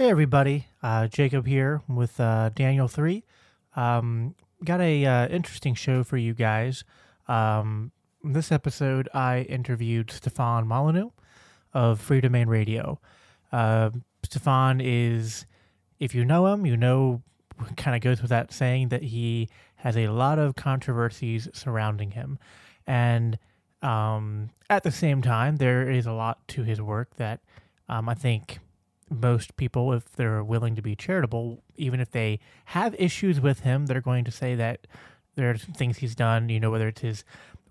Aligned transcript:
Hey 0.00 0.08
everybody, 0.08 0.66
uh, 0.82 1.08
Jacob 1.08 1.46
here 1.46 1.82
with 1.86 2.18
uh, 2.18 2.48
Daniel 2.54 2.88
Three. 2.88 3.22
Um, 3.76 4.34
got 4.64 4.80
a 4.80 5.04
uh, 5.04 5.28
interesting 5.28 5.74
show 5.74 6.04
for 6.04 6.16
you 6.16 6.32
guys. 6.32 6.84
Um, 7.28 7.92
this 8.24 8.50
episode, 8.50 9.10
I 9.12 9.42
interviewed 9.42 10.10
Stefan 10.10 10.66
Molyneux 10.66 11.10
of 11.74 12.00
Freedomain 12.00 12.46
Radio. 12.46 12.98
Uh, 13.52 13.90
Stefan 14.22 14.80
is, 14.80 15.44
if 15.98 16.14
you 16.14 16.24
know 16.24 16.46
him, 16.46 16.64
you 16.64 16.78
know, 16.78 17.20
kind 17.76 17.94
of 17.94 18.00
goes 18.00 18.22
without 18.22 18.54
saying 18.54 18.88
that 18.88 19.02
he 19.02 19.50
has 19.76 19.98
a 19.98 20.08
lot 20.08 20.38
of 20.38 20.56
controversies 20.56 21.46
surrounding 21.52 22.12
him, 22.12 22.38
and 22.86 23.38
um, 23.82 24.48
at 24.70 24.82
the 24.82 24.92
same 24.92 25.20
time, 25.20 25.56
there 25.56 25.90
is 25.90 26.06
a 26.06 26.12
lot 26.12 26.48
to 26.48 26.62
his 26.62 26.80
work 26.80 27.16
that 27.16 27.40
um, 27.90 28.08
I 28.08 28.14
think 28.14 28.60
most 29.10 29.56
people, 29.56 29.92
if 29.92 30.12
they're 30.12 30.42
willing 30.42 30.76
to 30.76 30.82
be 30.82 30.94
charitable, 30.94 31.62
even 31.76 32.00
if 32.00 32.10
they 32.12 32.38
have 32.66 32.94
issues 32.98 33.40
with 33.40 33.60
him, 33.60 33.86
they're 33.86 34.00
going 34.00 34.24
to 34.24 34.30
say 34.30 34.54
that 34.54 34.86
there 35.34 35.50
are 35.50 35.56
things 35.56 35.98
he's 35.98 36.14
done, 36.14 36.48
you 36.48 36.60
know, 36.60 36.70
whether 36.70 36.88
it's 36.88 37.00
his 37.00 37.24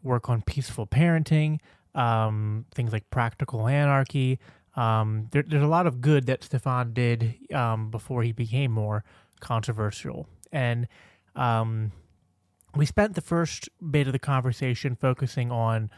work 0.03 0.29
on 0.29 0.41
peaceful 0.41 0.85
parenting, 0.85 1.59
um, 1.95 2.65
things 2.73 2.91
like 2.91 3.09
practical 3.09 3.67
anarchy. 3.67 4.39
Um, 4.75 5.27
there, 5.31 5.43
there's 5.43 5.63
a 5.63 5.67
lot 5.67 5.87
of 5.87 6.01
good 6.01 6.25
that 6.27 6.43
Stefan 6.43 6.93
did 6.93 7.35
um, 7.53 7.89
before 7.89 8.23
he 8.23 8.31
became 8.31 8.71
more 8.71 9.03
controversial. 9.39 10.27
And 10.51 10.87
um, 11.35 11.91
we 12.75 12.85
spent 12.85 13.15
the 13.15 13.21
first 13.21 13.69
bit 13.91 14.07
of 14.07 14.13
the 14.13 14.19
conversation 14.19 14.95
focusing 14.95 15.51
on 15.51 15.89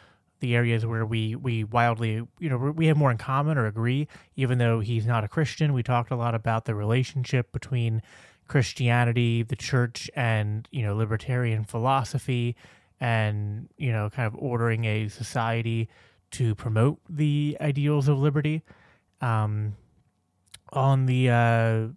the 0.42 0.56
areas 0.56 0.86
where 0.86 1.06
we 1.06 1.36
we 1.36 1.64
wildly 1.64 2.28
you 2.40 2.50
know 2.50 2.58
we 2.58 2.88
have 2.88 2.98
more 2.98 3.12
in 3.12 3.18
common 3.18 3.58
or 3.58 3.66
agree 3.66 4.08
even 4.36 4.58
though 4.58 4.80
he's 4.80 5.06
not 5.06 5.24
a 5.24 5.28
christian. 5.28 5.74
We 5.74 5.84
talked 5.84 6.12
a 6.12 6.16
lot 6.16 6.36
about 6.36 6.66
the 6.66 6.76
relationship 6.76 7.52
between 7.52 8.02
christianity 8.48 9.44
the 9.44 9.56
church 9.56 10.12
and 10.14 10.68
you 10.72 10.84
know 10.84 10.96
libertarian 10.96 11.64
philosophy 11.64 12.56
and 13.00 13.70
you 13.78 13.92
know 13.92 14.10
kind 14.10 14.28
of 14.28 14.36
ordering 14.36 14.84
a 14.86 15.08
society 15.08 15.88
to 16.32 16.56
promote 16.56 17.00
the 17.10 17.58
ideals 17.62 18.08
of 18.08 18.18
liberty. 18.18 18.64
Um, 19.22 19.76
on 20.74 21.06
the 21.06 21.30
uh, 21.30 21.88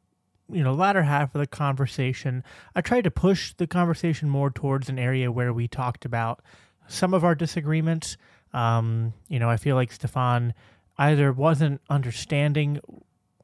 you 0.50 0.62
know 0.62 0.74
latter 0.74 1.02
half 1.02 1.34
of 1.34 1.40
the 1.40 1.46
conversation 1.46 2.44
i 2.74 2.80
tried 2.80 3.04
to 3.04 3.10
push 3.10 3.54
the 3.54 3.66
conversation 3.66 4.28
more 4.28 4.50
towards 4.50 4.88
an 4.88 4.98
area 4.98 5.32
where 5.32 5.52
we 5.52 5.66
talked 5.66 6.04
about 6.04 6.42
some 6.86 7.14
of 7.14 7.24
our 7.24 7.34
disagreements 7.34 8.16
um, 8.54 9.12
you 9.28 9.38
know 9.38 9.50
i 9.50 9.56
feel 9.56 9.76
like 9.76 9.92
stefan 9.92 10.54
either 10.98 11.32
wasn't 11.32 11.80
understanding 11.90 12.80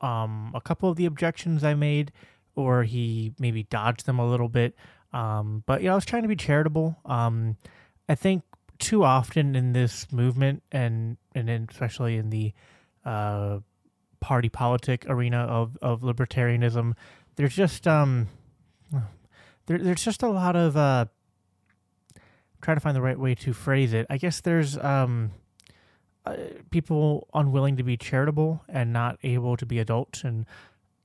um, 0.00 0.52
a 0.54 0.60
couple 0.60 0.88
of 0.88 0.96
the 0.96 1.04
objections 1.04 1.62
i 1.62 1.74
made 1.74 2.12
or 2.54 2.84
he 2.84 3.32
maybe 3.38 3.64
dodged 3.64 4.06
them 4.06 4.18
a 4.18 4.28
little 4.28 4.48
bit. 4.48 4.74
Um, 5.12 5.64
but 5.66 5.82
you 5.82 5.88
know 5.88 5.92
i 5.92 5.94
was 5.96 6.04
trying 6.04 6.22
to 6.22 6.28
be 6.28 6.36
charitable. 6.36 6.96
Um, 7.04 7.56
i 8.08 8.14
think 8.14 8.44
too 8.78 9.04
often 9.04 9.54
in 9.56 9.72
this 9.72 10.10
movement 10.12 10.62
and 10.72 11.16
and 11.34 11.48
especially 11.70 12.16
in 12.16 12.30
the 12.30 12.52
uh, 13.04 13.58
party 14.20 14.48
politic 14.48 15.04
arena 15.08 15.38
of, 15.38 15.76
of 15.82 16.02
libertarianism, 16.02 16.94
there's 17.36 17.54
just 17.54 17.86
um 17.86 18.28
there, 19.66 19.78
there's 19.78 20.04
just 20.04 20.22
a 20.22 20.28
lot 20.28 20.56
of 20.56 20.76
uh 20.76 21.06
trying 22.60 22.76
to 22.76 22.80
find 22.80 22.96
the 22.96 23.02
right 23.02 23.18
way 23.18 23.34
to 23.36 23.52
phrase 23.52 23.92
it. 23.92 24.06
I 24.10 24.16
guess 24.18 24.40
there's 24.40 24.76
um 24.78 25.32
uh, 26.26 26.36
people 26.70 27.28
unwilling 27.32 27.76
to 27.76 27.82
be 27.82 27.96
charitable 27.96 28.62
and 28.68 28.92
not 28.92 29.18
able 29.22 29.56
to 29.56 29.64
be 29.64 29.78
adults 29.78 30.22
and 30.22 30.44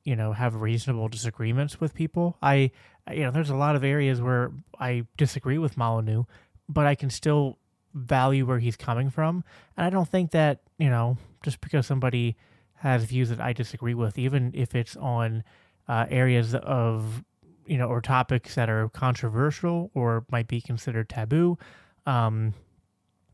you 0.04 0.16
know 0.16 0.34
have 0.34 0.56
reasonable 0.56 1.08
disagreements 1.08 1.80
with 1.80 1.94
people. 1.94 2.38
I 2.42 2.72
you 3.12 3.24
know 3.24 3.32
there's 3.32 3.50
a 3.50 3.56
lot 3.56 3.76
of 3.76 3.84
areas 3.84 4.22
where 4.22 4.52
I 4.80 5.06
disagree 5.18 5.58
with 5.58 5.78
Molyneux, 5.78 6.24
but 6.68 6.86
I 6.86 6.96
can 6.96 7.10
still 7.10 7.58
value 7.94 8.46
where 8.46 8.60
he's 8.60 8.76
coming 8.76 9.10
from, 9.10 9.44
and 9.78 9.86
I 9.86 9.90
don't 9.90 10.10
think 10.10 10.32
that 10.32 10.60
you 10.78 10.90
know 10.90 11.18
just 11.44 11.62
because 11.62 11.88
somebody 11.88 12.36
has 12.76 13.06
views 13.06 13.30
that 13.30 13.40
I 13.40 13.54
disagree 13.54 13.94
with, 13.94 14.18
even 14.18 14.52
if 14.54 14.76
it's 14.76 14.96
on 14.98 15.44
uh, 15.88 16.06
areas 16.10 16.54
of 16.54 17.24
you 17.66 17.78
know 17.78 17.88
or 17.88 18.02
topics 18.02 18.56
that 18.56 18.70
are 18.70 18.90
controversial 18.90 19.92
or 19.94 20.26
might 20.32 20.48
be 20.48 20.62
considered 20.62 21.10
taboo. 21.10 21.58
Um, 22.06 22.54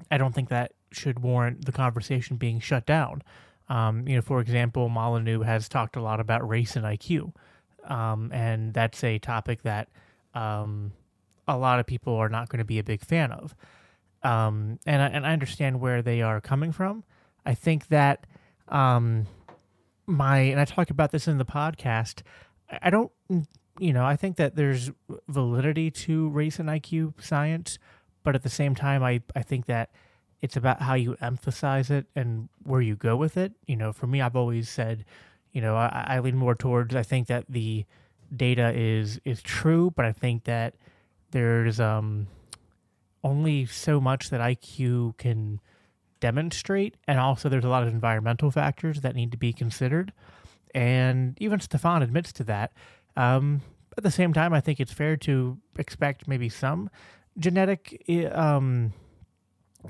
I 0.10 0.18
don't 0.18 0.34
think 0.34 0.50
that 0.50 0.74
should 0.92 1.20
warrant 1.20 1.66
the 1.66 1.72
conversation 1.72 2.38
being 2.38 2.60
shut 2.60 2.86
down. 2.86 3.22
Um, 3.70 4.08
you 4.08 4.16
know, 4.16 4.22
for 4.22 4.42
example, 4.42 4.90
Molyneux 4.90 5.42
has 5.42 5.70
talked 5.70 5.96
a 5.96 6.02
lot 6.02 6.20
about 6.20 6.48
race 6.48 6.76
and 6.76 6.86
IQ, 6.86 7.34
um, 7.86 8.32
and 8.34 8.74
that's 8.74 9.04
a 9.04 9.20
topic 9.20 9.62
that 9.62 9.88
um, 10.34 10.92
a 11.48 11.58
lot 11.58 11.80
of 11.80 11.86
people 11.86 12.16
are 12.16 12.30
not 12.30 12.50
going 12.50 12.60
to 12.60 12.66
be 12.66 12.80
a 12.80 12.84
big 12.84 13.02
fan 13.02 13.32
of. 13.32 13.56
Um, 14.24 14.80
and 14.86 15.02
I, 15.02 15.08
and 15.08 15.26
I 15.26 15.34
understand 15.34 15.80
where 15.80 16.02
they 16.02 16.22
are 16.22 16.42
coming 16.42 16.72
from. 16.72 17.04
I 17.46 17.54
think 17.54 17.88
that 17.88 18.28
um, 18.68 19.28
my 20.06 20.40
and 20.40 20.60
I 20.60 20.66
talked 20.66 20.92
about 20.92 21.12
this 21.12 21.28
in 21.28 21.38
the 21.38 21.46
podcast. 21.46 22.22
I 22.82 22.90
don't, 22.90 23.12
you 23.82 23.94
know, 23.94 24.06
I 24.06 24.16
think 24.16 24.38
that 24.38 24.56
there's 24.56 24.92
validity 25.28 25.90
to 25.90 26.30
race 26.30 26.60
and 26.60 26.70
IQ 26.70 27.20
science, 27.20 27.80
but 28.24 28.36
at 28.36 28.44
the 28.44 28.50
same 28.50 28.76
time, 28.76 29.04
I 29.04 29.22
I 29.36 29.42
think 29.42 29.66
that 29.66 29.90
it's 30.40 30.56
about 30.56 30.84
how 30.84 30.94
you 30.94 31.18
emphasize 31.20 31.90
it 31.90 32.06
and 32.16 32.48
where 32.64 32.82
you 32.82 32.96
go 32.96 33.16
with 33.18 33.38
it. 33.38 33.54
You 33.66 33.76
know, 33.76 33.92
for 33.92 34.06
me, 34.06 34.22
I've 34.22 34.36
always 34.36 34.70
said, 34.70 35.04
you 35.52 35.62
know, 35.62 35.76
I, 35.76 36.06
I 36.08 36.20
lean 36.20 36.38
more 36.38 36.54
towards 36.54 36.96
I 36.96 37.02
think 37.02 37.28
that 37.28 37.46
the 37.50 37.86
data 38.36 38.72
is 38.76 39.20
is 39.26 39.42
true, 39.42 39.92
but 39.96 40.06
I 40.06 40.12
think 40.12 40.44
that 40.44 40.76
there's 41.32 41.80
um 41.80 42.28
only 43.24 43.66
so 43.66 44.00
much 44.00 44.30
that 44.30 44.42
IQ 44.42 45.18
can 45.18 45.60
demonstrate. 46.20 46.98
And 47.08 47.20
also, 47.20 47.50
there's 47.50 47.66
a 47.66 47.70
lot 47.70 47.82
of 47.82 47.90
environmental 47.90 48.52
factors 48.52 49.02
that 49.02 49.16
need 49.16 49.32
to 49.32 49.38
be 49.38 49.54
considered. 49.54 50.14
And 50.76 51.36
even 51.42 51.60
Stefan 51.60 52.04
admits 52.04 52.32
to 52.34 52.44
that. 52.46 52.74
Um, 53.18 53.62
at 53.98 54.04
the 54.04 54.12
same 54.12 54.34
time, 54.34 54.54
I 54.54 54.62
think 54.62 54.80
it's 54.80 54.94
fair 54.94 55.18
to 55.18 55.58
expect 55.78 56.28
maybe 56.28 56.50
some 56.50 56.90
genetic, 57.38 58.04
um, 58.34 58.94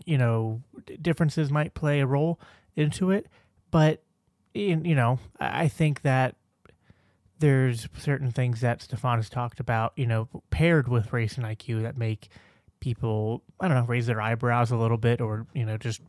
you 0.06 0.18
know, 0.18 0.62
differences 1.02 1.52
might 1.52 1.74
play 1.74 2.00
a 2.00 2.08
role 2.08 2.40
into 2.76 3.12
it. 3.12 3.28
But, 3.70 4.04
in, 4.54 4.86
you 4.86 4.96
know, 4.96 5.20
I 5.40 5.68
think 5.68 6.02
that 6.02 6.36
there's 7.40 7.88
certain 7.98 8.32
things 8.32 8.62
that 8.62 8.82
Stefan 8.82 9.18
has 9.18 9.30
talked 9.30 9.60
about, 9.60 9.94
you 9.96 10.06
know, 10.06 10.30
paired 10.50 10.88
with 10.88 11.12
race 11.12 11.38
and 11.38 11.46
IQ 11.46 11.82
that 11.84 11.98
make 11.98 12.30
people, 12.80 13.44
I 13.60 13.68
don't 13.68 13.78
know, 13.78 13.86
raise 13.86 14.08
their 14.08 14.22
eyebrows 14.22 14.72
a 14.72 14.78
little 14.78 14.98
bit, 14.98 15.22
or 15.22 15.48
you 15.54 15.66
know, 15.66 15.78
just 15.78 16.02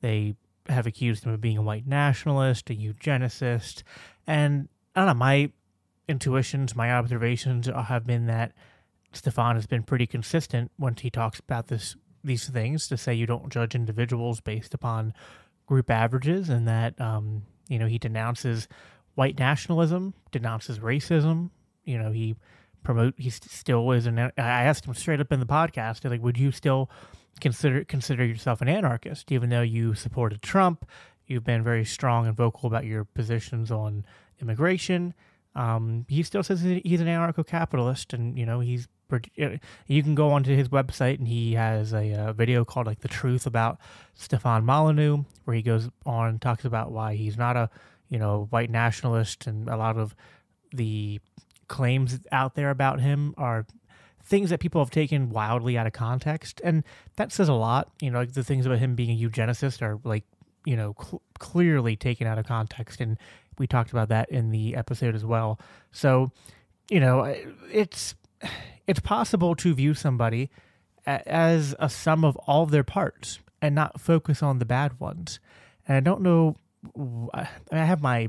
they 0.00 0.36
have 0.68 0.86
accused 0.86 1.24
him 1.24 1.32
of 1.32 1.40
being 1.40 1.58
a 1.58 1.62
white 1.62 1.86
nationalist, 1.86 2.70
a 2.70 2.74
eugenicist, 2.74 3.82
and 4.26 4.68
I 4.94 5.00
don't 5.00 5.08
know. 5.08 5.14
My 5.14 5.50
intuitions, 6.10 6.74
my 6.76 6.92
observations 6.92 7.66
have 7.66 8.06
been 8.06 8.26
that 8.26 8.52
Stefan 9.12 9.54
has 9.54 9.66
been 9.66 9.82
pretty 9.82 10.06
consistent 10.06 10.70
when 10.76 10.94
he 10.96 11.10
talks 11.10 11.40
about 11.40 11.68
this 11.68 11.96
these 12.22 12.46
things 12.48 12.86
to 12.88 12.98
say 12.98 13.14
you 13.14 13.24
don't 13.24 13.50
judge 13.50 13.74
individuals 13.74 14.40
based 14.40 14.74
upon 14.74 15.14
group 15.66 15.88
averages, 15.90 16.48
and 16.48 16.68
that 16.68 17.00
um, 17.00 17.42
you 17.68 17.78
know 17.78 17.86
he 17.86 17.98
denounces 17.98 18.68
white 19.14 19.38
nationalism, 19.38 20.14
denounces 20.30 20.78
racism. 20.80 21.50
You 21.84 21.98
know 21.98 22.10
he 22.10 22.36
promote. 22.82 23.14
He 23.16 23.30
still 23.30 23.90
is 23.92 24.06
an. 24.06 24.18
I 24.18 24.30
asked 24.36 24.84
him 24.84 24.94
straight 24.94 25.20
up 25.20 25.32
in 25.32 25.40
the 25.40 25.46
podcast, 25.46 26.08
like, 26.08 26.22
would 26.22 26.38
you 26.38 26.52
still 26.52 26.90
consider 27.40 27.84
consider 27.84 28.24
yourself 28.24 28.60
an 28.60 28.68
anarchist, 28.68 29.32
even 29.32 29.48
though 29.50 29.62
you 29.62 29.94
supported 29.94 30.42
Trump? 30.42 30.84
You've 31.26 31.44
been 31.44 31.62
very 31.62 31.84
strong 31.84 32.26
and 32.26 32.36
vocal 32.36 32.66
about 32.66 32.84
your 32.84 33.04
positions 33.04 33.70
on 33.70 34.04
immigration. 34.40 35.14
Um, 35.54 36.06
he 36.08 36.22
still 36.22 36.42
says 36.42 36.60
he's 36.60 37.00
an 37.00 37.06
anarcho-capitalist, 37.06 38.12
and 38.12 38.38
you 38.38 38.46
know 38.46 38.60
he's. 38.60 38.88
Uh, 39.12 39.18
you 39.88 40.04
can 40.04 40.14
go 40.14 40.30
onto 40.30 40.54
his 40.54 40.68
website, 40.68 41.18
and 41.18 41.26
he 41.26 41.54
has 41.54 41.92
a, 41.92 42.12
a 42.28 42.32
video 42.32 42.64
called 42.64 42.86
like 42.86 43.00
"The 43.00 43.08
Truth" 43.08 43.46
about 43.46 43.78
Stefan 44.14 44.64
Molyneux, 44.64 45.24
where 45.44 45.56
he 45.56 45.62
goes 45.62 45.88
on 46.06 46.28
and 46.28 46.40
talks 46.40 46.64
about 46.64 46.92
why 46.92 47.16
he's 47.16 47.36
not 47.36 47.56
a 47.56 47.70
you 48.08 48.18
know 48.18 48.46
white 48.50 48.70
nationalist, 48.70 49.46
and 49.46 49.68
a 49.68 49.76
lot 49.76 49.96
of 49.96 50.14
the 50.72 51.20
claims 51.66 52.20
out 52.30 52.54
there 52.54 52.70
about 52.70 53.00
him 53.00 53.34
are 53.36 53.66
things 54.22 54.50
that 54.50 54.60
people 54.60 54.80
have 54.80 54.90
taken 54.90 55.30
wildly 55.30 55.76
out 55.76 55.86
of 55.86 55.92
context, 55.92 56.60
and 56.62 56.84
that 57.16 57.32
says 57.32 57.48
a 57.48 57.54
lot. 57.54 57.90
You 58.00 58.10
know, 58.10 58.18
like 58.18 58.32
the 58.32 58.44
things 58.44 58.66
about 58.66 58.78
him 58.78 58.94
being 58.94 59.10
a 59.10 59.28
eugenicist 59.28 59.82
are 59.82 59.98
like 60.04 60.24
you 60.64 60.76
know 60.76 60.94
cl- 61.00 61.22
clearly 61.38 61.96
taken 61.96 62.26
out 62.26 62.38
of 62.38 62.46
context, 62.46 63.00
and 63.00 63.18
we 63.58 63.66
talked 63.66 63.90
about 63.90 64.08
that 64.08 64.30
in 64.30 64.50
the 64.50 64.74
episode 64.74 65.14
as 65.14 65.24
well. 65.24 65.58
So, 65.92 66.30
you 66.88 67.00
know, 67.00 67.22
it's 67.70 68.14
it's 68.86 69.00
possible 69.00 69.54
to 69.56 69.74
view 69.74 69.94
somebody 69.94 70.50
as 71.06 71.74
a 71.78 71.88
sum 71.88 72.24
of 72.24 72.36
all 72.38 72.66
their 72.66 72.84
parts 72.84 73.38
and 73.62 73.74
not 73.74 74.00
focus 74.00 74.42
on 74.42 74.58
the 74.58 74.64
bad 74.64 74.98
ones. 75.00 75.40
And 75.86 75.96
I 75.96 76.00
don't 76.00 76.22
know. 76.22 76.56
I 77.32 77.46
have 77.72 78.02
my 78.02 78.28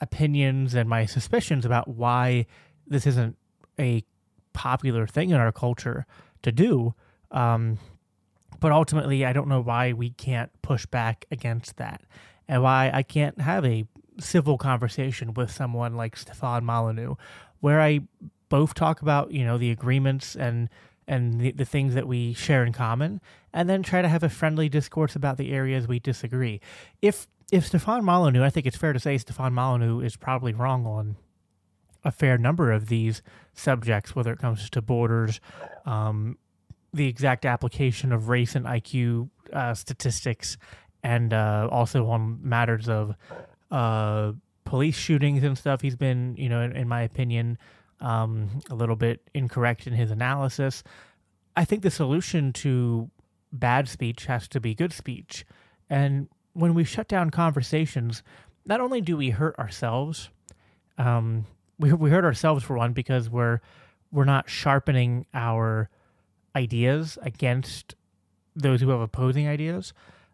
opinions 0.00 0.74
and 0.74 0.88
my 0.88 1.06
suspicions 1.06 1.64
about 1.64 1.88
why 1.88 2.46
this 2.86 3.06
isn't 3.06 3.36
a 3.78 4.04
popular 4.52 5.06
thing 5.06 5.30
in 5.30 5.36
our 5.36 5.52
culture 5.52 6.06
to 6.42 6.52
do. 6.52 6.94
Um, 7.30 7.78
but 8.60 8.72
ultimately, 8.72 9.24
I 9.24 9.32
don't 9.32 9.48
know 9.48 9.60
why 9.60 9.92
we 9.92 10.10
can't 10.10 10.50
push 10.62 10.86
back 10.86 11.26
against 11.30 11.76
that 11.76 12.02
and 12.48 12.62
why 12.62 12.90
I 12.92 13.02
can't 13.02 13.40
have 13.40 13.64
a 13.64 13.86
civil 14.18 14.58
conversation 14.58 15.34
with 15.34 15.50
someone 15.50 15.96
like 15.96 16.16
Stefan 16.16 16.64
Molyneux, 16.64 17.14
where 17.60 17.80
I 17.80 18.00
both 18.48 18.74
talk 18.74 19.02
about, 19.02 19.32
you 19.32 19.44
know, 19.44 19.58
the 19.58 19.70
agreements 19.70 20.36
and 20.36 20.68
and 21.08 21.40
the, 21.40 21.52
the 21.52 21.64
things 21.64 21.94
that 21.94 22.08
we 22.08 22.32
share 22.32 22.64
in 22.64 22.72
common, 22.72 23.20
and 23.52 23.70
then 23.70 23.82
try 23.82 24.02
to 24.02 24.08
have 24.08 24.24
a 24.24 24.28
friendly 24.28 24.68
discourse 24.68 25.14
about 25.14 25.36
the 25.36 25.52
areas 25.52 25.86
we 25.86 25.98
disagree. 26.00 26.60
If 27.00 27.28
if 27.52 27.66
Stefan 27.66 28.04
Molyneux, 28.04 28.42
I 28.42 28.50
think 28.50 28.66
it's 28.66 28.76
fair 28.76 28.92
to 28.92 29.00
say 29.00 29.18
Stefan 29.18 29.52
Molyneux 29.52 30.00
is 30.00 30.16
probably 30.16 30.52
wrong 30.52 30.84
on 30.86 31.16
a 32.04 32.10
fair 32.10 32.38
number 32.38 32.72
of 32.72 32.88
these 32.88 33.22
subjects, 33.52 34.14
whether 34.14 34.32
it 34.32 34.38
comes 34.38 34.70
to 34.70 34.80
borders, 34.80 35.40
um, 35.84 36.38
the 36.92 37.08
exact 37.08 37.44
application 37.44 38.12
of 38.12 38.28
race 38.28 38.54
and 38.54 38.64
IQ 38.64 39.28
uh, 39.52 39.74
statistics, 39.74 40.56
and 41.06 41.32
uh, 41.32 41.68
also 41.70 42.08
on 42.08 42.40
matters 42.42 42.88
of 42.88 43.14
uh, 43.70 44.32
police 44.64 44.96
shootings 44.96 45.44
and 45.44 45.56
stuff. 45.56 45.80
He's 45.80 45.94
been, 45.94 46.34
you 46.36 46.48
know, 46.48 46.60
in, 46.60 46.74
in 46.74 46.88
my 46.88 47.02
opinion, 47.02 47.58
um, 48.00 48.48
a 48.70 48.74
little 48.74 48.96
bit 48.96 49.20
incorrect 49.32 49.86
in 49.86 49.92
his 49.92 50.10
analysis. 50.10 50.82
I 51.54 51.64
think 51.64 51.84
the 51.84 51.92
solution 51.92 52.52
to 52.54 53.08
bad 53.52 53.88
speech 53.88 54.26
has 54.26 54.48
to 54.48 54.60
be 54.60 54.74
good 54.74 54.92
speech. 54.92 55.46
And 55.88 56.28
when 56.54 56.74
we 56.74 56.82
shut 56.82 57.06
down 57.06 57.30
conversations, 57.30 58.24
not 58.64 58.80
only 58.80 59.00
do 59.00 59.16
we 59.16 59.30
hurt 59.30 59.56
ourselves, 59.60 60.30
um, 60.98 61.46
we 61.78 61.92
we 61.92 62.10
hurt 62.10 62.24
ourselves 62.24 62.64
for 62.64 62.76
one 62.76 62.92
because 62.92 63.30
we're 63.30 63.60
we're 64.10 64.24
not 64.24 64.50
sharpening 64.50 65.26
our 65.32 65.88
ideas 66.56 67.16
against 67.22 67.94
those 68.56 68.80
who 68.80 68.88
have 68.88 69.00
opposing 69.00 69.46
ideas. 69.46 69.92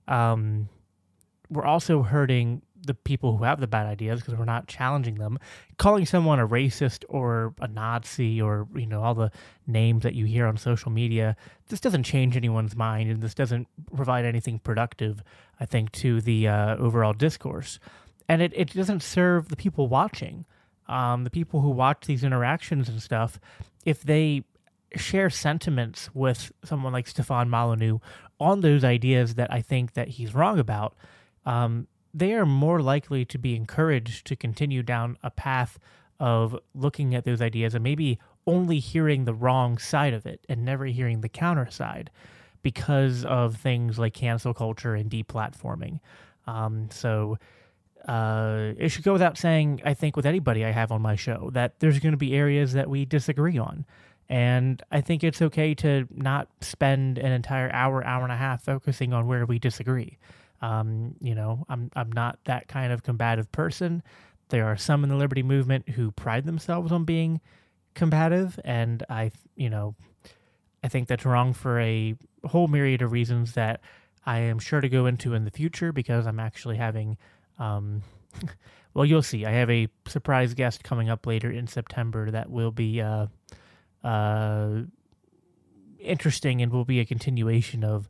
Um, 0.08 0.68
we're 1.50 1.64
also 1.64 2.02
hurting 2.02 2.62
the 2.84 2.94
people 2.94 3.36
who 3.36 3.44
have 3.44 3.60
the 3.60 3.66
bad 3.66 3.86
ideas 3.86 4.20
because 4.20 4.34
we're 4.34 4.44
not 4.44 4.66
challenging 4.66 5.16
them. 5.16 5.38
Calling 5.76 6.04
someone 6.04 6.40
a 6.40 6.48
racist 6.48 7.04
or 7.08 7.54
a 7.60 7.68
Nazi 7.68 8.40
or 8.40 8.66
you 8.74 8.86
know 8.86 9.02
all 9.02 9.14
the 9.14 9.30
names 9.66 10.02
that 10.02 10.14
you 10.14 10.24
hear 10.24 10.46
on 10.46 10.56
social 10.56 10.90
media, 10.90 11.36
this 11.68 11.80
doesn't 11.80 12.02
change 12.02 12.36
anyone's 12.36 12.74
mind, 12.74 13.10
and 13.10 13.22
this 13.22 13.34
doesn't 13.34 13.68
provide 13.94 14.24
anything 14.24 14.58
productive. 14.58 15.22
I 15.60 15.66
think 15.66 15.92
to 15.92 16.20
the 16.20 16.48
uh, 16.48 16.76
overall 16.76 17.12
discourse, 17.12 17.78
and 18.28 18.42
it, 18.42 18.52
it 18.54 18.72
doesn't 18.72 19.02
serve 19.02 19.48
the 19.48 19.56
people 19.56 19.86
watching 19.88 20.44
um, 20.88 21.24
the 21.24 21.30
people 21.30 21.60
who 21.60 21.70
watch 21.70 22.06
these 22.06 22.24
interactions 22.24 22.88
and 22.88 23.00
stuff, 23.02 23.40
if 23.84 24.02
they 24.02 24.44
share 24.94 25.30
sentiments 25.30 26.10
with 26.14 26.52
someone 26.64 26.92
like 26.92 27.06
Stefan 27.06 27.48
Molyneux 27.48 27.98
on 28.42 28.60
those 28.60 28.84
ideas 28.84 29.34
that 29.36 29.52
I 29.52 29.62
think 29.62 29.94
that 29.94 30.08
he's 30.08 30.34
wrong 30.34 30.58
about, 30.58 30.94
um, 31.46 31.86
they 32.12 32.34
are 32.34 32.46
more 32.46 32.82
likely 32.82 33.24
to 33.24 33.38
be 33.38 33.56
encouraged 33.56 34.26
to 34.26 34.36
continue 34.36 34.82
down 34.82 35.16
a 35.22 35.30
path 35.30 35.78
of 36.20 36.56
looking 36.74 37.14
at 37.14 37.24
those 37.24 37.40
ideas 37.40 37.74
and 37.74 37.82
maybe 37.82 38.18
only 38.46 38.78
hearing 38.78 39.24
the 39.24 39.34
wrong 39.34 39.78
side 39.78 40.12
of 40.12 40.26
it 40.26 40.44
and 40.48 40.64
never 40.64 40.84
hearing 40.86 41.20
the 41.20 41.28
counter 41.28 41.70
side 41.70 42.10
because 42.62 43.24
of 43.24 43.56
things 43.56 43.98
like 43.98 44.14
cancel 44.14 44.54
culture 44.54 44.94
and 44.94 45.10
deplatforming. 45.10 46.00
Um, 46.46 46.88
so 46.90 47.38
uh, 48.06 48.72
it 48.78 48.88
should 48.90 49.04
go 49.04 49.12
without 49.12 49.38
saying, 49.38 49.80
I 49.84 49.94
think, 49.94 50.16
with 50.16 50.26
anybody 50.26 50.64
I 50.64 50.70
have 50.70 50.92
on 50.92 51.02
my 51.02 51.16
show, 51.16 51.50
that 51.54 51.78
there's 51.80 51.98
going 51.98 52.12
to 52.12 52.18
be 52.18 52.34
areas 52.34 52.72
that 52.72 52.88
we 52.88 53.04
disagree 53.04 53.58
on. 53.58 53.84
And 54.28 54.82
I 54.90 55.00
think 55.00 55.24
it's 55.24 55.42
okay 55.42 55.74
to 55.76 56.06
not 56.10 56.48
spend 56.60 57.18
an 57.18 57.32
entire 57.32 57.70
hour, 57.72 58.04
hour 58.04 58.22
and 58.22 58.32
a 58.32 58.36
half 58.36 58.64
focusing 58.64 59.12
on 59.12 59.26
where 59.26 59.44
we 59.44 59.58
disagree. 59.58 60.18
Um, 60.60 61.16
you 61.20 61.34
know, 61.34 61.64
I'm 61.68 61.90
I'm 61.96 62.10
not 62.12 62.38
that 62.44 62.68
kind 62.68 62.92
of 62.92 63.02
combative 63.02 63.50
person. 63.52 64.02
There 64.48 64.66
are 64.66 64.76
some 64.76 65.02
in 65.02 65.10
the 65.10 65.16
liberty 65.16 65.42
movement 65.42 65.88
who 65.90 66.12
pride 66.12 66.44
themselves 66.44 66.92
on 66.92 67.04
being 67.04 67.40
combative, 67.94 68.60
and 68.64 69.02
I, 69.10 69.32
you 69.56 69.70
know, 69.70 69.96
I 70.84 70.88
think 70.88 71.08
that's 71.08 71.24
wrong 71.24 71.52
for 71.52 71.80
a 71.80 72.14
whole 72.44 72.68
myriad 72.68 73.02
of 73.02 73.12
reasons 73.12 73.54
that 73.54 73.80
I 74.24 74.38
am 74.38 74.58
sure 74.58 74.80
to 74.80 74.88
go 74.88 75.06
into 75.06 75.34
in 75.34 75.44
the 75.44 75.50
future 75.50 75.92
because 75.92 76.26
I'm 76.26 76.38
actually 76.40 76.76
having 76.76 77.16
um, 77.58 78.02
well, 78.94 79.04
you'll 79.04 79.22
see. 79.22 79.44
I 79.44 79.52
have 79.52 79.70
a 79.70 79.88
surprise 80.06 80.54
guest 80.54 80.84
coming 80.84 81.08
up 81.08 81.26
later 81.26 81.50
in 81.50 81.66
September 81.66 82.30
that 82.30 82.50
will 82.50 82.70
be 82.70 83.00
uh, 83.00 83.26
uh, 84.04 84.82
interesting 85.98 86.62
and 86.62 86.72
will 86.72 86.84
be 86.84 87.00
a 87.00 87.04
continuation 87.04 87.84
of 87.84 88.08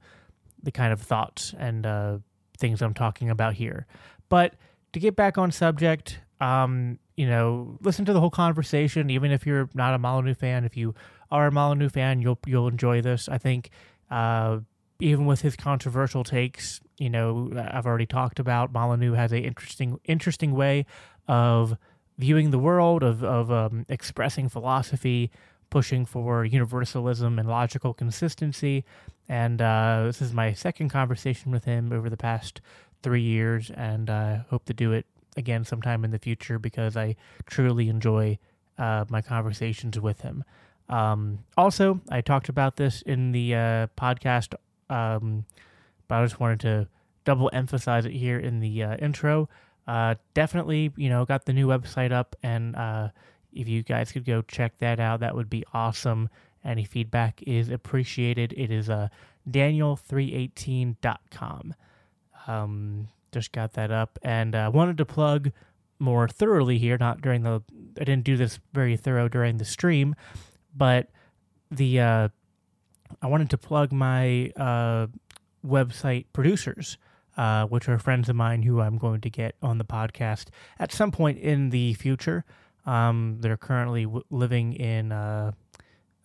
the 0.63 0.73
kind 0.73 0.93
of 0.93 1.01
thoughts 1.01 1.55
and 1.59 1.85
uh, 1.87 2.19
things 2.59 2.83
I'm 2.83 2.95
talking 2.95 3.31
about 3.31 3.55
here. 3.55 3.87
But 4.29 4.55
to 4.93 5.01
get 5.01 5.17
back 5.17 5.39
on 5.39 5.51
subject, 5.51 6.21
um, 6.41 6.99
you 7.17 7.27
know, 7.27 7.79
listen 7.81 8.05
to 8.07 8.13
the 8.13 8.21
whole 8.21 8.31
conversation. 8.31 9.11
Even 9.11 9.31
if 9.31 9.47
you're 9.47 9.69
not 9.75 9.95
a 9.95 9.99
Molyneux 9.99 10.35
fan, 10.35 10.65
if 10.65 10.77
you 10.77 10.95
are 11.31 11.47
a 11.47 11.53
Molyneux 11.53 11.89
fan, 11.89 12.21
you'll 12.21 12.39
you'll 12.47 12.69
enjoy 12.69 13.03
this. 13.03 13.29
I 13.29 13.39
think 13.39 13.71
uh, 14.11 14.61
even 15.01 15.27
with 15.27 15.43
his 15.43 15.57
controversial 15.57 16.25
takes, 16.25 16.81
you 16.99 17.11
know, 17.11 17.51
I've 17.57 17.87
already 17.87 18.07
talked 18.07 18.39
about 18.39 18.73
Molyneux 18.73 19.13
has 19.13 19.33
a 19.33 19.39
interesting 19.39 19.99
interesting 20.05 20.53
way 20.53 20.87
of 21.29 21.77
viewing 22.19 22.51
the 22.51 22.59
world, 22.59 23.03
of 23.03 23.23
of 23.23 23.51
um, 23.51 23.85
expressing 23.89 24.49
philosophy, 24.49 25.31
pushing 25.73 26.05
for 26.05 26.45
universalism 26.45 27.39
and 27.39 27.49
logical 27.49 27.95
consistency. 27.95 28.85
And 29.27 29.63
uh, 29.63 30.03
this 30.05 30.21
is 30.21 30.35
my 30.35 30.53
second 30.53 30.91
conversation 30.91 31.51
with 31.51 31.65
him 31.65 31.93
over 31.93 32.11
the 32.11 32.17
past 32.17 32.61
three 33.03 33.23
years, 33.23 33.71
and 33.71 34.11
I 34.11 34.33
uh, 34.33 34.43
hope 34.51 34.67
to 34.67 34.75
do 34.75 34.93
it 34.93 35.07
again 35.37 35.65
sometime 35.65 36.05
in 36.05 36.11
the 36.11 36.19
future 36.19 36.59
because 36.59 36.95
I 36.95 37.17
truly 37.47 37.89
enjoy 37.89 38.39
uh, 38.77 39.07
my 39.09 39.23
conversations 39.23 39.99
with 39.99 40.21
him. 40.21 40.45
Um, 40.91 41.39
also, 41.57 42.03
I 42.11 42.21
talked 42.21 42.51
about 42.51 42.77
this 42.77 43.01
in 43.01 43.33
the 43.33 43.55
uh, 43.55 43.87
podcast 43.99 44.55
um, 44.91 45.47
but 46.07 46.17
I 46.17 46.25
just 46.25 46.39
wanted 46.39 46.61
to 46.61 46.89
double 47.25 47.49
emphasize 47.55 48.05
it 48.05 48.13
here 48.13 48.39
in 48.39 48.61
the 48.61 48.83
uh, 48.83 48.97
intro. 48.97 49.49
Uh, 49.87 50.17
definitely, 50.35 50.93
you 50.97 51.09
know, 51.09 51.25
got 51.25 51.47
the 51.47 51.55
new 51.55 51.67
website 51.67 52.13
up, 52.13 52.37
and 52.43 52.77
if 53.53 53.69
you 53.69 53.83
guys 53.83 54.13
could 54.13 54.25
go 54.25 54.43
check 54.43 54.79
that 54.79 55.01
out, 55.01 55.19
that 55.21 55.35
would 55.35 55.51
be 55.51 55.65
awesome. 55.73 56.29
Any 56.65 56.85
feedback 56.85 57.43
is 57.43 57.71
appreciated. 57.71 58.55
It 58.57 58.71
is 58.71 58.89
uh, 58.89 59.09
daniel318.com. 59.51 61.75
Um, 62.47 63.09
just 63.33 63.51
got 63.53 63.73
that 63.75 63.91
up, 63.91 64.19
and 64.23 64.55
uh, 64.55 64.71
wanted 64.73 64.97
to 64.99 65.05
plug 65.05 65.51
more 65.99 66.29
thoroughly 66.29 66.79
here. 66.79 66.97
Not 66.99 67.21
during 67.21 67.43
the, 67.43 67.63
I 68.01 68.05
didn't 68.05 68.25
do 68.25 68.37
this 68.37 68.61
very 68.73 68.97
thorough 68.97 69.29
during 69.29 69.57
the 69.57 69.65
stream, 69.65 70.15
but 70.75 71.11
the 71.71 72.01
uh, 72.01 72.29
I 73.21 73.27
wanted 73.27 73.51
to 73.51 73.59
plug 73.59 73.93
my 73.93 74.53
uh, 74.57 75.09
website 75.67 76.27
producers, 76.33 76.97
uh, 77.37 77.67
which 77.67 77.89
are 77.89 77.99
friends 77.99 78.29
of 78.29 78.37
mine 78.37 78.63
who 78.63 78.81
I'm 78.81 78.99
going 78.99 79.21
to 79.23 79.31
get 79.31 79.57
on 79.63 79.79
the 79.79 79.85
podcast 79.85 80.47
at 80.79 80.93
some 80.93 81.11
point 81.11 81.39
in 81.39 81.71
the 81.71 81.95
future. 81.95 82.45
Um, 82.87 83.39
they're 83.41 83.57
currently 83.57 84.05
w- 84.05 84.25
living 84.31 84.73
in 84.75 85.13
uh, 85.13 85.53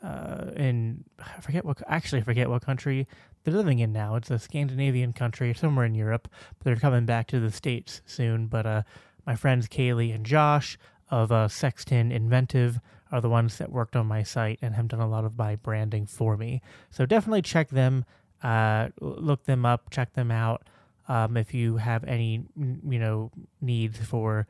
uh, 0.03 0.51
in 0.55 1.03
I 1.19 1.41
forget 1.41 1.65
what 1.65 1.81
actually 1.87 2.21
I 2.21 2.23
forget 2.23 2.49
what 2.49 2.63
country 2.63 3.07
they're 3.43 3.53
living 3.53 3.79
in 3.79 3.93
now. 3.93 4.15
It's 4.15 4.31
a 4.31 4.39
Scandinavian 4.39 5.13
country 5.13 5.53
somewhere 5.53 5.85
in 5.85 5.95
Europe, 5.95 6.27
but 6.57 6.65
they're 6.65 6.75
coming 6.75 7.05
back 7.05 7.27
to 7.27 7.39
the 7.39 7.51
states 7.51 8.01
soon. 8.05 8.47
But 8.47 8.65
uh, 8.65 8.81
my 9.25 9.35
friends 9.35 9.67
Kaylee 9.67 10.13
and 10.13 10.25
Josh, 10.25 10.77
of 11.09 11.31
uh, 11.31 11.47
Sexton 11.47 12.11
Inventive 12.11 12.79
are 13.11 13.21
the 13.21 13.29
ones 13.29 13.57
that 13.57 13.71
worked 13.71 13.95
on 13.95 14.05
my 14.05 14.23
site 14.23 14.59
and 14.61 14.75
have 14.75 14.89
done 14.89 14.99
a 14.99 15.07
lot 15.07 15.25
of 15.25 15.37
my 15.37 15.55
branding 15.55 16.05
for 16.05 16.35
me. 16.35 16.61
So 16.91 17.05
definitely 17.05 17.41
check 17.41 17.69
them, 17.69 18.05
uh, 18.43 18.89
look 18.99 19.45
them 19.45 19.65
up, 19.65 19.89
check 19.89 20.13
them 20.13 20.31
out. 20.31 20.67
Um, 21.07 21.37
if 21.37 21.53
you 21.53 21.77
have 21.77 22.03
any, 22.03 22.43
you 22.57 22.99
know, 22.99 23.31
needs 23.61 23.97
for, 23.97 24.45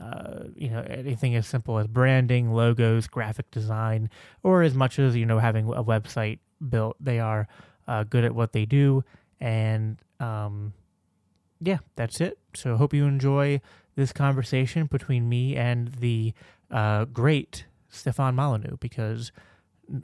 uh, 0.00 0.44
you 0.54 0.70
know, 0.70 0.82
anything 0.88 1.34
as 1.34 1.46
simple 1.46 1.78
as 1.78 1.86
branding, 1.86 2.52
logos, 2.52 3.06
graphic 3.06 3.50
design, 3.50 4.10
or 4.42 4.62
as 4.62 4.74
much 4.74 4.98
as 4.98 5.16
you 5.16 5.26
know 5.26 5.38
having 5.38 5.68
a 5.68 5.84
website 5.84 6.38
built, 6.68 6.96
they 7.00 7.20
are 7.20 7.46
uh, 7.88 8.04
good 8.04 8.24
at 8.24 8.34
what 8.34 8.52
they 8.52 8.64
do. 8.64 9.04
And 9.40 9.98
um, 10.20 10.72
yeah, 11.60 11.78
that's 11.96 12.20
it. 12.20 12.38
So 12.54 12.76
hope 12.76 12.94
you 12.94 13.04
enjoy 13.06 13.60
this 13.94 14.12
conversation 14.12 14.86
between 14.86 15.28
me 15.28 15.56
and 15.56 15.88
the 15.88 16.32
uh, 16.70 17.04
great 17.04 17.66
Stefan 17.88 18.34
Molyneux 18.34 18.76
because 18.80 19.32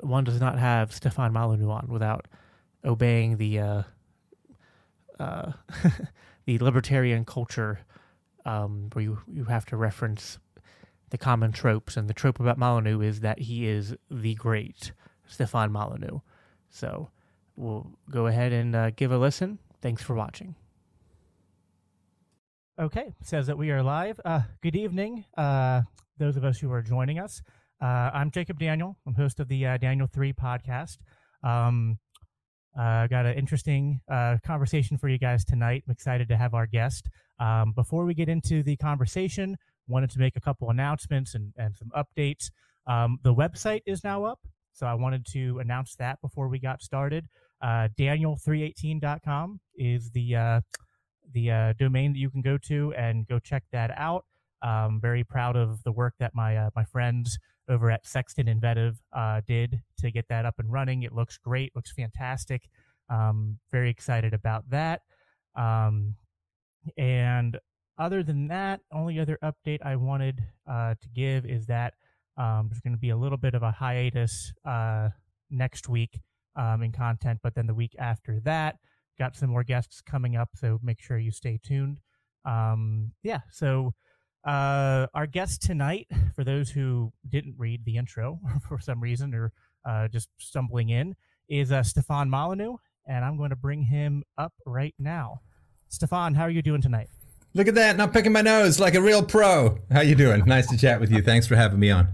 one 0.00 0.24
does 0.24 0.40
not 0.40 0.58
have 0.58 0.92
Stefan 0.92 1.32
Molyneux 1.32 1.70
on 1.70 1.86
without 1.88 2.26
obeying 2.84 3.38
the 3.38 3.58
uh, 3.58 3.82
uh, 5.18 5.52
the 6.46 6.58
libertarian 6.58 7.24
culture, 7.24 7.80
um, 8.48 8.88
where 8.94 9.02
you 9.02 9.18
you 9.30 9.44
have 9.44 9.66
to 9.66 9.76
reference 9.76 10.38
the 11.10 11.18
common 11.18 11.52
tropes, 11.52 11.96
and 11.96 12.08
the 12.08 12.14
trope 12.14 12.40
about 12.40 12.58
Molyneux 12.58 13.00
is 13.00 13.20
that 13.20 13.38
he 13.40 13.66
is 13.66 13.94
the 14.10 14.34
great 14.34 14.92
Stefan 15.26 15.70
Molyneux. 15.70 16.20
So 16.70 17.10
we'll 17.56 17.90
go 18.10 18.26
ahead 18.26 18.52
and 18.52 18.74
uh, 18.74 18.90
give 18.90 19.12
a 19.12 19.18
listen. 19.18 19.58
Thanks 19.82 20.02
for 20.02 20.14
watching. 20.14 20.54
Okay, 22.78 23.14
says 23.22 23.48
that 23.48 23.58
we 23.58 23.70
are 23.70 23.82
live. 23.82 24.20
Uh, 24.24 24.42
good 24.62 24.76
evening, 24.76 25.24
uh, 25.36 25.82
those 26.16 26.36
of 26.36 26.44
us 26.44 26.58
who 26.58 26.72
are 26.72 26.82
joining 26.82 27.18
us. 27.18 27.42
Uh, 27.80 28.10
I'm 28.14 28.30
Jacob 28.30 28.58
Daniel. 28.58 28.96
I'm 29.06 29.14
host 29.14 29.40
of 29.40 29.48
the 29.48 29.66
uh, 29.66 29.76
Daniel 29.78 30.06
3 30.06 30.32
podcast. 30.32 30.98
Um, 31.42 31.98
uh, 32.78 33.06
got 33.06 33.26
an 33.26 33.36
interesting 33.36 34.00
uh, 34.10 34.36
conversation 34.44 34.98
for 34.98 35.08
you 35.08 35.18
guys 35.18 35.44
tonight. 35.44 35.84
I'm 35.86 35.92
excited 35.92 36.28
to 36.28 36.36
have 36.36 36.54
our 36.54 36.66
guest. 36.66 37.08
Um, 37.38 37.72
before 37.72 38.04
we 38.04 38.14
get 38.14 38.28
into 38.28 38.62
the 38.62 38.76
conversation, 38.76 39.56
wanted 39.86 40.10
to 40.10 40.18
make 40.18 40.36
a 40.36 40.40
couple 40.40 40.70
announcements 40.70 41.34
and, 41.34 41.52
and 41.56 41.76
some 41.76 41.90
updates. 41.96 42.50
Um, 42.86 43.18
the 43.22 43.34
website 43.34 43.82
is 43.86 44.04
now 44.04 44.24
up, 44.24 44.40
so 44.72 44.86
I 44.86 44.94
wanted 44.94 45.26
to 45.32 45.58
announce 45.58 45.94
that 45.96 46.20
before 46.20 46.48
we 46.48 46.58
got 46.58 46.82
started. 46.82 47.26
Uh, 47.60 47.88
Daniel318.com 47.98 49.60
is 49.76 50.10
the 50.10 50.36
uh, 50.36 50.60
the 51.32 51.50
uh, 51.50 51.72
domain 51.78 52.12
that 52.12 52.18
you 52.18 52.30
can 52.30 52.40
go 52.40 52.56
to 52.56 52.94
and 52.94 53.26
go 53.26 53.38
check 53.38 53.64
that 53.72 53.90
out. 53.96 54.24
Um, 54.62 54.98
very 55.00 55.24
proud 55.24 55.56
of 55.56 55.82
the 55.84 55.92
work 55.92 56.14
that 56.18 56.34
my 56.34 56.56
uh, 56.56 56.70
my 56.74 56.84
friends 56.84 57.38
over 57.68 57.90
at 57.90 58.06
Sexton 58.06 58.48
Inventive 58.48 59.00
uh, 59.12 59.40
did 59.46 59.80
to 59.98 60.10
get 60.10 60.26
that 60.28 60.44
up 60.44 60.54
and 60.58 60.72
running. 60.72 61.02
It 61.02 61.12
looks 61.12 61.38
great, 61.38 61.74
looks 61.76 61.92
fantastic. 61.92 62.68
Um, 63.10 63.58
very 63.70 63.90
excited 63.90 64.34
about 64.34 64.68
that. 64.70 65.02
Um, 65.54 66.14
and 66.96 67.58
other 67.98 68.22
than 68.22 68.48
that, 68.48 68.80
only 68.92 69.18
other 69.18 69.38
update 69.42 69.84
I 69.84 69.96
wanted 69.96 70.42
uh, 70.70 70.94
to 71.00 71.08
give 71.14 71.44
is 71.44 71.66
that 71.66 71.94
um, 72.36 72.68
there's 72.68 72.80
going 72.80 72.94
to 72.94 72.98
be 72.98 73.10
a 73.10 73.16
little 73.16 73.38
bit 73.38 73.54
of 73.54 73.62
a 73.62 73.72
hiatus 73.72 74.52
uh, 74.64 75.08
next 75.50 75.88
week 75.88 76.20
um, 76.56 76.82
in 76.82 76.92
content, 76.92 77.40
but 77.42 77.54
then 77.54 77.66
the 77.66 77.74
week 77.74 77.94
after 77.98 78.40
that, 78.40 78.76
got 79.18 79.34
some 79.34 79.50
more 79.50 79.64
guests 79.64 80.00
coming 80.00 80.36
up. 80.36 80.50
So 80.54 80.78
make 80.82 81.00
sure 81.00 81.18
you 81.18 81.32
stay 81.32 81.58
tuned. 81.62 81.98
Um, 82.44 83.12
yeah, 83.22 83.40
so 83.50 83.94
uh, 84.48 85.06
our 85.12 85.26
guest 85.26 85.60
tonight, 85.60 86.06
for 86.34 86.42
those 86.42 86.70
who 86.70 87.12
didn't 87.28 87.54
read 87.58 87.84
the 87.84 87.98
intro 87.98 88.40
for 88.68 88.78
some 88.80 89.00
reason 89.00 89.34
or 89.34 89.52
uh, 89.84 90.08
just 90.08 90.28
stumbling 90.38 90.88
in, 90.88 91.14
is 91.50 91.70
uh, 91.70 91.82
Stefan 91.82 92.30
Molyneux, 92.30 92.76
and 93.06 93.24
I'm 93.24 93.36
going 93.36 93.50
to 93.50 93.56
bring 93.56 93.82
him 93.82 94.24
up 94.38 94.54
right 94.64 94.94
now. 94.98 95.42
Stefan, 95.88 96.34
how 96.34 96.44
are 96.44 96.50
you 96.50 96.62
doing 96.62 96.80
tonight? 96.80 97.08
Look 97.52 97.68
at 97.68 97.74
that, 97.74 97.96
not 97.96 98.12
picking 98.12 98.32
my 98.32 98.40
nose 98.40 98.80
like 98.80 98.94
a 98.94 99.02
real 99.02 99.22
pro. 99.22 99.78
How 99.90 100.00
you 100.00 100.14
doing? 100.14 100.42
nice 100.46 100.66
to 100.68 100.78
chat 100.78 100.98
with 100.98 101.10
you. 101.10 101.20
Thanks 101.22 101.46
for 101.46 101.56
having 101.56 101.78
me 101.78 101.90
on. 101.90 102.08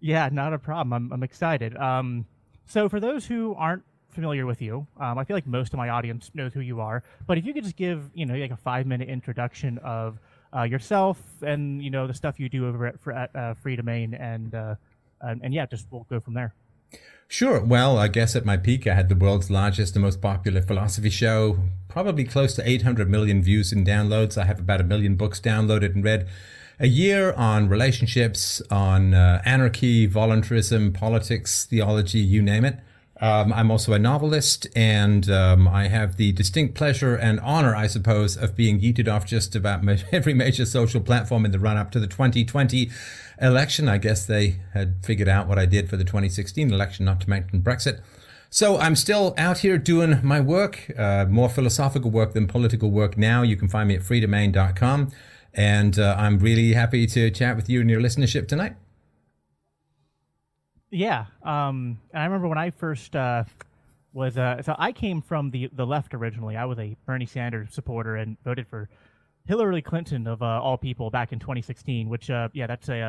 Yeah, 0.00 0.28
not 0.32 0.54
a 0.54 0.58
problem. 0.58 0.92
I'm, 0.92 1.12
I'm 1.12 1.22
excited. 1.22 1.76
Um, 1.76 2.26
so 2.66 2.88
for 2.88 2.98
those 2.98 3.26
who 3.26 3.54
aren't 3.58 3.82
familiar 4.10 4.46
with 4.46 4.62
you, 4.62 4.86
um, 4.98 5.18
I 5.18 5.24
feel 5.24 5.36
like 5.36 5.46
most 5.46 5.72
of 5.72 5.78
my 5.78 5.90
audience 5.90 6.30
knows 6.34 6.52
who 6.52 6.60
you 6.60 6.80
are. 6.80 7.02
But 7.26 7.38
if 7.38 7.44
you 7.44 7.52
could 7.52 7.64
just 7.64 7.76
give, 7.76 8.10
you 8.14 8.24
know, 8.24 8.34
like 8.34 8.50
a 8.50 8.56
five 8.56 8.86
minute 8.86 9.08
introduction 9.08 9.78
of 9.78 10.18
uh, 10.56 10.62
yourself 10.62 11.18
and 11.42 11.82
you 11.82 11.90
know 11.90 12.06
the 12.06 12.14
stuff 12.14 12.38
you 12.38 12.48
do 12.48 12.66
over 12.66 12.86
at, 12.86 12.94
at 13.08 13.30
uh, 13.34 13.54
Freedomain, 13.64 14.20
and, 14.20 14.54
uh, 14.54 14.74
and 15.20 15.40
and 15.42 15.54
yeah, 15.54 15.66
just 15.66 15.86
we'll 15.90 16.06
go 16.10 16.20
from 16.20 16.34
there. 16.34 16.54
Sure. 17.28 17.60
Well, 17.64 17.96
I 17.96 18.08
guess 18.08 18.36
at 18.36 18.44
my 18.44 18.58
peak, 18.58 18.86
I 18.86 18.94
had 18.94 19.08
the 19.08 19.14
world's 19.14 19.50
largest 19.50 19.96
and 19.96 20.04
most 20.04 20.20
popular 20.20 20.60
philosophy 20.60 21.08
show, 21.08 21.60
probably 21.88 22.24
close 22.24 22.54
to 22.56 22.68
800 22.68 23.08
million 23.08 23.42
views 23.42 23.72
and 23.72 23.86
downloads. 23.86 24.36
I 24.36 24.44
have 24.44 24.58
about 24.58 24.82
a 24.82 24.84
million 24.84 25.14
books 25.14 25.40
downloaded 25.40 25.94
and 25.94 26.04
read 26.04 26.28
a 26.78 26.88
year 26.88 27.32
on 27.32 27.70
relationships, 27.70 28.60
on 28.70 29.14
uh, 29.14 29.40
anarchy, 29.46 30.04
voluntarism, 30.04 30.92
politics, 30.92 31.64
theology, 31.64 32.18
you 32.18 32.42
name 32.42 32.66
it. 32.66 32.80
Um, 33.22 33.52
I'm 33.52 33.70
also 33.70 33.92
a 33.92 34.00
novelist, 34.00 34.66
and 34.74 35.30
um, 35.30 35.68
I 35.68 35.86
have 35.86 36.16
the 36.16 36.32
distinct 36.32 36.74
pleasure 36.74 37.14
and 37.14 37.38
honor, 37.38 37.72
I 37.72 37.86
suppose, 37.86 38.36
of 38.36 38.56
being 38.56 38.80
yeeted 38.80 39.06
off 39.06 39.24
just 39.24 39.54
about 39.54 39.84
every 40.12 40.34
major 40.34 40.66
social 40.66 41.00
platform 41.00 41.44
in 41.44 41.52
the 41.52 41.60
run 41.60 41.76
up 41.76 41.92
to 41.92 42.00
the 42.00 42.08
2020 42.08 42.90
election. 43.40 43.88
I 43.88 43.98
guess 43.98 44.26
they 44.26 44.56
had 44.74 44.96
figured 45.04 45.28
out 45.28 45.46
what 45.46 45.56
I 45.56 45.66
did 45.66 45.88
for 45.88 45.96
the 45.96 46.02
2016 46.02 46.72
election, 46.72 47.04
not 47.04 47.20
to 47.20 47.30
mention 47.30 47.62
Brexit. 47.62 48.00
So 48.50 48.76
I'm 48.76 48.96
still 48.96 49.34
out 49.38 49.58
here 49.58 49.78
doing 49.78 50.18
my 50.24 50.40
work, 50.40 50.90
uh, 50.98 51.24
more 51.26 51.48
philosophical 51.48 52.10
work 52.10 52.34
than 52.34 52.48
political 52.48 52.90
work 52.90 53.16
now. 53.16 53.42
You 53.42 53.56
can 53.56 53.68
find 53.68 53.88
me 53.88 53.94
at 53.94 54.02
freedomain.com. 54.02 55.12
And 55.54 55.98
uh, 55.98 56.16
I'm 56.18 56.38
really 56.38 56.72
happy 56.72 57.06
to 57.06 57.30
chat 57.30 57.54
with 57.54 57.70
you 57.70 57.80
and 57.80 57.88
your 57.88 58.00
listenership 58.00 58.48
tonight. 58.48 58.74
Yeah, 60.92 61.24
um, 61.42 61.98
and 62.12 62.22
I 62.22 62.24
remember 62.26 62.48
when 62.48 62.58
I 62.58 62.70
first 62.70 63.16
uh, 63.16 63.44
was 64.12 64.36
uh, 64.36 64.60
so 64.62 64.76
I 64.78 64.92
came 64.92 65.22
from 65.22 65.50
the 65.50 65.70
the 65.72 65.86
left 65.86 66.12
originally. 66.12 66.56
I 66.56 66.66
was 66.66 66.78
a 66.78 66.96
Bernie 67.06 67.26
Sanders 67.26 67.72
supporter 67.72 68.16
and 68.16 68.36
voted 68.44 68.68
for 68.68 68.90
Hillary 69.46 69.80
Clinton 69.80 70.26
of 70.26 70.42
uh, 70.42 70.60
all 70.62 70.76
people 70.76 71.10
back 71.10 71.32
in 71.32 71.38
2016. 71.38 72.10
Which, 72.10 72.28
uh, 72.28 72.50
yeah, 72.52 72.66
that's 72.66 72.90
a 72.90 73.00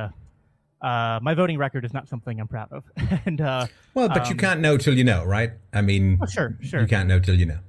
uh, 0.82 0.86
uh, 0.86 1.20
my 1.22 1.34
voting 1.34 1.58
record 1.58 1.84
is 1.84 1.94
not 1.94 2.08
something 2.08 2.40
I'm 2.40 2.48
proud 2.48 2.72
of. 2.72 2.84
and 3.25 3.42
uh, 3.42 3.68
well, 3.94 4.08
but 4.08 4.22
um, 4.22 4.30
you 4.30 4.36
can't 4.36 4.62
know 4.62 4.78
till 4.78 4.98
you 4.98 5.04
know, 5.04 5.25
right? 5.25 5.52
I 5.74 5.82
mean, 5.82 6.20
oh, 6.22 6.25
sure, 6.25 6.58
sure. 6.62 6.82
You 6.82 6.88
can't 6.88 7.10
know 7.10 7.20
till 7.20 7.36
you 7.36 7.46
know. 7.46 7.60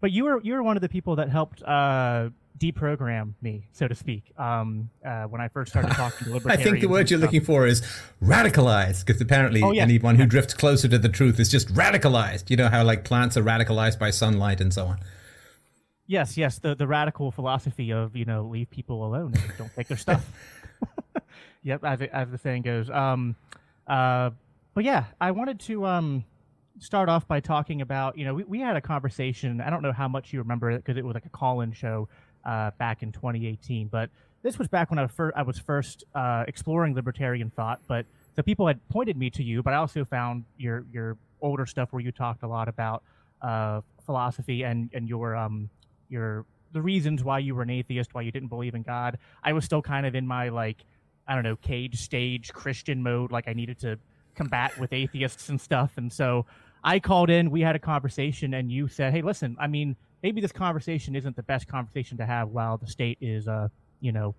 But 0.00 0.10
you 0.10 0.24
were 0.24 0.40
you 0.42 0.52
were 0.52 0.62
one 0.62 0.76
of 0.76 0.82
the 0.82 0.88
people 0.88 1.16
that 1.16 1.30
helped 1.30 1.62
uh, 1.62 2.28
deprogram 2.62 3.34
me, 3.42 3.66
so 3.72 3.88
to 3.88 3.94
speak. 3.94 4.32
Um, 4.38 4.88
uh, 5.04 5.24
when 5.24 5.40
I 5.40 5.48
first 5.48 5.72
started 5.72 5.90
talking 5.96 6.26
to 6.26 6.34
libertarians, 6.34 6.60
I 6.60 6.62
think 6.62 6.80
the 6.80 6.88
word 6.88 7.10
you're 7.10 7.18
looking 7.18 7.42
for 7.42 7.66
is 7.66 7.82
radicalized, 8.22 9.04
because 9.04 9.20
apparently 9.20 9.62
oh, 9.62 9.72
yeah. 9.72 9.82
anyone 9.82 10.16
who 10.16 10.26
drifts 10.26 10.54
closer 10.54 10.86
to 10.88 10.98
the 10.98 11.08
truth 11.08 11.40
is 11.40 11.50
just 11.50 11.68
radicalized. 11.74 12.50
You 12.50 12.56
know 12.56 12.68
how 12.68 12.84
like 12.84 13.04
plants 13.04 13.36
are 13.36 13.42
radicalized 13.42 13.98
by 13.98 14.10
sunlight 14.10 14.60
and 14.60 14.72
so 14.72 14.86
on. 14.86 15.00
Yes, 16.06 16.36
yes, 16.36 16.58
the 16.58 16.74
the 16.74 16.86
radical 16.86 17.32
philosophy 17.32 17.92
of 17.92 18.14
you 18.14 18.24
know 18.24 18.44
leave 18.44 18.70
people 18.70 19.04
alone 19.04 19.32
and 19.34 19.52
don't 19.58 19.74
take 19.74 19.88
their 19.88 19.96
stuff. 20.06 20.24
yep, 21.62 21.82
as 21.84 22.00
as 22.02 22.30
the 22.30 22.38
saying 22.38 22.62
goes. 22.62 22.88
Um, 22.90 23.34
uh, 23.88 24.30
but 24.74 24.84
yeah, 24.84 25.06
I 25.20 25.32
wanted 25.32 25.58
to 25.60 25.84
um 25.86 26.24
start 26.78 27.08
off 27.08 27.28
by 27.28 27.40
talking 27.40 27.80
about 27.80 28.16
you 28.16 28.24
know 28.24 28.34
we, 28.34 28.44
we 28.44 28.60
had 28.60 28.76
a 28.76 28.80
conversation. 28.80 29.60
I 29.60 29.70
don't 29.70 29.82
know 29.82 29.92
how 29.92 30.08
much 30.08 30.32
you 30.32 30.38
remember 30.38 30.70
it 30.70 30.78
because 30.78 30.96
it 30.96 31.04
was 31.04 31.14
like 31.14 31.26
a 31.26 31.30
call-in 31.30 31.72
show 31.72 32.08
uh, 32.44 32.70
back 32.78 33.02
in 33.02 33.12
2018. 33.12 33.88
But 33.88 34.10
this 34.42 34.58
was 34.58 34.68
back 34.68 34.90
when 34.90 34.98
I, 34.98 35.06
fir- 35.06 35.32
I 35.36 35.42
was 35.42 35.58
first 35.58 36.04
uh, 36.14 36.44
exploring 36.48 36.94
libertarian 36.94 37.50
thought. 37.50 37.80
But 37.86 38.06
the 38.34 38.42
people 38.42 38.66
had 38.66 38.86
pointed 38.88 39.16
me 39.16 39.30
to 39.30 39.42
you, 39.42 39.62
but 39.62 39.72
I 39.72 39.76
also 39.76 40.04
found 40.04 40.44
your 40.58 40.84
your 40.92 41.16
older 41.40 41.66
stuff 41.66 41.92
where 41.92 42.00
you 42.02 42.12
talked 42.12 42.42
a 42.42 42.46
lot 42.46 42.68
about 42.68 43.02
uh, 43.40 43.80
philosophy 44.04 44.62
and 44.62 44.90
and 44.92 45.08
your 45.08 45.36
um 45.36 45.68
your 46.08 46.44
the 46.72 46.80
reasons 46.80 47.22
why 47.22 47.38
you 47.38 47.54
were 47.54 47.62
an 47.62 47.70
atheist, 47.70 48.14
why 48.14 48.22
you 48.22 48.32
didn't 48.32 48.48
believe 48.48 48.74
in 48.74 48.82
God. 48.82 49.18
I 49.42 49.52
was 49.52 49.64
still 49.64 49.82
kind 49.82 50.06
of 50.06 50.14
in 50.14 50.26
my 50.26 50.48
like 50.48 50.78
I 51.28 51.34
don't 51.34 51.44
know 51.44 51.56
cage 51.56 52.00
stage 52.00 52.52
Christian 52.52 53.02
mode, 53.02 53.30
like 53.30 53.48
I 53.48 53.52
needed 53.52 53.78
to 53.80 53.98
combat 54.34 54.76
with 54.78 54.92
atheists 54.92 55.48
and 55.48 55.60
stuff, 55.60 55.92
and 55.96 56.12
so. 56.12 56.46
I 56.84 56.98
called 56.98 57.30
in, 57.30 57.52
we 57.52 57.60
had 57.60 57.76
a 57.76 57.78
conversation, 57.78 58.54
and 58.54 58.72
you 58.72 58.88
said, 58.88 59.12
Hey, 59.12 59.22
listen, 59.22 59.56
I 59.60 59.68
mean, 59.68 59.94
maybe 60.22 60.40
this 60.40 60.52
conversation 60.52 61.16
isn't 61.16 61.36
the 61.36 61.42
best 61.42 61.66
conversation 61.68 62.16
to 62.18 62.26
have 62.26 62.48
while 62.48 62.76
the 62.76 62.86
state 62.86 63.18
is, 63.20 63.48
uh, 63.48 63.68
you 64.00 64.12
know, 64.12 64.34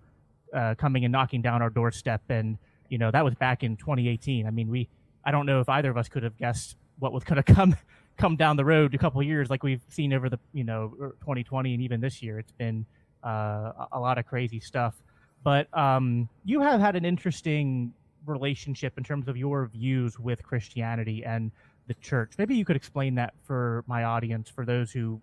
uh, 0.54 0.74
coming 0.76 1.04
and 1.04 1.12
knocking 1.12 1.42
down 1.42 1.62
our 1.62 1.70
doorstep. 1.70 2.22
And 2.28 2.58
you 2.88 2.98
know 2.98 3.10
that 3.10 3.24
was 3.24 3.34
back 3.34 3.62
in 3.62 3.76
2018. 3.76 4.46
I 4.46 4.50
mean, 4.50 4.68
we 4.68 4.88
I 5.24 5.30
don't 5.30 5.46
know 5.46 5.60
if 5.60 5.68
either 5.68 5.90
of 5.90 5.96
us 5.96 6.08
could 6.08 6.22
have 6.22 6.36
guessed 6.36 6.76
what 6.98 7.12
was 7.12 7.24
going 7.24 7.42
to 7.42 7.54
come 7.54 7.76
come 8.16 8.36
down 8.36 8.56
the 8.56 8.64
road 8.64 8.94
a 8.94 8.98
couple 8.98 9.22
years, 9.22 9.50
like 9.50 9.62
we've 9.62 9.82
seen 9.88 10.12
over 10.12 10.28
the 10.28 10.38
you 10.52 10.64
know 10.64 10.94
2020 11.20 11.70
er, 11.70 11.74
and 11.74 11.82
even 11.82 12.00
this 12.00 12.22
year. 12.22 12.38
It's 12.38 12.52
been 12.52 12.86
uh, 13.22 13.86
a 13.92 13.98
lot 13.98 14.18
of 14.18 14.26
crazy 14.26 14.60
stuff. 14.60 14.94
but 15.42 15.66
um, 15.76 16.28
you 16.44 16.60
have 16.60 16.80
had 16.80 16.96
an 16.96 17.04
interesting 17.04 17.92
relationship 18.26 18.96
in 18.96 19.04
terms 19.04 19.28
of 19.28 19.36
your 19.36 19.66
views 19.66 20.18
with 20.18 20.42
Christianity 20.42 21.24
and 21.24 21.50
the 21.86 21.94
church. 21.94 22.32
Maybe 22.38 22.54
you 22.54 22.64
could 22.64 22.76
explain 22.76 23.14
that 23.16 23.34
for 23.42 23.84
my 23.86 24.04
audience, 24.04 24.48
for 24.48 24.64
those 24.64 24.90
who 24.90 25.20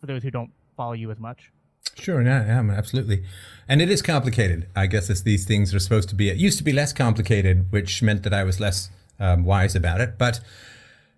for 0.00 0.06
those 0.06 0.22
who 0.22 0.30
don't 0.30 0.50
follow 0.76 0.92
you 0.92 1.10
as 1.10 1.18
much. 1.18 1.50
Sure, 1.96 2.22
yeah, 2.22 2.44
yeah, 2.46 2.72
absolutely. 2.72 3.24
And 3.68 3.82
it 3.82 3.90
is 3.90 4.02
complicated. 4.02 4.68
I 4.74 4.86
guess 4.86 5.20
these 5.20 5.44
things 5.44 5.74
are 5.74 5.78
supposed 5.78 6.08
to 6.10 6.14
be. 6.14 6.30
It 6.30 6.36
used 6.36 6.58
to 6.58 6.64
be 6.64 6.72
less 6.72 6.92
complicated, 6.92 7.70
which 7.70 8.02
meant 8.02 8.22
that 8.22 8.32
I 8.32 8.44
was 8.44 8.60
less 8.60 8.90
um, 9.20 9.44
wise 9.44 9.74
about 9.74 10.00
it. 10.00 10.16
But 10.18 10.40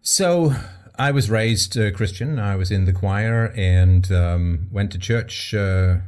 so 0.02 0.54
I 0.96 1.10
was 1.10 1.30
raised 1.30 1.78
uh, 1.78 1.90
Christian. 1.92 2.38
I 2.38 2.56
was 2.56 2.70
in 2.70 2.86
the 2.86 2.92
choir 2.92 3.52
and 3.56 4.10
um, 4.10 4.68
went 4.70 4.90
to 4.92 4.98
church 4.98 5.54
uh, 5.54 5.98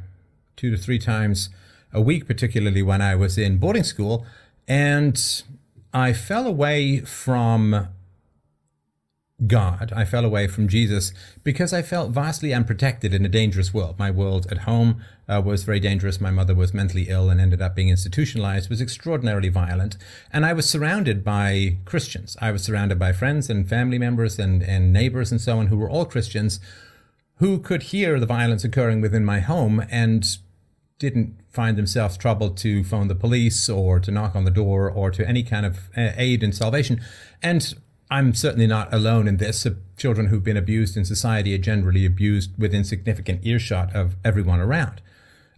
two 0.56 0.70
to 0.70 0.76
three 0.76 0.98
times 0.98 1.48
a 1.92 2.00
week, 2.00 2.26
particularly 2.26 2.82
when 2.82 3.00
I 3.00 3.14
was 3.14 3.38
in 3.38 3.58
boarding 3.58 3.84
school. 3.84 4.26
And 4.66 5.42
I 5.94 6.12
fell 6.12 6.46
away 6.46 7.00
from 7.00 7.88
God. 9.46 9.92
I 9.94 10.06
fell 10.06 10.24
away 10.24 10.46
from 10.46 10.66
Jesus 10.66 11.12
because 11.44 11.74
I 11.74 11.82
felt 11.82 12.10
vastly 12.10 12.54
unprotected 12.54 13.12
in 13.12 13.26
a 13.26 13.28
dangerous 13.28 13.74
world. 13.74 13.98
My 13.98 14.10
world 14.10 14.46
at 14.50 14.58
home 14.58 15.02
uh, 15.28 15.42
was 15.44 15.64
very 15.64 15.78
dangerous. 15.78 16.20
My 16.20 16.30
mother 16.30 16.54
was 16.54 16.72
mentally 16.72 17.08
ill 17.10 17.28
and 17.28 17.38
ended 17.38 17.60
up 17.60 17.76
being 17.76 17.90
institutionalized, 17.90 18.70
was 18.70 18.80
extraordinarily 18.80 19.50
violent. 19.50 19.98
And 20.32 20.46
I 20.46 20.54
was 20.54 20.68
surrounded 20.68 21.22
by 21.22 21.76
Christians. 21.84 22.36
I 22.40 22.50
was 22.50 22.62
surrounded 22.62 22.98
by 22.98 23.12
friends 23.12 23.50
and 23.50 23.68
family 23.68 23.98
members 23.98 24.38
and, 24.38 24.62
and 24.62 24.90
neighbors 24.90 25.30
and 25.30 25.40
so 25.40 25.58
on 25.58 25.66
who 25.66 25.76
were 25.76 25.90
all 25.90 26.06
Christians 26.06 26.58
who 27.38 27.58
could 27.58 27.84
hear 27.84 28.18
the 28.18 28.24
violence 28.24 28.64
occurring 28.64 29.02
within 29.02 29.24
my 29.24 29.40
home 29.40 29.84
and 29.90 30.38
didn't 30.98 31.38
find 31.50 31.76
themselves 31.76 32.16
troubled 32.16 32.56
to 32.56 32.82
phone 32.82 33.08
the 33.08 33.14
police 33.14 33.68
or 33.68 34.00
to 34.00 34.10
knock 34.10 34.34
on 34.34 34.44
the 34.44 34.50
door 34.50 34.90
or 34.90 35.10
to 35.10 35.28
any 35.28 35.42
kind 35.42 35.66
of 35.66 35.90
uh, 35.94 36.12
aid 36.16 36.42
in 36.42 36.52
salvation. 36.52 37.00
And 37.42 37.74
I'm 38.10 38.34
certainly 38.34 38.66
not 38.66 38.92
alone 38.92 39.26
in 39.26 39.38
this. 39.38 39.66
Children 39.96 40.28
who've 40.28 40.44
been 40.44 40.56
abused 40.56 40.96
in 40.96 41.04
society 41.04 41.54
are 41.54 41.58
generally 41.58 42.06
abused 42.06 42.56
within 42.58 42.84
significant 42.84 43.44
earshot 43.44 43.94
of 43.94 44.16
everyone 44.24 44.60
around. 44.60 45.00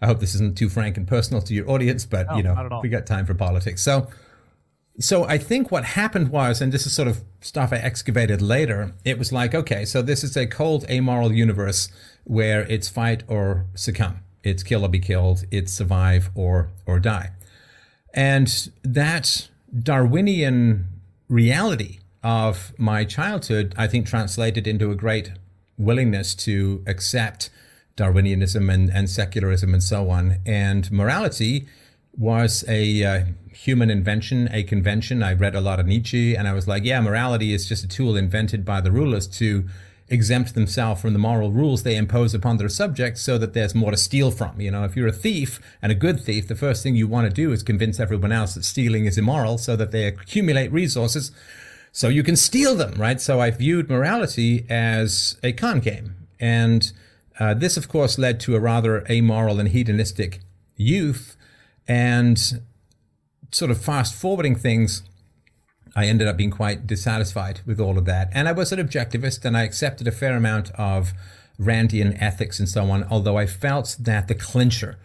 I 0.01 0.07
hope 0.07 0.21
this 0.21 0.35
isn't 0.35 0.57
too 0.57 0.69
frank 0.69 0.97
and 0.97 1.07
personal 1.07 1.43
to 1.43 1.55
your 1.55 1.69
audience, 1.69 2.07
but 2.07 2.29
no, 2.29 2.37
you 2.37 2.43
know, 2.43 2.81
we 2.83 2.89
got 2.89 3.07
time 3.07 3.27
for 3.27 3.35
politics. 3.35 3.83
So, 3.83 4.09
so 5.01 5.25
I 5.25 5.39
think 5.39 5.71
what 5.71 5.85
happened 5.85 6.29
was, 6.31 6.61
and 6.61 6.73
this 6.73 6.87
is 6.87 6.93
sort 6.93 7.09
of 7.09 7.23
stuff 7.41 7.73
I 7.73 7.77
excavated 7.77 8.41
later. 8.41 8.95
It 9.05 9.19
was 9.19 9.33
like, 9.33 9.55
okay, 9.55 9.85
so 9.85 10.01
this 10.01 10.25
is 10.25 10.37
a 10.37 10.47
cold, 10.47 10.85
amoral 10.89 11.33
universe 11.33 11.89
where 12.25 12.63
it's 12.63 12.89
fight 12.89 13.25
or 13.27 13.67
succumb, 13.75 14.21
it's 14.43 14.63
kill 14.63 14.85
or 14.85 14.89
be 14.89 15.01
killed, 15.01 15.45
it's 15.51 15.73
survive 15.73 16.31
or 16.35 16.71
or 16.87 17.01
die, 17.01 17.31
and 18.15 18.71
that 18.83 19.49
Darwinian 19.83 20.87
reality 21.29 21.99
of 22.23 22.73
my 22.79 23.05
childhood, 23.05 23.75
I 23.77 23.87
think, 23.87 24.07
translated 24.07 24.67
into 24.67 24.91
a 24.91 24.95
great 24.95 25.33
willingness 25.77 26.35
to 26.35 26.83
accept 26.87 27.51
Darwinianism 27.97 28.73
and, 28.73 28.91
and 28.91 29.09
secularism 29.09 29.75
and 29.75 29.83
so 29.83 30.11
on. 30.11 30.37
And 30.47 30.91
morality 30.91 31.67
was 32.17 32.65
a 32.69 33.05
uh, 33.05 33.25
human 33.53 33.91
invention, 33.91 34.49
a 34.53 34.63
convention. 34.63 35.23
I 35.23 35.33
read 35.35 35.55
a 35.55 35.61
lot 35.61 35.79
of 35.81 35.87
Nietzsche, 35.87 36.35
and 36.35 36.49
I 36.49 36.53
was 36.53 36.67
like, 36.67 36.85
yeah, 36.85 37.01
morality 37.01 37.53
is 37.53 37.69
just 37.69 37.85
a 37.85 37.89
tool 37.89 38.17
invented 38.17 38.65
by 38.65 38.81
the 38.81 38.91
rulers 38.91 39.27
to 39.39 39.69
exempt 40.11 40.55
themselves 40.55 41.03
from 41.03 41.13
the 41.13 41.19
moral 41.19 41.53
rules 41.53 41.83
they 41.83 41.97
impose 41.97 42.35
upon 42.35 42.57
their 42.57 42.69
subjects 42.69 43.21
so 43.21 43.37
that 43.37 43.53
there's 43.53 43.75
more 43.75 43.91
to 43.91 43.97
steal 43.97 44.31
from. 44.31 44.61
You 44.61 44.71
know, 44.71 44.85
if 44.85 44.97
you're 44.97 45.09
a 45.09 45.13
thief 45.13 45.61
and 45.83 45.93
a 45.93 45.95
good 45.95 46.19
thief, 46.21 46.49
the 46.49 46.55
first 46.55 46.83
thing 46.83 46.97
you 46.97 47.07
want 47.07 47.29
to 47.29 47.35
do 47.35 47.53
is 47.53 47.63
convince 47.63 48.01
everyone 48.01 48.33
else 48.33 48.55
that 48.55 48.65
stealing 48.65 49.05
is 49.05 49.19
immoral 49.19 49.59
so 49.59 49.77
that 49.77 49.93
they 49.93 50.07
accumulate 50.07 50.73
resources 50.73 51.31
so 51.99 52.09
you 52.09 52.23
can 52.23 52.37
steal 52.37 52.77
them, 52.77 52.95
right? 52.97 53.21
So 53.21 53.41
I 53.41 53.51
viewed 53.51 53.91
morality 53.91 54.65
as 54.71 55.37
a 55.43 55.53
con 55.53 55.81
game. 55.81 56.15
And 56.39 56.93
uh, 57.41 57.55
this, 57.55 57.77
of 57.77 57.89
course, 57.89 58.19
led 58.19 58.39
to 58.43 58.55
a 58.55 58.61
rather 58.61 59.05
amoral 59.11 59.59
and 59.59 59.71
hedonistic 59.71 60.39
youth. 60.77 61.37
And 61.89 62.63
sort 63.51 63.73
of 63.73 63.83
fast 63.83 64.15
forwarding 64.15 64.55
things, 64.55 65.03
I 65.97 66.07
ended 66.07 66.29
up 66.29 66.37
being 66.37 66.53
quite 66.53 66.87
dissatisfied 66.87 67.63
with 67.67 67.81
all 67.81 67.99
of 67.99 68.05
that. 68.05 68.29
And 68.31 68.47
I 68.47 68.53
was 68.53 68.71
an 68.71 68.79
objectivist 68.79 69.45
and 69.45 69.57
I 69.57 69.65
accepted 69.65 70.07
a 70.07 70.13
fair 70.13 70.37
amount 70.37 70.71
of 70.77 71.13
Randian 71.59 72.17
ethics 72.23 72.61
and 72.61 72.69
so 72.69 72.89
on, 72.93 73.09
although 73.11 73.37
I 73.37 73.47
felt 73.47 73.97
that 73.99 74.29
the 74.29 74.37
clincher 74.37 75.01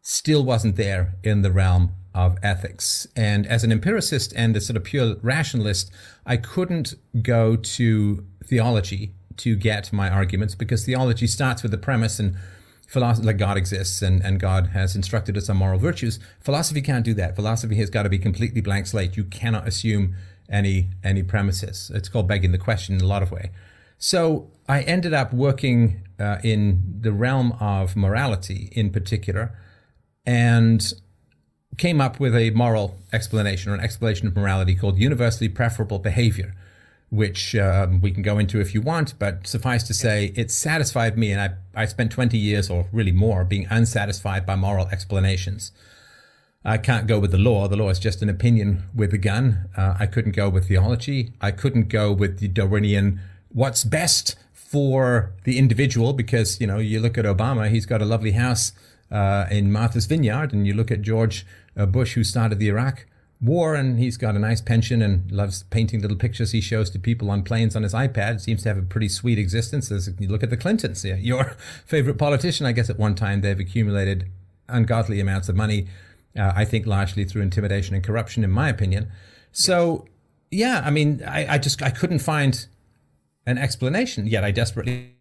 still 0.00 0.44
wasn't 0.44 0.76
there 0.76 1.16
in 1.24 1.42
the 1.42 1.50
realm 1.50 1.96
of 2.14 2.38
ethics. 2.42 3.06
And 3.14 3.46
as 3.46 3.64
an 3.64 3.72
empiricist 3.72 4.32
and 4.36 4.56
a 4.56 4.60
sort 4.60 4.76
of 4.76 4.84
pure 4.84 5.16
rationalist, 5.22 5.90
I 6.26 6.36
couldn't 6.36 6.94
go 7.22 7.56
to 7.56 8.24
theology 8.44 9.12
to 9.38 9.56
get 9.56 9.92
my 9.92 10.10
arguments 10.10 10.54
because 10.54 10.84
theology 10.84 11.26
starts 11.26 11.62
with 11.62 11.72
the 11.72 11.78
premise 11.78 12.18
and 12.18 12.36
philosophy 12.86 13.26
like 13.26 13.38
God 13.38 13.56
exists 13.56 14.02
and, 14.02 14.22
and 14.22 14.40
God 14.40 14.68
has 14.68 14.96
instructed 14.96 15.36
us 15.36 15.48
on 15.48 15.56
moral 15.56 15.78
virtues. 15.78 16.18
Philosophy 16.40 16.82
can't 16.82 17.04
do 17.04 17.14
that. 17.14 17.36
Philosophy 17.36 17.76
has 17.76 17.88
got 17.88 18.02
to 18.02 18.08
be 18.08 18.18
completely 18.18 18.60
blank 18.60 18.86
slate. 18.86 19.16
You 19.16 19.24
cannot 19.24 19.66
assume 19.68 20.16
any 20.50 20.88
any 21.04 21.22
premises. 21.22 21.90
It's 21.94 22.08
called 22.08 22.26
begging 22.26 22.52
the 22.52 22.58
question 22.58 22.96
in 22.96 23.00
a 23.00 23.06
lot 23.06 23.22
of 23.22 23.30
way. 23.30 23.52
So 23.98 24.50
I 24.68 24.80
ended 24.82 25.14
up 25.14 25.32
working 25.32 26.02
uh, 26.18 26.38
in 26.42 26.82
the 27.00 27.12
realm 27.12 27.52
of 27.60 27.96
morality 27.96 28.70
in 28.72 28.90
particular, 28.90 29.56
and 30.26 30.92
came 31.76 32.00
up 32.00 32.20
with 32.20 32.34
a 32.34 32.50
moral 32.50 32.98
explanation 33.12 33.70
or 33.70 33.74
an 33.74 33.80
explanation 33.80 34.26
of 34.26 34.36
morality 34.36 34.74
called 34.74 34.98
universally 34.98 35.48
preferable 35.48 35.98
behavior, 35.98 36.54
which 37.10 37.54
um, 37.56 38.00
we 38.00 38.10
can 38.10 38.22
go 38.22 38.38
into 38.38 38.60
if 38.60 38.74
you 38.74 38.80
want, 38.80 39.18
but 39.18 39.46
suffice 39.46 39.82
to 39.84 39.94
say, 39.94 40.32
it 40.36 40.50
satisfied 40.50 41.16
me. 41.16 41.32
And 41.32 41.40
I, 41.40 41.82
I 41.82 41.86
spent 41.86 42.12
20 42.12 42.36
years 42.36 42.68
or 42.70 42.86
really 42.92 43.12
more 43.12 43.44
being 43.44 43.66
unsatisfied 43.70 44.44
by 44.44 44.56
moral 44.56 44.88
explanations. 44.88 45.72
I 46.64 46.76
can't 46.76 47.06
go 47.06 47.18
with 47.18 47.30
the 47.30 47.38
law. 47.38 47.68
The 47.68 47.76
law 47.76 47.88
is 47.88 47.98
just 47.98 48.20
an 48.20 48.28
opinion 48.28 48.82
with 48.94 49.14
a 49.14 49.18
gun. 49.18 49.70
Uh, 49.76 49.96
I 49.98 50.06
couldn't 50.06 50.32
go 50.32 50.50
with 50.50 50.68
theology. 50.68 51.32
I 51.40 51.52
couldn't 51.52 51.88
go 51.88 52.12
with 52.12 52.38
the 52.38 52.48
Darwinian 52.48 53.20
what's 53.52 53.82
best 53.82 54.36
for 54.52 55.32
the 55.44 55.58
individual 55.58 56.12
because, 56.12 56.60
you 56.60 56.66
know, 56.66 56.78
you 56.78 57.00
look 57.00 57.18
at 57.18 57.24
Obama, 57.24 57.68
he's 57.70 57.86
got 57.86 58.00
a 58.00 58.04
lovely 58.04 58.32
house 58.32 58.72
uh, 59.10 59.46
in 59.50 59.72
Martha's 59.72 60.06
Vineyard, 60.06 60.52
and 60.52 60.66
you 60.66 60.74
look 60.74 60.90
at 60.90 61.02
George 61.02 61.44
Bush, 61.74 62.14
who 62.14 62.24
started 62.24 62.58
the 62.58 62.68
Iraq 62.68 63.06
War, 63.40 63.74
and 63.74 63.98
he's 63.98 64.18
got 64.18 64.36
a 64.36 64.38
nice 64.38 64.60
pension 64.60 65.00
and 65.00 65.30
loves 65.32 65.62
painting 65.64 66.02
little 66.02 66.16
pictures 66.16 66.52
he 66.52 66.60
shows 66.60 66.90
to 66.90 66.98
people 66.98 67.30
on 67.30 67.42
planes 67.42 67.74
on 67.74 67.82
his 67.82 67.94
iPad. 67.94 68.40
Seems 68.40 68.62
to 68.64 68.68
have 68.68 68.76
a 68.76 68.82
pretty 68.82 69.08
sweet 69.08 69.38
existence. 69.38 69.90
As 69.90 70.10
you 70.18 70.28
look 70.28 70.42
at 70.42 70.50
the 70.50 70.58
Clintons, 70.58 71.04
yeah. 71.04 71.14
your 71.14 71.56
favorite 71.86 72.18
politician, 72.18 72.66
I 72.66 72.72
guess 72.72 72.90
at 72.90 72.98
one 72.98 73.14
time 73.14 73.40
they've 73.40 73.58
accumulated 73.58 74.26
ungodly 74.68 75.20
amounts 75.20 75.48
of 75.48 75.56
money. 75.56 75.86
Uh, 76.36 76.52
I 76.54 76.64
think 76.64 76.86
largely 76.86 77.24
through 77.24 77.42
intimidation 77.42 77.94
and 77.94 78.04
corruption, 78.04 78.44
in 78.44 78.50
my 78.50 78.68
opinion. 78.68 79.10
So, 79.52 80.06
yeah, 80.50 80.82
I 80.84 80.90
mean, 80.90 81.24
I, 81.26 81.54
I 81.54 81.58
just 81.58 81.82
I 81.82 81.90
couldn't 81.90 82.20
find 82.20 82.66
an 83.46 83.58
explanation 83.58 84.26
yet. 84.26 84.44
I 84.44 84.50
desperately 84.50 85.14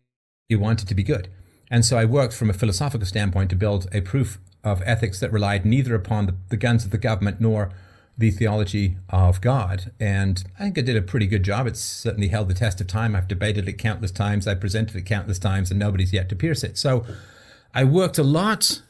wanted 0.52 0.88
to 0.90 0.94
be 0.94 1.04
good. 1.04 1.30
And 1.72 1.86
so 1.86 1.98
I 1.98 2.06
worked 2.06 2.34
from 2.34 2.50
a 2.50 2.54
philosophical 2.54 3.08
standpoint 3.08 3.50
to 3.52 3.56
build 3.56 3.88
a 3.92 4.02
proof 4.02 4.40
of 4.64 4.82
ethics 4.86 5.20
that 5.20 5.32
relied 5.32 5.66
neither 5.66 5.96
upon 5.96 6.26
the, 6.26 6.36
the, 6.50 6.58
guns 6.58 6.84
of 6.84 6.92
the 6.92 6.98
government 6.98 7.40
nor 7.40 7.72
the 8.18 8.32
theology 8.32 8.98
of 9.10 9.40
God. 9.40 9.92
And 10.00 10.44
I 10.60 10.64
think 10.64 10.78
I 10.78 10.82
did 10.82 10.98
a 10.98 11.02
pretty 11.02 11.28
good 11.28 11.44
job. 11.44 11.68
It's 11.68 11.80
certainly 11.80 12.28
held 12.28 12.50
the 12.50 12.54
test 12.54 12.82
of 12.82 12.88
time. 12.88 13.16
I've 13.16 13.28
debated 13.28 13.70
it 13.70 13.74
countless 13.74 14.12
times. 14.12 14.48
I've 14.48 14.60
presented 14.60 14.98
it 14.98 15.04
countless 15.04 15.40
times, 15.40 15.72
and 15.72 15.80
nobody's 15.80 16.12
yet 16.12 16.28
to 16.30 16.36
pierce 16.36 16.64
it. 16.64 16.78
So 16.78 17.06
I 17.74 17.86
worked 17.86 18.18
a 18.18 18.24
lot 18.24 18.82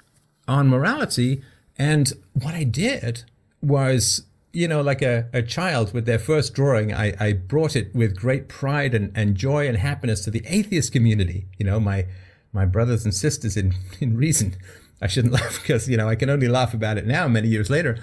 on 0.48 0.68
morality. 0.68 1.44
And 1.78 2.12
what 2.34 2.56
I 2.56 2.64
did 2.64 3.24
was, 3.62 4.24
you 4.52 4.68
know, 4.68 4.82
like 4.82 5.04
a, 5.04 5.28
a 5.32 5.44
child 5.44 5.94
with 5.94 6.08
their 6.08 6.18
first 6.18 6.56
drawing, 6.56 6.92
I, 6.92 7.14
I 7.20 7.34
brought 7.34 7.76
it 7.76 7.94
with 7.94 8.16
great 8.16 8.50
pride 8.50 8.96
and, 8.96 9.12
and 9.14 9.36
joy 9.36 9.68
and 9.68 9.78
happiness 9.78 10.24
to 10.24 10.32
the 10.32 10.42
atheist 10.48 10.92
community. 10.92 11.46
You 11.60 11.68
know, 11.68 11.80
my 11.80 12.08
my 12.52 12.66
brothers 12.66 13.06
and 13.06 13.14
sisters 13.14 13.56
in, 13.56 13.76
in 14.00 14.18
reason. 14.18 14.56
I 15.02 15.08
shouldn't 15.08 15.34
laugh 15.40 15.62
because, 15.62 15.90
you 15.90 15.98
know, 15.98 16.08
I 16.08 16.16
can 16.16 16.30
only 16.30 16.48
laugh 16.48 16.74
about 16.74 16.98
it 16.98 17.06
now, 17.06 17.28
many 17.28 17.48
years 17.48 17.70
later. 17.70 18.02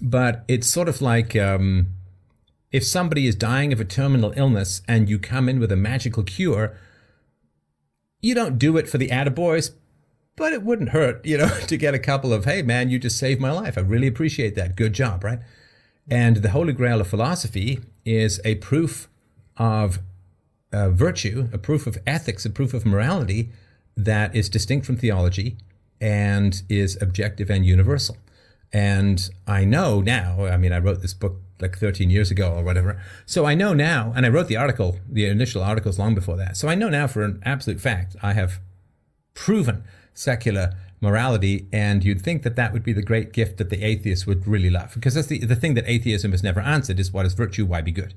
But 0.00 0.44
it's 0.48 0.66
sort 0.66 0.88
of 0.88 1.00
like 1.00 1.36
um, 1.36 1.88
if 2.72 2.84
somebody 2.84 3.26
is 3.26 3.36
dying 3.36 3.72
of 3.72 3.80
a 3.80 3.84
terminal 3.84 4.32
illness 4.36 4.82
and 4.88 5.08
you 5.08 5.18
come 5.18 5.48
in 5.48 5.60
with 5.60 5.70
a 5.70 5.76
magical 5.76 6.22
cure, 6.22 6.76
you 8.20 8.34
don't 8.34 8.58
do 8.58 8.76
it 8.76 8.88
for 8.88 8.98
the 8.98 9.08
attaboys, 9.08 9.72
but 10.36 10.52
it 10.52 10.62
wouldn't 10.62 10.90
hurt, 10.90 11.24
you 11.24 11.36
know, 11.36 11.48
to 11.66 11.76
get 11.76 11.94
a 11.94 11.98
couple 11.98 12.32
of, 12.32 12.44
hey, 12.44 12.62
man, 12.62 12.88
you 12.88 12.98
just 12.98 13.18
saved 13.18 13.40
my 13.40 13.52
life. 13.52 13.76
I 13.76 13.82
really 13.82 14.06
appreciate 14.06 14.54
that. 14.54 14.76
Good 14.76 14.92
job, 14.92 15.22
right? 15.22 15.40
And 16.10 16.38
the 16.38 16.50
holy 16.50 16.72
grail 16.72 17.00
of 17.00 17.06
philosophy 17.06 17.80
is 18.04 18.40
a 18.44 18.56
proof 18.56 19.08
of 19.56 20.00
uh, 20.72 20.90
virtue, 20.90 21.48
a 21.52 21.58
proof 21.58 21.86
of 21.86 21.98
ethics, 22.06 22.44
a 22.44 22.50
proof 22.50 22.74
of 22.74 22.86
morality 22.86 23.50
that 23.96 24.34
is 24.34 24.48
distinct 24.48 24.86
from 24.86 24.96
theology 24.96 25.58
and 26.02 26.62
is 26.68 27.00
objective 27.00 27.48
and 27.48 27.64
universal. 27.64 28.18
And 28.72 29.30
I 29.46 29.64
know 29.64 30.00
now, 30.00 30.44
I 30.46 30.56
mean, 30.56 30.72
I 30.72 30.78
wrote 30.78 31.00
this 31.00 31.14
book 31.14 31.36
like 31.60 31.78
13 31.78 32.10
years 32.10 32.30
ago 32.30 32.52
or 32.52 32.64
whatever. 32.64 33.00
So 33.24 33.46
I 33.46 33.54
know 33.54 33.72
now, 33.72 34.12
and 34.16 34.26
I 34.26 34.28
wrote 34.28 34.48
the 34.48 34.56
article, 34.56 34.98
the 35.08 35.26
initial 35.26 35.62
articles 35.62 35.98
long 35.98 36.14
before 36.14 36.36
that. 36.38 36.56
So 36.56 36.68
I 36.68 36.74
know 36.74 36.88
now 36.88 37.06
for 37.06 37.22
an 37.22 37.40
absolute 37.44 37.80
fact, 37.80 38.16
I 38.20 38.32
have 38.32 38.60
proven 39.34 39.84
secular 40.12 40.74
morality. 41.00 41.68
And 41.72 42.04
you'd 42.04 42.22
think 42.22 42.42
that 42.42 42.56
that 42.56 42.72
would 42.72 42.82
be 42.82 42.92
the 42.92 43.02
great 43.02 43.32
gift 43.32 43.58
that 43.58 43.70
the 43.70 43.84
atheists 43.84 44.26
would 44.26 44.46
really 44.46 44.70
love. 44.70 44.94
Because 44.94 45.14
that's 45.14 45.28
the, 45.28 45.38
the 45.38 45.56
thing 45.56 45.74
that 45.74 45.84
atheism 45.86 46.32
has 46.32 46.42
never 46.42 46.60
answered 46.60 46.98
is 46.98 47.12
what 47.12 47.26
is 47.26 47.34
virtue? 47.34 47.64
Why 47.64 47.80
be 47.80 47.92
good? 47.92 48.14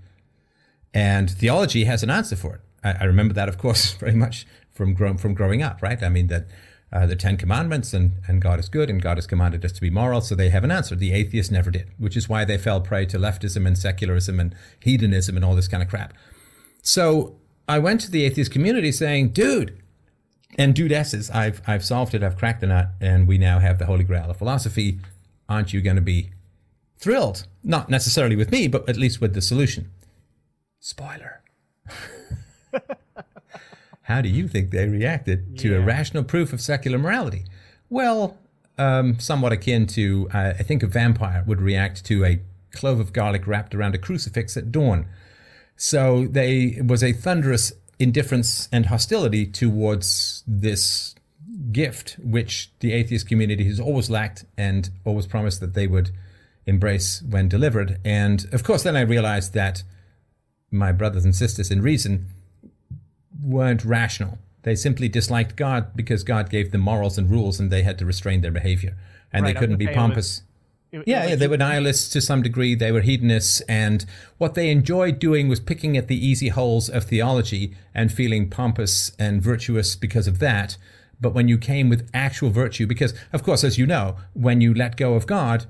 And 0.94 1.30
theology 1.30 1.84
has 1.84 2.02
an 2.04 2.10
answer 2.10 2.36
for 2.36 2.56
it. 2.56 2.62
I, 2.84 3.02
I 3.02 3.04
remember 3.04 3.34
that, 3.34 3.50
of 3.50 3.58
course, 3.58 3.94
very 4.00 4.16
much 4.16 4.48
from, 4.72 4.94
grow, 4.94 5.18
from 5.18 5.34
growing 5.34 5.62
up, 5.62 5.82
right? 5.82 6.02
I 6.02 6.10
mean, 6.10 6.28
that 6.28 6.48
uh, 6.96 7.06
the 7.06 7.16
Ten 7.16 7.36
Commandments 7.36 7.94
and, 7.94 8.14
and 8.26 8.42
God 8.42 8.58
is 8.58 8.70
good 8.70 8.90
and 8.90 9.02
God 9.02 9.18
has 9.18 9.28
commanded 9.28 9.66
us 9.66 9.74
to 9.74 9.82
be 9.82 9.90
moral. 9.90 10.22
So 10.22 10.34
they 10.34 10.50
have 10.50 10.64
an 10.64 10.72
answer. 10.72 10.96
The 10.96 11.12
atheists 11.12 11.52
never 11.52 11.70
did, 11.70 11.92
which 11.98 12.16
is 12.16 12.30
why 12.30 12.46
they 12.46 12.58
fell 12.58 12.80
prey 12.80 13.06
to 13.08 13.18
leftism 13.18 13.68
and 13.68 13.78
secularism 13.78 14.40
and 14.40 14.56
hedonism 14.80 15.36
and 15.36 15.44
all 15.44 15.56
this 15.56 15.68
kind 15.68 15.84
of 15.84 15.90
crap. 15.90 16.14
So 16.82 17.36
I 17.68 17.80
went 17.80 18.00
to 18.02 18.12
the 18.12 18.24
atheist 18.24 18.52
community 18.52 18.94
saying, 18.94 19.30
dude, 19.30 19.78
and 20.58 20.74
dudesses, 20.74 21.30
I've, 21.32 21.62
I've 21.68 21.84
solved 21.84 22.14
it, 22.14 22.24
I've 22.24 22.38
cracked 22.38 22.62
the 22.62 22.68
nut, 22.68 22.92
and 23.02 23.28
we 23.28 23.38
now 23.38 23.60
have 23.60 23.78
the 23.78 23.88
holy 23.88 24.06
grail 24.06 24.30
of 24.30 24.38
philosophy. 24.38 25.00
Aren't 25.50 25.74
you 25.74 25.82
going 25.82 25.98
to 25.98 26.02
be 26.02 26.32
thrilled? 26.96 27.46
Not 27.62 27.90
necessarily 27.90 28.38
with 28.38 28.52
me, 28.52 28.70
but 28.70 28.88
at 28.88 28.96
least 28.96 29.20
with 29.20 29.34
the 29.34 29.42
solution. 29.42 29.92
Spoiler. 30.80 31.42
How 34.06 34.22
do 34.22 34.30
you 34.30 34.48
think 34.48 34.70
they 34.70 34.88
reacted 34.88 35.58
to 35.60 35.76
a 35.76 35.82
rational 35.82 36.24
proof 36.24 36.54
of 36.54 36.62
secular 36.62 37.00
morality? 37.00 37.46
Well, 37.90 38.38
um, 38.78 39.20
somewhat 39.20 39.52
akin 39.52 39.88
to, 39.88 40.30
uh, 40.32 40.54
I 40.60 40.64
think 40.64 40.84
a 40.84 40.88
vampire 40.88 41.44
would 41.48 41.60
react 41.60 42.06
to 42.06 42.24
a 42.24 42.40
clove 42.72 43.00
of 43.00 43.14
garlic 43.14 43.48
wrapped 43.48 43.74
around 43.74 43.96
a 43.96 43.98
crucifix 43.98 44.56
at 44.56 44.72
dawn. 44.72 45.08
So 45.76 46.28
they 46.28 46.80
was 46.86 47.04
a 47.04 47.14
thunderous 47.14 47.74
indifference 47.98 48.70
and 48.72 48.86
hostility 48.86 49.48
towards 49.48 50.44
this 50.46 51.16
gift, 51.72 52.18
which 52.22 52.72
the 52.82 52.94
atheist 52.94 53.28
community 53.28 53.64
has 53.66 53.80
always 53.80 54.12
lacked 54.12 54.46
and 54.56 54.88
always 55.04 55.26
promised 55.26 55.62
that 55.62 55.74
they 55.74 55.88
would 55.88 56.12
embrace 56.68 57.24
when 57.28 57.50
delivered. 57.50 58.00
And 58.06 58.46
of 58.52 58.64
course, 58.64 58.84
then 58.84 58.96
I 58.96 59.02
realized 59.02 59.56
that 59.56 59.82
my 60.70 60.92
brothers 60.92 61.26
and 61.26 61.36
sisters 61.36 61.72
in 61.72 61.82
reason 61.82 62.28
weren't 63.46 63.86
rational. 63.86 64.38
They 64.64 64.76
simply 64.76 65.08
disliked 65.08 65.56
God 65.56 65.96
because 65.96 66.24
God 66.24 66.50
gave 66.50 66.72
them 66.72 66.82
morals 66.82 67.18
and 67.18 67.30
rules 67.30 67.60
and 67.60 67.72
they 67.72 67.84
had 67.84 68.00
to 68.00 68.06
restrain 68.06 68.42
their 68.42 68.52
behavior. 68.52 68.98
And 69.32 69.44
Right, 69.44 69.54
they 69.54 69.60
couldn't 69.60 69.78
be 69.78 69.86
it 69.86 69.94
pompous. 69.94 70.40
It- 70.92 71.00
it 71.00 71.04
Yeah, 71.08 71.22
was 71.24 71.30
yeah, 71.32 71.36
they 71.36 71.48
were 71.48 71.58
nihilists 71.58 72.08
to 72.10 72.22
some 72.22 72.42
degree. 72.42 72.74
They 72.74 72.92
were 72.92 73.02
hedonists, 73.02 73.60
and 73.68 74.06
what 74.38 74.54
they 74.54 74.70
enjoyed 74.70 75.20
doing 75.20 75.50
was 75.50 75.60
picking 75.60 75.98
at 75.98 76.08
the 76.08 76.16
easy 76.26 76.48
holes 76.48 76.88
of 76.90 77.04
theology 77.04 77.74
and 77.94 78.14
feeling 78.14 78.50
pompous 78.50 79.12
and 79.20 79.42
virtuous 79.42 79.98
because 79.98 80.26
of 80.26 80.40
that. 80.40 80.78
But 81.20 81.34
when 81.34 81.50
you 81.50 81.58
came 81.58 81.90
with 81.90 82.10
actual 82.14 82.50
virtue, 82.50 82.88
because 82.88 83.14
of 83.34 83.44
course, 83.44 83.64
as 83.66 83.78
you 83.78 83.86
know, 83.86 84.16
when 84.34 84.62
you 84.62 84.74
let 84.74 84.96
go 84.96 85.16
of 85.16 85.28
God, 85.28 85.66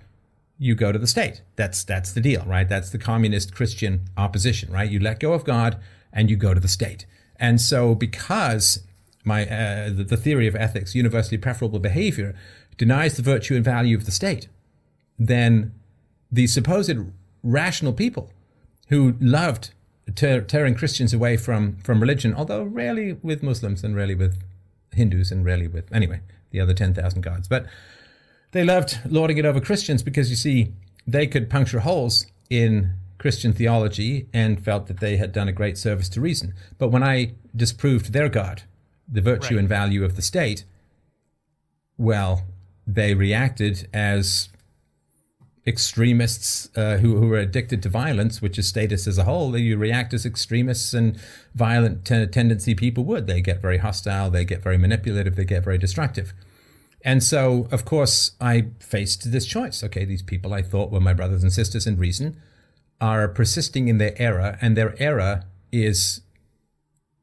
you 0.60 0.76
go 0.76 0.92
to 0.92 1.00
the 1.00 1.08
state. 1.08 1.42
That's 1.56 1.84
that's 1.84 2.12
the 2.14 2.22
deal, 2.22 2.44
right? 2.46 2.70
That's 2.70 2.92
the 2.92 3.00
communist 3.00 3.54
Christian 3.56 4.02
opposition, 4.16 4.72
right? 4.72 4.90
You 4.90 5.00
let 5.00 5.20
go 5.20 5.34
of 5.34 5.44
God 5.44 5.78
and 6.14 6.30
you 6.30 6.36
go 6.38 6.54
to 6.54 6.60
the 6.60 6.68
state. 6.68 7.06
And 7.40 7.60
so, 7.60 7.96
because 7.96 8.84
my 9.24 9.46
uh, 9.46 9.90
the, 9.90 10.04
the 10.04 10.18
theory 10.18 10.48
of 10.48 10.56
ethics, 10.56 10.96
universally 10.96 11.38
preferable 11.38 11.80
behavior, 11.80 12.36
denies 12.78 13.18
the 13.18 13.24
virtue 13.24 13.56
and 13.56 13.64
value 13.64 13.98
of 13.98 14.06
the 14.06 14.12
state, 14.12 14.48
then 15.18 15.74
the 16.32 16.48
supposed 16.48 16.98
rational 17.44 17.94
people 17.94 18.32
who 18.90 19.16
loved 19.20 19.72
tear, 20.14 20.42
tearing 20.42 20.76
Christians 20.76 21.14
away 21.14 21.38
from, 21.38 21.78
from 21.78 22.00
religion, 22.00 22.34
although 22.34 22.64
rarely 22.64 23.14
with 23.14 23.42
Muslims 23.42 23.84
and 23.84 23.96
rarely 23.96 24.16
with 24.16 24.44
Hindus 24.94 25.32
and 25.32 25.46
rarely 25.46 25.68
with, 25.68 25.92
anyway, 25.94 26.22
the 26.52 26.60
other 26.60 26.74
10,000 26.74 27.22
gods. 27.22 27.48
But 27.48 27.66
they 28.52 28.64
loved 28.64 29.00
lording 29.06 29.38
it 29.38 29.46
over 29.46 29.60
Christians 29.60 30.04
because 30.04 30.30
you 30.30 30.36
see, 30.36 30.74
they 31.08 31.28
could 31.28 31.50
puncture 31.50 31.80
holes 31.80 32.26
in 32.50 32.92
Christian 33.18 33.54
theology 33.54 34.28
and 34.34 34.64
felt 34.64 34.88
that 34.88 35.00
they 35.00 35.18
had 35.18 35.32
done 35.32 35.48
a 35.48 35.54
great 35.54 35.78
service 35.78 36.10
to 36.10 36.22
reason. 36.22 36.54
But 36.78 36.90
when 36.90 37.04
I 37.04 37.34
disproved 37.56 38.14
their 38.14 38.30
God, 38.30 38.64
the 39.08 39.22
virtue 39.22 39.56
Right. 39.56 39.60
and 39.60 39.70
value 39.70 40.04
of 40.04 40.16
the 40.16 40.22
state, 40.22 40.64
well, 41.98 42.44
they 42.86 43.14
reacted 43.14 43.88
as 43.94 44.50
extremists 45.68 46.70
uh, 46.76 46.98
who, 46.98 47.18
who 47.18 47.34
are 47.34 47.40
addicted 47.40 47.82
to 47.84 47.90
violence, 47.90 48.42
which 48.42 48.60
is 48.60 48.68
status 48.68 49.08
as 49.08 49.18
a 49.18 49.24
whole, 49.24 49.58
you 49.58 49.78
react 49.78 50.14
as 50.14 50.26
extremists 50.26 50.94
and 50.94 51.20
violent 51.56 52.06
te- 52.06 52.28
tendency 52.28 52.76
people 52.76 53.04
would. 53.06 53.26
They 53.26 53.42
get 53.42 53.62
very 53.62 53.80
hostile, 53.80 54.30
they 54.30 54.46
get 54.46 54.62
very 54.62 54.78
manipulative, 54.78 55.36
they 55.36 55.46
get 55.46 55.64
very 55.64 55.80
destructive. 55.80 56.34
And 57.04 57.24
so, 57.24 57.68
of 57.72 57.86
course, 57.86 58.32
I 58.40 58.68
faced 58.80 59.32
this 59.32 59.46
choice. 59.46 59.84
Okay, 59.84 60.06
these 60.06 60.22
people 60.22 60.54
I 60.54 60.62
thought 60.62 60.92
were 60.92 61.00
my 61.00 61.14
brothers 61.14 61.44
and 61.44 61.52
sisters 61.54 61.88
in 61.88 61.98
reason 61.98 62.38
are 63.02 63.28
persisting 63.28 63.88
in 63.88 63.98
their 63.98 64.14
error, 64.22 64.58
and 64.62 64.76
their 64.76 64.96
error 65.02 65.44
is 65.72 66.22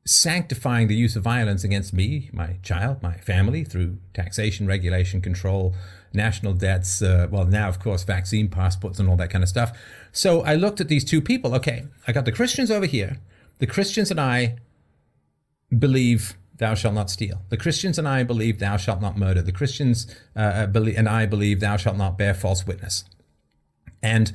sanctifying 0.05 0.89
the 0.89 0.97
use 0.97 1.15
of 1.15 1.23
violence 1.23 1.63
against 1.65 1.93
me, 1.93 2.29
my 2.33 2.57
child, 2.63 3.03
my 3.03 3.17
family 3.19 3.65
through 3.65 3.99
taxation, 4.15 4.67
regulation, 4.67 5.21
control, 5.21 5.75
national 6.13 6.55
debts. 6.55 7.01
Uh, 7.01 7.29
well, 7.31 7.45
now, 7.45 7.69
of 7.69 7.79
course, 7.79 8.03
vaccine 8.03 8.49
passports 8.49 8.99
and 8.99 9.09
all 9.09 9.17
that 9.17 9.31
kind 9.31 9.45
of 9.45 9.49
stuff. 9.49 9.77
So 10.11 10.43
I 10.43 10.55
looked 10.55 10.81
at 10.81 10.89
these 10.89 11.05
two 11.05 11.21
people. 11.21 11.55
Okay, 11.55 11.85
I 12.07 12.13
got 12.13 12.25
the 12.25 12.33
Christians 12.33 12.71
over 12.71 12.87
here. 12.87 13.19
The 13.59 13.67
Christians 13.67 14.11
and 14.11 14.21
I 14.21 14.57
believe 15.77 16.37
thou 16.57 16.75
shalt 16.75 16.95
not 16.95 17.11
steal. 17.11 17.43
The 17.49 17.57
Christians 17.57 17.99
and 17.99 18.09
I 18.09 18.25
believe 18.25 18.59
thou 18.59 18.77
shalt 18.77 19.01
not 19.01 19.17
murder. 19.17 19.41
The 19.41 19.53
Christians 19.53 20.13
uh, 20.35 20.67
believe, 20.67 20.99
and 20.99 21.09
I 21.09 21.27
believe 21.27 21.61
thou 21.61 21.77
shalt 21.77 21.97
not 21.97 22.19
bear 22.19 22.35
false 22.35 22.67
witness. 22.67 23.05
And 24.03 24.33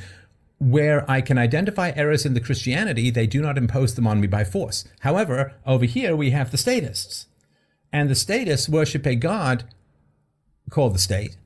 where 0.60 1.10
I 1.10 1.22
can 1.22 1.38
identify 1.38 1.92
errors 1.96 2.26
in 2.26 2.34
the 2.34 2.42
Christianity, 2.42 3.10
they 3.10 3.28
do 3.28 3.42
not 3.42 3.58
impose 3.58 3.96
them 3.96 4.08
on 4.08 4.20
me 4.20 4.28
by 4.28 4.44
force. 4.44 4.86
However, 5.02 5.54
over 5.66 5.86
here 5.86 6.16
we 6.16 6.32
have 6.32 6.52
the 6.52 6.58
statists. 6.58 7.28
And 7.92 8.10
the 8.10 8.16
statists 8.16 8.68
worship 8.68 9.06
a 9.06 9.16
God 9.16 9.66
called 10.70 10.96
the 10.96 11.00
state, 11.00 11.38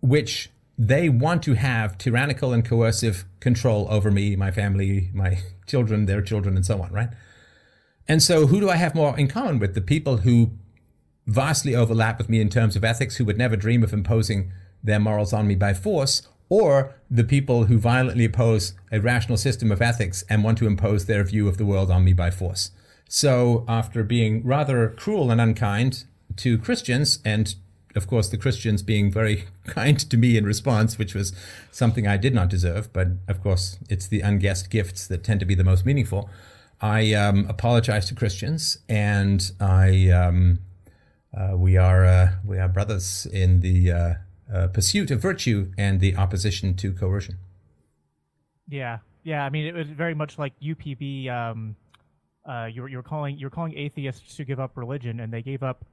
which 0.00 0.50
they 0.78 1.08
want 1.08 1.42
to 1.42 1.54
have 1.54 1.98
tyrannical 1.98 2.52
and 2.52 2.64
coercive 2.64 3.24
control 3.40 3.86
over 3.90 4.10
me, 4.10 4.34
my 4.36 4.50
family, 4.50 5.10
my 5.12 5.38
children, 5.66 6.06
their 6.06 6.22
children, 6.22 6.56
and 6.56 6.64
so 6.64 6.80
on, 6.80 6.92
right? 6.92 7.10
And 8.08 8.22
so, 8.22 8.46
who 8.46 8.60
do 8.60 8.70
I 8.70 8.76
have 8.76 8.94
more 8.94 9.16
in 9.18 9.28
common 9.28 9.58
with? 9.58 9.74
The 9.74 9.80
people 9.80 10.18
who 10.18 10.52
vastly 11.26 11.76
overlap 11.76 12.18
with 12.18 12.28
me 12.28 12.40
in 12.40 12.48
terms 12.48 12.76
of 12.76 12.84
ethics, 12.84 13.16
who 13.16 13.24
would 13.26 13.38
never 13.38 13.56
dream 13.56 13.84
of 13.84 13.92
imposing 13.92 14.52
their 14.82 14.98
morals 14.98 15.32
on 15.32 15.46
me 15.46 15.54
by 15.54 15.74
force, 15.74 16.22
or 16.50 16.96
the 17.10 17.24
people 17.24 17.64
who 17.64 17.78
violently 17.78 18.26
oppose 18.26 18.74
a 18.92 19.00
rational 19.00 19.38
system 19.38 19.72
of 19.72 19.80
ethics 19.80 20.22
and 20.28 20.44
want 20.44 20.58
to 20.58 20.66
impose 20.66 21.06
their 21.06 21.24
view 21.24 21.48
of 21.48 21.56
the 21.56 21.64
world 21.64 21.90
on 21.90 22.04
me 22.04 22.12
by 22.12 22.30
force. 22.30 22.72
So, 23.08 23.64
after 23.66 24.04
being 24.04 24.44
rather 24.44 24.88
cruel 24.90 25.30
and 25.30 25.40
unkind 25.40 26.04
to 26.36 26.58
Christians, 26.58 27.20
and 27.24 27.54
of 27.96 28.06
course, 28.06 28.28
the 28.28 28.36
Christians 28.36 28.82
being 28.82 29.10
very 29.10 29.46
kind 29.66 29.98
to 29.98 30.16
me 30.16 30.36
in 30.36 30.44
response, 30.44 30.98
which 30.98 31.14
was 31.14 31.32
something 31.70 32.06
I 32.06 32.16
did 32.16 32.34
not 32.34 32.48
deserve, 32.48 32.92
but 32.92 33.08
of 33.26 33.42
course, 33.42 33.78
it's 33.88 34.06
the 34.06 34.20
unguessed 34.20 34.70
gifts 34.70 35.06
that 35.06 35.24
tend 35.24 35.40
to 35.40 35.46
be 35.46 35.54
the 35.54 35.64
most 35.64 35.86
meaningful. 35.86 36.28
I 36.80 37.12
um, 37.14 37.46
apologize 37.48 38.06
to 38.06 38.14
Christians, 38.14 38.78
and 38.88 39.50
I 39.60 40.08
um, 40.10 40.60
uh, 41.36 41.56
we 41.56 41.76
are 41.76 42.04
uh, 42.04 42.32
we 42.44 42.58
are 42.58 42.68
brothers 42.68 43.26
in 43.26 43.60
the 43.60 43.92
uh, 43.92 44.14
uh, 44.52 44.68
pursuit 44.68 45.10
of 45.10 45.20
virtue 45.20 45.72
and 45.78 46.00
the 46.00 46.16
opposition 46.16 46.74
to 46.76 46.92
coercion. 46.92 47.38
Yeah, 48.68 48.98
yeah. 49.24 49.44
I 49.44 49.50
mean, 49.50 49.66
it 49.66 49.74
was 49.74 49.88
very 49.88 50.14
much 50.14 50.38
like 50.38 50.52
UPB. 50.60 51.28
Um, 51.30 51.76
uh, 52.48 52.68
you're, 52.72 52.88
you 52.88 52.96
were 52.96 53.02
calling 53.02 53.36
you 53.38 53.46
were 53.46 53.50
calling 53.50 53.76
atheists 53.76 54.36
to 54.36 54.44
give 54.44 54.60
up 54.60 54.76
religion, 54.76 55.20
and 55.20 55.32
they 55.32 55.42
gave 55.42 55.62
up 55.62 55.84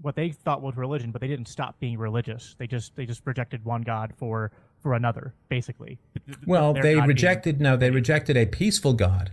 what 0.00 0.16
they 0.16 0.30
thought 0.30 0.62
was 0.62 0.76
religion, 0.76 1.10
but 1.12 1.20
they 1.20 1.28
didn't 1.28 1.46
stop 1.48 1.78
being 1.78 1.98
religious. 1.98 2.54
They 2.58 2.66
just 2.66 2.94
they 2.96 3.06
just 3.06 3.22
rejected 3.24 3.64
one 3.64 3.82
God 3.82 4.12
for 4.16 4.50
for 4.80 4.94
another, 4.94 5.34
basically. 5.48 5.98
Well, 6.46 6.72
Their 6.74 6.82
they 6.82 6.94
God 6.94 7.00
being- 7.02 7.08
rejected 7.08 7.60
no, 7.60 7.76
they 7.76 7.90
rejected 7.90 8.36
a 8.36 8.46
peaceful 8.46 8.92
God 8.94 9.32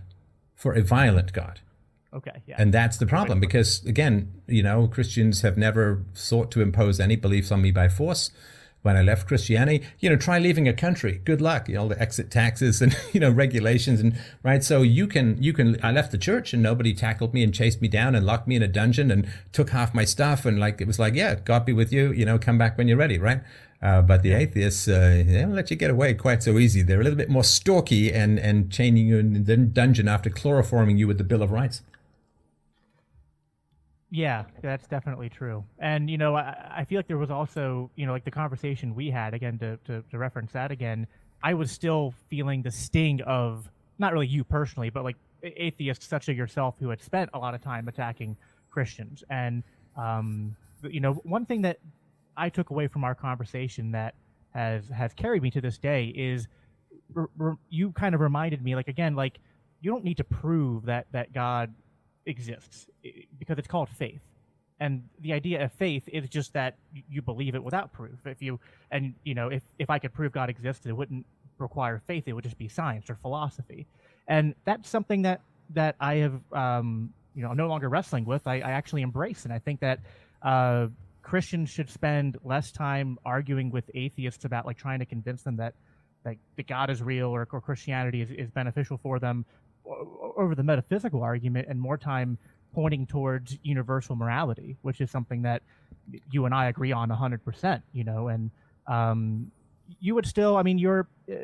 for 0.54 0.72
a 0.74 0.82
violent 0.82 1.32
God. 1.32 1.60
Okay, 2.14 2.42
yeah. 2.46 2.56
And 2.58 2.74
that's 2.74 2.98
the 2.98 3.06
problem 3.06 3.40
because, 3.40 3.84
again, 3.86 4.32
you 4.46 4.62
know, 4.62 4.86
Christians 4.86 5.40
have 5.40 5.56
never 5.56 6.04
sought 6.12 6.50
to 6.52 6.60
impose 6.60 7.00
any 7.00 7.16
beliefs 7.16 7.50
on 7.50 7.62
me 7.62 7.70
by 7.70 7.88
force. 7.88 8.30
when 8.82 8.96
I 8.96 9.02
left 9.02 9.26
Christianity. 9.28 9.86
You 10.00 10.10
know, 10.10 10.16
try 10.16 10.38
leaving 10.38 10.68
a 10.68 10.72
country. 10.72 11.20
Good 11.24 11.40
luck. 11.40 11.68
You 11.68 11.76
know, 11.76 11.88
the 11.88 12.00
exit 12.00 12.30
taxes 12.30 12.82
and 12.82 12.96
you 13.12 13.20
know 13.20 13.30
regulations 13.30 14.00
and 14.00 14.18
right. 14.42 14.62
So 14.62 14.82
you 14.82 15.06
can 15.06 15.42
you 15.42 15.52
can. 15.52 15.78
I 15.82 15.92
left 15.92 16.12
the 16.12 16.18
church 16.18 16.52
and 16.52 16.62
nobody 16.62 16.92
tackled 16.92 17.32
me 17.32 17.42
and 17.42 17.54
chased 17.54 17.80
me 17.80 17.88
down 17.88 18.14
and 18.14 18.26
locked 18.26 18.48
me 18.48 18.56
in 18.56 18.62
a 18.62 18.68
dungeon 18.68 19.10
and 19.10 19.28
took 19.52 19.70
half 19.70 19.94
my 19.94 20.04
stuff 20.04 20.44
and 20.44 20.58
like 20.58 20.80
it 20.80 20.86
was 20.86 20.98
like 20.98 21.14
yeah, 21.14 21.36
God 21.36 21.64
be 21.64 21.72
with 21.72 21.92
you. 21.92 22.12
You 22.12 22.24
know, 22.24 22.38
come 22.38 22.58
back 22.58 22.76
when 22.76 22.88
you're 22.88 22.96
ready, 22.96 23.18
right? 23.18 23.40
Uh, 23.80 24.00
but 24.00 24.22
the 24.22 24.32
atheists, 24.32 24.86
uh, 24.86 25.24
they 25.26 25.40
don't 25.40 25.54
let 25.54 25.68
you 25.68 25.76
get 25.76 25.90
away 25.90 26.14
quite 26.14 26.40
so 26.40 26.56
easy. 26.56 26.82
They're 26.82 27.00
a 27.00 27.02
little 27.02 27.16
bit 27.16 27.28
more 27.28 27.42
stalky 27.42 28.12
and, 28.12 28.38
and 28.38 28.70
chaining 28.70 29.08
you 29.08 29.18
in 29.18 29.42
the 29.42 29.56
dungeon 29.56 30.06
after 30.06 30.30
chloroforming 30.30 30.98
you 30.98 31.08
with 31.08 31.18
the 31.18 31.24
Bill 31.24 31.42
of 31.42 31.50
Rights. 31.50 31.82
Yeah, 34.14 34.44
that's 34.60 34.86
definitely 34.86 35.30
true. 35.30 35.64
And, 35.78 36.10
you 36.10 36.18
know, 36.18 36.36
I, 36.36 36.54
I 36.70 36.84
feel 36.84 36.98
like 36.98 37.06
there 37.06 37.16
was 37.16 37.30
also, 37.30 37.90
you 37.96 38.04
know, 38.04 38.12
like 38.12 38.26
the 38.26 38.30
conversation 38.30 38.94
we 38.94 39.10
had, 39.10 39.32
again, 39.32 39.58
to, 39.60 39.78
to, 39.86 40.04
to 40.10 40.18
reference 40.18 40.52
that 40.52 40.70
again, 40.70 41.06
I 41.42 41.54
was 41.54 41.72
still 41.72 42.12
feeling 42.28 42.60
the 42.60 42.70
sting 42.70 43.22
of, 43.22 43.70
not 43.98 44.12
really 44.12 44.26
you 44.26 44.44
personally, 44.44 44.90
but 44.90 45.02
like 45.02 45.16
atheists 45.42 46.06
such 46.06 46.28
as 46.28 46.36
yourself 46.36 46.74
who 46.78 46.90
had 46.90 47.00
spent 47.00 47.30
a 47.32 47.38
lot 47.38 47.54
of 47.54 47.62
time 47.62 47.88
attacking 47.88 48.36
Christians. 48.70 49.24
And, 49.30 49.62
um, 49.96 50.56
you 50.82 51.00
know, 51.00 51.14
one 51.24 51.46
thing 51.46 51.62
that 51.62 51.78
I 52.36 52.50
took 52.50 52.68
away 52.68 52.88
from 52.88 53.04
our 53.04 53.14
conversation 53.14 53.92
that 53.92 54.14
has 54.50 54.88
has 54.90 55.14
carried 55.14 55.42
me 55.42 55.50
to 55.52 55.62
this 55.62 55.78
day 55.78 56.12
is 56.14 56.48
you 57.70 57.92
kind 57.92 58.14
of 58.14 58.20
reminded 58.20 58.62
me, 58.62 58.74
like 58.74 58.88
again, 58.88 59.14
like 59.14 59.38
you 59.80 59.90
don't 59.90 60.04
need 60.04 60.18
to 60.18 60.24
prove 60.24 60.84
that 60.84 61.06
that 61.12 61.32
God 61.32 61.72
exists 62.26 62.86
because 63.38 63.58
it's 63.58 63.68
called 63.68 63.88
faith. 63.88 64.20
And 64.80 65.04
the 65.20 65.32
idea 65.32 65.64
of 65.64 65.72
faith 65.72 66.08
is 66.08 66.28
just 66.28 66.54
that 66.54 66.76
you 67.08 67.22
believe 67.22 67.54
it 67.54 67.62
without 67.62 67.92
proof. 67.92 68.18
If 68.26 68.42
you 68.42 68.58
and 68.90 69.14
you 69.22 69.34
know 69.34 69.48
if 69.48 69.62
if 69.78 69.90
i 69.90 69.98
could 69.98 70.12
prove 70.12 70.32
god 70.32 70.50
exists 70.50 70.86
it 70.86 70.92
wouldn't 70.92 71.24
require 71.58 72.02
faith. 72.06 72.24
It 72.26 72.32
would 72.32 72.44
just 72.44 72.58
be 72.58 72.68
science 72.68 73.08
or 73.08 73.14
philosophy. 73.14 73.86
And 74.26 74.54
that's 74.64 74.88
something 74.88 75.22
that 75.22 75.40
that 75.74 75.96
i 76.00 76.16
have 76.16 76.40
um 76.52 77.10
you 77.34 77.42
know 77.42 77.52
no 77.52 77.68
longer 77.68 77.88
wrestling 77.88 78.24
with. 78.24 78.46
I, 78.46 78.56
I 78.56 78.72
actually 78.72 79.02
embrace 79.02 79.44
and 79.44 79.52
i 79.52 79.58
think 79.58 79.80
that 79.80 80.00
uh 80.42 80.88
christians 81.22 81.70
should 81.70 81.88
spend 81.88 82.36
less 82.44 82.72
time 82.72 83.18
arguing 83.24 83.70
with 83.70 83.88
atheists 83.94 84.44
about 84.44 84.66
like 84.66 84.76
trying 84.76 84.98
to 84.98 85.06
convince 85.06 85.42
them 85.42 85.56
that 85.56 85.74
like 86.24 86.38
that 86.56 86.66
god 86.66 86.90
is 86.90 87.00
real 87.00 87.28
or, 87.28 87.46
or 87.52 87.60
christianity 87.60 88.20
is, 88.22 88.30
is 88.30 88.50
beneficial 88.50 88.98
for 88.98 89.18
them 89.20 89.44
over 89.86 90.54
the 90.54 90.62
metaphysical 90.62 91.22
argument 91.22 91.66
and 91.68 91.80
more 91.80 91.98
time 91.98 92.38
pointing 92.74 93.06
towards 93.06 93.58
universal 93.62 94.16
morality, 94.16 94.76
which 94.82 95.00
is 95.00 95.10
something 95.10 95.42
that 95.42 95.62
you 96.30 96.46
and 96.46 96.54
I 96.54 96.66
agree 96.66 96.92
on 96.92 97.10
100%, 97.10 97.82
you 97.92 98.04
know, 98.04 98.28
and 98.28 98.50
um, 98.86 99.50
you 100.00 100.14
would 100.14 100.26
still, 100.26 100.56
I 100.56 100.62
mean, 100.62 100.78
you're 100.78 101.06
uh, 101.30 101.34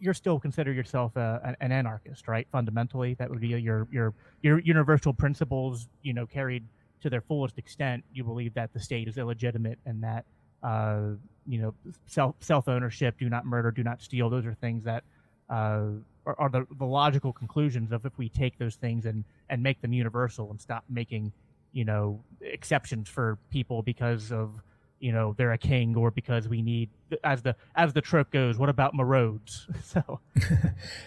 you're 0.00 0.14
still 0.14 0.38
consider 0.38 0.72
yourself 0.72 1.16
a, 1.16 1.56
an 1.60 1.72
anarchist, 1.72 2.26
right? 2.26 2.46
Fundamentally, 2.50 3.14
that 3.14 3.30
would 3.30 3.40
be 3.40 3.48
your 3.48 3.86
your 3.90 4.14
your 4.42 4.58
universal 4.60 5.12
principles, 5.12 5.88
you 6.02 6.12
know, 6.12 6.26
carried 6.26 6.64
to 7.02 7.10
their 7.10 7.20
fullest 7.20 7.58
extent. 7.58 8.04
You 8.12 8.24
believe 8.24 8.54
that 8.54 8.72
the 8.72 8.80
state 8.80 9.08
is 9.08 9.18
illegitimate 9.18 9.78
and 9.86 10.02
that 10.02 10.24
uh, 10.62 11.00
you 11.46 11.60
know 11.60 11.74
self 12.06 12.34
self 12.40 12.68
ownership, 12.68 13.18
do 13.18 13.28
not 13.28 13.46
murder, 13.46 13.70
do 13.70 13.84
not 13.84 14.02
steal. 14.02 14.28
Those 14.30 14.46
are 14.46 14.54
things 14.54 14.84
that 14.84 15.04
uh, 15.48 15.82
are, 16.26 16.34
are 16.38 16.48
the, 16.48 16.66
the 16.78 16.84
logical 16.84 17.32
conclusions 17.32 17.92
of 17.92 18.04
if 18.06 18.16
we 18.18 18.28
take 18.28 18.58
those 18.58 18.76
things 18.76 19.06
and 19.06 19.24
and 19.48 19.62
make 19.62 19.80
them 19.80 19.92
universal 19.92 20.50
and 20.50 20.60
stop 20.60 20.84
making 20.88 21.32
you 21.72 21.84
know 21.84 22.20
exceptions 22.40 23.08
for 23.08 23.38
people 23.50 23.82
because 23.82 24.32
of 24.32 24.62
you 25.00 25.10
know 25.10 25.34
they're 25.36 25.52
a 25.52 25.58
king 25.58 25.96
or 25.96 26.10
because 26.10 26.48
we 26.48 26.62
need 26.62 26.88
as 27.24 27.42
the 27.42 27.56
as 27.74 27.92
the 27.92 28.00
trope 28.00 28.30
goes 28.30 28.56
what 28.56 28.68
about 28.68 28.94
my 28.94 29.02
roads 29.02 29.66
so. 29.84 30.20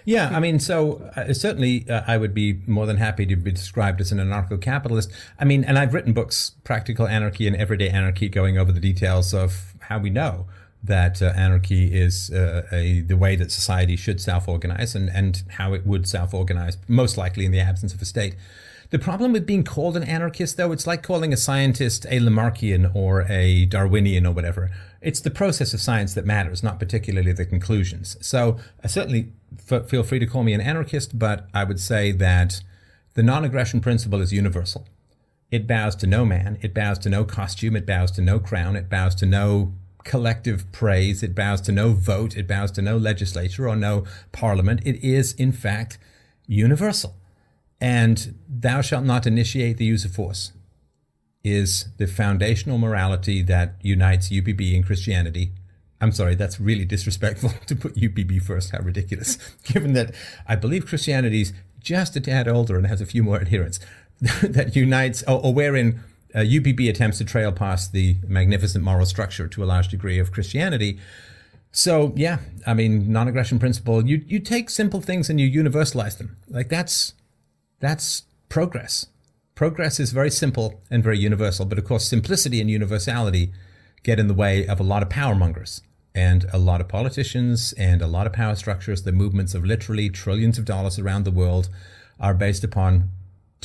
Yeah 0.06 0.30
i 0.36 0.40
mean 0.40 0.60
so 0.60 1.10
uh, 1.16 1.34
certainly 1.34 1.90
uh, 1.90 2.02
i 2.06 2.18
would 2.18 2.34
be 2.34 2.62
more 2.68 2.86
than 2.86 2.98
happy 2.98 3.26
to 3.26 3.36
be 3.36 3.52
described 3.52 4.02
as 4.02 4.12
an 4.12 4.20
anarcho-capitalist. 4.20 5.12
I 5.40 5.46
mean 5.46 5.64
and 5.64 5.80
i've 5.80 5.94
written 5.94 6.14
books 6.14 6.52
practical 6.64 7.08
anarchy 7.08 7.48
and 7.48 7.56
everyday 7.56 7.90
anarchy 7.90 8.28
going 8.28 8.58
over 8.58 8.72
the 8.72 8.82
details 8.82 9.34
of 9.34 9.74
how 9.80 10.00
we 10.00 10.10
know 10.10 10.48
that 10.86 11.22
uh, 11.22 11.34
anarchy 11.36 11.94
is 11.94 12.30
uh, 12.32 12.64
a, 12.72 13.02
the 13.02 13.18
way 13.18 13.36
that 13.36 13.52
society 13.52 13.96
should 13.96 14.20
self-organize 14.22 14.96
and, 14.96 15.10
and 15.10 15.44
how 15.58 15.74
it 15.74 15.86
would 15.86 16.08
self-organize, 16.08 16.78
most 16.88 17.18
likely 17.18 17.46
in 17.46 17.52
the 17.52 17.60
absence 17.60 17.94
of 17.94 18.02
a 18.02 18.06
state. 18.06 18.36
The 18.92 19.00
problem 19.00 19.34
with 19.34 19.46
being 19.46 19.64
called 19.64 19.98
an 19.98 20.04
anarchist, 20.04 20.58
though, 20.58 20.72
it's 20.72 20.86
like 20.86 21.02
calling 21.02 21.34
a 21.34 21.38
scientist 21.38 22.06
a 22.06 22.20
Lamarckian 22.20 22.96
or 22.96 23.26
a 23.28 23.66
Darwinian 23.66 24.26
or 24.26 24.34
whatever. 24.34 24.70
It's 25.02 25.20
the 25.20 25.32
process 25.32 25.74
of 25.74 25.82
science 25.82 26.14
that 26.14 26.26
matters, 26.26 26.62
not 26.62 26.80
particularly 26.80 27.34
the 27.34 27.46
conclusions. 27.46 28.16
So 28.22 28.58
I 28.84 28.88
certainly 28.88 29.34
f- 29.72 29.90
feel 29.90 30.04
free 30.04 30.20
to 30.20 30.28
call 30.28 30.44
me 30.44 30.54
an 30.54 30.62
anarchist, 30.62 31.18
but 31.18 31.48
I 31.54 31.64
would 31.64 31.80
say 31.80 32.12
that 32.12 32.62
the 33.16 33.24
non-aggression 33.24 33.82
principle 33.82 34.22
is 34.22 34.32
universal. 34.32 34.88
It 35.52 35.68
bows 35.68 35.96
to 35.98 36.08
no 36.08 36.26
man. 36.26 36.58
It 36.62 36.74
bows 36.74 37.00
to 37.00 37.10
no 37.10 37.24
costume. 37.24 37.76
It 37.76 37.86
bows 37.86 38.12
to 38.12 38.22
no 38.22 38.40
crown. 38.40 38.76
It 38.76 38.90
bows 38.90 39.16
to 39.16 39.26
no 39.26 39.74
collective 40.06 40.72
praise. 40.72 41.22
It 41.22 41.36
bows 41.36 41.60
to 41.62 41.74
no 41.74 41.92
vote. 41.92 42.38
It 42.38 42.48
bows 42.48 42.72
to 42.72 42.82
no 42.82 42.96
legislature 42.96 43.68
or 43.68 43.76
no 43.76 44.06
parliament. 44.32 44.80
It 44.86 45.04
is, 45.04 45.34
in 45.34 45.52
fact, 45.52 45.98
universal. 46.48 47.16
And 47.82 48.40
thou 48.48 48.80
shalt 48.80 49.04
not 49.04 49.28
initiate 49.28 49.78
the 49.78 49.86
use 49.86 50.06
of 50.06 50.12
force 50.12 50.54
is 51.46 51.90
the 51.98 52.08
foundational 52.08 52.80
morality 52.80 53.44
that 53.44 53.76
unites 53.82 54.30
UPB 54.30 54.76
and 54.76 54.86
Christianity. 54.86 55.52
I'm 56.02 56.12
sorry, 56.12 56.34
that's 56.34 56.60
really 56.60 56.86
disrespectful 56.86 57.52
to 57.68 57.76
put 57.76 57.96
UPB 57.96 58.42
first. 58.42 58.72
How 58.72 58.80
ridiculous. 58.80 59.38
Given 59.64 59.94
that 59.94 60.14
I 60.48 60.56
believe 60.56 60.88
Christianity's 60.88 61.54
just 61.80 62.16
a 62.16 62.20
tad 62.20 62.48
older 62.48 62.78
and 62.78 62.88
has 62.88 63.00
a 63.00 63.06
few 63.06 63.22
more 63.22 63.40
adherents 63.40 63.80
that 64.42 64.76
unites, 64.76 65.24
or, 65.24 65.40
or 65.46 65.54
wherein 65.54 66.00
uh, 66.36 66.40
UPB 66.40 66.90
attempts 66.90 67.18
to 67.20 67.26
trail 67.26 67.52
past 67.52 67.94
the 67.94 68.18
magnificent 68.28 68.84
moral 68.84 69.06
structure 69.06 69.48
to 69.48 69.64
a 69.64 69.66
large 69.66 69.88
degree 69.88 70.20
of 70.20 70.34
Christianity. 70.34 71.00
So 71.72 72.14
yeah, 72.16 72.40
I 72.68 72.74
mean, 72.74 73.12
non-aggression 73.12 73.58
principle. 73.58 74.06
You 74.06 74.24
you 74.28 74.40
take 74.40 74.70
simple 74.70 75.02
things 75.02 75.30
and 75.30 75.40
you 75.40 75.50
universalize 75.64 76.18
them. 76.18 76.36
Like 76.50 76.70
that's 76.70 77.14
that's 77.80 78.24
progress. 78.50 79.08
Progress 79.56 80.00
is 80.00 80.12
very 80.12 80.30
simple 80.30 80.82
and 80.92 81.02
very 81.02 81.18
universal, 81.18 81.66
but 81.66 81.78
of 81.78 81.86
course, 81.86 82.06
simplicity 82.06 82.60
and 82.60 82.70
universality 82.70 83.54
get 84.04 84.20
in 84.20 84.28
the 84.28 84.34
way 84.34 84.68
of 84.68 84.80
a 84.80 84.84
lot 84.84 85.02
of 85.02 85.10
power 85.10 85.34
mongers 85.34 85.82
and 86.14 86.46
a 86.52 86.58
lot 86.58 86.82
of 86.82 86.88
politicians 86.88 87.74
and 87.74 88.02
a 88.02 88.08
lot 88.08 88.28
of 88.28 88.34
power 88.34 88.56
structures. 88.56 89.04
The 89.04 89.14
movements 89.14 89.54
of 89.54 89.64
literally 89.64 90.10
trillions 90.10 90.58
of 90.58 90.66
dollars 90.66 91.00
around 91.00 91.24
the 91.24 91.32
world 91.32 91.70
are 92.20 92.34
based 92.34 92.64
upon 92.64 93.10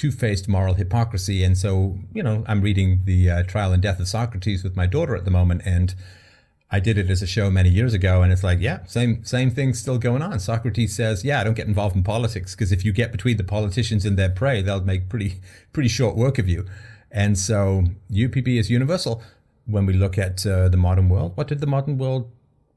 two-faced 0.01 0.49
moral 0.49 0.73
hypocrisy. 0.73 1.45
And 1.45 1.59
so, 1.59 1.99
you 2.15 2.23
know, 2.23 2.43
I'm 2.47 2.63
reading 2.63 3.03
the 3.05 3.29
uh, 3.29 3.43
Trial 3.43 3.75
and 3.75 3.83
Death 3.83 4.01
of 4.01 4.09
Socrates 4.09 4.65
with 4.65 4.75
my 4.75 4.87
daughter 4.87 5.15
at 5.15 5.27
the 5.27 5.31
moment, 5.31 5.61
and 5.67 5.95
I 6.71 6.81
did 6.81 6.97
it 6.97 7.11
as 7.11 7.21
a 7.21 7.27
show 7.27 7.51
many 7.51 7.69
years 7.69 7.93
ago, 7.93 8.23
and 8.23 8.33
it's 8.33 8.43
like, 8.43 8.61
yeah, 8.61 8.83
same 8.87 9.23
same 9.25 9.51
thing 9.51 9.75
still 9.75 9.99
going 9.99 10.23
on. 10.23 10.41
Socrates 10.41 10.97
says, 10.97 11.23
yeah, 11.23 11.39
I 11.39 11.45
don't 11.45 11.53
get 11.53 11.67
involved 11.67 11.97
in 11.97 12.03
politics 12.03 12.55
because 12.55 12.73
if 12.73 12.83
you 12.83 12.93
get 12.93 13.13
between 13.13 13.37
the 13.37 13.45
politicians 13.45 14.07
and 14.07 14.17
their 14.17 14.31
prey, 14.31 14.63
they'll 14.63 14.81
make 14.81 15.11
pretty 15.11 15.35
pretty 15.75 15.91
short 15.91 16.17
work 16.17 16.39
of 16.39 16.49
you. 16.49 16.65
And 17.11 17.39
so, 17.39 17.85
UPB 18.11 18.59
is 18.59 18.71
universal. 18.71 19.23
When 19.67 19.85
we 19.85 19.93
look 19.93 20.17
at 20.17 20.47
uh, 20.47 20.71
the 20.71 20.79
modern 20.79 21.11
world, 21.11 21.37
what 21.37 21.47
did 21.47 21.61
the 21.61 21.67
modern 21.67 21.99
world 21.99 22.31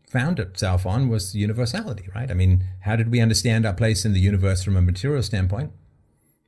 found 0.09 0.39
itself 0.39 0.85
on 0.85 1.07
was 1.07 1.33
universality, 1.33 2.09
right? 2.13 2.29
I 2.29 2.33
mean, 2.33 2.65
how 2.81 2.97
did 2.97 3.09
we 3.09 3.21
understand 3.21 3.65
our 3.65 3.73
place 3.73 4.03
in 4.03 4.11
the 4.11 4.19
universe 4.19 4.61
from 4.61 4.75
a 4.75 4.81
material 4.81 5.23
standpoint? 5.23 5.71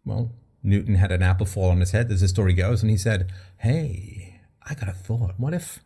Well, 0.04 0.32
Newton 0.66 0.96
had 0.96 1.12
an 1.12 1.22
apple 1.22 1.46
fall 1.46 1.70
on 1.70 1.80
his 1.80 1.92
head, 1.92 2.12
as 2.12 2.22
the 2.22 2.28
story 2.28 2.54
goes, 2.54 2.82
and 2.82 2.90
he 2.90 2.98
said, 2.98 3.32
Hey, 3.58 4.42
I 4.68 4.74
got 4.74 4.90
a 4.90 4.94
thought. 4.94 5.36
What 5.38 5.54
if 5.54 5.80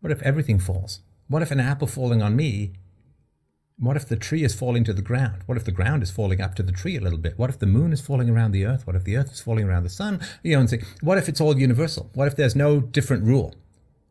what 0.00 0.12
if 0.12 0.22
everything 0.22 0.58
falls? 0.58 1.00
What 1.28 1.42
if 1.42 1.50
an 1.50 1.60
apple 1.60 1.88
falling 1.88 2.22
on 2.22 2.36
me? 2.36 2.74
What 3.78 3.96
if 3.96 4.08
the 4.08 4.16
tree 4.16 4.44
is 4.44 4.54
falling 4.54 4.84
to 4.84 4.92
the 4.92 5.02
ground? 5.02 5.42
What 5.46 5.58
if 5.58 5.64
the 5.64 5.72
ground 5.72 6.02
is 6.02 6.10
falling 6.10 6.40
up 6.40 6.54
to 6.54 6.62
the 6.62 6.72
tree 6.72 6.96
a 6.96 7.00
little 7.00 7.18
bit? 7.18 7.38
What 7.38 7.50
if 7.50 7.58
the 7.58 7.66
moon 7.66 7.92
is 7.92 8.00
falling 8.00 8.30
around 8.30 8.52
the 8.52 8.64
earth? 8.64 8.86
What 8.86 8.96
if 8.96 9.04
the 9.04 9.16
earth 9.16 9.32
is 9.32 9.40
falling 9.40 9.66
around 9.66 9.82
the 9.82 9.90
sun? 9.90 10.20
You 10.42 10.54
know, 10.54 10.60
and 10.60 10.70
say, 10.70 10.82
what 11.00 11.18
if 11.18 11.28
it's 11.28 11.40
all 11.40 11.58
universal? 11.58 12.10
What 12.14 12.28
if 12.28 12.36
there's 12.36 12.56
no 12.56 12.80
different 12.80 13.24
rule? 13.24 13.54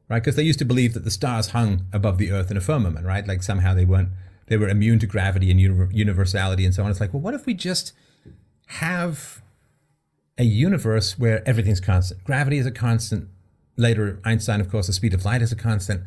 Right? 0.07 0.19
Because 0.19 0.35
they 0.35 0.43
used 0.43 0.59
to 0.59 0.65
believe 0.65 0.93
that 0.93 1.03
the 1.03 1.11
stars 1.11 1.49
hung 1.49 1.85
above 1.91 2.17
the 2.17 2.31
earth 2.31 2.51
in 2.51 2.57
a 2.57 2.61
firmament, 2.61 3.05
right? 3.05 3.25
Like 3.25 3.41
somehow 3.41 3.73
they 3.73 3.85
weren't, 3.85 4.09
they 4.47 4.57
were 4.57 4.69
immune 4.69 4.99
to 4.99 5.07
gravity 5.07 5.49
and 5.49 5.59
universality 5.59 6.65
and 6.65 6.75
so 6.75 6.83
on. 6.83 6.91
It's 6.91 6.99
like, 6.99 7.13
well, 7.13 7.21
what 7.21 7.33
if 7.33 7.45
we 7.45 7.55
just 7.55 7.93
have 8.67 9.41
a 10.37 10.43
universe 10.43 11.17
where 11.19 11.47
everything's 11.47 11.79
constant. 11.81 12.23
Gravity 12.23 12.57
is 12.57 12.65
a 12.65 12.71
constant. 12.71 13.29
Later, 13.77 14.19
Einstein, 14.25 14.61
of 14.61 14.69
course, 14.69 14.87
the 14.87 14.93
speed 14.93 15.13
of 15.13 15.25
light 15.25 15.41
is 15.41 15.51
a 15.51 15.55
constant. 15.55 16.03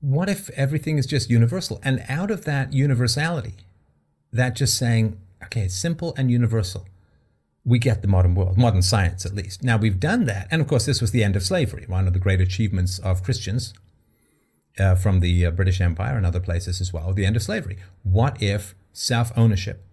What 0.00 0.28
if 0.28 0.50
everything 0.50 0.98
is 0.98 1.06
just 1.06 1.30
universal? 1.30 1.80
And 1.84 2.04
out 2.08 2.30
of 2.30 2.44
that 2.44 2.72
universality, 2.72 3.54
that 4.32 4.56
just 4.56 4.76
saying, 4.76 5.18
okay, 5.44 5.62
it's 5.62 5.74
simple 5.74 6.14
and 6.16 6.30
universal, 6.30 6.86
we 7.64 7.78
get 7.78 8.02
the 8.02 8.08
modern 8.08 8.34
world, 8.34 8.58
modern 8.58 8.82
science 8.82 9.24
at 9.26 9.34
least. 9.34 9.62
Now, 9.62 9.76
we've 9.78 10.00
done 10.00 10.26
that. 10.26 10.48
And 10.50 10.60
of 10.62 10.68
course, 10.68 10.86
this 10.86 11.00
was 11.00 11.12
the 11.12 11.24
end 11.24 11.36
of 11.36 11.42
slavery, 11.42 11.84
one 11.88 12.06
of 12.06 12.12
the 12.12 12.18
great 12.18 12.40
achievements 12.40 12.98
of 12.98 13.22
Christians. 13.22 13.72
uh, 14.78 14.94
from 14.94 15.20
the 15.20 15.46
uh, 15.46 15.50
British 15.50 15.80
Empire 15.80 16.16
and 16.16 16.26
other 16.26 16.40
places 16.40 16.80
as 16.80 16.92
well, 16.92 17.12
the 17.12 17.26
end 17.26 17.36
of 17.36 17.42
slavery. 17.42 17.78
What 18.02 18.42
if 18.42 18.74
self 18.92 19.32
ownership 19.36 19.84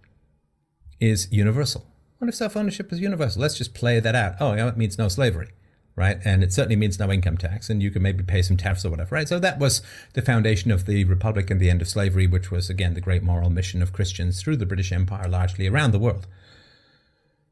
is 1.00 1.28
universal? 1.30 1.86
What 2.22 2.28
if 2.28 2.36
self 2.36 2.56
ownership 2.56 2.92
is 2.92 3.00
universal? 3.00 3.42
Let's 3.42 3.58
just 3.58 3.74
play 3.74 3.98
that 3.98 4.14
out. 4.14 4.36
Oh, 4.38 4.54
yeah, 4.54 4.68
it 4.68 4.76
means 4.76 4.96
no 4.96 5.08
slavery, 5.08 5.48
right? 5.96 6.18
And 6.24 6.44
it 6.44 6.52
certainly 6.52 6.76
means 6.76 6.96
no 6.96 7.10
income 7.10 7.36
tax, 7.36 7.68
and 7.68 7.82
you 7.82 7.90
can 7.90 8.00
maybe 8.00 8.22
pay 8.22 8.42
some 8.42 8.56
tariffs 8.56 8.84
or 8.84 8.90
whatever, 8.90 9.16
right? 9.16 9.28
So 9.28 9.40
that 9.40 9.58
was 9.58 9.82
the 10.14 10.22
foundation 10.22 10.70
of 10.70 10.86
the 10.86 11.02
Republic 11.02 11.50
and 11.50 11.58
the 11.58 11.68
end 11.68 11.82
of 11.82 11.88
slavery, 11.88 12.28
which 12.28 12.52
was, 12.52 12.70
again, 12.70 12.94
the 12.94 13.00
great 13.00 13.24
moral 13.24 13.50
mission 13.50 13.82
of 13.82 13.92
Christians 13.92 14.40
through 14.40 14.54
the 14.58 14.66
British 14.66 14.92
Empire, 14.92 15.28
largely 15.28 15.66
around 15.66 15.90
the 15.90 15.98
world. 15.98 16.28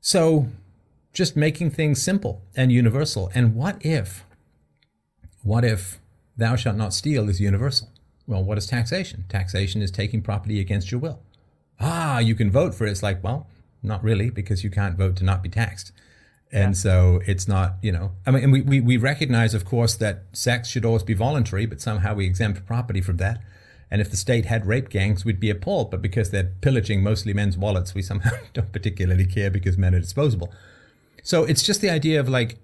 So 0.01 0.47
just 1.13 1.35
making 1.37 1.73
things 1.73 2.01
simple 2.01 2.43
and 2.55 2.71
universal. 2.71 3.29
And 3.35 3.57
what 3.57 3.85
if, 3.85 4.25
what 5.43 5.65
if 5.65 5.99
thou 6.37 6.55
shalt 6.55 6.77
not 6.77 6.95
steal 6.95 7.29
is 7.29 7.41
universal? 7.41 7.89
Well, 8.25 8.45
what 8.45 8.57
is 8.57 8.69
taxation? 8.69 9.25
Taxation 9.29 9.83
is 9.83 9.91
taking 9.91 10.23
property 10.23 10.61
against 10.61 10.93
your 10.93 11.01
will. 11.01 11.19
Ah, 11.81 12.21
you 12.21 12.37
can 12.37 12.53
vote 12.53 12.73
for 12.73 12.87
it. 12.87 12.93
It's 12.93 13.03
like, 13.03 13.25
well, 13.25 13.49
not 13.83 14.03
really, 14.03 14.31
because 14.31 14.63
you 14.65 14.71
can't 14.71 14.97
vote 14.97 15.17
to 15.17 15.25
not 15.25 15.43
be 15.43 15.49
taxed. 15.49 15.93
And 16.53 16.75
yeah. 16.75 16.81
so 16.81 17.21
it's 17.27 17.47
not, 17.47 17.77
you 17.81 17.93
know, 17.93 18.13
I 18.27 18.33
mean, 18.33 18.51
we, 18.51 18.61
we, 18.63 18.81
we 18.81 18.97
recognize, 18.97 19.55
of 19.55 19.65
course, 19.65 19.95
that 19.97 20.25
sex 20.33 20.69
should 20.69 20.85
always 20.85 21.05
be 21.05 21.15
voluntary, 21.15 21.65
but 21.67 21.81
somehow 21.81 22.15
we 22.15 22.27
exempt 22.27 22.67
property 22.67 23.01
from 23.01 23.19
that. 23.19 23.41
And 23.91 24.01
if 24.01 24.11
the 24.11 24.17
state 24.17 24.47
had 24.47 24.67
rape 24.67 24.89
gangs, 24.89 25.25
we'd 25.25 25.41
be 25.41 25.51
appalled. 25.51 25.91
But 25.91 26.03
because 26.03 26.31
they're 26.31 26.53
pillaging 26.61 27.03
mostly 27.03 27.33
men's 27.33 27.57
wallets, 27.57 27.95
we 27.95 28.03
somehow 28.03 28.31
don't 28.53 28.73
particularly 28.73 29.27
care 29.27 29.51
because 29.51 29.79
men 29.79 29.95
are 29.95 30.01
disposable. 30.01 30.53
So 31.23 31.45
it's 31.45 31.63
just 31.63 31.81
the 31.81 31.91
idea 31.91 32.19
of 32.21 32.29
like 32.29 32.59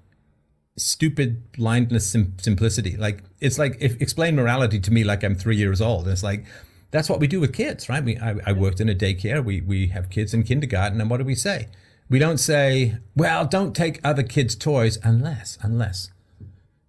stupid 0.77 1.53
blindness 1.53 2.07
sim- 2.07 2.35
simplicity. 2.39 2.97
Like 2.97 3.23
it's 3.41 3.59
like 3.59 3.77
if 3.81 4.01
explain 4.01 4.37
morality 4.37 4.79
to 4.81 4.91
me 4.91 5.05
like 5.05 5.25
I'm 5.25 5.35
three 5.35 5.57
years 5.57 5.81
old. 5.81 6.07
It's 6.09 6.23
like 6.23 6.45
that's 6.91 7.09
what 7.09 7.21
we 7.21 7.27
do 7.27 7.41
with 7.41 7.53
kids, 7.53 7.89
right? 7.89 8.03
We 8.03 8.19
I, 8.19 8.37
I 8.47 8.53
worked 8.53 8.81
in 8.81 8.89
a 8.89 8.95
daycare. 8.95 9.45
We 9.45 9.61
we 9.61 9.89
have 9.89 10.11
kids 10.11 10.35
in 10.35 10.43
kindergarten, 10.43 11.01
and 11.01 11.11
what 11.11 11.19
do 11.19 11.25
we 11.25 11.35
say? 11.35 11.69
We 12.09 12.19
don't 12.19 12.39
say, 12.39 12.99
well, 13.17 13.45
don't 13.47 13.75
take 13.75 14.01
other 14.05 14.23
kids' 14.23 14.55
toys 14.55 14.99
unless 15.03 15.59
unless 15.63 16.11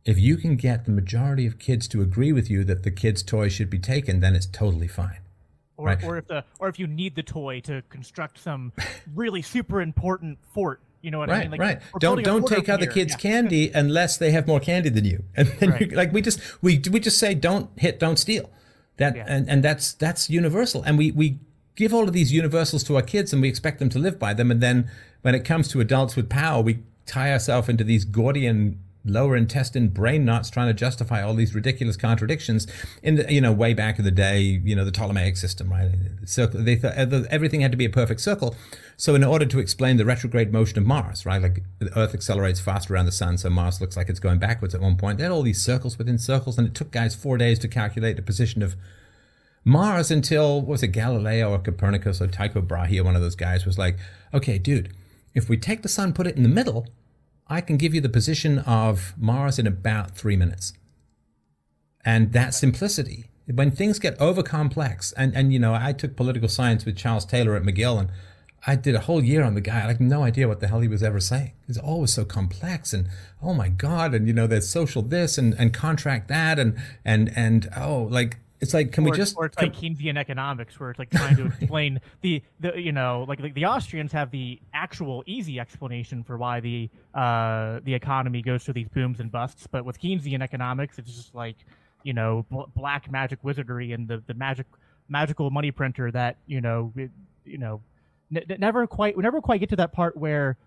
if 0.05 0.17
you 0.17 0.37
can 0.37 0.55
get 0.55 0.85
the 0.85 0.91
majority 0.91 1.45
of 1.45 1.59
kids 1.59 1.87
to 1.89 2.01
agree 2.01 2.31
with 2.31 2.49
you 2.49 2.63
that 2.63 2.83
the 2.83 2.91
kids' 2.91 3.21
toys 3.21 3.51
should 3.51 3.69
be 3.69 3.79
taken, 3.79 4.21
then 4.21 4.35
it's 4.35 4.45
totally 4.45 4.87
fine. 4.87 5.19
Or, 5.75 5.87
right? 5.87 6.03
or 6.03 6.17
if 6.17 6.27
the 6.27 6.43
or 6.59 6.69
if 6.69 6.79
you 6.79 6.87
need 6.87 7.15
the 7.15 7.23
toy 7.23 7.59
to 7.61 7.83
construct 7.89 8.39
some 8.39 8.71
really 9.15 9.41
super 9.41 9.81
important 9.81 10.39
fort 10.53 10.81
you 11.01 11.11
know 11.11 11.19
what 11.19 11.29
right, 11.29 11.37
I 11.37 11.41
mean? 11.43 11.51
Like, 11.51 11.59
right. 11.59 11.81
Don't 11.99 12.23
don't 12.23 12.47
take 12.47 12.69
other 12.69 12.87
kids' 12.87 13.13
yeah. 13.13 13.17
candy 13.17 13.71
unless 13.73 14.17
they 14.17 14.31
have 14.31 14.47
more 14.47 14.59
candy 14.59 14.89
than 14.89 15.05
you. 15.05 15.23
And 15.35 15.47
then 15.59 15.69
right. 15.69 15.93
like 15.93 16.11
we 16.11 16.21
just 16.21 16.41
we 16.61 16.81
we 16.91 16.99
just 16.99 17.19
say 17.19 17.33
don't 17.33 17.69
hit, 17.77 17.99
don't 17.99 18.17
steal. 18.17 18.49
That 18.97 19.15
yeah. 19.15 19.25
and, 19.27 19.49
and 19.49 19.63
that's 19.63 19.93
that's 19.93 20.29
universal. 20.29 20.83
And 20.83 20.97
we 20.97 21.11
we 21.11 21.39
give 21.75 21.93
all 21.93 22.03
of 22.03 22.13
these 22.13 22.33
universals 22.33 22.83
to 22.85 22.95
our 22.95 23.01
kids 23.01 23.31
and 23.31 23.41
we 23.41 23.47
expect 23.47 23.79
them 23.79 23.89
to 23.89 23.99
live 23.99 24.17
by 24.19 24.33
them. 24.33 24.51
And 24.51 24.61
then 24.61 24.89
when 25.21 25.35
it 25.35 25.45
comes 25.45 25.67
to 25.69 25.79
adults 25.79 26.15
with 26.15 26.29
power, 26.29 26.61
we 26.61 26.79
tie 27.05 27.31
ourselves 27.31 27.69
into 27.69 27.83
these 27.83 28.03
Gordian 28.03 28.79
lower 29.07 29.35
intestine 29.35 29.87
brain 29.89 30.25
knots 30.25 30.49
trying 30.49 30.67
to 30.67 30.73
justify 30.73 31.21
all 31.21 31.33
these 31.33 31.55
ridiculous 31.55 31.97
contradictions 31.97 32.67
in 33.01 33.15
the 33.15 33.33
you 33.33 33.41
know 33.41 33.51
way 33.51 33.73
back 33.73 33.97
in 33.99 34.05
the 34.05 34.11
day 34.11 34.41
you 34.41 34.75
know 34.75 34.85
the 34.85 34.91
ptolemaic 34.91 35.37
system 35.37 35.71
right? 35.71 35.89
Circle 36.25 36.63
they 36.63 36.75
thought 36.75 36.97
uh, 36.97 37.23
everything 37.29 37.61
had 37.61 37.71
to 37.71 37.77
be 37.77 37.85
a 37.85 37.89
perfect 37.89 38.21
circle. 38.21 38.55
So 38.97 39.15
in 39.15 39.23
order 39.23 39.45
to 39.45 39.59
explain 39.59 39.97
the 39.97 40.05
retrograde 40.05 40.51
motion 40.51 40.77
of 40.77 40.85
mars 40.85 41.25
right 41.25 41.41
like 41.41 41.63
the 41.79 41.97
earth 41.97 42.13
accelerates 42.13 42.59
faster 42.59 42.93
around 42.93 43.05
the 43.05 43.11
sun 43.11 43.37
so 43.37 43.49
mars 43.49 43.81
looks 43.81 43.97
like 43.97 44.09
it's 44.09 44.19
going 44.19 44.39
backwards 44.39 44.75
at 44.75 44.81
one 44.81 44.97
point. 44.97 45.17
They 45.17 45.23
had 45.23 45.31
all 45.31 45.43
these 45.43 45.61
circles 45.61 45.97
within 45.97 46.17
circles 46.17 46.57
and 46.57 46.67
it 46.67 46.75
took 46.75 46.91
guys 46.91 47.15
four 47.15 47.37
days 47.37 47.59
to 47.59 47.67
calculate 47.67 48.15
the 48.15 48.21
position 48.21 48.61
of 48.61 48.75
mars 49.67 50.09
until 50.09 50.61
was 50.61 50.81
it 50.81 50.87
galileo 50.87 51.51
or 51.51 51.59
copernicus 51.59 52.21
or 52.21 52.27
tycho 52.27 52.61
brahe 52.61 52.97
or 52.97 53.03
one 53.03 53.17
of 53.17 53.21
those 53.21 53.35
guys 53.35 53.65
was 53.65 53.77
like 53.77 53.97
okay 54.33 54.57
dude 54.57 54.93
if 55.33 55.49
we 55.49 55.57
take 55.57 55.81
the 55.81 55.89
sun 55.89 56.13
put 56.13 56.25
it 56.25 56.37
in 56.37 56.43
the 56.43 56.49
middle 56.49 56.87
I 57.49 57.61
can 57.61 57.77
give 57.77 57.93
you 57.93 58.01
the 58.01 58.09
position 58.09 58.59
of 58.59 59.13
Mars 59.17 59.57
in 59.57 59.67
about 59.67 60.11
three 60.11 60.35
minutes. 60.35 60.73
And 62.03 62.33
that 62.33 62.53
simplicity, 62.53 63.25
when 63.45 63.71
things 63.71 63.99
get 63.99 64.19
over 64.19 64.43
complex, 64.43 65.13
and, 65.13 65.35
and 65.35 65.53
you 65.53 65.59
know, 65.59 65.73
I 65.73 65.93
took 65.93 66.15
political 66.15 66.49
science 66.49 66.85
with 66.85 66.97
Charles 66.97 67.25
Taylor 67.25 67.55
at 67.55 67.63
McGill, 67.63 67.99
and 67.99 68.09
I 68.65 68.75
did 68.75 68.95
a 68.95 69.01
whole 69.01 69.23
year 69.23 69.43
on 69.43 69.55
the 69.55 69.61
guy. 69.61 69.83
I 69.83 69.87
had 69.87 70.01
no 70.01 70.23
idea 70.23 70.47
what 70.47 70.59
the 70.59 70.67
hell 70.67 70.81
he 70.81 70.87
was 70.87 71.03
ever 71.03 71.19
saying. 71.19 71.53
It's 71.67 71.77
always 71.77 72.13
so 72.13 72.25
complex, 72.25 72.93
and 72.93 73.07
oh 73.41 73.53
my 73.53 73.69
god, 73.69 74.13
and 74.13 74.27
you 74.27 74.33
know, 74.33 74.47
there's 74.47 74.69
social 74.69 75.01
this 75.01 75.37
and 75.37 75.53
and 75.57 75.73
contract 75.73 76.27
that, 76.27 76.59
and 76.59 76.77
and 77.05 77.31
and 77.35 77.69
oh, 77.77 78.03
like 78.03 78.37
it's 78.59 78.73
like, 78.73 78.91
can 78.91 79.05
or, 79.05 79.11
we 79.11 79.17
just? 79.17 79.35
Or 79.37 79.45
it's 79.45 79.57
like 79.57 79.73
Keynesian 79.73 80.17
economics, 80.17 80.79
where 80.79 80.89
it's 80.89 80.99
like 80.99 81.11
trying 81.11 81.35
to 81.35 81.45
explain 81.45 81.99
the 82.21 82.41
the 82.59 82.79
you 82.79 82.91
know 82.91 83.25
like, 83.27 83.39
like 83.39 83.53
the 83.53 83.65
Austrians 83.65 84.11
have 84.11 84.31
the 84.31 84.59
actual 84.73 85.23
easy 85.27 85.59
explanation 85.59 86.23
for 86.23 86.37
why 86.37 86.59
the 86.59 86.89
uh 87.13 87.79
the 87.83 87.93
economy 87.93 88.41
goes 88.41 88.63
through 88.63 88.73
these 88.73 88.89
booms 88.89 89.19
and 89.19 89.31
busts, 89.31 89.67
but 89.67 89.85
with 89.85 89.99
Keynesian 89.99 90.41
economics, 90.41 90.97
it's 90.97 91.15
just 91.15 91.35
like 91.35 91.57
you 92.03 92.13
know 92.13 92.45
bl- 92.49 92.63
black 92.75 93.11
magic 93.11 93.39
wizardry 93.43 93.91
and 93.91 94.07
the 94.07 94.23
the 94.27 94.33
magic 94.33 94.65
magical 95.09 95.49
money 95.51 95.71
printer 95.71 96.11
that 96.11 96.37
you 96.47 96.61
know 96.61 96.91
it, 96.95 97.11
you 97.45 97.57
know 97.57 97.81
n- 98.35 98.57
never 98.59 98.87
quite 98.87 99.15
we 99.15 99.23
never 99.23 99.41
quite 99.41 99.59
get 99.59 99.69
to 99.69 99.75
that 99.75 99.91
part 99.91 100.17
where 100.17 100.57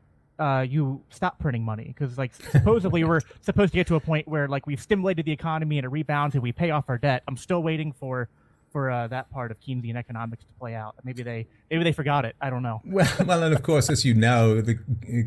uh, 0.40 0.62
you 0.62 1.03
stop 1.11 1.38
printing 1.38 1.62
money 1.62 1.85
because 1.85 2.16
like 2.16 2.33
supposedly 2.35 3.05
we're 3.05 3.20
supposed 3.42 3.72
to 3.72 3.79
get 3.79 3.87
to 3.87 3.96
a 3.96 4.00
point 4.00 4.26
where 4.26 4.48
like 4.48 4.66
we've 4.66 4.81
stimulated 4.81 5.26
the 5.26 5.33
economy 5.33 5.79
and 5.79 5.85
it 5.85 5.90
rebounds 5.90 6.35
and 6.35 6.42
we 6.42 6.50
pay 6.50 6.70
off 6.70 6.87
our 6.88 6.98
debt. 6.98 7.22
I'm 7.29 7.37
still 7.37 7.62
waiting 7.62 7.92
for 7.92 8.29
for 8.72 8.90
uh, 8.90 9.09
that 9.09 9.31
part 9.31 9.50
of 9.50 9.61
Keynesian 9.61 9.96
economics 9.96 10.44
to 10.44 10.53
play 10.59 10.74
out. 10.74 10.94
Maybe 11.05 11.22
they 11.22 11.46
maybe 11.70 11.85
they 11.85 11.92
forgot 11.92 12.24
it. 12.24 12.37
I 12.40 12.50
don't 12.50 12.62
know. 12.62 12.81
Well, 12.85 13.12
well, 13.26 13.42
and 13.42 13.55
of 13.55 13.62
course, 13.62 13.90
as 13.90 14.05
you 14.05 14.14
know, 14.14 14.61
the 14.61 14.79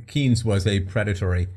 Keynes 0.08 0.44
was 0.44 0.66
a 0.66 0.80
predatory 0.82 1.48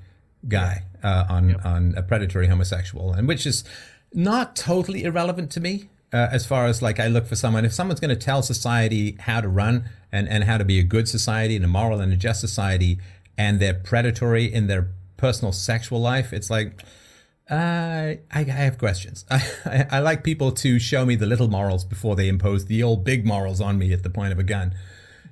guy 0.47 0.85
uh, 1.03 1.25
on 1.29 1.51
yep. 1.51 1.65
on 1.65 1.95
a 1.97 2.03
predatory 2.03 2.49
homosexual, 2.49 3.13
and 3.13 3.27
which 3.27 3.47
is 3.47 3.65
not 4.13 4.55
totally 4.55 5.05
irrelevant 5.05 5.51
to 5.53 5.61
me. 5.61 5.89
Uh, 6.13 6.29
as 6.31 6.47
far 6.47 6.67
as 6.67 6.83
like 6.83 7.01
I 7.01 7.09
look 7.09 7.27
for 7.27 7.35
someone, 7.35 7.65
if 7.65 7.73
someone's 7.73 8.01
going 8.01 8.17
to 8.17 8.17
tell 8.17 8.41
society 8.41 9.17
how 9.21 9.41
to 9.41 9.49
run 9.49 9.91
and, 10.13 10.29
and 10.29 10.45
how 10.45 10.57
to 10.57 10.65
be 10.65 10.79
a 10.79 10.85
good 10.85 11.09
society 11.09 11.57
and 11.57 11.65
a 11.65 11.69
moral 11.69 12.01
and 12.01 12.13
a 12.13 12.17
just 12.17 12.41
society, 12.41 13.01
and 13.39 13.61
they're 13.61 13.75
predatory 13.75 14.45
in 14.53 14.67
their 14.67 14.89
personal 15.17 15.53
sexual 15.53 16.01
life, 16.01 16.33
it's 16.33 16.51
like, 16.51 16.83
uh, 17.51 17.55
I, 17.55 18.21
I 18.33 18.43
have 18.43 18.79
questions. 18.79 19.25
I, 19.31 19.43
I, 19.65 19.87
I, 19.93 19.99
like 20.01 20.25
people 20.25 20.51
to 20.53 20.79
show 20.79 21.07
me 21.07 21.15
the 21.15 21.27
little 21.27 21.49
morals 21.49 21.85
before 21.85 22.17
they 22.17 22.29
impose 22.29 22.67
the 22.67 22.83
old 22.83 23.05
big 23.05 23.25
morals 23.25 23.61
on 23.61 23.79
me 23.79 23.93
at 23.93 24.03
the 24.03 24.11
point 24.11 24.33
of 24.33 24.39
a 24.39 24.43
gun. 24.43 24.75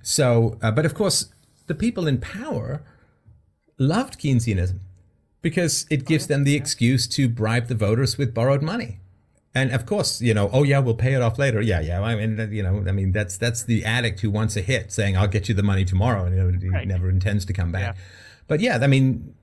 So, 0.03 0.59
uh, 0.62 0.71
but 0.71 0.87
of 0.87 0.95
course, 0.95 1.33
the 1.67 1.75
people 1.75 2.07
in 2.07 2.19
power 2.19 2.83
loved 3.79 4.21
Keynesianism 4.21 4.79
because 5.43 5.87
it 5.90 6.07
gives 6.07 6.27
them 6.27 6.45
the 6.45 6.55
excuse 6.55 7.07
to 7.09 7.29
bribe 7.29 7.67
the 7.67 7.75
voters 7.75 8.17
with 8.17 8.33
borrowed 8.33 8.62
money. 8.62 8.99
And 9.55 9.71
of 9.71 9.87
course, 9.87 10.21
you 10.21 10.35
know, 10.35 10.51
oh 10.53 10.64
yeah, 10.64 10.81
we'll 10.81 10.97
pay 10.97 11.14
it 11.14 11.23
off 11.23 11.38
later. 11.38 11.61
Yeah, 11.61 11.81
yeah. 11.81 12.03
I 12.03 12.17
mean, 12.17 12.53
you 12.53 12.62
know, 12.62 12.85
I 12.88 12.93
mean, 12.93 13.12
that's 13.12 13.37
that's 13.38 13.62
the 13.62 13.85
addict 13.85 14.21
who 14.21 14.31
wants 14.31 14.57
a 14.57 14.61
hit, 14.61 14.90
saying, 14.90 15.17
"I'll 15.17 15.29
get 15.29 15.49
you 15.49 15.55
the 15.55 15.62
money 15.62 15.85
tomorrow," 15.85 16.25
and 16.25 16.37
you 16.37 16.43
know, 16.43 16.59
he 16.59 16.69
right. 16.69 16.88
never 16.88 17.09
intends 17.09 17.45
to 17.47 17.53
come 17.53 17.71
back. 17.71 17.95
Yeah. 17.95 18.03
But 18.49 18.61
yeah, 18.61 18.79
I 18.83 18.88
mean, 18.88 19.35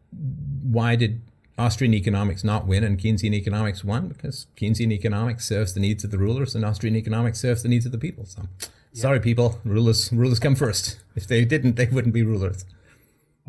why 0.63 0.97
did 0.97 1.21
Austrian 1.58 1.93
economics 1.93 2.43
not 2.43 2.67
win 2.67 2.84
and 2.84 2.97
Keynesian 2.97 3.34
economics 3.34 3.86
won? 3.86 4.10
Because 4.10 4.47
Keynesian 4.58 4.91
economics 4.91 5.45
serves 5.45 5.74
the 5.74 5.80
needs 5.80 6.04
of 6.04 6.12
the 6.12 6.17
rulers, 6.17 6.56
and 6.56 6.65
Austrian 6.65 6.97
economics 6.97 7.39
serves 7.39 7.63
the 7.63 7.69
needs 7.69 7.86
of 7.86 7.93
the 7.93 7.97
people. 7.97 8.26
So, 8.26 8.50
yeah. 8.91 9.02
sorry, 9.02 9.21
people, 9.21 9.60
rulers 9.63 10.12
rulers 10.12 10.39
come 10.39 10.56
first. 10.56 11.00
If 11.15 11.26
they 11.28 11.45
didn't, 11.45 11.78
they 11.78 11.86
wouldn't 11.86 12.13
be 12.13 12.24
rulers. 12.24 12.65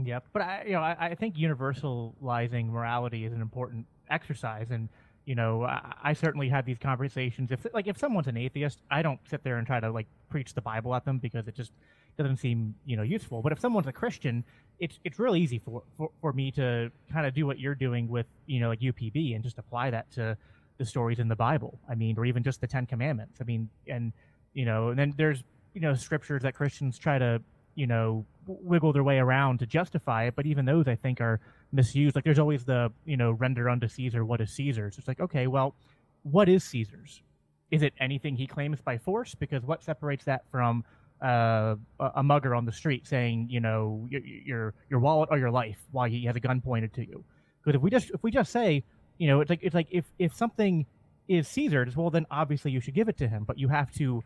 Yep, 0.03 0.27
but 0.33 0.43
I, 0.43 0.63
you 0.67 0.73
know, 0.73 0.81
I, 0.81 0.97
I 0.99 1.15
think 1.17 1.37
universalizing 1.37 2.71
morality 2.71 3.25
is 3.25 3.33
an 3.33 3.41
important 3.41 3.87
exercise, 4.09 4.69
and 4.71 4.89
you 5.25 5.35
know, 5.35 5.65
I, 5.65 5.95
I, 6.03 6.13
certainly 6.15 6.49
have 6.49 6.65
these 6.65 6.79
conversations. 6.79 7.53
If 7.53 7.67
like 7.73 7.87
if 7.87 7.97
someone's 7.99 8.27
an 8.27 8.37
atheist, 8.37 8.81
I 8.91 9.03
don't 9.03 9.21
sit 9.29 9.45
there 9.45 9.57
and 9.59 9.67
try 9.67 9.79
to 9.79 9.91
like 9.91 10.07
preach 10.31 10.53
the 10.55 10.61
Bible 10.61 10.95
at 10.95 11.05
them 11.05 11.19
because 11.19 11.47
it 11.47 11.55
just 11.55 11.73
doesn't 12.19 12.39
seem 12.39 12.75
you 12.85 12.97
know 12.97 13.03
useful. 13.03 13.41
But 13.41 13.53
if 13.53 13.61
someone's 13.61 13.87
a 13.87 13.93
Christian, 13.93 14.45
it's 14.81 14.99
it's 15.05 15.19
real 15.19 15.37
easy 15.37 15.59
for 15.59 15.83
for, 15.97 16.11
for 16.21 16.33
me 16.33 16.51
to 16.53 16.91
kind 17.13 17.27
of 17.27 17.35
do 17.35 17.47
what 17.47 17.59
you're 17.59 17.75
doing 17.75 18.09
with 18.09 18.27
you 18.47 18.61
know 18.61 18.69
like 18.69 18.81
UPB 18.81 19.35
and 19.35 19.45
just 19.45 19.59
apply 19.59 19.91
that 19.91 20.11
to 20.13 20.37
the 20.79 20.85
stories 20.85 21.21
in 21.21 21.29
the 21.29 21.37
Bible. 21.37 21.79
I 21.89 21.95
mean, 21.95 22.19
or 22.19 22.25
even 22.25 22.43
just 22.43 22.61
the 22.61 22.67
Ten 22.67 22.87
Commandments. 22.87 23.39
I 23.41 23.45
mean, 23.45 23.69
and 23.87 24.13
you 24.55 24.65
know, 24.65 24.89
and 24.89 24.99
then 24.99 25.15
there's 25.17 25.45
you 25.75 25.81
know 25.81 25.95
scriptures 25.95 26.43
that 26.43 26.55
Christians 26.55 26.99
try 26.99 27.19
to 27.19 27.41
you 27.77 27.87
know 27.87 28.27
wiggle 28.47 28.93
their 28.93 29.05
way 29.05 29.19
around 29.19 29.59
to 29.59 29.67
justify 29.67 30.25
it, 30.25 30.35
but 30.35 30.47
even 30.47 30.65
those 30.65 30.89
I 30.89 30.97
think 30.97 31.21
are 31.21 31.41
misused. 31.73 32.15
Like 32.15 32.25
there's 32.25 32.39
always 32.39 32.65
the 32.65 32.93
you 33.05 33.17
know 33.17 33.33
render 33.33 33.69
unto 33.69 33.89
Caesar 33.89 34.25
what 34.25 34.41
is 34.41 34.51
Caesar's. 34.53 34.99
It's 34.99 35.09
like 35.09 35.21
okay, 35.21 35.47
well, 35.47 35.75
what 36.23 36.49
is 36.49 36.65
Caesar's? 36.65 37.23
Is 37.71 37.83
it 37.83 37.95
anything 38.01 38.37
he 38.37 38.47
claims 38.47 38.81
by 38.81 38.99
force? 38.99 39.35
Because 39.35 39.63
what 39.63 39.83
separates 39.83 40.25
that 40.25 40.43
from 40.51 40.85
uh, 41.23 41.77
a 42.01 42.23
mugger 42.23 42.55
on 42.55 42.67
the 42.67 42.73
street 42.73 43.07
saying 43.07 43.49
you 43.51 43.61
know 43.61 44.07
your, 44.11 44.21
your 44.23 44.75
your 44.91 45.01
wallet 45.01 45.29
or 45.31 45.39
your 45.39 45.51
life 45.51 45.79
while 45.91 46.09
he 46.09 46.25
has 46.27 46.37
a 46.37 46.41
gun 46.41 46.61
pointed 46.61 46.93
to 46.95 47.07
you? 47.07 47.25
Because 47.63 47.77
if 47.77 47.83
we 47.83 47.91
just 47.91 48.11
if 48.11 48.23
we 48.23 48.31
just 48.31 48.53
say 48.53 48.85
you 49.19 49.27
know 49.29 49.41
it's 49.41 49.51
like 49.51 49.61
it's 49.63 49.75
like 49.75 49.89
if 49.91 50.05
if 50.19 50.35
something 50.35 50.87
is 51.29 51.49
Caesar's, 51.49 51.97
well, 51.97 52.11
then 52.11 52.27
obviously 52.31 52.71
you 52.71 52.81
should 52.81 52.95
give 52.95 53.09
it 53.09 53.17
to 53.19 53.29
him. 53.29 53.45
But 53.45 53.59
you 53.59 53.69
have 53.69 53.93
to, 53.93 54.23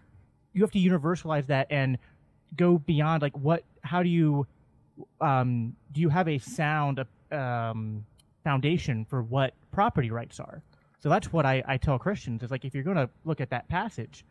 you 0.52 0.62
have 0.62 0.70
to 0.72 0.78
universalize 0.78 1.46
that 1.46 1.66
and 1.70 1.98
go 2.56 2.78
beyond 2.78 3.22
like 3.22 3.36
what? 3.36 3.64
How 3.82 4.02
do 4.02 4.08
you, 4.08 4.46
um, 5.20 5.76
do 5.92 6.00
you 6.00 6.08
have 6.08 6.28
a 6.28 6.38
sound 6.38 7.04
um, 7.32 8.04
foundation 8.44 9.04
for 9.04 9.22
what 9.22 9.54
property 9.72 10.10
rights 10.10 10.40
are? 10.40 10.62
So 10.98 11.08
that's 11.08 11.32
what 11.32 11.46
I, 11.46 11.62
I 11.66 11.76
tell 11.76 11.98
Christians 11.98 12.42
is 12.42 12.50
like 12.50 12.64
if 12.64 12.74
you're 12.74 12.84
going 12.84 12.96
to 12.96 13.08
look 13.24 13.40
at 13.40 13.50
that 13.50 13.68
passage, 13.68 14.24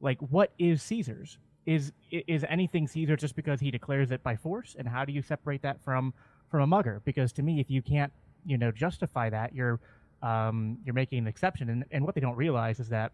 like 0.00 0.18
what 0.20 0.52
is 0.58 0.82
Caesar's? 0.82 1.38
Is 1.66 1.92
is 2.10 2.44
anything 2.48 2.88
Caesar 2.88 3.14
just 3.14 3.36
because 3.36 3.60
he 3.60 3.70
declares 3.70 4.10
it 4.10 4.22
by 4.22 4.36
force? 4.36 4.74
And 4.78 4.88
how 4.88 5.04
do 5.04 5.12
you 5.12 5.20
separate 5.20 5.60
that 5.62 5.82
from 5.82 6.14
from 6.50 6.62
a 6.62 6.66
mugger? 6.66 7.02
Because 7.04 7.30
to 7.34 7.42
me, 7.42 7.60
if 7.60 7.70
you 7.70 7.82
can't 7.82 8.12
you 8.46 8.56
know 8.56 8.72
justify 8.72 9.28
that, 9.30 9.54
you're 9.54 9.78
um, 10.22 10.78
you're 10.84 10.94
making 10.94 11.18
an 11.18 11.26
exception. 11.26 11.68
And, 11.68 11.84
and 11.90 12.04
what 12.04 12.14
they 12.14 12.20
don't 12.20 12.36
realize 12.36 12.80
is 12.80 12.88
that, 12.88 13.12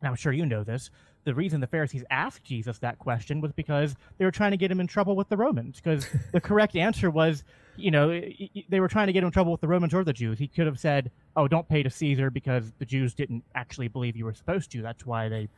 and 0.00 0.08
I'm 0.08 0.16
sure 0.16 0.32
you 0.32 0.44
know 0.44 0.64
this, 0.64 0.90
the 1.24 1.34
reason 1.34 1.60
the 1.60 1.66
Pharisees 1.66 2.04
asked 2.10 2.44
Jesus 2.44 2.78
that 2.80 2.98
question 2.98 3.40
was 3.40 3.52
because 3.52 3.94
they 4.18 4.24
were 4.24 4.30
trying 4.30 4.50
to 4.50 4.56
get 4.56 4.70
him 4.70 4.80
in 4.80 4.86
trouble 4.86 5.16
with 5.16 5.28
the 5.28 5.36
Romans. 5.36 5.80
Because 5.80 6.06
the 6.32 6.40
correct 6.40 6.76
answer 6.76 7.10
was, 7.10 7.44
you 7.78 7.90
know, 7.90 8.20
they 8.68 8.80
were 8.80 8.88
trying 8.88 9.06
to 9.06 9.12
get 9.12 9.22
him 9.22 9.26
in 9.26 9.32
trouble 9.32 9.52
with 9.52 9.60
the 9.60 9.68
Romans 9.68 9.94
or 9.94 10.04
the 10.04 10.12
Jews. 10.12 10.38
He 10.38 10.48
could 10.48 10.66
have 10.66 10.78
said, 10.78 11.10
"Oh, 11.36 11.48
don't 11.48 11.68
pay 11.68 11.82
to 11.82 11.90
Caesar 11.90 12.30
because 12.30 12.72
the 12.78 12.84
Jews 12.84 13.14
didn't 13.14 13.44
actually 13.54 13.88
believe 13.88 14.16
you 14.16 14.24
were 14.24 14.34
supposed 14.34 14.70
to." 14.72 14.82
That's 14.82 15.06
why 15.06 15.28
they 15.28 15.48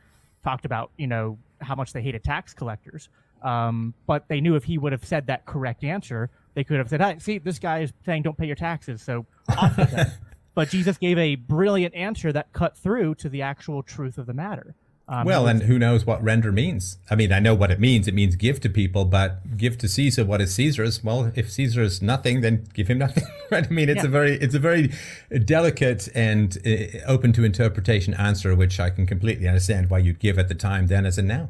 talked 0.43 0.65
about, 0.65 0.91
you 0.97 1.07
know, 1.07 1.37
how 1.61 1.75
much 1.75 1.93
they 1.93 2.01
hated 2.01 2.23
tax 2.23 2.53
collectors. 2.53 3.09
Um, 3.41 3.93
but 4.05 4.27
they 4.27 4.41
knew 4.41 4.55
if 4.55 4.63
he 4.63 4.77
would 4.77 4.91
have 4.91 5.05
said 5.05 5.27
that 5.27 5.45
correct 5.45 5.83
answer, 5.83 6.29
they 6.53 6.63
could 6.63 6.77
have 6.77 6.89
said, 6.89 7.01
"Hey, 7.01 7.17
see, 7.19 7.37
this 7.37 7.59
guy 7.59 7.79
is 7.79 7.93
saying 8.05 8.23
don't 8.23 8.37
pay 8.37 8.45
your 8.45 8.55
taxes, 8.55 9.01
so 9.01 9.25
off 9.49 9.77
with 9.77 9.93
it." 9.93 10.07
But 10.53 10.69
Jesus 10.69 10.97
gave 10.97 11.17
a 11.17 11.35
brilliant 11.35 11.95
answer 11.95 12.33
that 12.33 12.51
cut 12.51 12.77
through 12.77 13.15
to 13.15 13.29
the 13.29 13.41
actual 13.41 13.83
truth 13.83 14.17
of 14.17 14.25
the 14.25 14.33
matter. 14.33 14.75
Um, 15.11 15.25
well, 15.25 15.45
and 15.45 15.63
who 15.63 15.77
knows 15.77 16.05
what 16.05 16.23
render 16.23 16.53
means? 16.53 16.97
I 17.09 17.15
mean, 17.15 17.33
I 17.33 17.39
know 17.39 17.53
what 17.53 17.69
it 17.69 17.81
means. 17.81 18.07
It 18.07 18.13
means 18.13 18.37
give 18.37 18.61
to 18.61 18.69
people, 18.69 19.03
but 19.03 19.57
give 19.57 19.77
to 19.79 19.89
Caesar 19.89 20.23
what 20.23 20.39
is 20.39 20.55
Caesar's. 20.55 21.03
Well, 21.03 21.33
if 21.35 21.51
Caesar 21.51 21.81
is 21.81 22.01
nothing, 22.01 22.39
then 22.39 22.63
give 22.73 22.87
him 22.87 22.97
nothing. 23.05 23.25
right? 23.51 23.67
I 23.67 23.69
mean, 23.69 23.89
it's 23.89 24.03
yeah. 24.03 24.05
a 24.05 24.09
very, 24.09 24.35
it's 24.35 24.55
a 24.55 24.59
very 24.59 24.93
delicate 25.43 26.07
and 26.15 26.57
uh, 26.65 26.99
open 27.05 27.33
to 27.33 27.43
interpretation 27.43 28.13
answer, 28.13 28.55
which 28.55 28.79
I 28.79 28.89
can 28.89 29.05
completely 29.05 29.49
understand 29.49 29.89
why 29.89 29.97
you'd 29.97 30.19
give 30.19 30.39
at 30.39 30.47
the 30.47 30.55
time, 30.55 30.87
then 30.87 31.05
as 31.05 31.17
and 31.17 31.27
now. 31.27 31.49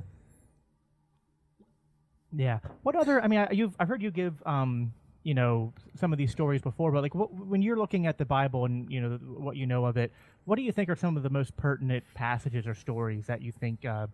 Yeah. 2.35 2.59
What 2.81 2.95
other? 2.95 3.23
I 3.23 3.27
mean, 3.27 3.41
I, 3.41 3.51
you've 3.51 3.75
I've 3.79 3.89
heard 3.89 4.01
you 4.01 4.09
give 4.09 4.41
um, 4.47 4.91
you 5.23 5.35
know 5.35 5.71
some 5.95 6.11
of 6.11 6.17
these 6.17 6.31
stories 6.31 6.61
before 6.61 6.91
but 6.91 7.03
like 7.03 7.13
what, 7.13 7.31
when 7.33 7.61
you're 7.61 7.77
looking 7.77 8.07
at 8.07 8.17
the 8.17 8.25
bible 8.25 8.65
and 8.65 8.91
you 8.91 8.99
know 8.99 9.17
what 9.17 9.55
you 9.55 9.65
know 9.67 9.85
of 9.85 9.97
it 9.97 10.11
what 10.45 10.55
do 10.55 10.61
you 10.61 10.71
think 10.71 10.89
are 10.89 10.95
some 10.95 11.17
of 11.17 11.23
the 11.23 11.29
most 11.29 11.55
pertinent 11.57 12.03
passages 12.13 12.67
or 12.67 12.73
stories 12.73 13.25
that 13.27 13.41
you 13.41 13.51
think 13.51 13.85
uh, 13.85 14.07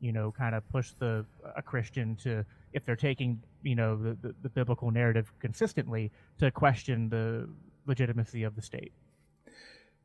you 0.00 0.12
know 0.12 0.32
kind 0.32 0.54
of 0.54 0.68
push 0.70 0.90
the 0.98 1.24
a 1.56 1.62
christian 1.62 2.16
to 2.16 2.44
if 2.72 2.84
they're 2.84 2.96
taking 2.96 3.40
you 3.62 3.74
know 3.74 3.96
the, 3.96 4.16
the, 4.22 4.34
the 4.42 4.48
biblical 4.48 4.90
narrative 4.90 5.32
consistently 5.40 6.10
to 6.38 6.50
question 6.50 7.08
the 7.08 7.48
legitimacy 7.86 8.42
of 8.42 8.54
the 8.56 8.62
state 8.62 8.92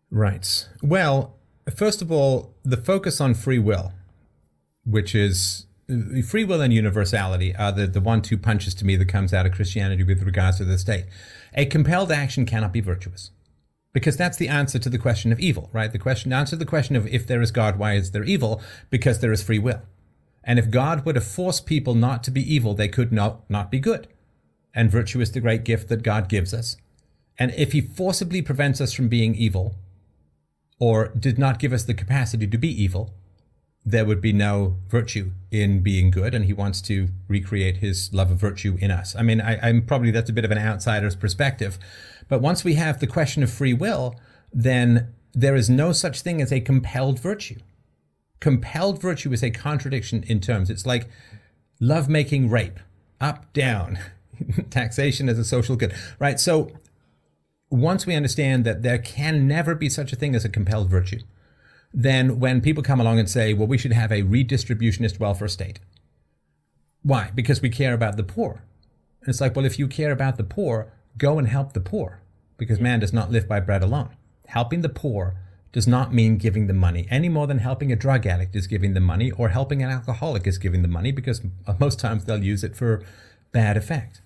right 0.10 0.70
well 0.82 1.36
first 1.76 2.02
of 2.02 2.12
all 2.12 2.54
the 2.64 2.78
focus 2.78 3.20
on 3.20 3.34
free 3.34 3.60
will 3.60 3.92
which 4.84 5.14
is 5.14 5.66
free 6.26 6.44
will 6.44 6.62
and 6.62 6.74
universality 6.74 7.56
are 7.56 7.72
the, 7.72 7.88
the 7.88 8.00
one 8.00 8.22
two 8.22 8.38
punches 8.38 8.74
to 8.76 8.86
me 8.86 8.96
that 8.96 9.08
comes 9.08 9.34
out 9.34 9.46
of 9.46 9.52
Christianity 9.52 10.04
with 10.04 10.24
regards 10.24 10.58
to 10.58 10.66
the 10.66 10.78
state. 10.78 11.06
A 11.54 11.66
compelled 11.66 12.12
action 12.12 12.46
cannot 12.46 12.72
be 12.72 12.80
virtuous. 12.80 13.32
Because 13.94 14.16
that's 14.16 14.38
the 14.38 14.48
answer 14.48 14.80
to 14.80 14.90
the 14.90 14.98
question 14.98 15.32
of 15.32 15.40
evil, 15.40 15.70
right? 15.74 15.92
The 15.92 16.00
question 16.00 16.32
answer 16.32 16.56
to 16.56 16.60
the 16.60 16.66
question 16.66 16.96
of 16.96 17.08
if 17.08 17.28
there 17.28 17.42
is 17.42 17.52
God, 17.52 17.78
why 17.78 17.94
is 17.94 18.12
there 18.12 18.24
evil? 18.24 18.62
Because 18.90 19.20
there 19.20 19.34
is 19.34 19.44
free 19.44 19.60
will. 19.60 19.82
And 20.44 20.58
if 20.58 20.72
God 20.72 21.06
were 21.06 21.14
to 21.14 21.22
force 21.22 21.60
people 21.60 21.94
not 21.94 22.24
to 22.24 22.32
be 22.32 22.54
evil, 22.54 22.74
they 22.74 22.88
could 22.88 23.12
not, 23.12 23.50
not 23.50 23.70
be 23.70 23.80
good. 23.80 24.08
And 24.74 24.90
virtue 24.90 25.20
is 25.20 25.34
the 25.34 25.42
great 25.42 25.66
gift 25.66 25.90
that 25.90 26.04
God 26.04 26.30
gives 26.30 26.54
us. 26.54 26.78
And 27.38 27.52
if 27.56 27.74
he 27.74 27.82
forcibly 27.82 28.42
prevents 28.42 28.80
us 28.80 28.94
from 28.94 29.10
being 29.10 29.36
evil, 29.36 29.76
or 30.80 31.10
did 31.10 31.38
not 31.38 31.60
give 31.60 31.74
us 31.74 31.84
the 31.84 31.94
capacity 31.94 32.48
to 32.48 32.58
be 32.58 32.84
evil, 32.84 33.14
there 33.86 34.06
would 34.06 34.22
be 34.22 34.34
no 34.34 34.78
virtue 34.88 35.32
in 35.50 35.82
being 35.82 36.12
good, 36.12 36.34
and 36.34 36.46
he 36.46 36.54
wants 36.54 36.82
to 36.82 37.10
recreate 37.28 37.78
his 37.78 38.14
love 38.14 38.32
of 38.32 38.38
virtue 38.38 38.78
in 38.80 38.92
us. 38.92 39.16
I 39.16 39.24
mean, 39.24 39.42
I, 39.42 39.70
am 39.70 39.84
probably 39.84 40.12
that's 40.12 40.30
a 40.30 40.34
bit 40.34 40.46
of 40.46 40.52
an 40.52 40.58
outsider's 40.58 41.16
perspective, 41.16 41.80
but 42.32 42.42
once 42.42 42.64
we 42.64 42.76
have 42.76 43.02
the 43.02 43.08
question 43.08 43.44
of 43.44 43.52
free 43.52 43.74
will, 43.74 44.16
then 44.54 45.14
there 45.34 45.54
is 45.54 45.70
no 45.70 45.92
such 45.92 46.22
thing 46.22 46.42
as 46.42 46.50
a 46.50 46.62
compelled 46.62 47.20
virtue. 47.20 47.60
Compelled 48.40 49.02
virtue 49.02 49.34
is 49.34 49.44
a 49.44 49.52
contradiction 49.52 50.24
in 50.24 50.40
terms. 50.40 50.70
It's 50.70 50.86
like 50.86 51.10
love 51.82 52.08
making 52.08 52.50
rape, 52.50 52.80
up, 53.20 53.52
down, 53.52 54.00
taxation 54.70 55.28
as 55.28 55.38
a 55.38 55.44
social 55.44 55.76
good, 55.76 55.94
right? 56.20 56.40
So 56.40 56.72
once 57.70 58.06
we 58.06 58.16
understand 58.16 58.64
that 58.64 58.82
there 58.82 58.98
can 58.98 59.46
never 59.46 59.76
be 59.76 59.90
such 59.90 60.14
a 60.14 60.16
thing 60.16 60.34
as 60.34 60.46
a 60.46 60.50
compelled 60.50 60.90
virtue, 60.90 61.20
then 61.94 62.40
when 62.40 62.62
people 62.62 62.82
come 62.82 63.02
along 63.02 63.20
and 63.20 63.30
say, 63.30 63.54
well, 63.54 63.68
we 63.68 63.78
should 63.78 63.92
have 63.92 64.10
a 64.10 64.24
redistributionist 64.24 65.20
welfare 65.20 65.50
state. 65.50 65.82
Why? 67.04 67.32
Because 67.36 67.62
we 67.62 67.70
care 67.70 67.94
about 67.94 68.16
the 68.16 68.24
poor. 68.24 68.64
And 69.20 69.28
it's 69.28 69.42
like, 69.42 69.54
well, 69.54 69.66
if 69.66 69.78
you 69.78 69.90
care 69.90 70.14
about 70.14 70.38
the 70.38 70.46
poor, 70.46 70.94
go 71.18 71.38
and 71.38 71.48
help 71.48 71.74
the 71.74 71.82
poor, 71.82 72.21
because 72.62 72.80
man 72.80 73.00
does 73.00 73.12
not 73.12 73.32
live 73.32 73.48
by 73.48 73.60
bread 73.60 73.82
alone. 73.82 74.16
Helping 74.46 74.82
the 74.82 74.88
poor 74.88 75.36
does 75.72 75.88
not 75.88 76.14
mean 76.14 76.38
giving 76.38 76.68
them 76.68 76.78
money 76.78 77.08
any 77.10 77.28
more 77.28 77.48
than 77.48 77.58
helping 77.58 77.92
a 77.92 77.96
drug 77.96 78.28
addict 78.28 78.56
is 78.56 78.68
giving 78.68 78.94
them 78.94 79.02
money 79.02 79.32
or 79.32 79.50
helping 79.50 79.82
an 79.82 79.90
alcoholic 79.90 80.46
is 80.46 80.60
giving 80.60 80.84
them 80.84 80.92
money 80.92 81.12
because 81.12 81.42
most 81.80 82.00
times 82.00 82.26
they'll 82.26 82.44
use 82.44 82.64
it 82.64 82.76
for 82.76 83.04
bad 83.52 83.78
effect. 83.78 84.22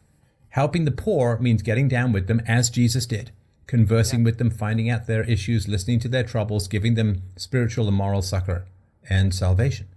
Helping 0.50 0.84
the 0.84 0.92
poor 0.92 1.38
means 1.40 1.62
getting 1.62 1.88
down 1.88 2.12
with 2.12 2.28
them 2.28 2.42
as 2.46 2.70
Jesus 2.70 3.06
did 3.06 3.32
conversing 3.68 4.20
yeah. 4.20 4.26
with 4.26 4.38
them, 4.38 4.52
finding 4.52 4.90
out 4.90 5.08
their 5.08 5.24
issues, 5.24 5.70
listening 5.70 6.00
to 6.00 6.10
their 6.10 6.24
troubles, 6.24 6.68
giving 6.68 6.96
them 6.96 7.22
spiritual 7.38 7.88
and 7.88 7.96
moral 7.96 8.22
succor 8.22 8.68
and 9.10 9.34
salvation. 9.34 9.88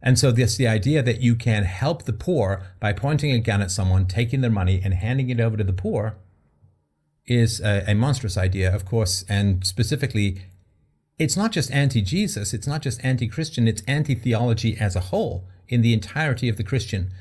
And 0.00 0.16
so 0.16 0.30
this 0.30 0.56
the 0.56 0.68
idea 0.68 1.02
that 1.02 1.20
you 1.20 1.34
can 1.34 1.64
help 1.64 2.04
the 2.04 2.12
poor 2.12 2.62
by 2.78 2.92
pointing 2.92 3.32
a 3.32 3.40
gun 3.40 3.60
at 3.60 3.72
someone, 3.72 4.06
taking 4.06 4.42
their 4.42 4.50
money 4.50 4.80
and 4.84 4.94
handing 4.94 5.28
it 5.28 5.40
over 5.40 5.56
to 5.56 5.64
the 5.64 5.72
poor 5.72 6.16
is 7.28 7.60
a, 7.60 7.84
a 7.86 7.94
monstrous 7.94 8.36
idea, 8.36 8.74
of 8.74 8.84
course, 8.84 9.24
and 9.28 9.64
specifically 9.66 10.42
it's 11.18 11.36
not 11.36 11.52
just 11.52 11.70
anti-Jesus, 11.72 12.54
it's 12.54 12.66
not 12.66 12.82
just 12.82 13.04
anti-Christian, 13.04 13.66
it's 13.66 13.82
anti-theology 13.86 14.76
as 14.78 14.94
a 14.94 15.00
whole 15.00 15.48
in 15.68 15.82
the 15.82 15.92
entirety 15.92 16.48
of 16.48 16.56
the 16.56 16.64
Christian 16.64 17.12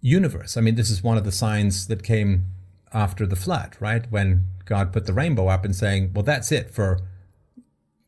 universe. 0.00 0.56
I 0.56 0.60
mean, 0.60 0.76
this 0.76 0.90
is 0.90 1.02
one 1.02 1.18
of 1.18 1.24
the 1.24 1.32
signs 1.32 1.88
that 1.88 2.02
came 2.02 2.46
after 2.92 3.26
the 3.26 3.36
flood, 3.36 3.76
right? 3.80 4.10
When 4.10 4.46
God 4.64 4.92
put 4.92 5.06
the 5.06 5.12
rainbow 5.12 5.48
up 5.48 5.64
and 5.64 5.74
saying, 5.74 6.12
well, 6.14 6.22
that's 6.22 6.52
it 6.52 6.70
for 6.70 7.00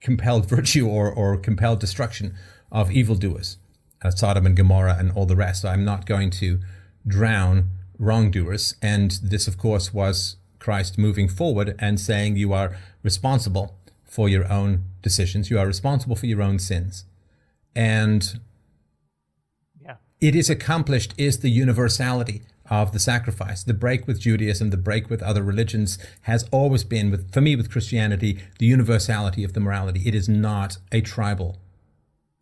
compelled 0.01 0.49
virtue 0.49 0.89
or, 0.89 1.11
or 1.11 1.37
compelled 1.37 1.81
destruction 1.81 2.35
of 2.71 2.91
evildoers, 2.91 3.59
uh, 4.05 4.11
Sodom 4.11 4.47
and 4.47 4.57
Gomorrah 4.57 4.97
and 4.99 5.11
all 5.13 5.27
the 5.27 5.37
rest. 5.37 5.65
I'm 5.65 5.85
not 5.85 6.07
going 6.07 6.31
to 6.33 6.61
drown 7.07 7.71
wrongdoers. 7.99 8.77
And 8.81 9.19
this, 9.23 9.49
of 9.49 9.59
course, 9.59 9.93
was 9.93 10.37
Christ 10.67 10.99
moving 10.99 11.29
forward 11.29 11.77
and 11.79 12.01
saying, 12.01 12.37
you 12.37 12.53
are 12.53 12.77
responsible 13.05 13.77
for 14.03 14.29
your 14.29 14.51
own 14.51 14.83
decisions. 15.01 15.49
You 15.49 15.61
are 15.61 15.67
responsible 15.67 16.17
for 16.17 16.27
your 16.27 16.43
own 16.43 16.59
sins. 16.59 17.05
And 17.77 18.41
yeah. 19.81 19.99
it 20.21 20.35
is 20.35 20.51
accomplished 20.51 21.15
is 21.17 21.39
the 21.39 21.51
universality 21.51 22.43
of 22.69 22.91
the 22.91 22.99
sacrifice. 22.99 23.63
The 23.63 23.75
break 23.75 24.09
with 24.09 24.19
Judaism, 24.19 24.71
the 24.71 24.77
break 24.77 25.09
with 25.09 25.23
other 25.23 25.45
religions 25.45 26.01
has 26.23 26.49
always 26.51 26.83
been, 26.83 27.13
with, 27.13 27.33
for 27.33 27.41
me, 27.41 27.55
with 27.55 27.71
Christianity, 27.71 28.41
the 28.59 28.67
universality 28.67 29.45
of 29.45 29.53
the 29.53 29.61
morality. 29.61 30.03
It 30.05 30.17
is 30.17 30.29
not 30.29 30.79
a 30.91 31.01
tribal 31.01 31.59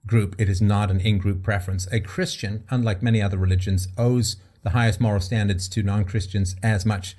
group. 0.07 0.35
It 0.39 0.49
is 0.49 0.63
not 0.63 0.91
an 0.91 1.01
in-group 1.01 1.43
preference. 1.43 1.87
A 1.93 2.01
Christian, 2.01 2.65
unlike 2.71 3.03
many 3.03 3.21
other 3.21 3.37
religions, 3.37 3.89
owes 3.99 4.37
the 4.63 4.71
highest 4.71 4.99
moral 4.99 5.21
standards 5.21 5.69
to 5.69 5.83
non-Christians 5.83 6.57
as 6.63 6.87
much 6.87 7.19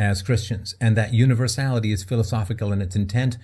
as 0.00 0.22
Christians. 0.22 0.74
And 0.80 0.96
that 0.96 1.12
universality 1.12 1.92
is 1.92 2.02
philosophical 2.02 2.72
in 2.72 2.80
its 2.80 2.96
intent. 2.96 3.36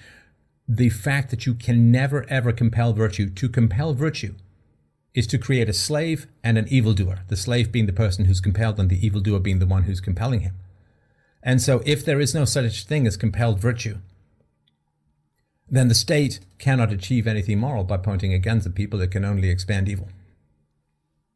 The 0.67 0.89
fact 0.89 1.31
that 1.31 1.45
you 1.45 1.55
can 1.55 1.93
never 1.93 2.25
ever 2.31 2.51
compel 2.51 2.95
virtue, 2.95 3.29
to 3.29 3.49
compel 3.51 3.93
virtue 3.93 4.35
is 5.15 5.27
to 5.29 5.39
create 5.39 5.69
a 5.69 5.75
slave 5.75 6.27
and 6.43 6.57
an 6.57 6.67
evildoer, 6.69 7.21
the 7.29 7.37
slave 7.37 7.71
being 7.71 7.85
the 7.85 7.93
person 7.93 8.25
who's 8.25 8.41
compelled 8.41 8.81
and 8.81 8.89
the 8.89 9.07
evildoer 9.07 9.39
being 9.39 9.59
the 9.59 9.67
one 9.67 9.83
who's 9.83 10.01
compelling 10.01 10.41
him. 10.41 10.55
And 11.43 11.61
so, 11.61 11.83
if 11.85 12.05
there 12.05 12.21
is 12.21 12.35
no 12.35 12.45
such 12.45 12.85
thing 12.85 13.07
as 13.07 13.17
compelled 13.17 13.61
virtue, 13.61 13.99
then 15.69 15.89
the 15.89 15.95
state 15.95 16.41
cannot 16.59 16.93
achieve 16.93 17.27
anything 17.27 17.61
moral 17.61 17.85
by 17.85 17.99
pointing 17.99 18.33
a 18.33 18.39
gun 18.39 18.63
at 18.65 18.75
people. 18.75 19.01
It 19.01 19.11
can 19.11 19.25
only 19.25 19.51
expand 19.51 19.89
evil. 19.89 20.09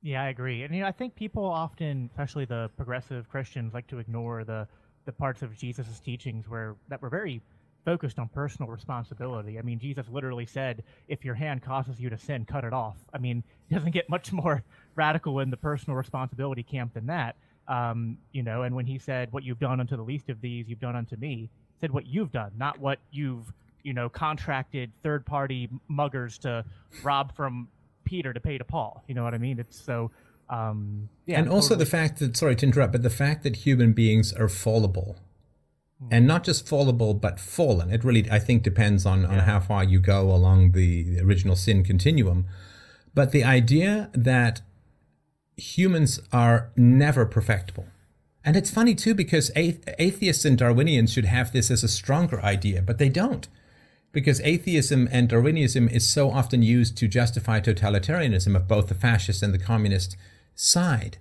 Yeah, 0.03 0.23
I 0.23 0.29
agree. 0.29 0.63
And 0.63 0.75
you 0.75 0.81
know, 0.81 0.89
I 0.89 0.93
think 0.93 1.15
people 1.15 1.45
often, 1.45 2.09
especially 2.11 2.47
the 2.47 2.71
progressive 2.77 3.29
Christians, 3.29 3.75
like 3.75 3.87
to 3.89 3.99
ignore 3.99 4.45
the 4.45 4.67
the 5.11 5.17
parts 5.17 5.43
of 5.43 5.57
Jesus' 5.57 5.99
teachings 5.99 6.49
where 6.49 6.77
that 6.89 7.03
were 7.03 7.09
very 7.09 7.43
focused 7.85 8.19
on 8.19 8.29
personal 8.29 8.71
responsibility. 8.71 9.59
I 9.59 9.63
mean, 9.63 9.81
Jesus 9.81 10.07
literally 10.09 10.47
said, 10.47 10.85
"If 11.09 11.25
your 11.25 11.35
hand 11.35 11.63
causes 11.63 11.99
you 11.99 12.09
to 12.11 12.17
sin, 12.17 12.45
cut 12.45 12.63
it 12.63 12.73
off." 12.73 12.97
I 13.13 13.19
mean, 13.19 13.43
it 13.71 13.75
doesn't 13.75 13.91
get 13.91 14.09
much 14.09 14.33
more 14.33 14.63
radical 14.95 15.41
in 15.41 15.51
the 15.51 15.57
personal 15.57 15.97
responsibility 15.97 16.63
camp 16.63 16.95
than 16.95 17.07
that. 17.07 17.35
Um, 17.67 18.19
you 18.33 18.43
know, 18.45 18.63
and 18.63 18.77
when 18.77 18.87
he 18.87 18.99
said, 18.99 19.33
"What 19.33 19.43
you've 19.43 19.59
done 19.59 19.81
unto 19.81 19.97
the 19.97 20.03
least 20.05 20.29
of 20.29 20.41
these, 20.41 20.69
you've 20.69 20.81
done 20.81 20.95
unto 20.95 21.17
me," 21.17 21.51
said 21.81 21.91
what 21.91 22.07
you've 22.07 22.31
done, 22.31 22.53
not 22.57 22.79
what 22.79 23.01
you've 23.11 23.53
you 23.83 23.95
know 23.95 24.09
contracted 24.09 24.93
third 25.03 25.27
party 25.27 25.69
muggers 25.89 26.39
to 26.39 26.65
rob 27.03 27.35
from 27.35 27.67
Peter 28.05 28.33
to 28.33 28.41
pay 28.41 28.59
to 28.59 28.65
Paul. 28.65 29.03
You 29.09 29.15
know 29.17 29.25
what 29.25 29.35
I 29.35 29.39
mean? 29.39 29.59
It's 29.59 29.81
so. 29.85 30.13
Um, 30.51 31.09
yeah, 31.27 31.39
and 31.39 31.49
also 31.49 31.71
totally. 31.71 31.85
the 31.85 31.91
fact 31.91 32.19
that 32.19 32.37
sorry 32.37 32.57
to 32.57 32.67
interrupt, 32.67 32.93
but 32.93 33.03
the 33.03 33.09
fact 33.09 33.45
that 33.45 33.57
human 33.57 33.93
beings 33.93 34.33
are 34.33 34.49
fallible. 34.49 35.17
And 36.11 36.27
not 36.27 36.45
just 36.45 36.67
fallible 36.67 37.13
but 37.13 37.39
fallen. 37.39 37.91
It 37.91 38.05
really 38.05 38.31
i 38.31 38.39
think 38.39 38.63
depends 38.63 39.05
on, 39.05 39.27
on 39.27 39.41
how 39.41 39.61
far 39.61 39.85
you 39.85 40.01
go 40.01 40.31
along 40.31 40.73
the 40.73 41.21
original 41.21 41.57
sin 41.57 41.85
continuum. 41.85 42.47
But 43.15 43.33
the 43.33 43.45
idea 43.45 44.11
that 44.15 44.63
humans 45.59 46.21
are 46.33 46.71
never 46.75 47.27
perfectible. 47.27 47.87
And 48.43 48.57
it's 48.57 48.71
funny 48.71 48.95
too 48.95 49.15
because 49.15 49.51
atheists 49.55 50.47
and 50.47 50.57
darwinians 50.57 51.13
should 51.13 51.27
have 51.27 51.53
this 51.53 51.71
as 51.71 51.85
a 51.85 51.89
stronger 51.89 52.43
idea 52.43 52.81
but 52.81 52.97
they 52.97 53.11
don't. 53.11 53.47
Because 54.11 54.41
atheism 54.41 55.07
and 55.13 55.29
darwinism 55.29 55.87
is 55.87 56.09
so 56.09 56.31
often 56.31 56.63
used 56.63 56.97
to 56.97 57.09
justify 57.09 57.61
totalitarianism 57.61 58.57
of 58.57 58.67
both 58.67 58.89
the 58.89 58.95
fascist 58.95 59.43
and 59.43 59.53
the 59.53 59.59
communist 59.59 60.17
side. 60.55 61.19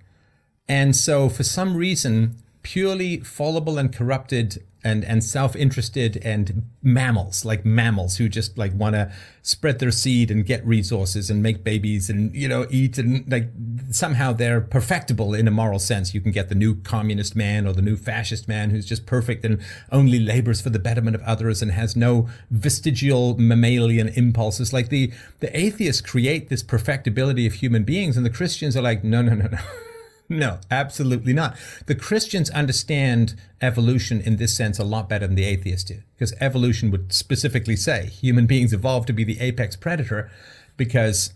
And 0.68 0.94
so 0.94 1.28
for 1.28 1.42
some 1.42 1.76
reason 1.76 2.36
purely 2.62 3.20
fallible 3.20 3.78
and 3.78 3.94
corrupted 3.94 4.64
and 4.82 5.04
and 5.04 5.22
self-interested 5.22 6.16
and 6.24 6.62
mammals 6.82 7.44
like 7.44 7.66
mammals 7.66 8.16
who 8.16 8.30
just 8.30 8.56
like 8.56 8.72
want 8.72 8.94
to 8.94 9.12
spread 9.42 9.78
their 9.78 9.90
seed 9.90 10.30
and 10.30 10.46
get 10.46 10.64
resources 10.66 11.30
and 11.30 11.42
make 11.42 11.64
babies 11.64 12.08
and 12.10 12.34
you 12.34 12.48
know 12.48 12.66
eat 12.70 12.98
and 12.98 13.30
like 13.30 13.50
somehow 13.90 14.32
they're 14.32 14.60
perfectible 14.60 15.34
in 15.34 15.48
a 15.48 15.50
moral 15.50 15.78
sense. 15.78 16.14
You 16.14 16.20
can 16.20 16.32
get 16.32 16.48
the 16.48 16.54
new 16.54 16.76
communist 16.76 17.34
man 17.34 17.66
or 17.66 17.72
the 17.72 17.82
new 17.82 17.96
fascist 17.96 18.48
man 18.48 18.70
who's 18.70 18.86
just 18.86 19.06
perfect 19.06 19.44
and 19.44 19.60
only 19.90 20.20
labors 20.20 20.60
for 20.60 20.70
the 20.70 20.78
betterment 20.78 21.16
of 21.16 21.22
others 21.22 21.62
and 21.62 21.72
has 21.72 21.96
no 21.96 22.28
vestigial 22.50 23.36
mammalian 23.38 24.08
impulses. 24.08 24.72
Like 24.72 24.88
the 24.88 25.12
the 25.40 25.56
atheists 25.58 26.02
create 26.02 26.48
this 26.48 26.62
perfectibility 26.62 27.46
of 27.46 27.54
human 27.54 27.84
beings 27.84 28.16
and 28.16 28.24
the 28.24 28.30
christians 28.30 28.76
are 28.76 28.82
like 28.82 29.02
no 29.02 29.22
no 29.22 29.34
no 29.34 29.46
no 29.46 29.58
no, 30.30 30.60
absolutely 30.70 31.32
not. 31.32 31.56
The 31.86 31.96
Christians 31.96 32.50
understand 32.50 33.34
evolution 33.60 34.20
in 34.20 34.36
this 34.36 34.56
sense 34.56 34.78
a 34.78 34.84
lot 34.84 35.08
better 35.08 35.26
than 35.26 35.34
the 35.34 35.44
atheists 35.44 35.90
do, 35.90 36.02
because 36.14 36.32
evolution 36.40 36.92
would 36.92 37.12
specifically 37.12 37.74
say 37.74 38.06
human 38.06 38.46
beings 38.46 38.72
evolved 38.72 39.08
to 39.08 39.12
be 39.12 39.24
the 39.24 39.40
apex 39.40 39.74
predator 39.74 40.30
because 40.76 41.32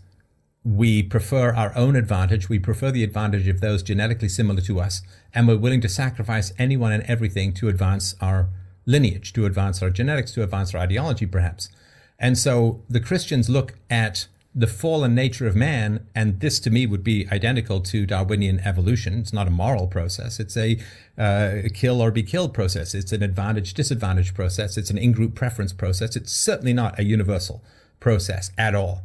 we 0.63 1.03
prefer 1.03 1.53
our 1.53 1.75
own 1.75 1.95
advantage, 1.95 2.47
we 2.47 2.57
prefer 2.57 2.89
the 2.89 3.03
advantage 3.03 3.47
of 3.49 3.59
those 3.59 3.83
genetically 3.83 4.29
similar 4.29 4.61
to 4.61 4.79
us, 4.79 5.01
and 5.33 5.47
we're 5.47 5.57
willing 5.57 5.81
to 5.81 5.89
sacrifice 5.89 6.53
anyone 6.57 6.93
and 6.93 7.03
everything 7.03 7.53
to 7.53 7.67
advance 7.67 8.15
our 8.21 8.49
lineage, 8.85 9.33
to 9.33 9.45
advance 9.45 9.83
our 9.83 9.89
genetics, 9.89 10.31
to 10.31 10.41
advance 10.41 10.73
our 10.73 10.81
ideology, 10.81 11.25
perhaps. 11.25 11.69
And 12.17 12.37
so 12.37 12.81
the 12.89 13.01
Christians 13.01 13.49
look 13.49 13.75
at 13.89 14.27
the 14.57 14.67
fallen 14.67 15.13
nature 15.13 15.45
of 15.47 15.55
man, 15.55 16.07
and 16.15 16.39
this 16.39 16.61
to 16.61 16.69
me 16.69 16.87
would 16.87 17.03
be 17.03 17.27
identical 17.29 17.81
to 17.81 18.05
Darwinian 18.05 18.61
evolution. 18.61 19.19
It's 19.19 19.33
not 19.33 19.47
a 19.47 19.51
moral 19.51 19.87
process. 19.87 20.39
It's 20.39 20.55
a 20.55 20.79
uh, 21.17 21.67
kill 21.73 22.01
or 22.01 22.09
be 22.09 22.23
killed 22.23 22.53
process. 22.53 22.95
It's 22.95 23.11
an 23.11 23.21
advantage 23.21 23.73
disadvantage 23.73 24.33
process. 24.33 24.77
It's 24.77 24.89
an 24.89 24.97
in 24.97 25.11
group 25.11 25.35
preference 25.35 25.73
process. 25.73 26.15
It's 26.15 26.31
certainly 26.31 26.71
not 26.71 26.97
a 26.97 27.03
universal 27.03 27.61
process 27.99 28.51
at 28.57 28.73
all. 28.73 29.03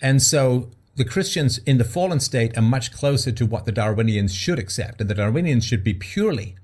And 0.00 0.22
so 0.22 0.70
the 0.96 1.04
Christians 1.04 1.58
in 1.58 1.76
the 1.76 1.84
fallen 1.84 2.18
state 2.18 2.56
are 2.56 2.62
much 2.62 2.90
closer 2.90 3.30
to 3.30 3.44
what 3.44 3.66
the 3.66 3.72
Darwinians 3.72 4.34
should 4.34 4.58
accept. 4.58 5.02
And 5.02 5.10
the 5.10 5.14
Darwinians 5.14 5.64
should 5.64 5.84
be 5.84 5.92
purely, 5.92 6.56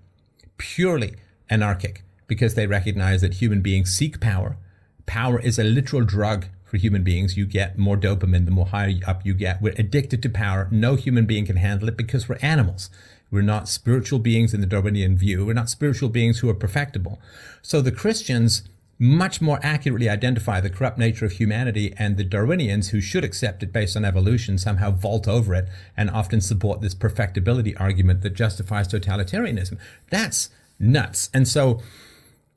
purely 0.57 1.17
anarchic 1.51 2.05
because 2.27 2.55
they 2.55 2.67
recognize 2.67 3.21
that 3.21 3.35
human 3.35 3.61
beings 3.61 3.95
seek 3.95 4.19
power. 4.19 4.57
Power 5.05 5.39
is 5.39 5.59
a 5.59 5.65
literal 5.65 6.03
drug 6.03 6.47
for 6.75 6.79
human 6.79 7.05
beings. 7.05 7.37
You 7.37 7.47
get 7.47 7.79
more 7.79 7.97
dopamine 7.97 8.47
the 8.47 8.51
more 8.51 8.67
higher 8.67 8.95
up 9.07 9.25
you 9.25 9.33
get. 9.33 9.63
We're 9.63 9.77
addicted 9.79 10.21
to 10.25 10.29
power. 10.29 10.67
No 10.73 10.97
human 10.97 11.25
being 11.25 11.47
can 11.47 11.55
handle 11.55 11.87
it 11.87 11.97
because 11.97 12.29
we're 12.29 12.39
animals. 12.43 12.91
We're 13.31 13.43
not 13.43 13.69
spiritual 13.69 14.19
beings 14.19 14.53
in 14.53 14.61
the 14.61 14.67
Darwinian 14.67 15.17
view. 15.17 15.47
We're 15.47 15.53
not 15.53 15.71
spiritual 15.71 16.09
beings 16.09 16.41
who 16.41 16.51
are 16.51 16.55
perfectible. 16.55 17.21
So 17.63 17.81
the 17.81 17.93
Christians 17.93 18.65
much 18.99 19.41
more 19.41 19.61
accurately 19.63 20.09
identify 20.09 20.61
the 20.61 20.69
corrupt 20.69 20.99
nature 20.99 21.25
of 21.25 21.33
humanity 21.33 21.95
and 21.97 22.17
the 22.17 22.25
Darwinians 22.25 22.89
who 22.89 23.01
should 23.01 23.23
accept 23.23 23.63
it 23.63 23.73
based 23.73 23.97
on 23.97 24.05
evolution 24.05 24.59
somehow 24.59 24.91
vault 24.91 25.29
over 25.29 25.55
it 25.55 25.69
and 25.97 26.11
often 26.11 26.41
support 26.41 26.81
this 26.81 26.95
perfectibility 26.95 27.77
argument 27.77 28.23
that 28.23 28.35
justifies 28.35 28.89
totalitarianism. 28.89 29.79
That's 30.11 30.51
nuts. 30.81 31.31
And 31.33 31.47
so 31.47 31.81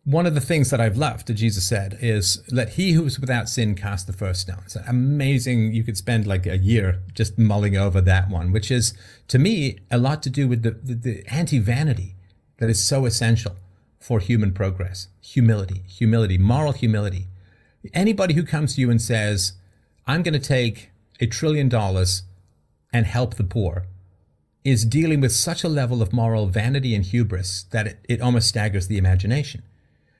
one 0.07 0.25
of 0.25 0.33
the 0.33 0.39
things 0.39 0.69
that 0.69 0.79
I've 0.79 0.95
loved 0.95 1.27
that 1.27 1.33
Jesus 1.33 1.67
said 1.67 1.97
is, 1.99 2.41
let 2.49 2.69
he 2.69 2.93
who 2.93 3.03
is 3.03 3.19
without 3.19 3.49
sin 3.49 3.75
cast 3.75 4.07
the 4.07 4.13
first 4.13 4.39
stone. 4.39 4.61
It's 4.63 4.77
amazing. 4.77 5.73
You 5.73 5.83
could 5.83 5.97
spend 5.97 6.25
like 6.25 6.45
a 6.45 6.57
year 6.57 7.01
just 7.13 7.37
mulling 7.37 7.75
over 7.75 7.99
that 7.99 8.29
one, 8.29 8.53
which 8.53 8.71
is 8.71 8.93
to 9.27 9.37
me 9.37 9.79
a 9.91 9.97
lot 9.97 10.23
to 10.23 10.29
do 10.29 10.47
with 10.47 10.63
the, 10.63 10.71
the, 10.71 10.93
the 10.93 11.23
anti 11.27 11.59
vanity 11.59 12.15
that 12.55 12.69
is 12.69 12.81
so 12.81 13.05
essential 13.05 13.57
for 13.99 14.21
human 14.21 14.53
progress. 14.53 15.09
Humility, 15.19 15.83
humility, 15.85 16.37
moral 16.37 16.71
humility. 16.71 17.27
Anybody 17.93 18.33
who 18.33 18.43
comes 18.43 18.75
to 18.75 18.81
you 18.81 18.89
and 18.89 19.01
says, 19.01 19.53
I'm 20.07 20.23
going 20.23 20.33
to 20.33 20.39
take 20.39 20.91
a 21.19 21.27
trillion 21.27 21.67
dollars 21.67 22.23
and 22.93 23.05
help 23.05 23.35
the 23.35 23.43
poor 23.43 23.87
is 24.63 24.85
dealing 24.85 25.19
with 25.19 25.33
such 25.33 25.65
a 25.65 25.69
level 25.69 26.01
of 26.01 26.13
moral 26.13 26.47
vanity 26.47 26.95
and 26.95 27.03
hubris 27.03 27.65
that 27.71 27.87
it, 27.87 28.05
it 28.07 28.21
almost 28.21 28.47
staggers 28.47 28.87
the 28.87 28.97
imagination. 28.97 29.63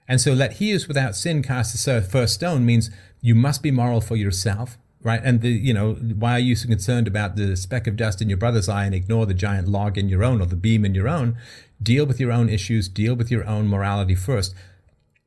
And 0.08 0.22
so 0.22 0.34
let 0.34 0.54
he 0.54 0.72
is 0.72 0.88
without 0.88 1.16
sin 1.16 1.44
cast 1.44 1.86
the 1.86 2.02
first 2.02 2.36
stone 2.36 2.66
means 2.66 2.90
you 3.22 3.36
must 3.36 3.62
be 3.62 3.72
moral 3.72 4.00
for 4.00 4.16
yourself, 4.16 4.78
right? 5.02 5.20
And 5.24 5.42
the, 5.42 5.50
you 5.50 5.74
know, 5.74 5.94
why 5.96 6.34
are 6.34 6.40
you 6.40 6.56
so 6.56 6.68
concerned 6.68 7.08
about 7.08 7.36
the 7.36 7.58
speck 7.58 7.88
of 7.88 7.98
dust 7.98 8.22
in 8.22 8.30
your 8.30 8.38
brother's 8.38 8.70
eye 8.70 8.86
and 8.86 8.96
ignore 8.96 9.26
the 9.26 9.34
giant 9.34 9.68
log 9.68 9.98
in 9.98 10.08
your 10.08 10.24
own 10.24 10.42
or 10.42 10.46
the 10.46 10.56
beam 10.56 10.86
in 10.86 10.96
your 10.96 11.10
own? 11.10 11.38
Deal 11.82 12.06
with 12.06 12.20
your 12.20 12.32
own 12.32 12.50
issues, 12.50 12.88
deal 12.88 13.16
with 13.16 13.30
your 13.30 13.46
own 13.46 13.68
morality 13.68 14.16
first. 14.16 14.56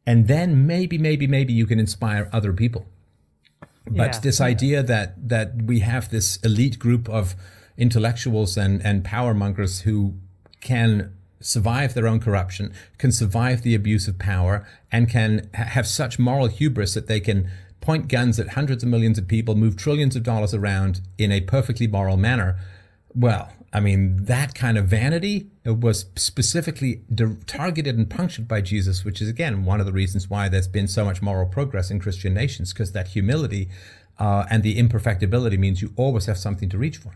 And 0.06 0.28
then 0.28 0.66
maybe, 0.66 0.96
maybe, 0.98 1.26
maybe 1.26 1.52
you 1.52 1.66
can 1.66 1.78
inspire 1.78 2.30
other 2.32 2.52
people. 2.52 2.86
But 3.86 4.14
yeah, 4.14 4.20
this 4.20 4.40
yeah. 4.40 4.46
idea 4.46 4.82
that 4.82 5.28
that 5.28 5.62
we 5.62 5.80
have 5.80 6.10
this 6.10 6.36
elite 6.38 6.78
group 6.78 7.08
of 7.08 7.34
intellectuals 7.76 8.56
and, 8.56 8.84
and 8.84 9.04
power 9.04 9.34
mongers 9.34 9.80
who 9.80 10.14
can 10.60 11.12
survive 11.40 11.94
their 11.94 12.06
own 12.06 12.20
corruption, 12.20 12.72
can 12.98 13.12
survive 13.12 13.62
the 13.62 13.74
abuse 13.74 14.06
of 14.08 14.18
power, 14.18 14.66
and 14.92 15.08
can 15.08 15.48
ha- 15.54 15.64
have 15.64 15.86
such 15.86 16.18
moral 16.18 16.46
hubris 16.46 16.94
that 16.94 17.06
they 17.06 17.20
can 17.20 17.50
point 17.80 18.08
guns 18.08 18.38
at 18.38 18.50
hundreds 18.50 18.82
of 18.82 18.88
millions 18.88 19.18
of 19.18 19.26
people, 19.26 19.54
move 19.54 19.76
trillions 19.76 20.14
of 20.14 20.22
dollars 20.22 20.52
around 20.52 21.00
in 21.16 21.32
a 21.32 21.40
perfectly 21.40 21.86
moral 21.86 22.16
manner. 22.16 22.58
Well, 23.14 23.50
I 23.72 23.80
mean, 23.80 24.24
that 24.24 24.54
kind 24.54 24.76
of 24.76 24.86
vanity 24.86 25.48
was 25.64 26.06
specifically 26.16 27.02
de- 27.12 27.36
targeted 27.46 27.96
and 27.96 28.10
punctured 28.10 28.48
by 28.48 28.60
Jesus, 28.60 29.04
which 29.04 29.22
is 29.22 29.28
again 29.28 29.64
one 29.64 29.80
of 29.80 29.86
the 29.86 29.92
reasons 29.92 30.28
why 30.28 30.48
there's 30.48 30.68
been 30.68 30.88
so 30.88 31.04
much 31.04 31.22
moral 31.22 31.46
progress 31.46 31.90
in 31.90 32.00
Christian 32.00 32.34
nations, 32.34 32.72
because 32.72 32.92
that 32.92 33.08
humility 33.08 33.68
uh, 34.18 34.44
and 34.50 34.62
the 34.62 34.76
imperfectibility 34.76 35.58
means 35.58 35.80
you 35.80 35.92
always 35.96 36.26
have 36.26 36.36
something 36.36 36.68
to 36.68 36.78
reach 36.78 36.98
for. 36.98 37.12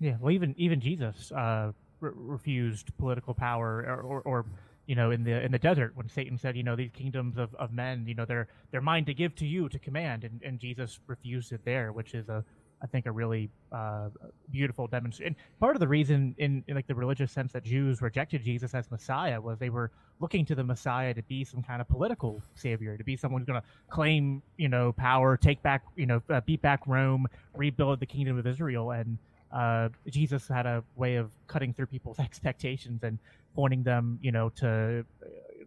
Yeah, 0.00 0.16
well, 0.20 0.30
even 0.30 0.54
even 0.56 0.80
Jesus 0.80 1.32
uh, 1.32 1.72
re- 2.00 2.12
refused 2.14 2.96
political 2.98 3.34
power 3.34 3.84
or, 3.86 4.00
or, 4.02 4.20
or, 4.22 4.46
you 4.86 4.94
know 4.94 5.10
in 5.10 5.22
the 5.22 5.44
in 5.44 5.52
the 5.52 5.58
desert 5.58 5.92
when 5.96 6.08
Satan 6.08 6.38
said 6.38 6.56
you 6.56 6.62
know 6.62 6.74
these 6.74 6.90
kingdoms 6.94 7.36
of, 7.36 7.54
of 7.56 7.74
men 7.74 8.06
you 8.08 8.14
know 8.14 8.24
they're 8.24 8.48
they're 8.70 8.80
mine 8.80 9.04
to 9.04 9.12
give 9.12 9.34
to 9.34 9.46
you 9.46 9.68
to 9.68 9.78
command 9.78 10.24
and, 10.24 10.40
and 10.42 10.58
Jesus 10.58 10.98
refused 11.06 11.52
it 11.52 11.62
there 11.66 11.92
which 11.92 12.14
is 12.14 12.30
a 12.30 12.42
I 12.82 12.86
think 12.86 13.06
a 13.06 13.12
really 13.12 13.50
uh, 13.72 14.08
beautiful 14.50 14.86
demonstration. 14.86 15.36
Part 15.60 15.74
of 15.76 15.80
the 15.80 15.88
reason, 15.88 16.34
in, 16.38 16.62
in, 16.68 16.76
like 16.76 16.86
the 16.86 16.94
religious 16.94 17.32
sense, 17.32 17.52
that 17.52 17.64
Jews 17.64 18.00
rejected 18.00 18.44
Jesus 18.44 18.74
as 18.74 18.90
Messiah 18.90 19.40
was 19.40 19.58
they 19.58 19.70
were 19.70 19.90
looking 20.20 20.44
to 20.46 20.54
the 20.54 20.64
Messiah 20.64 21.14
to 21.14 21.22
be 21.22 21.44
some 21.44 21.62
kind 21.62 21.80
of 21.80 21.88
political 21.88 22.42
savior, 22.54 22.96
to 22.96 23.04
be 23.04 23.16
someone 23.16 23.40
who's 23.40 23.46
going 23.46 23.60
to 23.60 23.66
claim, 23.90 24.42
you 24.56 24.68
know, 24.68 24.92
power, 24.92 25.36
take 25.36 25.62
back, 25.62 25.82
you 25.96 26.06
know, 26.06 26.22
uh, 26.30 26.40
beat 26.42 26.62
back 26.62 26.86
Rome, 26.86 27.26
rebuild 27.54 28.00
the 28.00 28.06
kingdom 28.06 28.38
of 28.38 28.46
Israel, 28.46 28.92
and 28.92 29.18
uh, 29.52 29.88
Jesus 30.06 30.46
had 30.48 30.66
a 30.66 30.84
way 30.96 31.16
of 31.16 31.30
cutting 31.46 31.72
through 31.72 31.86
people's 31.86 32.18
expectations 32.28 33.02
and 33.02 33.18
pointing 33.54 33.82
them, 33.82 34.18
you 34.22 34.32
know, 34.32 34.48
to. 34.50 35.04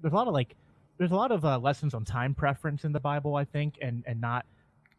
There's 0.02 0.14
a 0.14 0.16
lot 0.16 0.28
of 0.28 0.34
like, 0.34 0.56
there's 0.98 1.12
a 1.12 1.16
lot 1.16 1.32
of 1.32 1.46
uh, 1.46 1.60
lessons 1.60 1.94
on 1.94 2.06
time 2.06 2.34
preference 2.34 2.84
in 2.84 2.92
the 2.92 3.00
Bible, 3.00 3.36
I 3.36 3.46
think, 3.46 3.78
and 3.82 4.04
and 4.06 4.20
not 4.22 4.46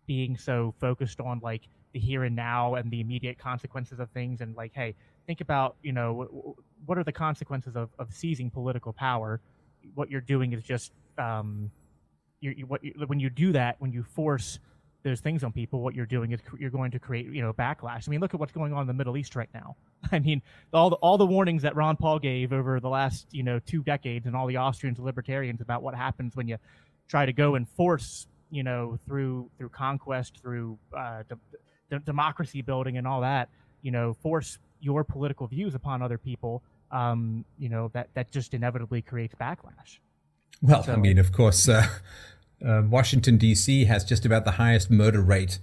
being 0.07 0.37
so 0.37 0.75
focused 0.81 1.21
on 1.21 1.41
like 1.43 1.63
the 1.93 2.01
here 2.01 2.25
and 2.25 2.35
now 2.35 2.75
and 2.75 2.91
the 2.91 3.01
immediate 3.01 3.39
consequences 3.39 4.01
of 4.01 4.11
things, 4.11 4.41
and 4.41 4.57
like, 4.57 4.73
hey, 4.75 4.95
think 5.27 5.41
about, 5.41 5.77
you 5.83 5.93
know, 5.93 6.57
what 6.87 6.99
are 6.99 7.05
the 7.05 7.13
consequences 7.13 7.77
of 7.77 7.91
of 7.99 8.13
seizing 8.13 8.51
political 8.51 8.93
power? 8.93 9.41
What 9.95 10.11
you're 10.11 10.21
doing 10.21 10.53
is 10.53 10.63
just 10.63 10.93
um, 11.19 11.71
you're, 12.41 12.53
you, 12.53 12.67
what 12.67 12.85
you, 12.85 12.93
when 13.07 13.21
you 13.21 13.31
do 13.31 13.53
that, 13.53 13.77
when 13.79 13.93
you 13.93 14.03
force 14.03 14.59
those 15.03 15.21
things 15.21 15.43
on 15.43 15.53
people, 15.53 15.81
what 15.81 15.95
you're 15.95 16.07
doing 16.07 16.33
is 16.33 16.41
you're 16.59 16.71
going 16.71 16.91
to 16.93 16.99
create, 16.99 17.27
you 17.27 17.43
know, 17.43 17.53
backlash. 17.53 18.09
I 18.09 18.11
mean, 18.11 18.21
look 18.21 18.35
at 18.35 18.41
what's 18.41 18.53
going 18.53 18.73
on 18.73 18.83
in 18.83 18.87
the 18.87 18.95
Middle 18.95 19.17
East 19.17 19.35
right 19.35 19.49
now. 19.53 19.77
I 20.13 20.19
mean, 20.19 20.43
all 20.73 20.91
the, 20.91 20.97
all 20.97 21.19
the 21.19 21.27
warnings 21.27 21.63
that 21.63 21.75
Ron 21.75 21.97
Paul 21.97 22.19
gave 22.19 22.53
over 22.53 22.81
the 22.81 22.89
last, 22.89 23.27
you 23.31 23.43
know, 23.43 23.59
two 23.59 23.83
decades 23.83 24.27
and 24.27 24.37
all 24.37 24.47
the 24.47 24.59
Austrians 24.59 24.99
and 24.99 25.07
libertarians 25.07 25.61
about 25.61 25.83
what 25.83 25.95
happens 25.95 26.37
when 26.37 26.49
you 26.49 26.57
try 27.09 27.27
to 27.27 27.33
go 27.33 27.55
and 27.55 27.69
force, 27.69 28.27
you 28.51 28.63
know, 28.63 28.99
through 29.07 29.51
through 29.59 29.71
conquest, 29.71 30.39
through 30.41 30.79
uh, 30.97 31.23
de- 31.29 31.39
de- 31.91 32.05
democracy 32.05 32.63
building 32.63 32.97
and 32.97 33.07
all 33.07 33.23
that, 33.23 33.49
you 33.83 33.91
know, 33.91 34.15
force 34.23 34.59
your 34.81 35.05
political 35.05 35.47
views 35.47 35.75
upon 35.75 36.03
other 36.03 36.19
people. 36.19 36.63
Um, 36.91 37.45
you 37.59 37.71
know, 37.71 37.91
that 37.95 38.09
that 38.15 38.31
just 38.31 38.55
inevitably 38.55 39.03
creates 39.03 39.35
backlash. 39.35 39.99
Well, 40.61 40.85
so, 40.85 40.93
I 40.93 40.97
mean, 40.97 41.19
of 41.19 41.33
course, 41.33 41.69
uh, 41.69 41.87
uh, 42.65 42.83
Washington, 42.89 43.39
D.C. 43.39 43.85
has 43.87 44.05
just 44.05 44.25
about 44.25 44.45
the 44.45 44.53
highest 44.53 44.91
murder 44.91 45.21
rate 45.21 45.59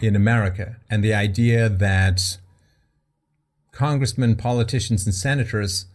in 0.00 0.16
America. 0.16 0.76
And 0.90 1.02
the 1.02 1.14
idea 1.14 1.68
that 1.68 2.38
congressmen, 3.72 4.36
politicians, 4.36 5.06
and 5.06 5.14
senators 5.14 5.86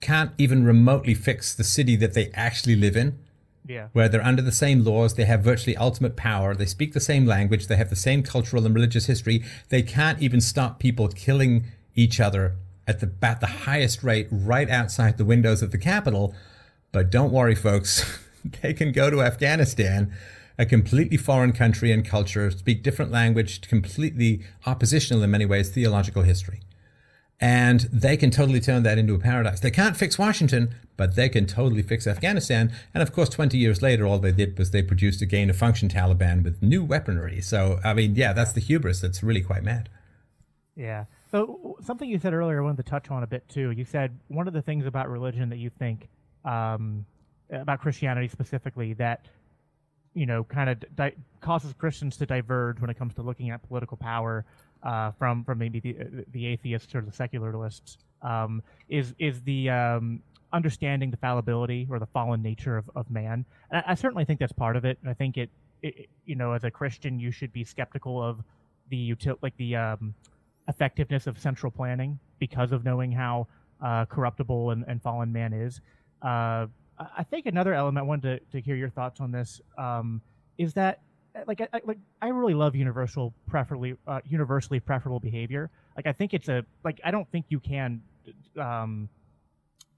can't 0.00 0.32
even 0.38 0.64
remotely 0.64 1.14
fix 1.14 1.54
the 1.54 1.64
city 1.64 1.96
that 1.96 2.14
they 2.14 2.30
actually 2.34 2.74
live 2.74 2.96
in, 2.96 3.18
yeah. 3.66 3.88
where 3.92 4.08
they're 4.08 4.24
under 4.24 4.42
the 4.42 4.52
same 4.52 4.84
laws, 4.84 5.14
they 5.14 5.24
have 5.24 5.42
virtually 5.42 5.76
ultimate 5.76 6.16
power, 6.16 6.54
they 6.54 6.66
speak 6.66 6.92
the 6.92 7.00
same 7.00 7.24
language, 7.24 7.68
they 7.68 7.76
have 7.76 7.90
the 7.90 7.96
same 7.96 8.22
cultural 8.22 8.66
and 8.66 8.74
religious 8.74 9.06
history, 9.06 9.44
they 9.68 9.82
can't 9.82 10.20
even 10.20 10.40
stop 10.40 10.80
people 10.80 11.06
killing 11.08 11.64
each 11.94 12.18
other 12.18 12.56
at 12.88 12.98
the, 12.98 13.12
at 13.22 13.40
the 13.40 13.46
highest 13.46 14.02
rate 14.02 14.26
right 14.30 14.68
outside 14.68 15.18
the 15.18 15.24
windows 15.24 15.62
of 15.62 15.70
the 15.70 15.78
Capitol. 15.78 16.34
But 16.90 17.10
don't 17.10 17.32
worry, 17.32 17.54
folks. 17.54 18.18
they 18.62 18.72
can 18.72 18.92
go 18.92 19.10
to 19.10 19.22
Afghanistan, 19.22 20.12
a 20.58 20.66
completely 20.66 21.16
foreign 21.16 21.52
country 21.52 21.92
and 21.92 22.06
culture, 22.06 22.50
speak 22.50 22.82
different 22.82 23.10
language, 23.10 23.60
completely 23.62 24.44
oppositional 24.66 25.22
in 25.22 25.30
many 25.30 25.46
ways, 25.46 25.70
theological 25.70 26.22
history. 26.22 26.60
And 27.40 27.80
they 27.92 28.16
can 28.16 28.30
totally 28.30 28.60
turn 28.60 28.84
that 28.84 28.98
into 28.98 29.14
a 29.14 29.18
paradise. 29.18 29.58
They 29.58 29.72
can't 29.72 29.96
fix 29.96 30.16
Washington, 30.16 30.76
but 30.96 31.16
they 31.16 31.28
can 31.28 31.46
totally 31.46 31.82
fix 31.82 32.06
Afghanistan. 32.06 32.72
And 32.94 33.02
of 33.02 33.12
course, 33.12 33.28
20 33.28 33.58
years 33.58 33.82
later, 33.82 34.06
all 34.06 34.20
they 34.20 34.30
did 34.30 34.56
was 34.56 34.70
they 34.70 34.82
produced 34.82 35.20
a 35.22 35.26
gain 35.26 35.50
of 35.50 35.56
function 35.56 35.88
Taliban 35.88 36.44
with 36.44 36.62
new 36.62 36.84
weaponry. 36.84 37.40
So, 37.40 37.80
I 37.82 37.94
mean, 37.94 38.14
yeah, 38.14 38.32
that's 38.32 38.52
the 38.52 38.60
hubris 38.60 39.00
that's 39.00 39.24
really 39.24 39.42
quite 39.42 39.64
mad. 39.64 39.88
Yeah. 40.76 41.06
So, 41.32 41.76
something 41.82 42.08
you 42.08 42.20
said 42.20 42.32
earlier, 42.32 42.60
I 42.60 42.62
wanted 42.62 42.84
to 42.84 42.88
touch 42.88 43.10
on 43.10 43.24
a 43.24 43.26
bit 43.26 43.48
too. 43.48 43.72
You 43.72 43.84
said 43.84 44.16
one 44.28 44.46
of 44.46 44.54
the 44.54 44.62
things 44.62 44.86
about 44.86 45.10
religion 45.10 45.48
that 45.48 45.58
you 45.58 45.70
think 45.70 46.08
um, 46.44 47.06
about 47.52 47.80
Christianity 47.80 48.28
specifically 48.28 48.94
that 48.94 49.26
you 50.14 50.26
know 50.26 50.44
kind 50.44 50.70
of 50.70 50.96
di- 50.96 51.14
causes 51.40 51.72
Christians 51.74 52.16
to 52.18 52.26
diverge 52.26 52.80
when 52.80 52.90
it 52.90 52.98
comes 52.98 53.14
to 53.14 53.22
looking 53.22 53.50
at 53.50 53.66
political 53.66 53.96
power 53.96 54.44
uh, 54.82 55.12
from 55.12 55.44
from 55.44 55.58
maybe 55.58 55.80
the 55.80 56.24
the 56.32 56.46
atheists 56.46 56.94
or 56.94 57.02
the 57.02 57.12
secularists 57.12 57.98
um, 58.22 58.62
is 58.88 59.14
is 59.18 59.40
the 59.42 59.70
um, 59.70 60.22
understanding 60.52 61.10
the 61.10 61.16
fallibility 61.16 61.86
or 61.90 61.98
the 61.98 62.06
fallen 62.06 62.42
nature 62.42 62.76
of, 62.76 62.90
of 62.94 63.10
man. 63.10 63.44
And 63.70 63.82
I, 63.86 63.92
I 63.92 63.94
certainly 63.94 64.24
think 64.24 64.40
that's 64.40 64.52
part 64.52 64.76
of 64.76 64.84
it. 64.84 64.98
And 65.00 65.10
I 65.10 65.14
think 65.14 65.36
it, 65.38 65.50
it, 65.82 66.08
you 66.26 66.34
know 66.34 66.52
as 66.52 66.64
a 66.64 66.70
Christian 66.70 67.18
you 67.18 67.30
should 67.30 67.52
be 67.52 67.64
skeptical 67.64 68.22
of 68.22 68.42
the 68.90 69.14
util 69.14 69.36
like 69.42 69.56
the 69.56 69.76
um, 69.76 70.14
effectiveness 70.68 71.26
of 71.26 71.38
central 71.38 71.72
planning 71.72 72.18
because 72.38 72.72
of 72.72 72.84
knowing 72.84 73.12
how 73.12 73.46
uh, 73.82 74.04
corruptible 74.04 74.70
and, 74.70 74.84
and 74.86 75.02
fallen 75.02 75.32
man 75.32 75.52
is. 75.52 75.80
Uh, 76.20 76.66
I 77.16 77.22
think 77.22 77.46
another 77.46 77.74
element 77.74 78.04
I 78.04 78.06
wanted 78.06 78.40
to, 78.50 78.58
to 78.58 78.60
hear 78.60 78.76
your 78.76 78.90
thoughts 78.90 79.20
on 79.20 79.32
this 79.32 79.60
um, 79.78 80.20
is 80.58 80.74
that 80.74 81.00
like 81.46 81.60
I, 81.60 81.80
like 81.84 81.98
I 82.20 82.28
really 82.28 82.54
love 82.54 82.74
universal 82.74 83.32
preferably 83.46 83.96
uh, 84.06 84.20
universally 84.26 84.80
preferable 84.80 85.20
behavior. 85.20 85.70
Like 85.96 86.06
I 86.06 86.12
think 86.12 86.34
it's 86.34 86.48
a 86.48 86.64
like 86.84 87.00
I 87.04 87.10
don't 87.10 87.30
think 87.30 87.46
you 87.48 87.60
can 87.60 88.02
um, 88.58 89.08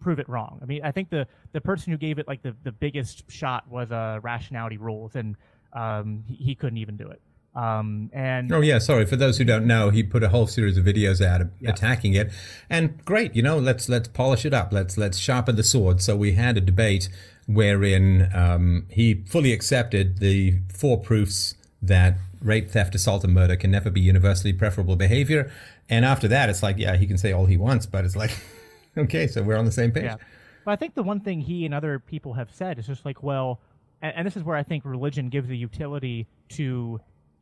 prove 0.01 0.19
it 0.19 0.29
wrong. 0.29 0.61
I 0.63 0.67
mean 0.67 0.83
I 0.85 0.93
think 0.93 1.11
the 1.11 1.27
the 1.53 1.61
person 1.61 1.93
who 1.93 1.99
gave 1.99 2.19
it 2.19 2.29
like 2.29 2.43
the, 2.43 2.55
the 2.63 2.73
biggest 2.73 3.31
shot 3.31 3.69
was 3.69 3.91
uh, 3.91 4.21
rationality 4.23 4.77
rules 4.77 5.17
and 5.17 5.37
um, 5.73 6.23
he, 6.27 6.35
he 6.37 6.55
couldn't 6.55 6.79
even 6.79 6.97
do 6.97 7.09
it. 7.09 7.21
Um, 7.55 8.11
and 8.13 8.53
oh 8.53 8.61
yeah, 8.61 8.79
sorry 8.79 9.07
for 9.07 9.17
those 9.17 9.39
who 9.39 9.45
don't 9.45 9.67
know, 9.67 9.91
he 9.91 10.03
put 10.03 10.25
a 10.25 10.29
whole 10.29 10.47
series 10.47 10.77
of 10.77 10.85
videos 10.85 11.25
out 11.25 11.47
yeah. 11.61 11.71
attacking 11.71 12.15
it, 12.15 12.33
and 12.69 13.03
great, 13.05 13.35
you 13.37 13.43
know, 13.43 13.59
let's 13.59 13.89
let's 13.89 14.09
polish 14.09 14.45
it 14.45 14.53
up, 14.53 14.73
let's 14.73 14.99
let's 14.99 15.19
sharpen 15.19 15.55
the 15.55 15.63
sword. 15.63 16.03
So 16.03 16.17
we 16.17 16.33
had 16.33 16.57
a 16.57 16.61
debate 16.61 17.09
wherein 17.47 18.31
um, 18.35 18.87
he 18.91 19.23
fully 19.27 19.53
accepted 19.53 20.19
the 20.19 20.59
four 20.69 20.99
proofs 20.99 21.55
that 21.81 22.17
rape, 22.41 22.71
theft, 22.71 22.95
assault, 22.95 23.23
and 23.23 23.33
murder 23.33 23.55
can 23.55 23.71
never 23.71 23.91
be 23.91 24.01
universally 24.01 24.53
preferable 24.53 24.97
behavior, 24.97 25.53
and 25.89 26.05
after 26.05 26.27
that, 26.29 26.49
it's 26.49 26.63
like, 26.63 26.79
yeah, 26.79 26.97
he 26.97 27.07
can 27.07 27.19
say 27.19 27.33
all 27.33 27.47
he 27.47 27.57
wants, 27.57 27.87
but 27.87 28.05
it's 28.05 28.17
like, 28.17 28.37
okay, 28.99 29.29
so 29.29 29.43
we're 29.43 29.57
on 29.57 29.65
the 29.65 29.73
same 29.73 29.93
page. 29.93 30.05
Yeah. 30.05 30.17
But 30.65 30.73
I 30.73 30.77
think 30.77 30.95
the 30.95 31.03
one 31.03 31.21
thing 31.21 31.41
he 31.41 31.65
and 31.67 31.75
other 31.75 32.01
people 32.01 32.33
have 32.33 32.51
said 32.53 32.79
is 32.79 32.87
just 32.87 33.05
like, 33.05 33.23
well, 33.23 33.61
and, 34.03 34.17
and 34.17 34.27
this 34.27 34.37
is 34.37 34.43
where 34.43 34.57
I 34.57 34.63
think 34.63 34.85
religion 34.85 35.29
gives 35.29 35.51
a 35.51 35.57
utility 35.57 36.27
to 36.51 37.01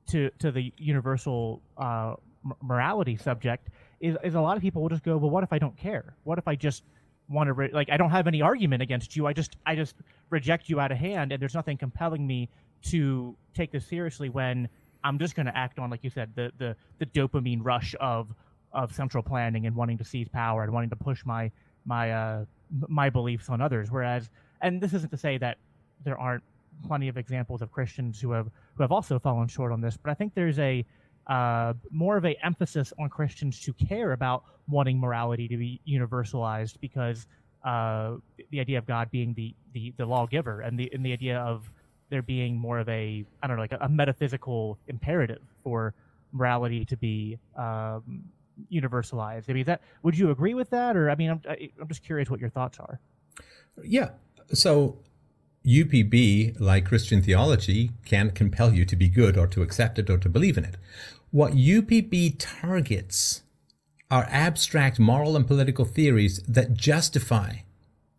to 0.09 0.30
to 0.38 0.50
the 0.50 0.72
universal 0.76 1.62
uh, 1.76 2.14
morality 2.62 3.16
subject 3.16 3.68
is 4.00 4.16
is 4.24 4.34
a 4.34 4.40
lot 4.40 4.57
of 4.57 4.62
people 4.62 4.82
will 4.82 4.88
just 4.88 5.05
go, 5.05 5.16
well, 5.16 5.30
what 5.30 5.44
if 5.44 5.53
I 5.53 5.59
don't 5.59 5.76
care? 5.76 6.16
What 6.24 6.38
if 6.38 6.48
I 6.48 6.55
just 6.55 6.82
want 7.28 7.48
to 7.48 7.53
re- 7.53 7.70
like 7.72 7.90
I 7.90 7.96
don't 7.96 8.11
have 8.11 8.26
any 8.26 8.42
argument 8.42 8.82
against 8.82 9.16
you. 9.16 9.26
I 9.26 9.32
just 9.32 9.57
I 9.66 9.74
just 9.74 9.96
reject 10.30 10.68
you 10.68 10.80
out 10.80 10.92
of 10.92 10.98
hand, 10.98 11.32
and 11.32 11.40
there's 11.40 11.55
nothing 11.55 11.76
compelling 11.76 12.26
me 12.26 12.48
to 12.84 13.36
take 13.55 13.70
this 13.70 13.86
seriously 13.86 14.28
when 14.28 14.68
I'm 15.05 15.18
just 15.18 15.34
going 15.34 15.46
to 15.46 15.57
act 15.57 15.78
on, 15.78 15.90
like 15.90 16.05
you 16.05 16.11
said, 16.11 16.32
the 16.34 16.53
the 16.59 16.76
the 16.98 17.07
dopamine 17.07 17.61
rush 17.62 17.94
of 18.00 18.34
of 18.72 18.94
central 18.94 19.22
planning 19.22 19.66
and 19.66 19.76
wanting 19.76 19.98
to 19.98 20.05
seize 20.05 20.28
power 20.28 20.62
and 20.62 20.72
wanting 20.72 20.90
to 20.90 20.96
push 20.96 21.24
my 21.24 21.50
my 21.84 22.12
uh, 22.12 22.44
my 22.88 23.11
beliefs 23.11 23.48
on 23.48 23.61
others. 23.61 23.90
Whereas, 23.90 24.30
and 24.61 24.80
this 24.80 24.92
isn't 24.92 25.11
to 25.11 25.16
say 25.16 25.38
that 25.38 25.59
there 26.05 26.18
aren't 26.18 26.42
plenty 26.87 27.09
of 27.09 27.16
examples 27.16 27.62
of 27.62 27.70
Christians 27.70 28.20
who 28.20 28.33
have 28.33 28.49
who 28.75 28.83
have 28.83 28.93
also 28.93 29.18
fallen 29.18 29.49
short 29.49 29.73
on 29.73 29.81
this. 29.81 29.97
But 29.97 30.11
I 30.11 30.14
think 30.14 30.35
there's 30.35 30.59
a 30.59 30.85
uh, 31.27 31.75
more 31.91 32.16
of 32.16 32.25
a 32.25 32.35
emphasis 32.45 32.93
on 32.99 33.09
Christians 33.09 33.61
to 33.61 33.73
care 33.73 34.12
about 34.12 34.45
wanting 34.68 34.99
morality 34.99 35.49
to 35.49 35.57
be 35.57 35.81
universalized 35.89 36.81
because 36.81 37.27
uh, 37.64 38.16
the 38.51 38.61
idea 38.61 38.79
of 38.79 38.87
God 38.87 39.11
being 39.11 39.35
the, 39.35 39.55
the, 39.73 39.95
the 39.97 40.05
lawgiver 40.05 40.62
and 40.62 40.79
the 40.79 40.93
and 40.93 41.05
the 41.05 41.12
idea 41.12 41.39
of 41.39 41.73
there 42.11 42.23
being 42.23 42.57
more 42.57 42.79
of 42.79 42.89
a 42.89 43.25
I 43.43 43.47
don't 43.47 43.57
know 43.57 43.62
like 43.62 43.73
a, 43.73 43.79
a 43.83 43.89
metaphysical 43.89 44.79
imperative 44.89 45.43
for 45.62 45.95
morality 46.33 46.85
to 46.87 46.97
be 46.97 47.39
um, 47.57 48.25
universalized. 48.73 49.49
I 49.49 49.53
mean, 49.53 49.64
that 49.64 49.81
would 50.03 50.16
you 50.18 50.31
agree 50.31 50.55
with 50.55 50.70
that, 50.70 50.97
or 50.97 51.11
I 51.11 51.14
mean, 51.14 51.31
I'm 51.31 51.41
I'm 51.81 51.89
just 51.89 52.03
curious 52.05 52.29
what 52.29 52.41
your 52.41 52.51
thoughts 52.51 52.79
are. 52.81 53.01
Yeah. 53.83 54.11
So 54.53 54.99
UPB, 55.64 56.60
like 56.60 56.86
Christian 56.86 57.22
theology, 57.22 57.92
can't 58.04 58.34
compel 58.34 58.72
you 58.72 58.84
to 58.84 58.96
be 58.96 59.08
good 59.08 59.36
or 59.36 59.46
to 59.48 59.62
accept 59.62 59.98
it 59.98 60.10
or 60.10 60.18
to 60.18 60.28
believe 60.28 60.58
in 60.58 60.64
it. 60.64 60.76
What 61.30 61.52
UPB 61.52 62.36
targets 62.38 63.42
are 64.10 64.26
abstract 64.28 64.98
moral 64.98 65.36
and 65.36 65.46
political 65.46 65.84
theories 65.84 66.42
that 66.48 66.74
justify 66.74 67.56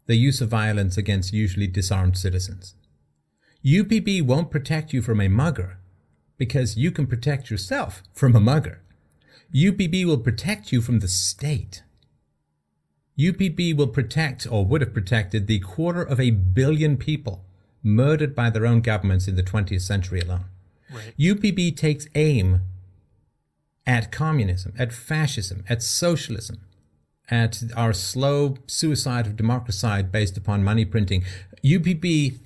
the 0.06 0.16
use 0.16 0.42
of 0.42 0.50
violence 0.50 0.98
against 0.98 1.34
usually 1.34 1.68
disarmed 1.68 2.18
citizens. 2.18 2.76
UPB 3.64 4.22
won't 4.24 4.52
protect 4.52 4.92
you 4.92 5.02
from 5.02 5.22
a 5.22 5.28
mugger 5.28 5.78
because 6.38 6.78
you 6.78 6.92
can 6.92 7.08
protect 7.08 7.50
yourself 7.50 8.04
from 8.14 8.36
a 8.36 8.40
mugger. 8.40 8.82
UPB 9.54 10.06
will 10.06 10.18
protect 10.18 10.72
you 10.72 10.82
from 10.82 11.00
the 11.00 11.08
state. 11.08 11.84
UPB 13.18 13.76
will 13.76 13.88
protect, 13.88 14.48
or 14.50 14.66
would 14.66 14.82
have 14.82 14.94
protected, 14.94 15.48
the 15.48 15.60
quarter 15.60 16.02
of 16.02 16.20
a 16.20 16.32
billion 16.32 16.98
people 16.98 17.44
murdered 17.84 18.36
by 18.36 18.50
their 18.50 18.66
own 18.66 18.82
governments 18.82 19.28
in 19.28 19.36
the 19.36 19.44
20th 19.44 19.82
century 19.82 20.22
alone. 20.22 20.46
Right. 20.92 21.14
UPB 21.20 21.76
takes 21.76 22.08
aim 22.16 22.62
at 23.86 24.12
communism, 24.12 24.74
at 24.78 24.94
fascism, 24.94 25.64
at 25.70 25.84
socialism, 25.84 26.62
at 27.30 27.64
our 27.76 27.94
slow 27.94 28.58
suicide 28.68 29.28
of 29.28 29.36
democracy 29.36 30.04
based 30.04 30.38
upon 30.38 30.64
money 30.64 30.86
printing. 30.86 31.24
UPB 31.64 32.38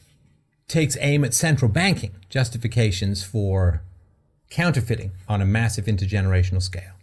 takes 0.67 0.97
aim 0.99 1.23
at 1.23 1.33
central 1.33 1.69
banking 1.69 2.11
justifications 2.29 3.23
for 3.23 3.81
counterfeiting 4.49 5.11
on 5.27 5.41
a 5.41 5.45
massive 5.45 5.85
intergenerational 5.85 6.61
scale. 6.61 6.93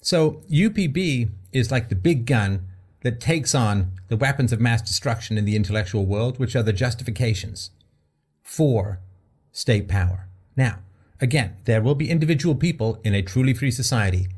So 0.00 0.42
UPB 0.50 1.30
is 1.52 1.70
like 1.70 1.88
the 1.88 1.94
big 1.94 2.26
gun 2.26 2.66
that 3.02 3.20
takes 3.20 3.54
on 3.54 3.92
the 4.08 4.16
weapons 4.16 4.52
of 4.52 4.60
mass 4.60 4.82
destruction 4.82 5.36
in 5.36 5.44
the 5.44 5.56
intellectual 5.56 6.06
world, 6.06 6.38
which 6.38 6.56
are 6.56 6.62
the 6.62 6.72
justifications 6.72 7.70
for 8.42 9.00
state 9.50 9.88
power. 9.88 10.28
Now, 10.56 10.78
again, 11.20 11.56
there 11.64 11.82
will 11.82 11.94
be 11.94 12.10
individual 12.10 12.54
people 12.54 13.00
in 13.04 13.14
a 13.14 13.22
truly 13.22 13.54
free 13.54 13.70
society. 13.70 14.28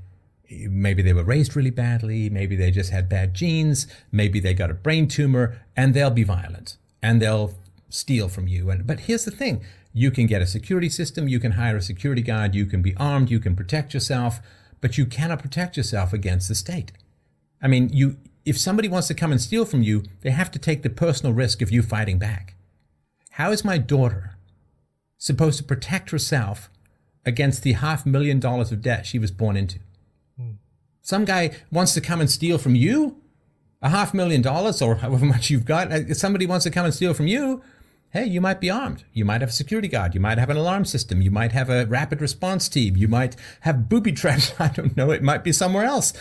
Maybe 0.50 1.02
they 1.02 1.12
were 1.12 1.24
raised 1.24 1.56
really 1.56 1.70
badly, 1.70 2.28
maybe 2.30 2.56
they 2.56 2.70
just 2.70 2.90
had 2.90 3.08
bad 3.08 3.34
genes, 3.34 3.86
maybe 4.12 4.40
they 4.40 4.54
got 4.54 4.70
a 4.70 4.74
brain 4.74 5.08
tumor, 5.08 5.60
and 5.76 5.94
they'll 5.94 6.10
be 6.10 6.24
violent 6.24 6.76
and 7.02 7.20
they'll 7.20 7.54
steal 7.88 8.28
from 8.28 8.48
you. 8.48 8.70
And 8.70 8.86
but 8.86 9.00
here's 9.00 9.24
the 9.24 9.30
thing: 9.30 9.62
you 9.92 10.10
can 10.10 10.26
get 10.26 10.42
a 10.42 10.46
security 10.46 10.88
system, 10.88 11.28
you 11.28 11.40
can 11.40 11.52
hire 11.52 11.76
a 11.76 11.82
security 11.82 12.22
guard, 12.22 12.54
you 12.54 12.66
can 12.66 12.82
be 12.82 12.96
armed, 12.96 13.30
you 13.30 13.40
can 13.40 13.56
protect 13.56 13.94
yourself, 13.94 14.40
but 14.80 14.98
you 14.98 15.06
cannot 15.06 15.40
protect 15.40 15.76
yourself 15.76 16.12
against 16.12 16.48
the 16.48 16.54
state. 16.54 16.92
I 17.62 17.68
mean, 17.68 17.88
you 17.92 18.18
if 18.44 18.58
somebody 18.58 18.88
wants 18.88 19.08
to 19.08 19.14
come 19.14 19.32
and 19.32 19.40
steal 19.40 19.64
from 19.64 19.82
you, 19.82 20.04
they 20.22 20.30
have 20.30 20.50
to 20.52 20.58
take 20.58 20.82
the 20.82 20.90
personal 20.90 21.32
risk 21.32 21.62
of 21.62 21.70
you 21.70 21.82
fighting 21.82 22.18
back. 22.18 22.54
How 23.32 23.50
is 23.50 23.64
my 23.64 23.78
daughter 23.78 24.36
supposed 25.18 25.58
to 25.58 25.64
protect 25.64 26.10
herself 26.10 26.70
against 27.24 27.62
the 27.62 27.72
half 27.72 28.04
million 28.04 28.38
dollars 28.38 28.70
of 28.70 28.82
debt 28.82 29.06
she 29.06 29.18
was 29.18 29.30
born 29.30 29.56
into? 29.56 29.78
Hmm. 30.38 30.52
Some 31.02 31.24
guy 31.24 31.52
wants 31.70 31.94
to 31.94 32.00
come 32.00 32.20
and 32.20 32.30
steal 32.30 32.58
from 32.58 32.74
you 32.74 33.20
a 33.84 33.90
half 33.90 34.14
million 34.14 34.40
dollars 34.40 34.80
or 34.80 34.96
however 34.96 35.26
much 35.26 35.50
you've 35.50 35.66
got. 35.66 35.92
Uh, 35.92 36.14
somebody 36.14 36.46
wants 36.46 36.64
to 36.64 36.70
come 36.70 36.86
and 36.86 36.94
steal 36.94 37.14
from 37.14 37.26
you. 37.26 37.62
Hey, 38.10 38.24
you 38.24 38.40
might 38.40 38.60
be 38.60 38.70
armed. 38.70 39.04
You 39.12 39.24
might 39.24 39.40
have 39.40 39.50
a 39.50 39.52
security 39.52 39.88
guard. 39.88 40.14
You 40.14 40.20
might 40.20 40.38
have 40.38 40.48
an 40.48 40.56
alarm 40.56 40.84
system. 40.84 41.20
You 41.20 41.30
might 41.30 41.52
have 41.52 41.68
a 41.68 41.84
rapid 41.84 42.20
response 42.20 42.68
team. 42.68 42.96
You 42.96 43.08
might 43.08 43.36
have 43.60 43.88
booby 43.88 44.12
traps. 44.12 44.54
I 44.58 44.68
don't 44.68 44.96
know. 44.96 45.10
It 45.10 45.22
might 45.22 45.44
be 45.44 45.52
somewhere 45.52 45.84
else. 45.84 46.12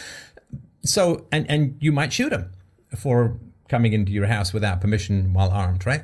So, 0.86 1.28
and, 1.32 1.50
and 1.50 1.78
you 1.80 1.92
might 1.92 2.14
shoot 2.14 2.34
him 2.34 2.52
for 2.96 3.38
coming 3.70 3.94
into 3.94 4.12
your 4.12 4.28
house 4.28 4.54
without 4.54 4.82
permission 4.82 5.34
while 5.34 5.50
armed, 5.50 5.86
right? 5.86 6.04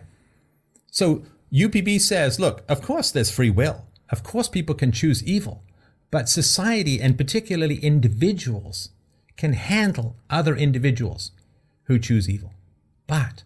So 0.92 1.24
UPB 1.54 2.00
says, 2.02 2.40
look, 2.40 2.64
of 2.68 2.82
course 2.82 3.12
there's 3.12 3.32
free 3.32 3.50
will. 3.50 3.86
Of 4.10 4.24
course 4.24 4.48
people 4.48 4.76
can 4.76 4.92
choose 4.92 5.24
evil, 5.24 5.64
but 6.10 6.30
society 6.30 7.00
and 7.00 7.18
particularly 7.18 7.78
individuals 7.78 8.90
can 9.38 9.54
handle 9.54 10.16
other 10.30 10.56
individuals 10.56 11.32
who 11.84 12.00
choose 12.00 12.30
evil. 12.30 12.54
But 13.08 13.44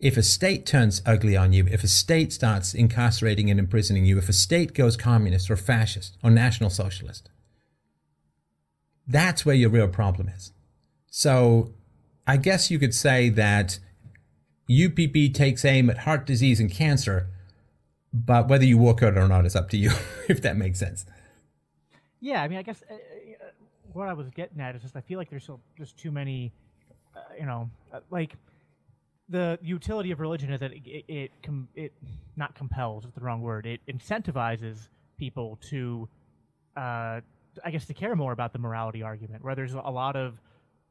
if 0.00 0.16
a 0.16 0.22
state 0.22 0.66
turns 0.66 1.00
ugly 1.06 1.36
on 1.36 1.52
you, 1.52 1.66
if 1.70 1.84
a 1.84 1.88
state 1.88 2.32
starts 2.32 2.74
incarcerating 2.74 3.50
and 3.50 3.58
imprisoning 3.58 4.04
you, 4.04 4.18
if 4.18 4.28
a 4.28 4.32
state 4.32 4.74
goes 4.74 4.96
communist 4.96 5.50
or 5.50 5.56
fascist 5.56 6.16
or 6.22 6.30
national 6.30 6.70
socialist, 6.70 7.30
that's 9.06 9.44
where 9.44 9.54
your 9.54 9.70
real 9.70 9.88
problem 9.88 10.28
is. 10.28 10.52
So 11.10 11.72
I 12.26 12.36
guess 12.36 12.70
you 12.70 12.78
could 12.78 12.94
say 12.94 13.28
that 13.30 13.78
UPB 14.68 15.34
takes 15.34 15.64
aim 15.64 15.90
at 15.90 15.98
heart 15.98 16.26
disease 16.26 16.60
and 16.60 16.70
cancer, 16.70 17.28
but 18.12 18.48
whether 18.48 18.64
you 18.64 18.78
walk 18.78 19.02
out 19.02 19.16
or 19.16 19.28
not 19.28 19.44
is 19.44 19.54
up 19.54 19.68
to 19.70 19.76
you, 19.76 19.92
if 20.28 20.40
that 20.42 20.56
makes 20.56 20.78
sense. 20.78 21.04
Yeah, 22.20 22.42
I 22.42 22.48
mean, 22.48 22.58
I 22.58 22.62
guess 22.62 22.82
uh, 22.90 22.94
uh, 22.94 22.96
what 23.92 24.08
I 24.08 24.14
was 24.14 24.30
getting 24.30 24.60
at 24.60 24.74
is 24.74 24.82
just 24.82 24.96
I 24.96 25.02
feel 25.02 25.18
like 25.18 25.28
there's 25.28 25.42
still 25.42 25.60
just 25.76 25.98
too 25.98 26.10
many, 26.10 26.52
uh, 27.14 27.20
you 27.38 27.44
know, 27.44 27.68
uh, 27.92 28.00
like 28.10 28.36
the 29.28 29.58
utility 29.62 30.10
of 30.10 30.20
religion 30.20 30.52
is 30.52 30.60
that 30.60 30.72
it 30.72 30.82
it, 30.86 31.04
it, 31.08 31.30
com- 31.42 31.68
it 31.74 31.92
not 32.36 32.54
compels 32.54 33.04
is 33.04 33.12
the 33.12 33.20
wrong 33.20 33.42
word. 33.42 33.66
It 33.66 33.80
incentivizes 33.86 34.88
people 35.18 35.58
to 35.68 36.08
uh, 36.76 37.20
I 37.64 37.70
guess 37.70 37.86
to 37.86 37.94
care 37.94 38.14
more 38.16 38.32
about 38.32 38.52
the 38.52 38.58
morality 38.58 39.02
argument, 39.02 39.44
where 39.44 39.54
there's 39.54 39.74
a 39.74 39.78
lot 39.78 40.16
of 40.16 40.40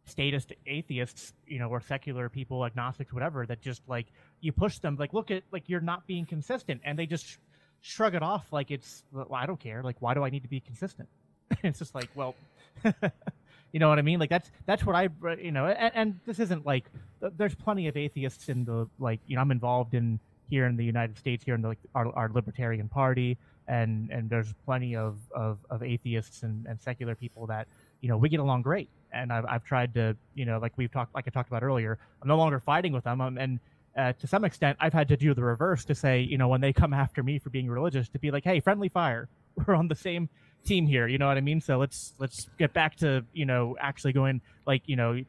statist 0.05 0.53
atheists, 0.67 1.33
you 1.47 1.59
know, 1.59 1.69
or 1.69 1.81
secular 1.81 2.29
people, 2.29 2.65
agnostics, 2.65 3.13
whatever, 3.13 3.45
that 3.45 3.61
just 3.61 3.81
like 3.87 4.07
you 4.41 4.51
push 4.51 4.79
them, 4.79 4.95
like, 4.99 5.13
look 5.13 5.31
at 5.31 5.43
like 5.51 5.69
you're 5.69 5.81
not 5.81 6.05
being 6.07 6.25
consistent, 6.25 6.81
and 6.83 6.97
they 6.97 7.05
just 7.05 7.25
sh- 7.25 7.37
shrug 7.81 8.15
it 8.15 8.23
off 8.23 8.51
like 8.51 8.71
it's, 8.71 9.03
well, 9.11 9.27
I 9.33 9.45
don't 9.45 9.59
care. 9.59 9.81
Like, 9.83 9.97
why 9.99 10.13
do 10.13 10.23
I 10.23 10.29
need 10.29 10.43
to 10.43 10.49
be 10.49 10.59
consistent? 10.59 11.09
it's 11.63 11.79
just 11.79 11.95
like, 11.95 12.09
well, 12.15 12.35
you 13.71 13.79
know 13.79 13.89
what 13.89 13.99
I 13.99 14.01
mean? 14.01 14.19
Like 14.19 14.29
that's 14.29 14.49
that's 14.65 14.85
what 14.85 14.95
I, 14.95 15.09
you 15.39 15.51
know, 15.51 15.67
and, 15.67 15.91
and 15.95 16.19
this 16.25 16.39
isn't 16.39 16.65
like 16.65 16.85
there's 17.19 17.55
plenty 17.55 17.87
of 17.87 17.97
atheists 17.97 18.49
in 18.49 18.65
the 18.65 18.87
like, 18.99 19.19
you 19.27 19.35
know, 19.35 19.41
I'm 19.41 19.51
involved 19.51 19.93
in 19.93 20.19
here 20.49 20.65
in 20.65 20.75
the 20.75 20.85
United 20.85 21.17
States, 21.17 21.43
here 21.43 21.55
in 21.55 21.61
the, 21.61 21.69
like 21.69 21.79
our, 21.95 22.13
our 22.15 22.29
Libertarian 22.29 22.89
Party 22.89 23.37
and 23.67 24.09
and 24.11 24.29
there's 24.29 24.53
plenty 24.65 24.95
of 24.95 25.17
of, 25.35 25.59
of 25.69 25.83
atheists 25.83 26.43
and, 26.43 26.65
and 26.65 26.81
secular 26.81 27.15
people 27.15 27.47
that 27.47 27.67
you 28.01 28.09
know 28.09 28.17
we 28.17 28.29
get 28.29 28.39
along 28.39 28.61
great. 28.61 28.89
And 29.11 29.31
I've, 29.31 29.45
I've 29.45 29.63
tried 29.63 29.93
to 29.95 30.15
you 30.35 30.45
know 30.45 30.59
like 30.59 30.73
we've 30.77 30.91
talked 30.91 31.13
like 31.15 31.25
i 31.27 31.29
talked 31.29 31.49
about 31.49 31.63
earlier 31.63 31.99
i'm 32.21 32.27
no 32.27 32.37
longer 32.37 32.59
fighting 32.59 32.93
with 32.93 33.03
them. 33.03 33.21
Um, 33.21 33.37
and 33.37 33.59
uh, 33.97 34.13
to 34.13 34.25
some 34.27 34.43
extent 34.43 34.77
i've 34.81 34.93
had 34.93 35.07
to 35.07 35.17
do 35.17 35.33
the 35.33 35.43
reverse 35.43 35.85
to 35.85 35.95
say 35.95 36.19
you 36.21 36.37
know 36.37 36.47
when 36.47 36.61
they 36.61 36.73
come 36.73 36.93
after 36.93 37.21
me 37.21 37.37
for 37.37 37.51
being 37.51 37.69
religious 37.69 38.09
to 38.09 38.19
be 38.19 38.31
like 38.31 38.43
hey 38.43 38.59
friendly 38.59 38.89
fire. 38.89 39.29
We're 39.67 39.75
on 39.75 39.87
the 39.87 39.95
same 39.95 40.29
team 40.63 40.87
here. 40.87 41.07
You 41.07 41.17
know 41.17 41.27
what 41.27 41.37
I 41.37 41.41
mean? 41.41 41.61
So 41.61 41.77
let's 41.77 42.13
let's 42.19 42.47
get 42.57 42.73
back 42.73 42.95
to 42.97 43.23
you 43.33 43.45
know 43.45 43.75
actually 43.79 44.13
going 44.13 44.41
like 44.65 44.83
you 44.85 44.95
know 44.95 45.19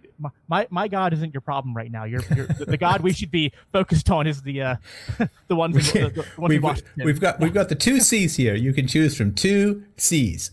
my 0.49 0.67
my 0.71 0.89
God 0.89 1.13
isn't 1.13 1.33
your 1.35 1.41
problem 1.41 1.77
right 1.77 1.91
now. 1.91 2.05
You're, 2.05 2.23
you're 2.35 2.47
the, 2.47 2.77
God 2.77 3.01
we 3.01 3.13
should 3.13 3.31
be 3.31 3.53
focused 3.73 4.11
on 4.11 4.27
is 4.27 4.43
the 4.43 4.63
uh, 4.63 4.77
the 5.49 5.57
ones, 5.57 5.93
the, 5.93 6.09
the 6.09 6.27
ones 6.39 6.51
we've, 6.51 6.63
we 6.97 7.05
we've 7.05 7.21
got 7.21 7.41
we've 7.41 7.55
got 7.55 7.69
the 7.69 7.75
two 7.75 8.01
C's 8.01 8.37
here. 8.37 8.55
You 8.55 8.73
can 8.73 8.87
choose 8.87 9.17
from 9.17 9.35
two 9.35 9.85
C's. 9.97 10.51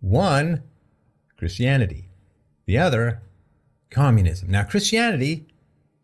One, 0.00 0.62
Christianity. 1.36 2.08
The 2.66 2.78
other, 2.78 3.20
communism. 3.90 4.50
Now 4.50 4.62
Christianity 4.64 5.46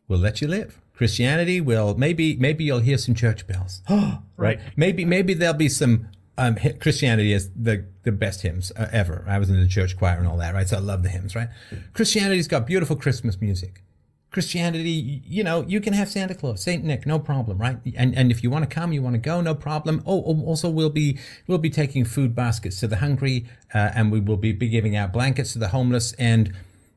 will 0.09 0.19
let 0.19 0.41
you 0.41 0.49
live. 0.49 0.81
Christianity 0.95 1.61
will 1.61 1.95
maybe 1.97 2.37
maybe 2.37 2.65
you'll 2.65 2.81
hear 2.81 2.99
some 2.99 3.15
church 3.15 3.47
bells. 3.47 3.83
right? 3.91 4.19
right. 4.37 4.61
Maybe 4.77 5.05
maybe 5.05 5.35
there'll 5.35 5.55
be 5.55 5.69
some 5.69 6.09
um, 6.39 6.57
Christianity 6.81 7.33
is 7.33 7.51
the 7.55 7.87
the 8.03 8.13
best 8.13 8.43
hymns 8.43 8.71
uh, 8.77 8.89
ever. 8.93 9.25
I 9.27 9.39
was 9.39 9.49
in 9.51 9.61
the 9.61 9.67
church 9.67 9.97
choir 9.97 10.19
and 10.19 10.29
all 10.29 10.37
that, 10.39 10.55
right? 10.55 10.69
So 10.69 10.77
I 10.77 10.81
love 10.81 11.03
the 11.03 11.09
hymns, 11.09 11.35
right? 11.35 11.49
Christianity's 11.95 12.49
got 12.49 12.67
beautiful 12.67 12.97
Christmas 12.97 13.41
music. 13.41 13.83
Christianity, 14.31 15.23
you 15.27 15.43
know, 15.43 15.65
you 15.67 15.81
can 15.81 15.95
have 15.95 16.11
Santa 16.11 16.35
Claus, 16.35 16.63
Saint 16.63 16.85
Nick, 16.85 17.07
no 17.07 17.19
problem, 17.19 17.57
right? 17.57 17.79
And 17.97 18.15
and 18.15 18.31
if 18.31 18.43
you 18.43 18.51
want 18.51 18.69
to 18.69 18.75
come, 18.75 18.93
you 18.93 19.01
want 19.01 19.15
to 19.15 19.19
go, 19.19 19.41
no 19.41 19.55
problem. 19.55 20.03
Oh, 20.05 20.21
also 20.21 20.69
we'll 20.69 20.91
be 20.91 21.19
we'll 21.47 21.59
be 21.59 21.71
taking 21.71 22.05
food 22.05 22.35
baskets 22.35 22.81
to 22.81 22.87
the 22.87 22.97
hungry, 22.97 23.47
uh, 23.73 23.93
and 23.95 24.13
we 24.13 24.21
will 24.21 24.37
be, 24.37 24.53
be 24.53 24.69
giving 24.69 24.95
out 24.95 25.13
blankets 25.13 25.55
to 25.55 25.59
the 25.59 25.69
homeless. 25.69 26.13
And 26.15 26.53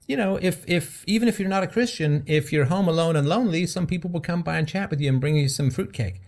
you 0.05 0.17
know, 0.17 0.37
if 0.41 0.67
if 0.67 1.05
even 1.07 1.29
if 1.29 1.39
you're 1.39 1.47
not 1.47 1.63
a 1.63 1.67
Christian, 1.67 2.23
if 2.25 2.51
you're 2.51 2.65
home 2.65 2.89
alone 2.89 3.15
and 3.15 3.29
lonely, 3.29 3.65
some 3.67 3.87
people 3.87 4.09
will 4.09 4.19
come 4.19 4.41
by 4.41 4.57
and 4.57 4.67
chat 4.67 4.89
with 4.89 4.99
you 4.99 5.07
and 5.07 5.21
bring 5.21 5.37
you 5.37 5.47
some 5.47 5.69
fruitcake. 5.69 6.19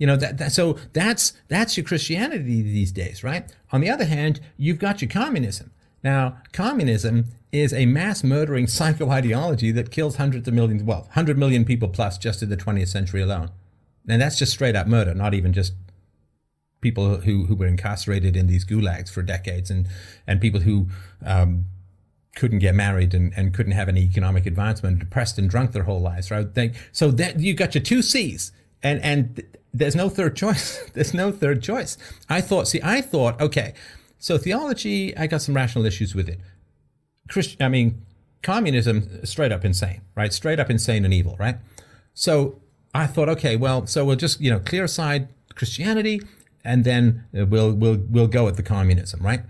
You 0.00 0.06
know 0.06 0.16
that, 0.16 0.38
that, 0.38 0.50
so 0.50 0.78
that's 0.94 1.34
that's 1.48 1.76
your 1.76 1.84
Christianity 1.84 2.62
these 2.62 2.90
days, 2.90 3.22
right? 3.22 3.54
On 3.70 3.82
the 3.82 3.90
other 3.90 4.06
hand, 4.06 4.40
you've 4.56 4.78
got 4.78 5.02
your 5.02 5.10
communism. 5.10 5.70
Now, 6.02 6.38
communism 6.52 7.26
is 7.52 7.74
a 7.74 7.84
mass 7.84 8.24
murdering 8.24 8.66
psycho 8.78 9.10
ideology 9.10 9.70
that 9.72 9.90
kills 9.90 10.16
hundreds 10.16 10.48
of 10.48 10.54
millions, 10.54 10.82
well, 10.82 11.02
100 11.02 11.36
million 11.36 11.66
people 11.66 11.88
plus 11.88 12.16
just 12.16 12.42
in 12.42 12.48
the 12.48 12.56
20th 12.56 12.88
century 12.88 13.20
alone. 13.20 13.50
And 14.08 14.22
that's 14.22 14.38
just 14.38 14.52
straight 14.52 14.74
up 14.74 14.86
murder, 14.86 15.14
not 15.14 15.34
even 15.34 15.52
just 15.52 15.74
people 16.80 17.18
who, 17.18 17.44
who 17.44 17.54
were 17.54 17.66
incarcerated 17.66 18.36
in 18.36 18.46
these 18.46 18.64
gulags 18.64 19.10
for 19.10 19.20
decades 19.20 19.70
and, 19.70 19.86
and 20.26 20.40
people 20.40 20.60
who 20.60 20.88
um, 21.24 21.66
couldn't 22.34 22.60
get 22.60 22.74
married 22.74 23.12
and, 23.12 23.34
and 23.36 23.52
couldn't 23.52 23.72
have 23.72 23.88
any 23.88 24.00
economic 24.00 24.46
advancement, 24.46 24.98
depressed 24.98 25.38
and 25.38 25.50
drunk 25.50 25.72
their 25.72 25.82
whole 25.82 26.00
lives, 26.00 26.30
right? 26.30 26.54
They, 26.54 26.72
so 26.90 27.10
that 27.10 27.38
you 27.38 27.52
got 27.52 27.74
your 27.74 27.82
two 27.82 28.00
C's. 28.00 28.52
And, 28.82 29.00
and 29.02 29.42
there's 29.72 29.96
no 29.96 30.08
third 30.08 30.36
choice. 30.36 30.78
there's 30.94 31.14
no 31.14 31.32
third 31.32 31.62
choice. 31.62 31.96
I 32.28 32.40
thought, 32.40 32.68
see, 32.68 32.80
I 32.82 33.00
thought, 33.00 33.40
okay, 33.40 33.74
so 34.18 34.36
theology, 34.36 35.16
I 35.16 35.26
got 35.26 35.42
some 35.42 35.54
rational 35.54 35.86
issues 35.86 36.14
with 36.14 36.28
it. 36.28 36.40
Christian, 37.28 37.62
I 37.62 37.68
mean, 37.68 38.02
communism, 38.42 39.24
straight 39.24 39.52
up 39.52 39.64
insane, 39.64 40.02
right? 40.14 40.32
Straight 40.32 40.60
up 40.60 40.70
insane 40.70 41.04
and 41.04 41.14
evil, 41.14 41.36
right? 41.38 41.56
So 42.14 42.60
I 42.94 43.06
thought, 43.06 43.28
okay, 43.30 43.56
well, 43.56 43.86
so 43.86 44.04
we'll 44.04 44.16
just, 44.16 44.40
you 44.40 44.50
know, 44.50 44.58
clear 44.58 44.84
aside 44.84 45.28
Christianity 45.54 46.20
and 46.64 46.84
then 46.84 47.24
we'll, 47.32 47.72
we'll, 47.72 47.98
we'll 48.08 48.26
go 48.26 48.48
at 48.48 48.56
the 48.56 48.62
communism, 48.62 49.20
right? 49.22 49.40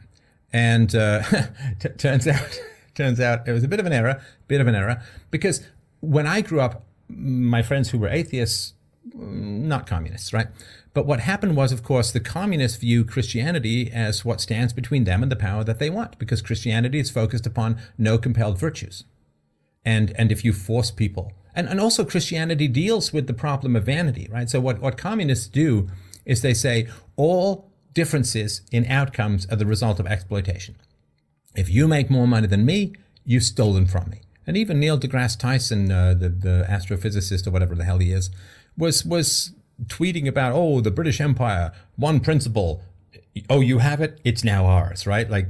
And, 0.53 0.95
uh, 0.95 1.23
t- 1.81 1.89
turns 1.91 2.27
out, 2.27 2.61
turns 2.95 3.21
out 3.21 3.49
it 3.49 3.53
was 3.53 3.65
a 3.65 3.69
bit 3.69 3.81
of 3.81 3.87
an 3.87 3.93
error, 3.93 4.21
bit 4.47 4.61
of 4.61 4.67
an 4.67 4.75
error, 4.75 5.03
because 5.31 5.67
when 6.01 6.27
I 6.27 6.41
grew 6.41 6.61
up, 6.61 6.85
my 7.09 7.63
friends 7.63 7.91
who 7.91 7.99
were 7.99 8.09
atheists 8.09 8.75
not 9.15 9.87
communists, 9.87 10.33
right? 10.33 10.49
But 10.93 11.07
what 11.07 11.21
happened 11.21 11.57
was, 11.57 11.73
of 11.73 11.83
course, 11.83 12.11
the 12.11 12.21
communists 12.21 12.79
view 12.79 13.05
Christianity 13.05 13.91
as 13.93 14.25
what 14.25 14.41
stands 14.41 14.73
between 14.73 15.05
them 15.05 15.23
and 15.23 15.31
the 15.31 15.37
power 15.37 15.63
that 15.65 15.79
they 15.79 15.91
want, 15.91 16.19
because 16.19 16.43
Christianity 16.43 16.99
is 16.99 17.11
focused 17.11 17.47
upon 17.47 17.79
no 17.97 18.19
compelled 18.19 18.59
virtues. 18.59 19.05
And, 19.85 20.13
and 20.17 20.33
if 20.33 20.45
you 20.45 20.53
force 20.53 20.91
people, 20.91 21.33
and, 21.55 21.69
and 21.69 21.81
also 21.81 22.05
Christianity 22.05 22.69
deals 22.69 23.13
with 23.13 23.27
the 23.27 23.35
problem 23.35 23.77
of 23.77 23.85
vanity, 23.85 24.29
right? 24.31 24.51
So 24.51 24.61
what, 24.61 24.81
what 24.81 24.97
communists 24.97 25.49
do 25.49 25.89
is 26.25 26.43
they 26.43 26.55
say 26.55 26.89
all 27.17 27.71
differences 27.93 28.63
in 28.71 28.87
outcomes 28.87 29.47
are 29.51 29.57
the 29.57 29.67
result 29.67 29.99
of 30.01 30.07
exploitation. 30.07 30.77
If 31.57 31.69
you 31.69 31.89
make 31.89 32.11
more 32.11 32.27
money 32.27 32.47
than 32.47 32.65
me, 32.65 32.95
you've 33.25 33.43
stolen 33.43 33.87
from 33.87 34.11
me. 34.11 34.21
And 34.47 34.57
even 34.57 34.81
Neil 34.81 34.99
deGrasse 34.99 35.39
Tyson, 35.39 35.91
uh, 35.91 36.15
the, 36.15 36.29
the 36.29 36.67
astrophysicist 36.69 37.47
or 37.47 37.51
whatever 37.51 37.75
the 37.75 37.85
hell 37.85 37.99
he 37.99 38.13
is, 38.13 38.31
was 38.77 39.05
was 39.05 39.53
tweeting 39.87 40.27
about 40.27 40.53
oh 40.53 40.81
the 40.81 40.91
British 40.91 41.21
Empire 41.21 41.73
one 41.97 42.21
principle 42.21 42.83
oh 43.49 43.61
you 43.61 43.79
have 43.79 44.01
it 44.01 44.21
it's 44.25 44.45
now 44.45 44.67
ours 44.67 45.07
right 45.07 45.31
like 45.31 45.49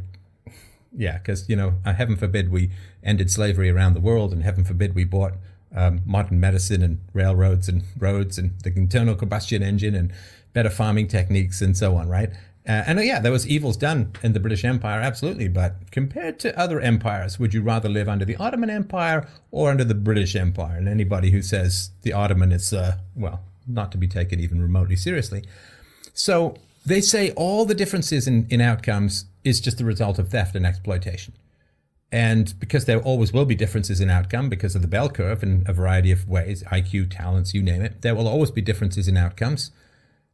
yeah 0.96 1.18
because 1.18 1.48
you 1.48 1.56
know 1.56 1.74
uh, 1.84 1.92
heaven 1.92 2.16
forbid 2.16 2.50
we 2.50 2.70
ended 3.02 3.30
slavery 3.30 3.70
around 3.70 3.94
the 3.94 4.00
world 4.00 4.32
and 4.32 4.42
heaven 4.42 4.64
forbid 4.64 4.94
we 4.94 5.04
bought 5.04 5.34
um, 5.74 6.00
modern 6.04 6.40
medicine 6.40 6.82
and 6.82 7.00
railroads 7.12 7.68
and 7.68 7.82
roads 7.98 8.38
and 8.38 8.58
the 8.62 8.72
internal 8.76 9.14
combustion 9.14 9.62
engine 9.62 9.94
and 9.94 10.12
better 10.52 10.70
farming 10.70 11.06
techniques 11.06 11.60
and 11.60 11.76
so 11.76 11.96
on, 11.96 12.08
right? 12.08 12.30
Uh, 12.68 12.84
and 12.86 12.98
uh, 12.98 13.02
yeah, 13.02 13.20
there 13.20 13.32
was 13.32 13.48
evils 13.48 13.76
done 13.76 14.12
in 14.22 14.32
the 14.32 14.40
British 14.40 14.64
Empire, 14.64 15.00
absolutely. 15.00 15.48
But 15.48 15.90
compared 15.90 16.38
to 16.40 16.58
other 16.58 16.80
empires, 16.80 17.38
would 17.38 17.54
you 17.54 17.62
rather 17.62 17.88
live 17.88 18.08
under 18.08 18.24
the 18.24 18.36
Ottoman 18.36 18.70
Empire 18.70 19.26
or 19.50 19.70
under 19.70 19.84
the 19.84 19.94
British 19.94 20.36
Empire? 20.36 20.76
And 20.76 20.88
anybody 20.88 21.30
who 21.30 21.42
says 21.42 21.90
the 22.02 22.12
Ottoman 22.12 22.52
is, 22.52 22.72
uh, 22.72 22.98
well, 23.16 23.40
not 23.66 23.90
to 23.92 23.98
be 23.98 24.06
taken 24.06 24.40
even 24.40 24.60
remotely 24.60 24.96
seriously. 24.96 25.44
So 26.12 26.56
they 26.84 27.00
say 27.00 27.30
all 27.32 27.64
the 27.64 27.74
differences 27.74 28.26
in, 28.26 28.46
in 28.50 28.60
outcomes 28.60 29.24
is 29.42 29.60
just 29.60 29.78
the 29.78 29.84
result 29.84 30.18
of 30.18 30.28
theft 30.28 30.54
and 30.54 30.66
exploitation. 30.66 31.32
And 32.12 32.58
because 32.58 32.86
there 32.86 33.00
always 33.00 33.32
will 33.32 33.44
be 33.44 33.54
differences 33.54 34.00
in 34.00 34.10
outcome 34.10 34.48
because 34.48 34.74
of 34.74 34.82
the 34.82 34.88
bell 34.88 35.08
curve 35.08 35.42
in 35.42 35.64
a 35.66 35.72
variety 35.72 36.10
of 36.10 36.28
ways, 36.28 36.62
IQ, 36.64 37.10
talents, 37.10 37.54
you 37.54 37.62
name 37.62 37.82
it, 37.82 38.02
there 38.02 38.14
will 38.14 38.26
always 38.26 38.50
be 38.50 38.60
differences 38.60 39.06
in 39.06 39.16
outcomes. 39.16 39.70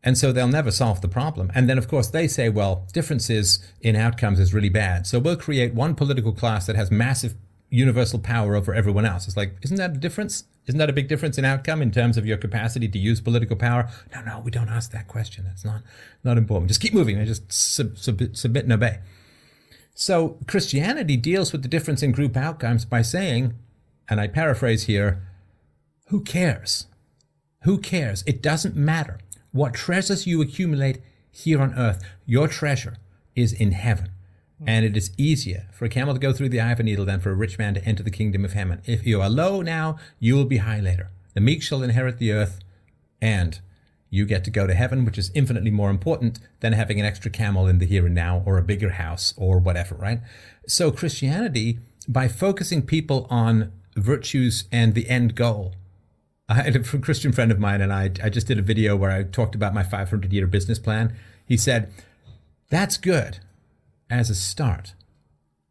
And 0.07 0.17
so 0.17 0.31
they'll 0.31 0.47
never 0.47 0.71
solve 0.71 1.01
the 1.01 1.09
problem. 1.09 1.51
And 1.53 1.69
then, 1.69 1.79
of 1.79 1.89
course, 1.89 2.07
they 2.07 2.29
say, 2.29 2.49
well, 2.49 2.87
differences 2.93 3.59
in 3.81 3.97
outcomes 3.97 4.39
is 4.39 4.55
really 4.55 4.69
bad. 4.69 5.05
So 5.05 5.19
we'll 5.19 5.37
create 5.37 5.75
one 5.75 5.97
political 5.97 6.33
class 6.33 6.65
that 6.67 6.77
has 6.77 6.93
massive 6.93 7.35
universal 7.71 8.21
power 8.21 8.55
over 8.55 8.73
everyone 8.73 9.05
else. 9.05 9.27
It's 9.27 9.37
like, 9.37 9.57
isn't 9.63 9.79
that 9.79 9.97
a 9.97 9.99
difference? 9.99 10.45
Isn't 10.67 10.79
that 10.79 10.89
a 10.89 10.93
big 10.93 11.09
difference 11.09 11.39
in 11.39 11.45
outcome 11.45 11.83
in 11.83 11.91
terms 11.91 12.17
of 12.17 12.25
your 12.25 12.37
capacity 12.37 12.87
to 12.87 12.99
use 13.01 13.21
political 13.21 13.57
power? 13.57 13.91
No, 14.15 14.23
no, 14.23 14.39
we 14.39 14.53
don't 14.53 14.69
ask 14.69 14.93
that 14.93 15.09
question. 15.09 15.45
It's 15.51 15.65
not, 15.65 15.83
not 16.23 16.39
important. 16.39 16.69
Just 16.69 16.81
keep 16.81 16.95
moving 16.95 17.17
and 17.17 17.27
just 17.27 17.53
sub, 17.53 17.99
sub, 17.99 18.23
submit 18.37 18.63
and 18.63 18.73
obey. 18.73 19.01
So 19.93 20.39
Christianity 20.47 21.17
deals 21.17 21.51
with 21.51 21.63
the 21.63 21.69
difference 21.69 22.05
in 22.05 22.13
group 22.13 22.37
outcomes 22.37 22.85
by 22.85 23.03
saying, 23.03 23.55
and 24.09 24.21
I 24.21 24.29
paraphrase 24.29 24.85
here, 24.85 25.27
who 26.09 26.21
cares? 26.21 26.87
Who 27.63 27.79
cares? 27.79 28.23
It 28.25 28.41
doesn't 28.41 28.77
matter. 28.77 29.19
What 29.57 29.73
treasures 29.73 30.27
you 30.27 30.43
accumulate 30.43 31.01
here 31.31 31.63
on 31.63 31.73
earth, 31.79 32.05
your 32.27 32.47
treasure 32.47 32.99
is 33.35 33.55
in 33.55 33.73
heaven. 33.73 34.11
Hmm. 34.59 34.69
And 34.69 34.85
it 34.85 34.99
is 34.99 35.13
easier 35.17 35.69
for 35.73 35.87
a 35.87 35.89
camel 35.89 36.13
to 36.13 36.21
go 36.21 36.35
through 36.35 36.51
the 36.51 36.61
eye 36.61 36.73
of 36.73 36.81
a 36.81 36.83
needle 36.83 37.07
than 37.07 37.21
for 37.21 37.31
a 37.31 37.35
rich 37.35 37.57
man 37.57 37.73
to 37.73 37.85
enter 37.87 38.03
the 38.03 38.11
kingdom 38.11 38.45
of 38.45 38.53
heaven. 38.53 38.83
If 38.85 39.07
you 39.07 39.23
are 39.23 39.31
low 39.31 39.63
now, 39.63 39.97
you 40.21 40.35
will 40.35 40.45
be 40.45 40.59
high 40.59 40.81
later. 40.81 41.09
The 41.33 41.41
meek 41.41 41.63
shall 41.63 41.83
inherit 41.83 42.19
the 42.19 42.33
earth, 42.33 42.61
and 43.19 43.59
you 44.11 44.27
get 44.27 44.45
to 44.45 44.51
go 44.51 44.67
to 44.67 44.75
heaven, 44.75 45.07
which 45.07 45.17
is 45.17 45.31
infinitely 45.35 45.71
more 45.71 45.89
important 45.89 46.39
than 46.61 46.75
having 46.75 47.01
an 47.01 47.07
extra 47.07 47.31
camel 47.31 47.67
in 47.67 47.79
the 47.79 47.87
here 47.87 48.05
and 48.05 48.15
now 48.15 48.43
or 48.45 48.59
a 48.59 48.63
bigger 48.63 48.91
house 48.91 49.33
or 49.39 49.59
whatever, 49.59 49.95
right? 49.95 50.21
So 50.67 50.91
Christianity, 50.91 51.79
by 52.07 52.29
focusing 52.29 52.83
people 52.83 53.27
on 53.31 53.73
virtues 53.95 54.65
and 54.71 54.93
the 54.95 55.09
end 55.09 55.35
goal, 55.35 55.73
I 56.49 56.55
had 56.55 56.77
a 56.77 56.81
Christian 56.81 57.33
friend 57.33 57.51
of 57.51 57.59
mine 57.59 57.81
and 57.81 57.93
I, 57.93 58.11
I 58.23 58.29
just 58.29 58.47
did 58.47 58.59
a 58.59 58.63
video 58.63 58.95
where 58.95 59.11
I 59.11 59.25
talked 59.25 59.55
about 59.55 59.75
my 59.75 59.83
500 59.83 60.33
year 60.33 60.47
business 60.47 60.79
plan. 60.79 61.15
He 61.45 61.57
said, 61.57 61.93
that's 62.71 62.97
good 62.97 63.41
as 64.09 64.31
a 64.31 64.35
start. 64.35 64.95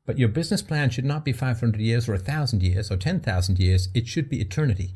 But 0.06 0.20
your 0.20 0.30
business 0.30 0.62
plan 0.62 0.90
should 0.90 1.06
not 1.06 1.26
be 1.26 1.32
500 1.32 1.80
years 1.80 2.08
or 2.08 2.14
1,000 2.14 2.62
years 2.62 2.92
or 2.92 2.98
10,000 2.98 3.60
years. 3.60 3.90
It 3.94 4.08
should 4.08 4.30
be 4.30 4.42
eternity. 4.42 4.92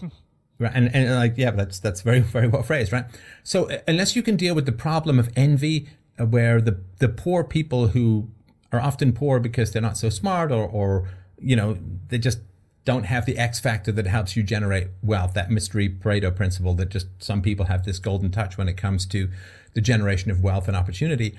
Right. 0.58 0.70
And, 0.76 0.94
and 0.94 1.16
like, 1.16 1.34
yeah, 1.36 1.50
that's, 1.50 1.80
that's 1.80 2.02
very, 2.02 2.20
very 2.20 2.46
well 2.46 2.62
phrased, 2.62 2.92
right? 2.92 3.06
So 3.42 3.68
uh, 3.68 3.78
unless 3.88 4.14
you 4.14 4.22
can 4.22 4.36
deal 4.36 4.54
with 4.54 4.64
the 4.64 4.70
problem 4.70 5.18
of 5.18 5.28
envy, 5.34 5.88
uh, 6.20 6.26
where 6.26 6.60
the, 6.60 6.80
the 6.98 7.08
poor 7.08 7.42
people 7.42 7.88
who 7.88 8.30
are 8.70 8.80
often 8.80 9.12
poor 9.12 9.40
because 9.40 9.72
they're 9.72 9.82
not 9.82 9.96
so 9.96 10.08
smart 10.08 10.52
or, 10.52 10.64
or, 10.64 11.08
you 11.40 11.56
know, 11.56 11.78
they 12.08 12.18
just 12.18 12.38
don't 12.84 13.04
have 13.04 13.26
the 13.26 13.38
X 13.38 13.60
factor 13.60 13.92
that 13.92 14.06
helps 14.06 14.36
you 14.36 14.42
generate 14.42 14.88
wealth, 15.02 15.34
that 15.34 15.50
mystery 15.50 15.88
Pareto 15.88 16.34
principle 16.34 16.74
that 16.74 16.88
just 16.88 17.06
some 17.22 17.42
people 17.42 17.66
have 17.66 17.84
this 17.84 17.98
golden 17.98 18.30
touch 18.30 18.58
when 18.58 18.68
it 18.68 18.76
comes 18.76 19.06
to 19.06 19.28
the 19.74 19.80
generation 19.80 20.30
of 20.30 20.42
wealth 20.42 20.68
and 20.68 20.76
opportunity. 20.76 21.36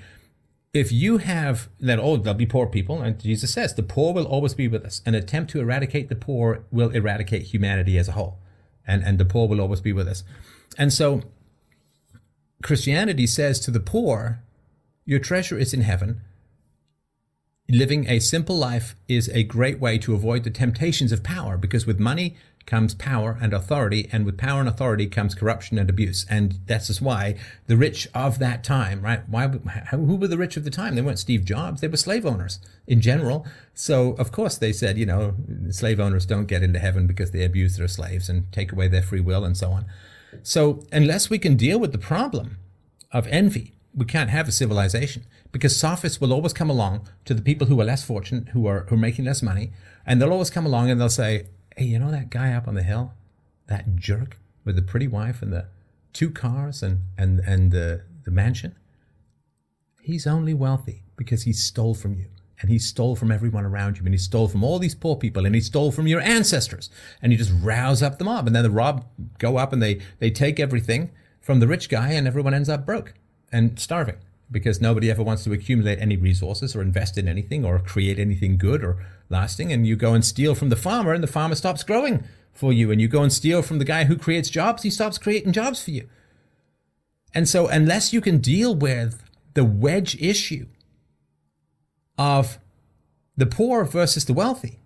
If 0.72 0.90
you 0.90 1.18
have 1.18 1.68
that, 1.80 2.00
oh, 2.00 2.16
there'll 2.16 2.36
be 2.36 2.46
poor 2.46 2.66
people, 2.66 3.00
and 3.00 3.20
Jesus 3.20 3.52
says 3.52 3.74
the 3.74 3.82
poor 3.82 4.12
will 4.12 4.26
always 4.26 4.54
be 4.54 4.66
with 4.66 4.84
us. 4.84 5.02
An 5.06 5.14
attempt 5.14 5.52
to 5.52 5.60
eradicate 5.60 6.08
the 6.08 6.16
poor 6.16 6.64
will 6.72 6.90
eradicate 6.90 7.42
humanity 7.42 7.96
as 7.98 8.08
a 8.08 8.12
whole 8.12 8.38
and, 8.86 9.02
and 9.02 9.18
the 9.18 9.24
poor 9.24 9.48
will 9.48 9.60
always 9.60 9.80
be 9.80 9.92
with 9.92 10.08
us. 10.08 10.24
And 10.78 10.92
so 10.92 11.22
Christianity 12.62 13.26
says 13.26 13.60
to 13.60 13.70
the 13.70 13.80
poor, 13.80 14.40
your 15.04 15.18
treasure 15.18 15.58
is 15.58 15.74
in 15.74 15.82
heaven. 15.82 16.20
Living 17.68 18.06
a 18.08 18.18
simple 18.18 18.56
life 18.56 18.94
is 19.08 19.30
a 19.30 19.42
great 19.42 19.80
way 19.80 19.96
to 19.96 20.14
avoid 20.14 20.44
the 20.44 20.50
temptations 20.50 21.12
of 21.12 21.22
power 21.22 21.56
because 21.56 21.86
with 21.86 21.98
money 21.98 22.36
comes 22.66 22.94
power 22.94 23.38
and 23.40 23.52
authority, 23.52 24.08
and 24.12 24.24
with 24.24 24.38
power 24.38 24.60
and 24.60 24.68
authority 24.68 25.06
comes 25.06 25.34
corruption 25.34 25.78
and 25.78 25.88
abuse. 25.88 26.26
And 26.30 26.58
that's 26.66 26.86
just 26.86 27.02
why 27.02 27.36
the 27.66 27.76
rich 27.76 28.08
of 28.14 28.38
that 28.38 28.64
time, 28.64 29.02
right? 29.02 29.26
Why? 29.28 29.48
Who 29.48 30.16
were 30.16 30.28
the 30.28 30.38
rich 30.38 30.56
of 30.56 30.64
the 30.64 30.70
time? 30.70 30.94
They 30.94 31.02
weren't 31.02 31.18
Steve 31.18 31.44
Jobs. 31.44 31.80
They 31.80 31.88
were 31.88 31.96
slave 31.96 32.26
owners 32.26 32.60
in 32.86 33.00
general. 33.00 33.46
So 33.74 34.12
of 34.14 34.32
course 34.32 34.56
they 34.56 34.72
said, 34.72 34.98
you 34.98 35.06
know, 35.06 35.34
slave 35.70 36.00
owners 36.00 36.26
don't 36.26 36.46
get 36.46 36.62
into 36.62 36.78
heaven 36.78 37.06
because 37.06 37.30
they 37.30 37.44
abuse 37.44 37.76
their 37.76 37.88
slaves 37.88 38.28
and 38.28 38.50
take 38.52 38.72
away 38.72 38.88
their 38.88 39.02
free 39.02 39.20
will 39.20 39.44
and 39.44 39.56
so 39.56 39.70
on. 39.70 39.86
So 40.42 40.84
unless 40.92 41.30
we 41.30 41.38
can 41.38 41.56
deal 41.56 41.78
with 41.78 41.92
the 41.92 41.98
problem 41.98 42.58
of 43.10 43.26
envy, 43.28 43.72
we 43.94 44.04
can't 44.04 44.30
have 44.30 44.48
a 44.48 44.52
civilization 44.52 45.24
because 45.52 45.76
sophists 45.76 46.20
will 46.20 46.32
always 46.32 46.52
come 46.52 46.68
along 46.68 47.08
to 47.24 47.34
the 47.34 47.42
people 47.42 47.68
who 47.68 47.80
are 47.80 47.84
less 47.84 48.02
fortunate, 48.02 48.48
who 48.48 48.66
are 48.66 48.86
who 48.88 48.96
are 48.96 48.98
making 48.98 49.24
less 49.24 49.42
money, 49.42 49.72
and 50.04 50.20
they'll 50.20 50.32
always 50.32 50.50
come 50.50 50.66
along 50.66 50.90
and 50.90 51.00
they'll 51.00 51.08
say, 51.08 51.46
hey, 51.76 51.84
you 51.84 51.98
know 51.98 52.10
that 52.10 52.30
guy 52.30 52.52
up 52.52 52.66
on 52.66 52.74
the 52.74 52.82
hill, 52.82 53.12
that 53.68 53.96
jerk 53.96 54.38
with 54.64 54.76
the 54.76 54.82
pretty 54.82 55.06
wife 55.06 55.42
and 55.42 55.52
the 55.52 55.66
two 56.12 56.30
cars 56.30 56.82
and 56.82 57.02
and 57.16 57.40
and 57.40 57.70
the 57.70 58.02
the 58.24 58.30
mansion. 58.30 58.74
He's 60.02 60.26
only 60.26 60.54
wealthy 60.54 61.02
because 61.16 61.44
he 61.44 61.52
stole 61.52 61.94
from 61.94 62.14
you. 62.14 62.26
And 62.60 62.70
he 62.70 62.78
stole 62.78 63.14
from 63.14 63.30
everyone 63.30 63.66
around 63.66 63.98
you, 63.98 64.04
and 64.04 64.14
he 64.14 64.18
stole 64.18 64.48
from 64.48 64.64
all 64.64 64.78
these 64.78 64.94
poor 64.94 65.16
people, 65.16 65.44
and 65.44 65.54
he 65.54 65.60
stole 65.60 65.90
from 65.92 66.06
your 66.06 66.20
ancestors, 66.20 66.88
and 67.20 67.30
you 67.30 67.36
just 67.36 67.52
rouse 67.60 68.02
up 68.02 68.18
the 68.18 68.24
mob, 68.24 68.46
and 68.46 68.56
then 68.56 68.62
the 68.62 68.70
mob 68.70 69.04
go 69.38 69.58
up 69.58 69.72
and 69.72 69.82
they 69.82 70.00
they 70.18 70.30
take 70.30 70.58
everything 70.58 71.10
from 71.40 71.60
the 71.60 71.66
rich 71.66 71.90
guy, 71.90 72.12
and 72.12 72.26
everyone 72.26 72.54
ends 72.54 72.68
up 72.68 72.86
broke 72.86 73.12
and 73.54 73.78
starving 73.78 74.16
because 74.50 74.80
nobody 74.80 75.10
ever 75.10 75.22
wants 75.22 75.44
to 75.44 75.52
accumulate 75.52 75.98
any 75.98 76.16
resources 76.16 76.76
or 76.76 76.82
invest 76.82 77.16
in 77.16 77.28
anything 77.28 77.64
or 77.64 77.78
create 77.78 78.18
anything 78.18 78.56
good 78.56 78.84
or 78.84 79.04
lasting. 79.30 79.72
And 79.72 79.86
you 79.86 79.96
go 79.96 80.12
and 80.14 80.24
steal 80.24 80.54
from 80.54 80.68
the 80.68 80.76
farmer, 80.76 81.12
and 81.12 81.22
the 81.22 81.28
farmer 81.28 81.54
stops 81.54 81.82
growing 81.82 82.24
for 82.52 82.72
you. 82.72 82.90
And 82.90 83.00
you 83.00 83.08
go 83.08 83.22
and 83.22 83.32
steal 83.32 83.62
from 83.62 83.78
the 83.78 83.84
guy 83.84 84.04
who 84.04 84.16
creates 84.16 84.50
jobs, 84.50 84.82
he 84.82 84.90
stops 84.90 85.18
creating 85.18 85.52
jobs 85.52 85.82
for 85.82 85.92
you. 85.92 86.08
And 87.32 87.48
so, 87.48 87.66
unless 87.66 88.12
you 88.12 88.20
can 88.20 88.38
deal 88.38 88.74
with 88.74 89.22
the 89.54 89.64
wedge 89.64 90.20
issue 90.20 90.66
of 92.16 92.58
the 93.36 93.46
poor 93.46 93.84
versus 93.84 94.24
the 94.24 94.34
wealthy, 94.34 94.78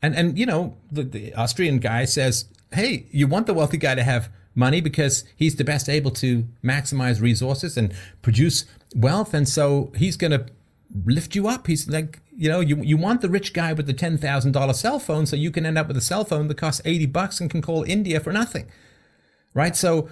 and 0.00 0.14
and 0.14 0.38
you 0.38 0.46
know 0.46 0.76
the, 0.92 1.02
the 1.02 1.34
Austrian 1.34 1.78
guy 1.80 2.04
says, 2.04 2.44
"Hey, 2.72 3.06
you 3.10 3.26
want 3.26 3.46
the 3.46 3.54
wealthy 3.54 3.76
guy 3.76 3.96
to 3.96 4.04
have 4.04 4.28
money 4.54 4.80
because 4.80 5.24
he's 5.36 5.56
the 5.56 5.64
best 5.64 5.88
able 5.88 6.10
to 6.12 6.44
maximize 6.62 7.20
resources 7.20 7.76
and 7.76 7.92
produce 8.22 8.64
wealth. 8.94 9.34
And 9.34 9.48
so 9.48 9.92
he's 9.96 10.16
going 10.16 10.30
to 10.30 10.46
lift 11.04 11.34
you 11.34 11.48
up. 11.48 11.66
He's 11.66 11.88
like, 11.88 12.20
you 12.36 12.48
know, 12.48 12.60
you, 12.60 12.76
you 12.76 12.96
want 12.96 13.20
the 13.20 13.28
rich 13.28 13.52
guy 13.52 13.72
with 13.72 13.86
the 13.86 13.94
$10,000 13.94 14.74
cell 14.74 14.98
phone 14.98 15.26
so 15.26 15.36
you 15.36 15.50
can 15.50 15.66
end 15.66 15.78
up 15.78 15.88
with 15.88 15.96
a 15.96 16.00
cell 16.00 16.24
phone 16.24 16.48
that 16.48 16.56
costs 16.56 16.82
80 16.84 17.06
bucks 17.06 17.40
and 17.40 17.50
can 17.50 17.62
call 17.62 17.82
India 17.84 18.20
for 18.20 18.32
nothing. 18.32 18.70
Right? 19.52 19.76
So 19.76 20.08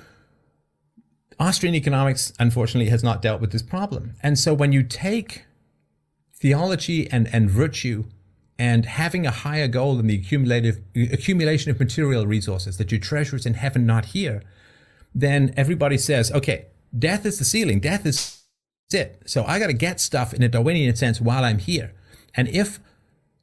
Austrian 1.39 1.75
economics, 1.75 2.33
unfortunately, 2.39 2.91
has 2.91 3.03
not 3.03 3.23
dealt 3.23 3.41
with 3.41 3.53
this 3.53 3.63
problem. 3.63 4.15
And 4.23 4.39
so 4.39 4.55
when 4.55 4.73
you 4.73 4.83
take 4.83 5.45
theology 6.35 7.11
and, 7.11 7.29
and 7.33 7.51
virtue 7.51 8.05
and 8.59 8.85
having 8.85 9.27
a 9.27 9.31
higher 9.31 9.69
goal 9.69 9.97
than 9.97 10.07
the 10.07 10.17
accumulative 10.17 10.81
accumulation 10.95 11.71
of 11.71 11.81
material 11.81 12.27
resources 12.27 12.77
that 12.79 12.93
your 12.93 13.01
treasure 13.01 13.37
is 13.37 13.47
in 13.47 13.55
heaven, 13.55 13.87
not 13.87 14.07
here, 14.07 14.43
then 15.15 15.53
everybody 15.57 15.99
says, 15.99 16.31
okay, 16.33 16.67
death 16.97 17.27
is 17.27 17.39
the 17.39 17.45
ceiling. 17.45 17.81
Death 17.81 18.07
is 18.07 18.43
it. 18.93 19.23
So 19.27 19.45
I 19.45 19.59
got 19.59 19.69
to 19.69 19.73
get 19.73 20.01
stuff 20.01 20.35
in 20.35 20.43
a 20.43 20.49
Darwinian 20.49 20.95
sense 20.97 21.21
while 21.21 21.45
I'm 21.45 21.59
here. 21.59 21.93
And 22.35 22.49
if 22.49 22.79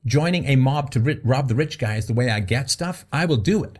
joining 0.05 0.45
a 0.45 0.55
mob 0.55 0.91
to 0.91 0.99
ri- 0.99 1.22
rob 1.24 1.47
the 1.47 1.55
rich 1.55 1.80
guy 1.80 1.95
is 1.95 2.07
the 2.07 2.14
way 2.14 2.30
I 2.30 2.39
get 2.39 2.70
stuff, 2.70 3.05
I 3.12 3.26
will 3.26 3.38
do 3.38 3.64
it. 3.64 3.80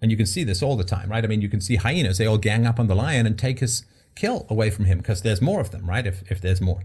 And 0.00 0.10
you 0.10 0.16
can 0.16 0.26
see 0.26 0.44
this 0.44 0.62
all 0.62 0.76
the 0.76 0.84
time, 0.84 1.10
right? 1.10 1.24
I 1.24 1.26
mean, 1.26 1.40
you 1.40 1.48
can 1.48 1.60
see 1.60 1.76
hyenas, 1.76 2.18
they 2.18 2.26
all 2.26 2.38
gang 2.38 2.66
up 2.66 2.78
on 2.78 2.86
the 2.86 2.94
lion 2.94 3.26
and 3.26 3.38
take 3.38 3.60
his 3.60 3.84
kill 4.14 4.46
away 4.48 4.70
from 4.70 4.86
him 4.86 4.98
because 4.98 5.22
there's 5.22 5.40
more 5.40 5.60
of 5.60 5.70
them, 5.70 5.88
right? 5.88 6.06
If, 6.06 6.30
if 6.30 6.40
there's 6.40 6.60
more. 6.60 6.82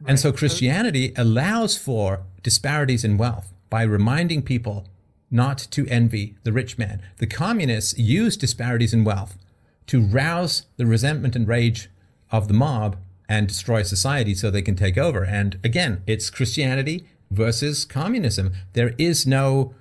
Right. 0.00 0.10
And 0.10 0.18
so 0.18 0.32
Christianity 0.32 1.12
allows 1.16 1.76
for 1.76 2.22
disparities 2.42 3.04
in 3.04 3.18
wealth 3.18 3.52
by 3.68 3.82
reminding 3.82 4.42
people 4.42 4.86
not 5.30 5.58
to 5.70 5.86
envy 5.86 6.36
the 6.42 6.52
rich 6.52 6.78
man. 6.78 7.02
The 7.18 7.26
communists 7.26 7.96
use 7.98 8.36
disparities 8.36 8.92
in 8.92 9.04
wealth 9.04 9.38
to 9.86 10.00
rouse 10.00 10.66
the 10.76 10.86
resentment 10.86 11.36
and 11.36 11.46
rage 11.46 11.88
of 12.32 12.48
the 12.48 12.54
mob 12.54 12.96
and 13.28 13.46
destroy 13.46 13.82
society 13.82 14.34
so 14.34 14.50
they 14.50 14.62
can 14.62 14.74
take 14.74 14.98
over. 14.98 15.24
And 15.24 15.58
again, 15.62 16.02
it's 16.06 16.30
Christianity 16.30 17.04
versus 17.30 17.84
communism. 17.84 18.52
There 18.72 18.94
is 18.98 19.26
no 19.26 19.74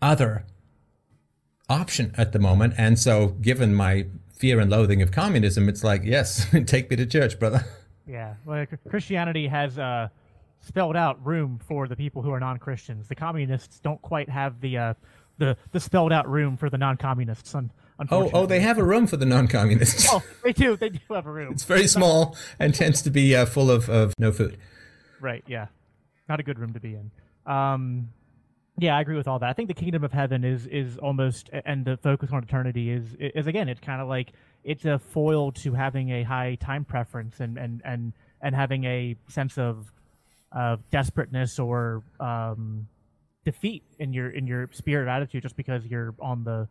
other 0.00 0.44
option 1.68 2.14
at 2.16 2.32
the 2.32 2.38
moment. 2.38 2.74
And 2.78 2.98
so, 2.98 3.28
given 3.42 3.74
my 3.74 4.06
fear 4.32 4.60
and 4.60 4.70
loathing 4.70 5.02
of 5.02 5.12
communism, 5.12 5.68
it's 5.68 5.84
like, 5.84 6.02
yes, 6.04 6.46
take 6.66 6.90
me 6.90 6.96
to 6.96 7.06
church, 7.06 7.38
brother. 7.38 7.66
Yeah, 8.08 8.34
well, 8.44 8.64
Christianity 8.88 9.46
has 9.48 9.78
uh, 9.78 10.08
spelled 10.60 10.96
out 10.96 11.24
room 11.24 11.60
for 11.66 11.86
the 11.86 11.96
people 11.96 12.22
who 12.22 12.32
are 12.32 12.40
non-Christians. 12.40 13.08
The 13.08 13.14
communists 13.14 13.80
don't 13.80 14.00
quite 14.00 14.28
have 14.28 14.60
the 14.60 14.78
uh, 14.78 14.94
the 15.36 15.56
the 15.72 15.80
spelled 15.80 16.12
out 16.12 16.28
room 16.28 16.56
for 16.56 16.70
the 16.70 16.78
non-communists. 16.78 17.54
Un- 17.54 17.70
oh, 18.10 18.30
oh, 18.32 18.46
they 18.46 18.60
have 18.60 18.78
a 18.78 18.84
room 18.84 19.06
for 19.06 19.16
the 19.16 19.26
non-communists. 19.26 20.08
oh, 20.10 20.22
they 20.42 20.52
do. 20.52 20.76
They 20.76 20.88
do 20.88 20.98
have 21.10 21.26
a 21.26 21.30
room. 21.30 21.52
It's 21.52 21.64
very 21.64 21.86
small 21.86 22.36
and 22.58 22.74
tends 22.74 23.02
to 23.02 23.10
be 23.10 23.36
uh, 23.36 23.46
full 23.46 23.70
of, 23.70 23.88
of 23.88 24.14
no 24.18 24.32
food. 24.32 24.58
Right. 25.20 25.44
Yeah. 25.46 25.66
Not 26.28 26.40
a 26.40 26.42
good 26.42 26.58
room 26.58 26.72
to 26.74 26.80
be 26.80 26.94
in. 26.94 27.10
Um, 27.46 28.10
yeah, 28.78 28.96
I 28.96 29.00
agree 29.00 29.16
with 29.16 29.26
all 29.26 29.40
that. 29.40 29.48
I 29.48 29.52
think 29.52 29.68
the 29.68 29.74
kingdom 29.74 30.04
of 30.04 30.12
heaven 30.12 30.44
is 30.44 30.66
is 30.66 30.98
almost, 30.98 31.50
and 31.52 31.84
the 31.84 31.96
focus 31.96 32.30
on 32.32 32.42
eternity 32.42 32.90
is 32.90 33.16
is 33.18 33.46
again, 33.46 33.68
it's 33.68 33.80
kind 33.80 34.00
of 34.00 34.08
like 34.08 34.32
it's 34.64 34.84
a 34.84 34.98
foil 34.98 35.52
to 35.52 35.72
having 35.72 36.10
a 36.10 36.22
high 36.22 36.56
time 36.56 36.84
preference 36.84 37.40
and 37.40 37.58
and 37.58 37.82
and 37.84 38.12
and 38.40 38.54
having 38.54 38.84
a 38.84 39.16
sense 39.28 39.58
of 39.58 39.92
of 40.52 40.80
desperateness 40.90 41.58
or 41.58 42.02
um, 42.20 42.86
defeat 43.44 43.82
in 43.98 44.12
your 44.12 44.30
in 44.30 44.46
your 44.46 44.68
spirit 44.72 45.08
attitude 45.08 45.42
just 45.42 45.56
because 45.56 45.84
you're 45.86 46.14
on 46.20 46.44
the 46.44 46.68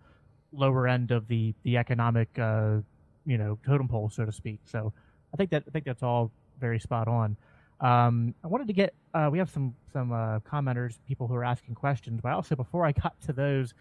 lower 0.52 0.88
end 0.88 1.12
of 1.12 1.28
the 1.28 1.54
the 1.64 1.78
economic 1.78 2.30
uh, 2.40 2.78
you 3.26 3.38
know 3.38 3.58
totem 3.66 3.88
pole, 3.88 4.10
so 4.10 4.26
to 4.26 4.32
speak. 4.32 4.60
So 4.66 4.94
I 5.34 5.38
think 5.38 5.52
that 5.52 5.64
I 5.68 5.72
think 5.72 5.86
that's 5.86 6.04
all 6.04 6.32
very 6.60 6.80
spot 6.80 7.08
on. 7.08 7.38
Um, 7.80 8.34
I 8.44 8.48
wanted 8.48 8.68
to 8.68 8.74
get 8.74 8.96
uh, 9.14 9.30
we 9.32 9.38
have 9.38 9.50
some 9.50 9.76
some 9.94 10.12
uh, 10.12 10.40
commenters, 10.40 10.98
people 11.08 11.28
who 11.28 11.36
are 11.36 11.44
asking 11.44 11.76
questions, 11.76 12.22
but 12.22 12.32
also 12.32 12.56
before 12.56 12.86
I 12.86 12.92
got 12.92 13.20
to 13.22 13.34
those, 13.34 13.74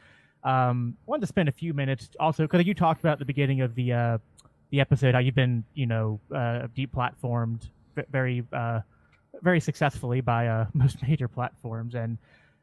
um, 0.45 0.97
I 1.07 1.11
wanted 1.11 1.23
to 1.23 1.27
spend 1.27 1.49
a 1.49 1.53
few 1.53 1.75
minutes 1.75 2.11
also 2.21 2.45
because 2.45 2.67
you 2.67 2.75
talked 2.75 3.01
about 3.01 3.15
at 3.15 3.19
the 3.19 3.25
beginning 3.25 3.61
of 3.61 3.75
the 3.75 3.93
uh, 3.93 4.19
the 4.71 4.81
episode 4.81 5.15
how 5.15 5.21
you've 5.21 5.35
been 5.35 5.65
you 5.75 5.87
know 5.87 6.21
uh, 6.35 6.69
deplatformed 6.77 7.69
very 8.11 8.45
uh, 8.53 8.81
very 9.43 9.61
successfully 9.61 10.21
by 10.21 10.49
uh, 10.49 10.67
most 10.75 11.03
major 11.03 11.29
platforms 11.29 11.95
and 11.95 12.19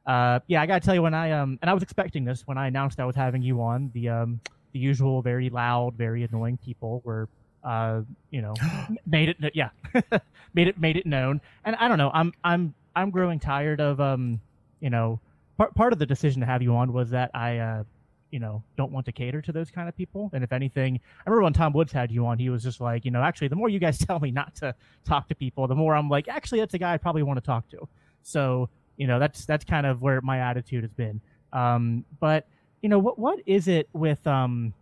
uh, 0.05 0.39
yeah 0.47 0.61
I 0.61 0.65
gotta 0.65 0.85
tell 0.85 0.95
you 0.95 1.01
when 1.01 1.13
I 1.13 1.31
um 1.31 1.57
and 1.61 1.69
I 1.69 1.73
was 1.73 1.83
expecting 1.83 2.25
this 2.25 2.45
when 2.45 2.57
I 2.57 2.67
announced 2.67 2.99
I 2.99 3.05
was 3.05 3.15
having 3.15 3.41
you 3.41 3.61
on 3.61 3.91
the 3.93 4.09
um 4.09 4.39
the 4.73 4.79
usual 4.79 5.21
very 5.21 5.49
loud 5.49 5.95
very 5.95 6.23
annoying 6.23 6.57
people 6.63 7.01
were 7.05 7.29
uh, 7.63 8.01
you 8.29 8.41
know, 8.41 8.53
made 9.05 9.29
it, 9.29 9.37
yeah, 9.53 9.69
made 10.53 10.67
it, 10.67 10.79
made 10.79 10.97
it 10.97 11.05
known. 11.05 11.41
And 11.65 11.75
I 11.77 11.87
don't 11.87 11.97
know, 11.97 12.11
I'm, 12.13 12.33
I'm, 12.43 12.73
I'm 12.95 13.09
growing 13.09 13.39
tired 13.39 13.79
of, 13.81 13.99
um, 13.99 14.41
you 14.79 14.89
know, 14.89 15.19
part, 15.57 15.73
part 15.75 15.93
of 15.93 15.99
the 15.99 16.05
decision 16.05 16.41
to 16.41 16.45
have 16.45 16.61
you 16.61 16.75
on 16.75 16.93
was 16.93 17.09
that 17.11 17.31
I, 17.33 17.57
uh, 17.57 17.83
you 18.31 18.39
know, 18.39 18.63
don't 18.77 18.91
want 18.91 19.05
to 19.05 19.11
cater 19.11 19.41
to 19.41 19.51
those 19.51 19.69
kind 19.69 19.87
of 19.87 19.95
people. 19.95 20.31
And 20.33 20.43
if 20.43 20.51
anything, 20.51 20.99
I 21.25 21.29
remember 21.29 21.43
when 21.43 21.53
Tom 21.53 21.73
Woods 21.73 21.91
had 21.91 22.11
you 22.11 22.25
on, 22.25 22.39
he 22.39 22.49
was 22.49 22.63
just 22.63 22.81
like, 22.81 23.05
you 23.05 23.11
know, 23.11 23.21
actually, 23.21 23.47
the 23.47 23.55
more 23.55 23.69
you 23.69 23.79
guys 23.79 23.97
tell 24.05 24.19
me 24.19 24.31
not 24.31 24.55
to 24.55 24.73
talk 25.05 25.27
to 25.29 25.35
people, 25.35 25.67
the 25.67 25.75
more 25.75 25.95
I'm 25.95 26.09
like, 26.09 26.27
actually, 26.27 26.59
that's 26.59 26.73
a 26.73 26.79
guy 26.79 26.93
I 26.93 26.97
probably 26.97 27.23
want 27.23 27.37
to 27.37 27.45
talk 27.45 27.69
to. 27.69 27.87
So, 28.23 28.69
you 28.97 29.07
know, 29.07 29.19
that's 29.19 29.45
that's 29.45 29.65
kind 29.65 29.85
of 29.85 30.01
where 30.01 30.21
my 30.21 30.39
attitude 30.39 30.83
has 30.83 30.93
been. 30.93 31.21
Um, 31.51 32.05
but 32.19 32.47
you 32.81 32.89
know, 32.89 32.99
what 32.99 33.19
what 33.19 33.39
is 33.45 33.67
it 33.67 33.87
with 33.93 34.25
um, 34.25 34.73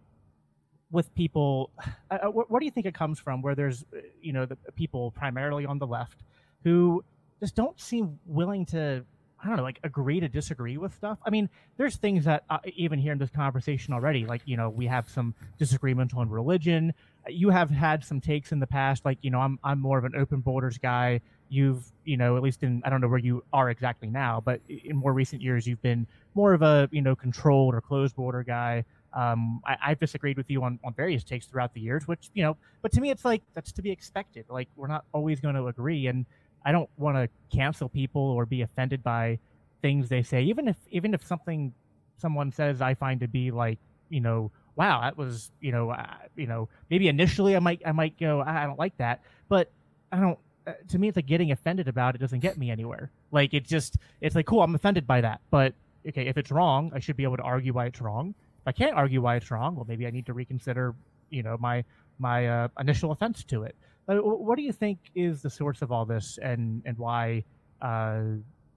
with 0.92 1.14
people 1.16 1.72
uh, 2.12 2.20
uh 2.24 2.28
what, 2.28 2.60
do 2.60 2.66
you 2.66 2.72
think 2.72 2.86
it 2.86 2.94
comes 2.94 3.20
from 3.20 3.42
where 3.42 3.56
there's 3.56 3.84
uh, 3.96 4.00
you 4.22 4.34
know 4.34 4.46
the 4.46 4.58
people 4.76 5.12
primarily 5.12 5.66
on 5.66 5.78
the 5.78 5.88
left 5.88 6.24
who 6.64 7.04
just 7.40 7.56
don't 7.56 7.80
seem 7.80 8.20
willing 8.26 8.66
to 8.68 9.04
i 9.44 9.48
don't 9.48 9.58
know 9.58 9.64
like 9.64 9.80
agree 9.84 10.20
to 10.20 10.28
disagree 10.28 10.78
with 10.78 10.94
stuff 10.94 11.18
i 11.26 11.30
mean 11.30 11.50
there's 11.78 11.96
things 11.96 12.26
that 12.26 12.44
uh, 12.50 12.58
even 12.76 13.00
here 13.00 13.12
in 13.12 13.18
this 13.18 13.30
conversation 13.30 13.94
already 13.94 14.26
like 14.26 14.42
you 14.46 14.58
know 14.58 14.70
we 14.70 14.86
have 14.86 15.10
some 15.10 15.34
disagreement 15.58 16.14
on 16.16 16.30
religion 16.30 16.94
you 17.28 17.50
have 17.50 17.70
had 17.70 18.04
some 18.04 18.20
takes 18.20 18.52
in 18.52 18.60
the 18.60 18.68
past 18.68 19.06
like 19.06 19.18
you 19.22 19.30
know 19.30 19.40
i'm 19.40 19.60
i'm 19.64 19.80
more 19.80 19.98
of 19.98 20.06
an 20.06 20.14
open 20.16 20.40
borders 20.40 20.78
guy 20.78 21.20
you've 21.50 21.84
you 22.06 22.18
know 22.18 22.38
at 22.38 22.44
least 22.44 22.64
in 22.64 22.82
i 22.86 22.90
don't 22.90 23.02
know 23.02 23.08
where 23.08 23.20
you 23.20 23.44
are 23.54 23.70
exactly 23.70 24.10
now 24.10 24.42
but 24.44 24.62
in 24.68 24.96
more 24.96 25.14
recent 25.14 25.42
years 25.42 25.68
you've 25.68 25.82
been 25.82 26.08
more 26.34 26.54
of 26.54 26.62
a 26.62 26.88
you 26.92 27.02
know 27.02 27.16
controlled 27.16 27.76
or 27.76 27.82
closed 27.82 28.16
border 28.16 28.44
guy 28.44 28.84
um, 29.14 29.62
I, 29.66 29.90
have 29.90 30.00
disagreed 30.00 30.38
with 30.38 30.50
you 30.50 30.64
on, 30.64 30.80
on 30.84 30.94
various 30.94 31.24
takes 31.24 31.46
throughout 31.46 31.74
the 31.74 31.82
years, 31.82 32.08
which, 32.08 32.30
you 32.34 32.44
know, 32.44 32.56
but 32.82 32.92
to 32.94 33.02
me, 33.02 33.10
it's 33.10 33.26
like 33.26 33.42
that's 33.54 33.72
to 33.74 33.82
be 33.82 33.92
expected. 33.92 34.46
Like, 34.50 34.70
we're 34.76 34.88
not 34.88 35.04
always 35.14 35.40
going 35.42 35.56
to 35.56 35.68
agree. 35.68 36.08
And 36.08 36.26
I 36.64 36.72
don't 36.72 36.90
want 36.98 37.18
to 37.18 37.30
cancel 37.56 37.90
people 37.90 38.22
or 38.22 38.46
be 38.46 38.62
offended 38.62 39.04
by 39.04 39.40
things 39.82 40.10
they 40.10 40.24
say, 40.24 40.44
even 40.44 40.68
if, 40.68 40.76
even 40.92 41.14
if 41.14 41.26
something 41.26 41.74
someone 42.18 42.52
says 42.52 42.82
I 42.82 42.94
find 42.94 43.20
to 43.22 43.28
be 43.28 43.52
like, 43.52 43.80
you 44.10 44.22
know, 44.22 44.52
wow, 44.76 45.02
that 45.02 45.18
was, 45.18 45.52
you 45.60 45.72
know, 45.72 45.90
uh, 45.90 46.06
you 46.36 46.48
know, 46.48 46.70
maybe 46.90 47.08
initially 47.08 47.56
I 47.56 47.60
might, 47.60 47.82
I 47.86 47.92
might 47.92 48.20
go, 48.20 48.42
I 48.42 48.66
don't 48.66 48.80
like 48.80 48.96
that, 48.98 49.22
but 49.50 49.72
I 50.12 50.20
don't, 50.20 50.38
uh, 50.68 50.74
to 50.90 51.00
me, 51.00 51.08
it's 51.08 51.16
like 51.16 51.26
getting 51.26 51.52
offended 51.52 51.88
about 51.88 52.14
it 52.14 52.20
doesn't 52.20 52.40
get 52.40 52.58
me 52.58 52.70
anywhere. 52.70 53.10
Like, 53.32 53.54
it's 53.54 53.70
just, 53.70 53.98
it's 54.22 54.36
like, 54.36 54.46
cool, 54.46 54.62
I'm 54.62 54.76
offended 54.76 55.08
by 55.08 55.22
that. 55.22 55.42
But 55.50 55.74
okay, 56.08 56.28
if 56.28 56.38
it's 56.38 56.52
wrong, 56.52 56.92
I 56.94 57.00
should 57.00 57.18
be 57.18 57.24
able 57.24 57.38
to 57.38 57.44
argue 57.44 57.74
why 57.74 57.88
it's 57.88 58.00
wrong 58.00 58.36
if 58.62 58.68
I 58.68 58.72
can't 58.72 58.96
argue 58.96 59.22
why 59.22 59.38
it's 59.38 59.50
wrong, 59.50 59.76
well, 59.76 59.86
maybe 59.88 60.06
I 60.06 60.12
need 60.12 60.28
to 60.28 60.34
reconsider, 60.34 60.94
you 61.30 61.42
know, 61.42 61.58
my 61.60 61.84
my 62.20 62.48
uh, 62.48 62.68
initial 62.80 63.12
offense 63.12 63.44
to 63.46 63.64
it. 63.64 63.76
What 64.20 64.56
do 64.56 64.64
you 64.64 64.72
think 64.72 65.00
is 65.16 65.42
the 65.42 65.50
source 65.50 65.82
of 65.82 65.92
all 65.92 66.06
this, 66.06 66.40
and 66.42 66.82
and 66.86 66.98
why? 66.98 67.44
Uh, 67.82 68.22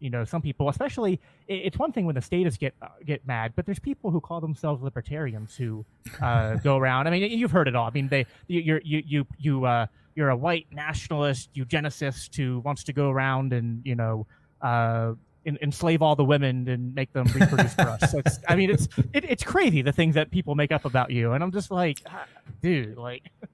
you 0.00 0.10
know, 0.10 0.24
some 0.24 0.42
people, 0.42 0.68
especially, 0.68 1.18
it's 1.48 1.78
one 1.78 1.90
thing 1.90 2.04
when 2.04 2.14
the 2.14 2.20
statists 2.20 2.58
get 2.58 2.74
uh, 2.82 2.88
get 3.06 3.26
mad, 3.26 3.54
but 3.56 3.64
there's 3.64 3.78
people 3.78 4.10
who 4.10 4.20
call 4.20 4.40
themselves 4.40 4.82
libertarians 4.82 5.56
who 5.56 5.84
uh, 6.20 6.56
go 6.62 6.76
around. 6.76 7.06
I 7.06 7.10
mean, 7.10 7.30
you've 7.38 7.50
heard 7.50 7.68
it 7.68 7.74
all. 7.74 7.86
I 7.86 7.90
mean, 7.90 8.08
they 8.08 8.26
you're 8.46 8.82
you 8.84 9.02
you 9.06 9.26
you 9.38 9.64
uh, 9.64 9.86
you're 10.14 10.28
a 10.28 10.36
white 10.36 10.66
nationalist 10.70 11.54
eugenicist 11.54 12.36
who 12.36 12.60
wants 12.60 12.84
to 12.84 12.92
go 12.92 13.08
around 13.08 13.52
and 13.52 13.80
you 13.84 13.94
know 13.94 14.26
uh, 14.60 15.14
enslave 15.46 16.02
all 16.02 16.16
the 16.16 16.24
women 16.24 16.68
and 16.68 16.94
make 16.94 17.12
them 17.12 17.26
reproduce 17.34 17.74
for 17.74 17.82
us. 17.82 18.10
So 18.10 18.18
it's, 18.18 18.38
I 18.48 18.56
mean, 18.56 18.70
it's 18.70 18.88
it, 19.12 19.24
it's 19.24 19.42
crazy 19.42 19.80
the 19.80 19.92
things 19.92 20.16
that 20.16 20.30
people 20.30 20.54
make 20.54 20.72
up 20.72 20.84
about 20.84 21.12
you, 21.12 21.32
and 21.32 21.42
I'm 21.42 21.52
just 21.52 21.70
like, 21.70 22.02
ah, 22.10 22.26
dude, 22.60 22.96
like. 22.96 23.22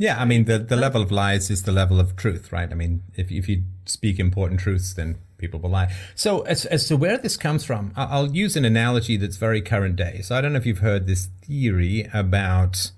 Yeah, 0.00 0.20
I 0.20 0.24
mean, 0.24 0.46
the, 0.46 0.58
the 0.58 0.76
level 0.76 1.02
of 1.02 1.12
lies 1.12 1.50
is 1.50 1.64
the 1.64 1.72
level 1.72 2.00
of 2.00 2.16
truth, 2.16 2.52
right? 2.52 2.70
I 2.70 2.74
mean, 2.74 3.02
if, 3.14 3.30
if 3.30 3.48
you 3.48 3.64
speak 3.84 4.18
important 4.18 4.60
truths, 4.60 4.94
then 4.94 5.18
people 5.36 5.60
will 5.60 5.70
lie. 5.70 5.92
So, 6.14 6.40
as, 6.42 6.64
as 6.64 6.88
to 6.88 6.96
where 6.96 7.18
this 7.18 7.36
comes 7.36 7.64
from, 7.64 7.92
I'll 7.94 8.34
use 8.34 8.56
an 8.56 8.64
analogy 8.64 9.16
that's 9.18 9.36
very 9.36 9.60
current 9.60 9.96
day. 9.96 10.22
So, 10.22 10.34
I 10.34 10.40
don't 10.40 10.54
know 10.54 10.58
if 10.58 10.64
you've 10.64 10.78
heard 10.78 11.06
this 11.06 11.28
theory 11.42 12.08
about 12.14 12.92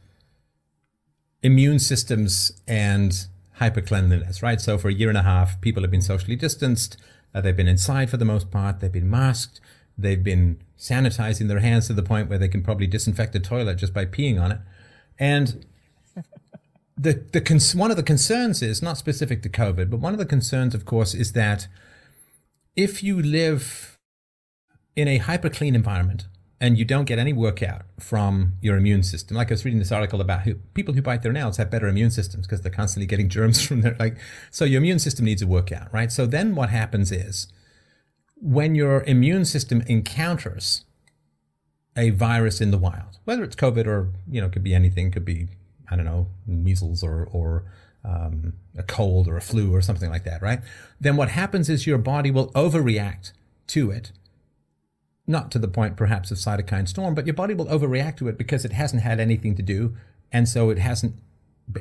immune 1.42 1.80
systems 1.80 2.52
and 2.68 3.26
hypercleanliness, 3.60 4.40
right? 4.40 4.60
So, 4.60 4.78
for 4.78 4.88
a 4.88 4.94
year 4.94 5.08
and 5.08 5.18
a 5.18 5.22
half, 5.22 5.60
people 5.60 5.82
have 5.82 5.90
been 5.90 6.02
socially 6.02 6.36
distanced 6.36 6.96
uh, 7.34 7.40
they've 7.40 7.56
been 7.56 7.68
inside 7.68 8.10
for 8.10 8.16
the 8.16 8.24
most 8.24 8.50
part. 8.50 8.80
They've 8.80 8.92
been 8.92 9.10
masked. 9.10 9.60
They've 9.96 10.22
been 10.22 10.60
sanitizing 10.78 11.48
their 11.48 11.60
hands 11.60 11.86
to 11.86 11.92
the 11.92 12.02
point 12.02 12.28
where 12.28 12.38
they 12.38 12.48
can 12.48 12.62
probably 12.62 12.86
disinfect 12.86 13.34
a 13.34 13.40
toilet 13.40 13.76
just 13.76 13.94
by 13.94 14.04
peeing 14.04 14.40
on 14.40 14.52
it. 14.52 14.58
And 15.18 15.64
the 17.02 17.24
the 17.32 17.40
cons- 17.40 17.74
one 17.74 17.90
of 17.90 17.96
the 17.96 18.02
concerns 18.02 18.62
is 18.62 18.82
not 18.82 18.98
specific 18.98 19.42
to 19.42 19.48
COVID, 19.48 19.90
but 19.90 20.00
one 20.00 20.12
of 20.12 20.18
the 20.18 20.26
concerns, 20.26 20.74
of 20.74 20.84
course, 20.84 21.14
is 21.14 21.32
that 21.32 21.68
if 22.76 23.02
you 23.02 23.20
live 23.20 23.98
in 24.96 25.08
a 25.08 25.18
hyper 25.18 25.48
clean 25.48 25.74
environment, 25.74 26.26
and 26.62 26.78
you 26.78 26.84
don't 26.84 27.06
get 27.06 27.18
any 27.18 27.32
workout 27.32 27.82
from 27.98 28.52
your 28.60 28.76
immune 28.76 29.02
system. 29.02 29.36
Like 29.36 29.50
I 29.50 29.54
was 29.54 29.64
reading 29.64 29.80
this 29.80 29.90
article 29.90 30.20
about 30.20 30.42
who, 30.42 30.54
people 30.74 30.94
who 30.94 31.02
bite 31.02 31.22
their 31.22 31.32
nails 31.32 31.56
have 31.56 31.72
better 31.72 31.88
immune 31.88 32.12
systems 32.12 32.46
because 32.46 32.60
they're 32.60 32.70
constantly 32.70 33.06
getting 33.06 33.28
germs 33.28 33.60
from 33.66 33.80
their 33.80 33.96
like. 33.98 34.16
So 34.52 34.64
your 34.64 34.80
immune 34.80 35.00
system 35.00 35.24
needs 35.24 35.42
a 35.42 35.46
workout, 35.48 35.92
right? 35.92 36.12
So 36.12 36.24
then 36.24 36.54
what 36.54 36.68
happens 36.68 37.10
is 37.10 37.48
when 38.36 38.76
your 38.76 39.02
immune 39.04 39.44
system 39.44 39.82
encounters 39.88 40.84
a 41.96 42.10
virus 42.10 42.60
in 42.60 42.70
the 42.70 42.78
wild, 42.78 43.18
whether 43.24 43.42
it's 43.42 43.56
COVID 43.56 43.86
or 43.88 44.12
you 44.30 44.40
know, 44.40 44.46
it 44.46 44.52
could 44.52 44.62
be 44.62 44.72
anything, 44.72 45.10
could 45.10 45.24
be 45.24 45.48
I 45.92 45.96
don't 45.96 46.06
know, 46.06 46.28
measles 46.46 47.02
or 47.02 47.28
or 47.32 47.64
um, 48.04 48.54
a 48.76 48.82
cold 48.82 49.28
or 49.28 49.36
a 49.36 49.40
flu 49.40 49.74
or 49.74 49.80
something 49.80 50.10
like 50.10 50.24
that, 50.24 50.42
right? 50.42 50.60
Then 51.00 51.16
what 51.16 51.28
happens 51.28 51.68
is 51.68 51.86
your 51.86 51.98
body 51.98 52.30
will 52.30 52.50
overreact 52.52 53.32
to 53.68 53.90
it 53.90 54.12
not 55.26 55.50
to 55.52 55.58
the 55.58 55.68
point 55.68 55.96
perhaps 55.96 56.30
of 56.30 56.38
cytokine 56.38 56.88
storm, 56.88 57.14
but 57.14 57.26
your 57.26 57.34
body 57.34 57.54
will 57.54 57.66
overreact 57.66 58.16
to 58.16 58.28
it 58.28 58.36
because 58.36 58.64
it 58.64 58.72
hasn't 58.72 59.02
had 59.02 59.20
anything 59.20 59.54
to 59.54 59.62
do. 59.62 59.96
And 60.32 60.48
so 60.48 60.70
it 60.70 60.78
hasn't 60.78 61.14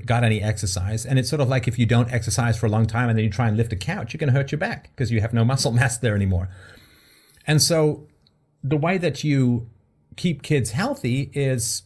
got 0.05 0.23
any 0.23 0.41
exercise. 0.41 1.05
And 1.05 1.17
it's 1.17 1.29
sort 1.29 1.41
of 1.41 1.49
like 1.49 1.67
if 1.67 1.79
you 1.79 1.85
don't 1.85 2.11
exercise 2.11 2.57
for 2.57 2.67
a 2.67 2.69
long 2.69 2.85
time 2.85 3.09
and 3.09 3.17
then 3.17 3.25
you 3.25 3.31
try 3.31 3.47
and 3.47 3.57
lift 3.57 3.73
a 3.73 3.75
couch, 3.75 4.13
you're 4.13 4.19
going 4.19 4.31
to 4.31 4.37
hurt 4.37 4.51
your 4.51 4.59
back 4.59 4.91
because 4.95 5.11
you 5.11 5.21
have 5.21 5.33
no 5.33 5.43
muscle 5.43 5.71
mass 5.71 5.97
there 5.97 6.15
anymore. 6.15 6.49
And 7.47 7.61
so 7.61 8.07
the 8.63 8.77
way 8.77 8.97
that 8.99 9.23
you 9.23 9.67
keep 10.15 10.43
kids 10.43 10.71
healthy 10.71 11.31
is 11.33 11.83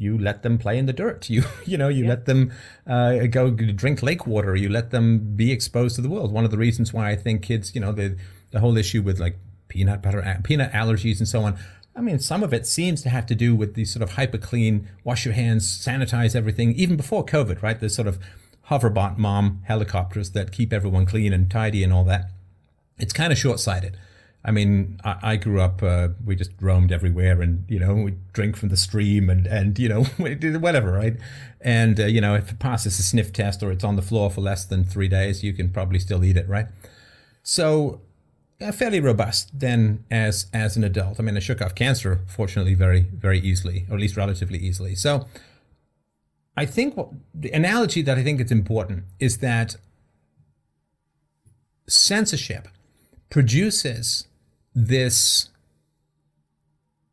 you 0.00 0.16
let 0.16 0.42
them 0.42 0.56
play 0.56 0.78
in 0.78 0.86
the 0.86 0.94
dirt. 0.94 1.28
You 1.28 1.44
you 1.66 1.76
know 1.76 1.88
you 1.88 2.04
yeah. 2.04 2.10
let 2.10 2.24
them 2.24 2.52
uh, 2.86 3.26
go 3.26 3.50
drink 3.50 4.02
lake 4.02 4.26
water. 4.26 4.56
You 4.56 4.70
let 4.70 4.90
them 4.90 5.36
be 5.36 5.52
exposed 5.52 5.96
to 5.96 6.02
the 6.02 6.08
world. 6.08 6.32
One 6.32 6.44
of 6.44 6.50
the 6.50 6.58
reasons 6.58 6.92
why 6.92 7.10
I 7.10 7.16
think 7.16 7.42
kids, 7.42 7.74
you 7.74 7.80
know, 7.80 7.92
the 7.92 8.16
the 8.50 8.60
whole 8.60 8.76
issue 8.78 9.02
with 9.02 9.20
like 9.20 9.38
peanut 9.68 10.02
butter, 10.02 10.40
peanut 10.42 10.72
allergies, 10.72 11.18
and 11.18 11.28
so 11.28 11.42
on. 11.42 11.58
I 11.94 12.00
mean, 12.00 12.18
some 12.18 12.42
of 12.42 12.54
it 12.54 12.66
seems 12.66 13.02
to 13.02 13.10
have 13.10 13.26
to 13.26 13.34
do 13.34 13.54
with 13.54 13.74
these 13.74 13.92
sort 13.92 14.02
of 14.02 14.12
hyper 14.12 14.38
clean, 14.38 14.88
wash 15.04 15.24
your 15.26 15.34
hands, 15.34 15.66
sanitize 15.66 16.34
everything, 16.34 16.72
even 16.76 16.96
before 16.96 17.26
COVID, 17.26 17.62
right? 17.62 17.78
The 17.78 17.90
sort 17.90 18.08
of 18.08 18.18
hoverbot 18.70 19.18
mom 19.18 19.60
helicopters 19.64 20.30
that 20.30 20.52
keep 20.52 20.72
everyone 20.72 21.04
clean 21.04 21.32
and 21.32 21.50
tidy 21.50 21.82
and 21.82 21.92
all 21.92 22.04
that. 22.04 22.30
It's 22.98 23.12
kind 23.12 23.32
of 23.32 23.38
short 23.38 23.60
sighted. 23.60 23.98
I 24.42 24.52
mean, 24.52 24.98
I, 25.04 25.16
I 25.22 25.36
grew 25.36 25.60
up, 25.60 25.82
uh, 25.82 26.08
we 26.24 26.34
just 26.34 26.52
roamed 26.60 26.92
everywhere 26.92 27.42
and, 27.42 27.64
you 27.68 27.78
know, 27.78 27.94
we 27.94 28.14
drink 28.32 28.56
from 28.56 28.70
the 28.70 28.76
stream 28.76 29.28
and, 29.28 29.46
and 29.46 29.78
you 29.78 29.88
know, 29.88 30.04
whatever, 30.16 30.92
right? 30.92 31.16
And, 31.60 32.00
uh, 32.00 32.06
you 32.06 32.20
know, 32.20 32.34
if 32.34 32.50
it 32.50 32.58
passes 32.58 32.98
a 32.98 33.02
sniff 33.02 33.32
test 33.32 33.62
or 33.62 33.70
it's 33.70 33.84
on 33.84 33.96
the 33.96 34.02
floor 34.02 34.30
for 34.30 34.40
less 34.40 34.64
than 34.64 34.84
three 34.84 35.08
days, 35.08 35.42
you 35.42 35.52
can 35.52 35.70
probably 35.70 35.98
still 35.98 36.24
eat 36.24 36.38
it, 36.38 36.48
right? 36.48 36.66
So, 37.42 38.00
uh, 38.62 38.72
fairly 38.72 39.00
robust 39.00 39.58
then 39.58 40.04
as 40.10 40.46
as 40.52 40.76
an 40.76 40.84
adult. 40.84 41.18
I 41.18 41.22
mean, 41.22 41.36
I 41.36 41.40
shook 41.40 41.62
off 41.62 41.74
cancer, 41.74 42.20
fortunately, 42.26 42.74
very, 42.74 43.00
very 43.00 43.40
easily, 43.40 43.86
or 43.88 43.94
at 43.94 44.00
least 44.00 44.16
relatively 44.16 44.58
easily. 44.58 44.94
So, 44.94 45.26
I 46.56 46.66
think 46.66 46.96
what 46.96 47.08
the 47.34 47.50
analogy 47.52 48.02
that 48.02 48.18
I 48.18 48.22
think 48.22 48.40
is 48.40 48.52
important 48.52 49.04
is 49.18 49.38
that 49.38 49.76
censorship 51.88 52.68
produces 53.30 54.26
this 54.86 55.48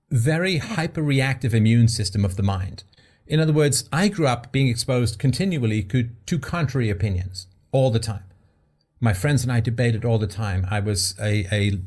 very 0.09 0.57
hyper-reactive 0.57 1.53
immune 1.53 1.88
system 1.88 2.24
of 2.24 2.38
the 2.38 2.43
mind. 2.43 2.84
In 3.26 3.39
other 3.39 3.51
words, 3.51 3.89
I 3.91 4.07
grew 4.07 4.28
up 4.28 4.51
being 4.51 4.70
exposed 4.70 5.20
continually 5.20 5.84
to 5.84 6.39
contrary 6.39 6.89
opinions 6.89 7.47
all 7.72 7.91
the 7.91 7.99
time. 7.99 8.24
My 8.99 9.13
friends 9.13 9.43
and 9.43 9.51
I 9.51 9.59
debated 9.59 10.05
all 10.05 10.18
the 10.18 10.28
time. 10.28 10.65
I 10.72 10.80
was 10.80 11.13
a, 11.20 11.45
a 11.51 11.80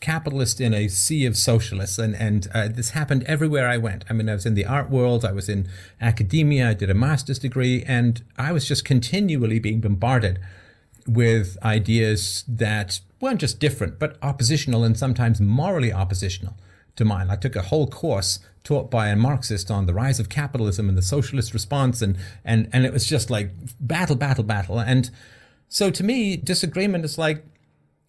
capitalist 0.00 0.60
in 0.60 0.74
a 0.74 0.88
sea 0.88 1.24
of 1.24 1.36
socialists, 1.36 1.98
and 1.98 2.14
and 2.16 2.48
uh, 2.52 2.68
this 2.68 2.90
happened 2.90 3.22
everywhere 3.24 3.68
I 3.68 3.78
went. 3.78 4.04
I 4.10 4.12
mean, 4.12 4.28
I 4.28 4.34
was 4.34 4.44
in 4.44 4.54
the 4.54 4.66
art 4.66 4.90
world, 4.90 5.24
I 5.24 5.32
was 5.32 5.48
in 5.48 5.68
academia, 6.00 6.70
I 6.70 6.74
did 6.74 6.90
a 6.90 6.94
master's 6.94 7.38
degree, 7.38 7.84
and 7.86 8.22
I 8.36 8.52
was 8.52 8.66
just 8.66 8.84
continually 8.84 9.60
being 9.60 9.80
bombarded 9.80 10.40
with 11.06 11.56
ideas 11.62 12.44
that 12.48 13.00
weren't 13.20 13.40
just 13.40 13.58
different, 13.60 13.98
but 13.98 14.16
oppositional 14.22 14.84
and 14.84 14.96
sometimes 14.96 15.40
morally 15.40 15.92
oppositional 15.92 16.56
to 16.96 17.04
mine. 17.04 17.30
I 17.30 17.36
took 17.36 17.56
a 17.56 17.62
whole 17.62 17.86
course 17.86 18.40
taught 18.64 18.90
by 18.90 19.08
a 19.08 19.16
Marxist 19.16 19.70
on 19.70 19.86
the 19.86 19.94
rise 19.94 20.20
of 20.20 20.28
capitalism 20.28 20.88
and 20.88 20.98
the 20.98 21.02
socialist 21.02 21.54
response, 21.54 22.02
and 22.02 22.18
and 22.44 22.68
and 22.72 22.84
it 22.84 22.92
was 22.92 23.06
just 23.06 23.30
like 23.30 23.50
battle, 23.80 24.16
battle, 24.16 24.44
battle. 24.44 24.78
And 24.78 25.10
so 25.68 25.90
to 25.90 26.04
me, 26.04 26.36
disagreement 26.36 27.04
is 27.04 27.16
like 27.16 27.44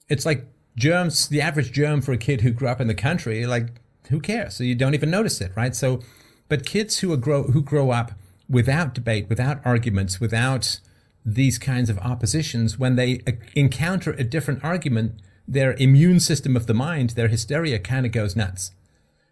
it's 0.10 0.26
like 0.26 0.46
germs. 0.76 1.28
The 1.30 1.42
average 1.42 1.72
germ 1.72 2.02
for 2.02 2.12
a 2.12 2.18
kid 2.18 2.42
who 2.42 2.52
grew 2.52 2.68
up 2.68 2.82
in 2.82 2.88
the 2.88 2.96
country, 2.96 3.46
like 3.46 3.68
who 4.10 4.20
cares? 4.20 4.56
So 4.56 4.64
you 4.64 4.76
don't 4.76 4.96
even 4.96 5.12
notice 5.12 5.40
it, 5.40 5.52
right? 5.56 5.76
So, 5.76 6.02
but 6.48 6.66
kids 6.66 7.00
who 7.00 7.14
are 7.14 7.18
grow 7.18 7.44
who 7.44 7.62
grow 7.62 7.92
up 7.92 8.12
without 8.50 8.94
debate, 8.96 9.30
without 9.30 9.62
arguments, 9.64 10.20
without 10.20 10.80
these 11.26 11.60
kinds 11.60 11.90
of 11.90 12.00
oppositions, 12.00 12.80
when 12.80 12.96
they 12.96 13.22
uh, 13.28 13.32
encounter 13.56 14.12
a 14.12 14.24
different 14.24 14.64
argument, 14.64 15.22
their 15.48 15.74
immune 15.74 16.20
system 16.20 16.56
of 16.56 16.68
the 16.68 16.74
mind, 16.74 17.12
their 17.12 17.28
hysteria 17.28 17.80
kind 17.80 18.06
of 18.06 18.12
goes 18.12 18.36
nuts. 18.36 18.72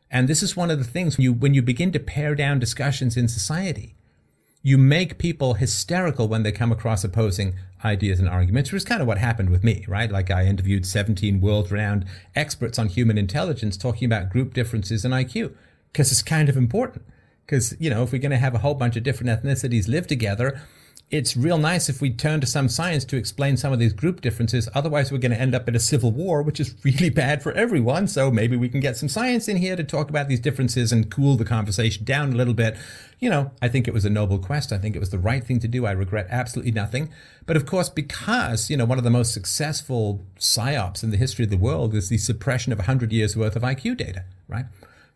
And 0.09 0.27
this 0.27 0.41
is 0.41 0.55
one 0.55 0.71
of 0.71 0.77
the 0.77 0.85
things 0.85 1.17
when 1.17 1.23
you, 1.23 1.33
when 1.33 1.53
you 1.53 1.61
begin 1.61 1.91
to 1.91 1.99
pare 1.99 2.35
down 2.35 2.59
discussions 2.59 3.17
in 3.17 3.27
society, 3.27 3.95
you 4.63 4.77
make 4.77 5.17
people 5.17 5.53
hysterical 5.53 6.27
when 6.27 6.43
they 6.43 6.51
come 6.51 6.71
across 6.71 7.03
opposing 7.03 7.55
ideas 7.85 8.19
and 8.19 8.27
arguments, 8.27 8.71
which 8.71 8.81
is 8.81 8.85
kind 8.85 9.01
of 9.01 9.07
what 9.07 9.17
happened 9.17 9.49
with 9.49 9.63
me, 9.63 9.85
right? 9.87 10.11
Like 10.11 10.31
I 10.31 10.45
interviewed 10.45 10.85
17 10.85 11.39
world 11.39 11.71
renowned 11.71 12.05
experts 12.35 12.79
on 12.79 12.87
human 12.87 13.17
intelligence 13.17 13.77
talking 13.77 14.05
about 14.05 14.29
group 14.29 14.53
differences 14.53 15.05
in 15.05 15.11
IQ, 15.11 15.53
because 15.91 16.11
it's 16.11 16.23
kind 16.23 16.49
of 16.49 16.57
important. 16.57 17.05
Because, 17.45 17.77
you 17.79 17.89
know, 17.89 18.03
if 18.03 18.11
we're 18.11 18.17
going 18.21 18.31
to 18.31 18.37
have 18.37 18.55
a 18.55 18.59
whole 18.59 18.73
bunch 18.73 18.97
of 18.97 19.03
different 19.03 19.29
ethnicities 19.29 19.87
live 19.87 20.05
together, 20.05 20.61
it's 21.09 21.37
real 21.37 21.57
nice 21.57 21.87
if 21.87 22.01
we 22.01 22.09
turn 22.09 22.41
to 22.41 22.45
some 22.45 22.67
science 22.67 23.05
to 23.05 23.15
explain 23.15 23.55
some 23.55 23.71
of 23.71 23.79
these 23.79 23.93
group 23.93 24.19
differences. 24.19 24.67
Otherwise, 24.75 25.09
we're 25.09 25.17
going 25.17 25.31
to 25.31 25.39
end 25.39 25.55
up 25.55 25.69
in 25.69 25.75
a 25.75 25.79
civil 25.79 26.11
war, 26.11 26.41
which 26.41 26.59
is 26.59 26.75
really 26.83 27.09
bad 27.09 27.41
for 27.41 27.53
everyone. 27.53 28.07
So 28.07 28.29
maybe 28.29 28.57
we 28.57 28.67
can 28.67 28.81
get 28.81 28.97
some 28.97 29.07
science 29.07 29.47
in 29.47 29.55
here 29.55 29.77
to 29.77 29.85
talk 29.85 30.09
about 30.09 30.27
these 30.27 30.41
differences 30.41 30.91
and 30.91 31.09
cool 31.09 31.37
the 31.37 31.45
conversation 31.45 32.03
down 32.03 32.33
a 32.33 32.35
little 32.35 32.53
bit. 32.53 32.75
You 33.19 33.29
know, 33.29 33.51
I 33.61 33.69
think 33.69 33.87
it 33.87 33.93
was 33.93 34.03
a 34.03 34.09
noble 34.09 34.37
quest. 34.37 34.73
I 34.73 34.77
think 34.77 34.97
it 34.97 34.99
was 34.99 35.11
the 35.11 35.17
right 35.17 35.43
thing 35.43 35.59
to 35.61 35.67
do. 35.67 35.85
I 35.85 35.91
regret 35.91 36.27
absolutely 36.29 36.73
nothing. 36.73 37.09
But 37.45 37.55
of 37.55 37.65
course, 37.65 37.87
because, 37.87 38.69
you 38.69 38.75
know, 38.75 38.85
one 38.85 38.97
of 38.97 39.05
the 39.05 39.09
most 39.09 39.33
successful 39.33 40.25
psyops 40.37 41.03
in 41.03 41.11
the 41.11 41.17
history 41.17 41.45
of 41.45 41.51
the 41.51 41.57
world 41.57 41.95
is 41.95 42.09
the 42.09 42.17
suppression 42.17 42.73
of 42.73 42.79
100 42.79 43.13
years 43.13 43.37
worth 43.37 43.55
of 43.55 43.61
IQ 43.61 43.95
data, 43.95 44.25
right? 44.49 44.65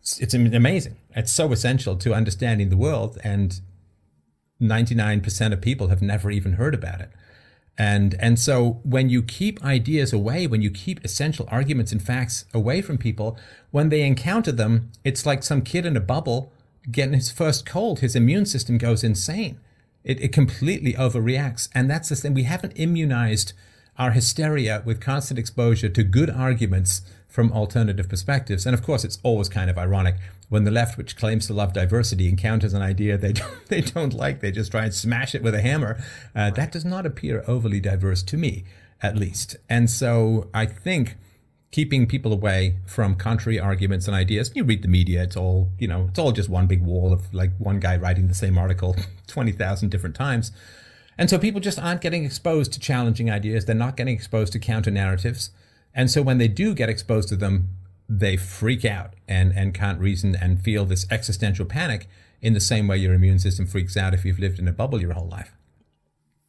It's, 0.00 0.34
amazing. 0.34 0.96
It's 1.14 1.30
so 1.30 1.52
essential 1.52 1.96
to 1.96 2.14
understanding 2.14 2.70
the 2.70 2.76
world. 2.76 3.18
And 3.22 3.60
99% 4.62 5.52
of 5.52 5.60
people 5.60 5.88
have 5.88 6.00
never 6.00 6.30
even 6.30 6.54
heard 6.54 6.74
about 6.74 7.00
it. 7.00 7.10
And, 7.78 8.14
and 8.20 8.38
so 8.38 8.80
when 8.84 9.08
you 9.08 9.22
keep 9.22 9.62
ideas 9.64 10.12
away, 10.12 10.46
when 10.46 10.62
you 10.62 10.70
keep 10.70 11.04
essential 11.04 11.48
arguments 11.50 11.90
and 11.90 12.02
facts 12.02 12.44
away 12.54 12.82
from 12.82 12.98
people, 12.98 13.38
when 13.70 13.88
they 13.88 14.02
encounter 14.02 14.52
them, 14.52 14.90
it's 15.04 15.26
like 15.26 15.42
some 15.42 15.62
kid 15.62 15.86
in 15.86 15.96
a 15.96 16.00
bubble 16.00 16.52
getting 16.90 17.14
his 17.14 17.30
first 17.30 17.64
cold. 17.64 18.00
His 18.00 18.14
immune 18.14 18.46
system 18.46 18.78
goes 18.78 19.02
insane. 19.02 19.58
It, 20.04 20.20
it 20.20 20.32
completely 20.32 20.94
overreacts. 20.94 21.68
And 21.74 21.90
that's 21.90 22.08
the 22.08 22.16
thing. 22.16 22.34
We 22.34 22.42
haven't 22.42 22.74
immunized 22.76 23.52
our 23.98 24.12
hysteria 24.12 24.82
with 24.84 25.00
constant 25.00 25.38
exposure 25.38 25.88
to 25.88 26.02
good 26.02 26.30
arguments 26.30 27.02
from 27.32 27.50
alternative 27.52 28.10
perspectives. 28.10 28.66
And 28.66 28.74
of 28.74 28.82
course, 28.82 29.04
it's 29.04 29.18
always 29.22 29.48
kind 29.48 29.70
of 29.70 29.78
ironic 29.78 30.16
when 30.50 30.64
the 30.64 30.70
left, 30.70 30.98
which 30.98 31.16
claims 31.16 31.46
to 31.46 31.54
love 31.54 31.72
diversity, 31.72 32.28
encounters 32.28 32.74
an 32.74 32.82
idea 32.82 33.16
they 33.16 33.32
don't, 33.32 33.66
they 33.68 33.80
don't 33.80 34.12
like, 34.12 34.40
they 34.40 34.52
just 34.52 34.70
try 34.70 34.84
and 34.84 34.94
smash 34.94 35.34
it 35.34 35.42
with 35.42 35.54
a 35.54 35.62
hammer. 35.62 35.98
Uh, 36.36 36.50
that 36.50 36.70
does 36.70 36.84
not 36.84 37.06
appear 37.06 37.42
overly 37.48 37.80
diverse 37.80 38.22
to 38.22 38.36
me, 38.36 38.64
at 39.00 39.16
least. 39.16 39.56
And 39.70 39.88
so 39.88 40.50
I 40.52 40.66
think 40.66 41.16
keeping 41.70 42.06
people 42.06 42.34
away 42.34 42.76
from 42.84 43.14
contrary 43.14 43.58
arguments 43.58 44.06
and 44.06 44.14
ideas. 44.14 44.52
You 44.54 44.62
read 44.62 44.82
the 44.82 44.88
media; 44.88 45.22
it's 45.22 45.38
all 45.38 45.70
you 45.78 45.88
know. 45.88 46.08
It's 46.10 46.18
all 46.18 46.32
just 46.32 46.50
one 46.50 46.66
big 46.66 46.82
wall 46.82 47.14
of 47.14 47.32
like 47.32 47.50
one 47.56 47.80
guy 47.80 47.96
writing 47.96 48.28
the 48.28 48.34
same 48.34 48.58
article 48.58 48.94
twenty 49.26 49.52
thousand 49.52 49.88
different 49.88 50.14
times. 50.14 50.52
And 51.16 51.30
so 51.30 51.38
people 51.38 51.60
just 51.60 51.78
aren't 51.78 52.02
getting 52.02 52.24
exposed 52.24 52.72
to 52.74 52.80
challenging 52.80 53.30
ideas. 53.30 53.64
They're 53.64 53.74
not 53.74 53.96
getting 53.96 54.14
exposed 54.14 54.52
to 54.52 54.58
counter 54.58 54.90
narratives. 54.90 55.50
And 55.94 56.10
so 56.10 56.22
when 56.22 56.38
they 56.38 56.48
do 56.48 56.74
get 56.74 56.88
exposed 56.88 57.28
to 57.28 57.36
them, 57.36 57.68
they 58.08 58.36
freak 58.36 58.84
out 58.84 59.14
and, 59.28 59.52
and 59.52 59.74
can't 59.74 59.98
reason 59.98 60.34
and 60.34 60.60
feel 60.60 60.84
this 60.84 61.06
existential 61.10 61.64
panic 61.64 62.08
in 62.40 62.54
the 62.54 62.60
same 62.60 62.88
way 62.88 62.96
your 62.96 63.14
immune 63.14 63.38
system 63.38 63.66
freaks 63.66 63.96
out 63.96 64.12
if 64.12 64.24
you've 64.24 64.38
lived 64.38 64.58
in 64.58 64.68
a 64.68 64.72
bubble 64.72 65.00
your 65.00 65.12
whole 65.12 65.28
life. 65.28 65.56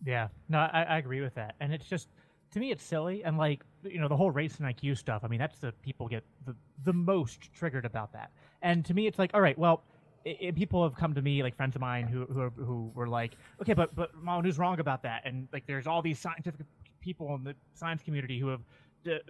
Yeah, 0.06 0.28
no, 0.50 0.58
I, 0.58 0.84
I 0.84 0.98
agree 0.98 1.22
with 1.22 1.36
that. 1.36 1.56
And 1.60 1.74
it's 1.74 1.86
just, 1.86 2.10
to 2.52 2.60
me, 2.60 2.72
it's 2.72 2.84
silly. 2.84 3.24
And 3.24 3.38
like, 3.38 3.64
you 3.84 4.00
know, 4.00 4.08
the 4.08 4.18
whole 4.18 4.32
race 4.32 4.58
and 4.60 4.68
IQ 4.68 4.98
stuff, 4.98 5.22
I 5.24 5.28
mean, 5.28 5.40
that's 5.40 5.60
the 5.60 5.72
people 5.82 6.08
get 6.08 6.24
the, 6.46 6.56
the 6.84 6.94
most 6.94 7.54
triggered 7.54 7.86
about 7.86 8.12
that. 8.14 8.32
And 8.62 8.84
to 8.86 8.94
me, 8.94 9.08
it's 9.08 9.20
like, 9.20 9.32
all 9.34 9.42
right, 9.42 9.58
well, 9.58 9.84
it, 10.26 10.38
it, 10.40 10.56
people 10.56 10.84
have 10.84 10.96
come 10.96 11.14
to 11.14 11.22
me, 11.22 11.44
like 11.44 11.56
friends 11.56 11.76
of 11.76 11.82
mine 11.82 12.08
who, 12.08 12.26
who, 12.26 12.50
who 12.50 12.92
were 12.94 13.08
like, 13.08 13.38
okay, 13.62 13.74
but, 13.74 13.96
but 13.96 14.12
Molyneux's 14.22 14.58
wrong 14.58 14.80
about 14.80 15.04
that? 15.04 15.22
And 15.26 15.48
like, 15.54 15.66
there's 15.68 15.88
all 15.88 16.02
these 16.02 16.20
scientific 16.20 16.66
people 17.00 17.34
in 17.36 17.44
the 17.44 17.56
science 17.74 18.02
community 18.02 18.40
who 18.40 18.48
have 18.48 18.62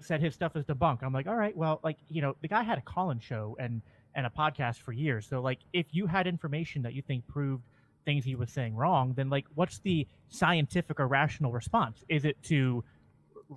said 0.02 0.22
his 0.22 0.34
stuff 0.34 0.56
is 0.56 0.66
debunked. 0.66 1.04
I'm 1.04 1.14
like, 1.14 1.28
all 1.28 1.36
right, 1.36 1.56
well, 1.56 1.80
like 1.84 1.98
you 2.10 2.22
know, 2.22 2.36
the 2.42 2.48
guy 2.48 2.64
had 2.64 2.78
a 2.78 2.82
call-in 2.82 3.20
show 3.20 3.56
and 3.60 3.82
and 4.16 4.26
a 4.26 4.30
podcast 4.30 4.78
for 4.78 4.92
years. 4.92 5.26
So 5.28 5.42
like, 5.42 5.60
if 5.74 5.88
you 5.92 6.06
had 6.06 6.28
information 6.28 6.84
that 6.84 6.94
you 6.94 7.02
think 7.02 7.28
proved 7.28 7.64
things 8.06 8.26
he 8.26 8.36
was 8.36 8.52
saying 8.52 8.76
wrong, 8.76 9.14
then 9.16 9.30
like, 9.30 9.46
what's 9.56 9.80
the 9.80 10.08
scientific 10.30 11.00
or 11.00 11.08
rational 11.08 11.52
response? 11.52 12.04
Is 12.10 12.26
it 12.26 12.38
to 12.44 12.84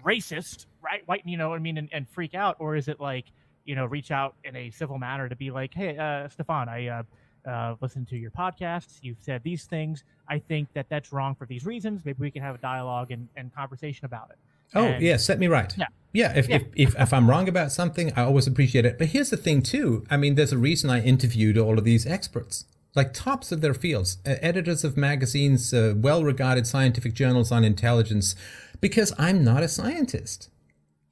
racist, 0.05 0.66
right? 0.82 1.02
White, 1.06 1.22
you 1.24 1.36
know, 1.36 1.51
what 1.51 1.56
I 1.56 1.59
mean, 1.59 1.78
and, 1.78 1.88
and 1.93 2.09
freak 2.09 2.34
out, 2.34 2.56
or 2.59 2.76
is 2.76 2.88
it 2.88 3.01
like, 3.01 3.26
you 3.64 3.74
know, 3.74 3.86
reach 3.86 4.10
out 4.10 4.34
in 4.44 4.56
a 4.56 4.70
civil 4.70 4.98
manner 4.98 5.28
to 5.28 5.36
be 5.36 5.51
like, 5.51 5.74
hey, 5.74 5.98
uh, 5.98 6.28
Stefan, 6.28 6.68
I 6.68 6.86
uh, 6.86 7.02
uh, 7.48 7.74
listened 7.80 8.09
to 8.09 8.16
your 8.16 8.30
podcasts. 8.30 8.98
You've 9.02 9.20
said 9.20 9.43
these 9.43 9.64
things. 9.64 10.05
I 10.28 10.38
think 10.38 10.72
that 10.74 10.86
that's 10.88 11.12
wrong 11.12 11.34
for 11.34 11.47
these 11.47 11.66
reasons. 11.66 12.02
Maybe 12.05 12.18
we 12.20 12.30
can 12.30 12.43
have 12.43 12.55
a 12.55 12.59
dialogue 12.59 13.10
and, 13.10 13.28
and 13.36 13.55
conversation 13.55 14.05
about 14.05 14.30
it. 14.30 14.38
Oh, 14.74 14.84
and, 14.84 15.02
yeah, 15.02 15.16
set 15.16 15.38
me 15.38 15.47
right. 15.47 15.72
Yeah. 15.76 15.86
Yeah, 16.12 16.32
if, 16.34 16.48
yeah. 16.48 16.56
If, 16.56 16.62
if, 16.74 16.98
if 16.98 17.12
I'm 17.12 17.28
wrong 17.28 17.47
about 17.47 17.72
something, 17.72 18.10
I 18.16 18.22
always 18.22 18.47
appreciate 18.47 18.86
it. 18.86 18.97
But 18.98 19.09
here's 19.09 19.28
the 19.28 19.36
thing, 19.36 19.60
too. 19.60 20.05
I 20.09 20.16
mean, 20.16 20.34
there's 20.34 20.52
a 20.52 20.59
reason 20.59 20.88
I 20.88 21.02
interviewed 21.02 21.59
all 21.59 21.76
of 21.76 21.84
these 21.84 22.06
experts, 22.06 22.64
like 22.94 23.12
tops 23.12 23.52
of 23.52 23.60
their 23.60 23.74
fields, 23.74 24.16
uh, 24.24 24.36
editors 24.40 24.82
of 24.82 24.97
magazines, 24.97 25.74
uh, 25.74 25.93
well 25.94 26.24
regarded 26.24 26.66
scientific 26.66 27.12
journals 27.12 27.52
on 27.52 27.64
intelligence, 27.64 28.34
because 28.80 29.12
I'm 29.18 29.44
not 29.44 29.62
a 29.62 29.68
scientist. 29.68 30.48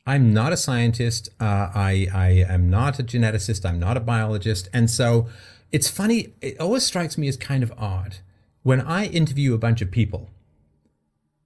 I'm 0.06 0.32
not 0.32 0.54
a 0.54 0.56
scientist. 0.56 1.28
Uh, 1.38 1.70
I, 1.74 2.08
I 2.14 2.28
am 2.48 2.70
not 2.70 2.98
a 2.98 3.02
geneticist. 3.02 3.68
I'm 3.68 3.78
not 3.78 3.98
a 3.98 4.00
biologist. 4.00 4.68
And 4.72 4.90
so 4.90 5.28
it's 5.70 5.88
funny. 5.88 6.34
It 6.40 6.58
always 6.58 6.82
strikes 6.82 7.18
me 7.18 7.28
as 7.28 7.36
kind 7.36 7.62
of 7.62 7.72
odd 7.76 8.16
when 8.62 8.80
I 8.80 9.06
interview 9.06 9.52
a 9.52 9.58
bunch 9.58 9.82
of 9.82 9.90
people 9.90 10.30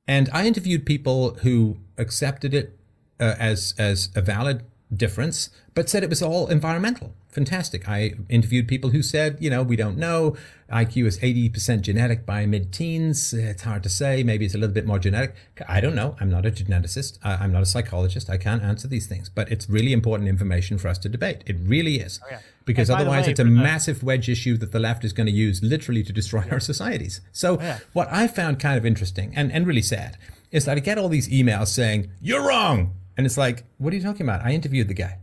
and 0.06 0.30
I 0.32 0.46
interviewed 0.46 0.86
people 0.86 1.34
who 1.42 1.76
accepted 1.98 2.54
it 2.54 2.78
uh, 3.20 3.34
as 3.38 3.74
as 3.78 4.10
a 4.14 4.22
valid 4.22 4.62
difference, 4.94 5.50
but 5.74 5.88
said 5.88 6.02
it 6.02 6.08
was 6.08 6.22
all 6.22 6.48
environmental. 6.48 7.14
Fantastic. 7.28 7.88
I 7.88 8.14
interviewed 8.28 8.66
people 8.66 8.90
who 8.90 9.02
said, 9.02 9.36
you 9.38 9.50
know, 9.50 9.62
we 9.62 9.76
don't 9.76 9.98
know. 9.98 10.34
IQ 10.72 11.06
is 11.06 11.18
80% 11.18 11.82
genetic 11.82 12.24
by 12.24 12.46
mid 12.46 12.72
teens. 12.72 13.34
It's 13.34 13.62
hard 13.62 13.82
to 13.82 13.88
say. 13.88 14.22
Maybe 14.22 14.46
it's 14.46 14.54
a 14.54 14.58
little 14.58 14.74
bit 14.74 14.86
more 14.86 14.98
genetic. 14.98 15.34
I 15.68 15.80
don't 15.80 15.94
know. 15.94 16.16
I'm 16.20 16.30
not 16.30 16.46
a 16.46 16.50
geneticist. 16.50 17.18
I'm 17.22 17.52
not 17.52 17.62
a 17.62 17.66
psychologist. 17.66 18.30
I 18.30 18.38
can't 18.38 18.62
answer 18.62 18.88
these 18.88 19.06
things, 19.06 19.28
but 19.28 19.52
it's 19.52 19.68
really 19.68 19.92
important 19.92 20.28
information 20.28 20.78
for 20.78 20.88
us 20.88 20.98
to 20.98 21.08
debate. 21.08 21.44
It 21.46 21.56
really 21.60 21.96
is. 21.96 22.18
Oh, 22.24 22.28
yeah. 22.30 22.40
Because 22.64 22.90
otherwise, 22.90 23.26
way, 23.26 23.30
it's 23.30 23.40
a 23.40 23.44
the, 23.44 23.50
massive 23.50 24.02
wedge 24.02 24.28
issue 24.28 24.56
that 24.58 24.72
the 24.72 24.78
left 24.78 25.04
is 25.04 25.14
going 25.14 25.26
to 25.26 25.32
use 25.32 25.62
literally 25.62 26.02
to 26.02 26.12
destroy 26.12 26.44
yeah. 26.44 26.54
our 26.54 26.60
societies. 26.60 27.20
So, 27.32 27.56
oh, 27.56 27.62
yeah. 27.62 27.78
what 27.92 28.08
I 28.10 28.26
found 28.26 28.58
kind 28.58 28.76
of 28.76 28.84
interesting 28.84 29.32
and, 29.34 29.52
and 29.52 29.66
really 29.66 29.82
sad 29.82 30.18
is 30.50 30.68
I 30.68 30.78
get 30.78 30.98
all 30.98 31.08
these 31.08 31.28
emails 31.28 31.68
saying, 31.68 32.10
You're 32.20 32.46
wrong. 32.46 32.94
And 33.16 33.26
it's 33.26 33.38
like, 33.38 33.64
What 33.78 33.92
are 33.92 33.96
you 33.96 34.02
talking 34.02 34.26
about? 34.26 34.44
I 34.44 34.52
interviewed 34.52 34.88
the 34.88 34.94
guy. 34.94 35.18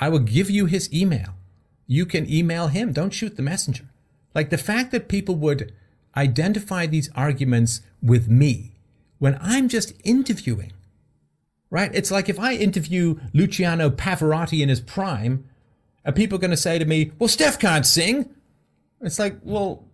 I 0.00 0.08
will 0.08 0.20
give 0.20 0.50
you 0.50 0.66
his 0.66 0.92
email. 0.92 1.34
You 1.86 2.06
can 2.06 2.30
email 2.30 2.68
him. 2.68 2.92
Don't 2.92 3.12
shoot 3.12 3.36
the 3.36 3.42
messenger. 3.42 3.84
Like 4.34 4.50
the 4.50 4.58
fact 4.58 4.92
that 4.92 5.08
people 5.08 5.34
would 5.36 5.72
identify 6.16 6.86
these 6.86 7.10
arguments 7.14 7.80
with 8.02 8.28
me 8.28 8.72
when 9.18 9.38
I'm 9.40 9.68
just 9.68 9.92
interviewing, 10.04 10.72
right? 11.70 11.90
It's 11.94 12.10
like 12.10 12.28
if 12.28 12.38
I 12.38 12.54
interview 12.54 13.18
Luciano 13.32 13.90
Pavarotti 13.90 14.60
in 14.60 14.68
his 14.68 14.80
prime, 14.80 15.44
are 16.04 16.12
people 16.12 16.38
going 16.38 16.50
to 16.50 16.56
say 16.56 16.78
to 16.78 16.84
me, 16.84 17.12
well, 17.18 17.28
Steph 17.28 17.58
can't 17.58 17.86
sing? 17.86 18.30
It's 19.00 19.18
like, 19.18 19.36
well, 19.42 19.84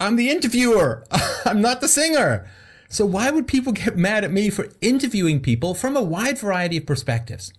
I'm 0.00 0.16
the 0.16 0.30
interviewer. 0.30 1.04
I'm 1.44 1.60
not 1.60 1.80
the 1.80 1.88
singer. 1.88 2.48
So 2.88 3.04
why 3.04 3.30
would 3.30 3.46
people 3.46 3.72
get 3.72 3.96
mad 3.96 4.24
at 4.24 4.32
me 4.32 4.50
for 4.50 4.70
interviewing 4.80 5.40
people 5.40 5.74
from 5.74 5.96
a 5.96 6.02
wide 6.02 6.38
variety 6.38 6.78
of 6.78 6.86
perspectives? 6.86 7.52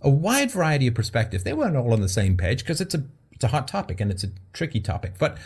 A 0.00 0.08
wide 0.08 0.52
variety 0.52 0.86
of 0.86 0.94
perspectives. 0.94 1.42
They 1.44 1.52
weren't 1.52 1.76
all 1.76 1.92
on 1.92 2.00
the 2.00 2.08
same 2.08 2.36
page 2.36 2.60
because 2.60 2.80
it's 2.80 2.94
a 2.94 3.04
it's 3.32 3.44
a 3.44 3.48
hot 3.48 3.68
topic 3.68 4.00
and 4.00 4.10
it's 4.10 4.24
a 4.24 4.30
tricky 4.52 4.80
topic. 4.80 5.14
But 5.18 5.38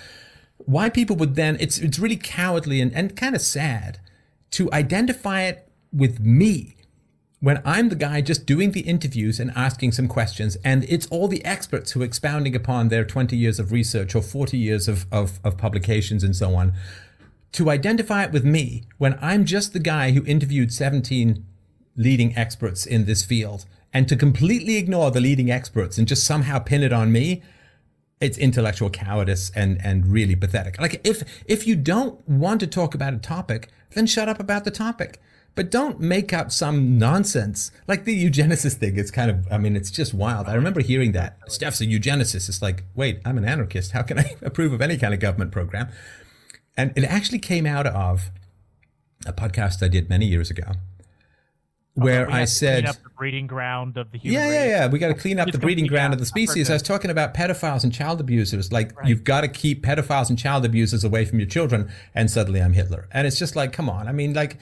why 0.59 0.91
people 0.91 1.17
would 1.17 1.35
then 1.35 1.57
it's 1.59 1.79
it's 1.79 1.99
really 1.99 2.17
cowardly 2.17 2.81
and, 2.81 2.93
and 2.93 3.17
kind 3.17 3.35
of 3.35 3.41
sad 3.41 3.99
to 4.53 4.71
identify 4.73 5.43
it 5.43 5.69
with 5.93 6.21
me 6.21 6.77
when 7.41 7.61
I'm 7.65 7.89
the 7.89 7.97
guy 7.97 8.21
just 8.21 8.47
doing 8.47 8.71
the 8.71 8.83
interviews 8.83 9.41
and 9.41 9.51
asking 9.57 9.93
some 9.93 10.07
questions, 10.07 10.57
and 10.65 10.85
it's 10.85 11.09
all 11.09 11.27
the 11.27 11.45
experts 11.45 11.91
who 11.91 12.03
are 12.03 12.05
expounding 12.05 12.55
upon 12.55 12.87
their 12.87 13.05
20 13.05 13.37
years 13.37 13.59
of 13.59 13.73
research 13.73 14.15
or 14.15 14.23
40 14.23 14.57
years 14.57 14.87
of, 14.87 15.07
of, 15.11 15.41
of 15.43 15.59
publications 15.59 16.23
and 16.23 16.37
so 16.37 16.55
on, 16.55 16.73
to 17.53 17.71
identify 17.71 18.25
it 18.25 18.33
with 18.33 18.45
me 18.45 18.85
when 18.99 19.19
I'm 19.21 19.45
just 19.45 19.73
the 19.73 19.79
guy 19.79 20.13
who 20.13 20.25
interviewed 20.25 20.73
17 20.73 21.45
leading 21.97 22.37
experts 22.37 22.87
in 22.87 23.05
this 23.05 23.25
field, 23.25 23.67
and 23.93 24.09
to 24.09 24.17
completely 24.17 24.77
ignore 24.77 25.11
the 25.11 25.21
leading 25.21 25.51
experts 25.51 25.99
and 25.99 26.09
just 26.09 26.25
somehow 26.25 26.59
pin 26.59 26.83
it 26.83 26.93
on 26.93 27.13
me, 27.13 27.43
it's 28.21 28.39
intellectual 28.39 28.89
cowardice 28.89 29.51
and 29.55 29.85
and 29.85 30.07
really 30.07 30.37
pathetic. 30.37 30.81
Like 30.81 31.01
if 31.05 31.43
if 31.47 31.67
you 31.67 31.77
don't 31.77 32.27
want 32.29 32.61
to 32.61 32.67
talk 32.67 32.95
about 32.95 33.13
a 33.13 33.19
topic, 33.19 33.69
then 33.91 34.07
shut 34.07 34.29
up 34.29 34.41
about 34.41 34.65
the 34.65 34.71
topic. 34.71 35.21
But 35.55 35.71
don't 35.71 36.01
make 36.01 36.33
up 36.33 36.51
some 36.51 36.97
nonsense. 36.99 37.71
Like 37.87 38.05
the 38.05 38.25
eugenicist 38.25 38.77
thing, 38.77 38.99
it's 38.99 39.11
kind 39.11 39.31
of, 39.31 39.47
I 39.53 39.59
mean, 39.59 39.77
it's 39.77 39.91
just 39.91 40.15
wild. 40.15 40.49
I 40.49 40.55
remember 40.55 40.81
hearing 40.81 41.13
that. 41.13 41.37
Steph's 41.49 41.83
a 41.83 41.87
eugenicist. 41.87 42.49
It's 42.49 42.63
like, 42.63 42.85
wait, 42.95 43.21
I'm 43.27 43.37
an 43.37 43.45
anarchist. 43.45 43.93
How 43.93 44.01
can 44.01 44.19
I 44.19 44.35
approve 44.43 44.73
of 44.73 44.81
any 44.81 44.97
kind 44.97 45.13
of 45.13 45.21
government 45.21 45.53
program? 45.53 45.89
And 46.77 46.93
it 46.97 47.05
actually 47.05 47.39
came 47.39 47.67
out 47.67 47.87
of 47.87 48.31
a 49.27 49.33
podcast 49.33 49.83
I 49.83 49.89
did 49.89 50.09
many 50.09 50.27
years 50.27 50.51
ago 50.51 50.65
oh, 50.69 50.75
where 51.95 52.31
I 52.31 52.45
said, 52.45 52.87
up 52.87 52.97
the 53.03 53.11
breeding 53.11 53.47
ground 53.47 53.97
of 53.97 54.11
the 54.11 54.19
human 54.19 54.41
yeah, 54.41 54.49
race. 54.49 54.55
yeah, 54.55 54.67
yeah. 54.67 54.87
We 54.89 54.99
got 54.99 55.09
to 55.09 55.15
clean 55.15 55.39
up 55.39 55.51
the 55.51 55.59
breeding 55.59 55.87
ground 55.87 56.13
of 56.13 56.19
the 56.19 56.27
species. 56.27 56.71
I 56.71 56.73
was 56.75 56.83
talking 56.83 57.11
about 57.11 57.35
pedophiles 57.35 57.85
and 57.85 57.93
child 57.93 58.21
abusers. 58.21 58.73
Like 58.73 58.97
right. 58.97 59.09
you've 59.09 59.25
got 59.25 59.43
to 59.43 59.49
keep 59.49 59.85
pedophiles 59.85 60.29
and 60.31 60.39
child 60.39 60.65
abusers 60.65 61.05
away 61.05 61.25
from 61.25 61.39
your 61.39 61.49
children. 61.49 61.91
And 62.15 62.31
suddenly 62.31 62.61
I'm 62.61 62.73
Hitler. 62.73 63.09
And 63.13 63.27
it's 63.27 63.39
just 63.39 63.55
like, 63.55 63.73
come 63.73 63.89
on. 63.89 64.09
I 64.09 64.13
mean, 64.13 64.33
like 64.33 64.59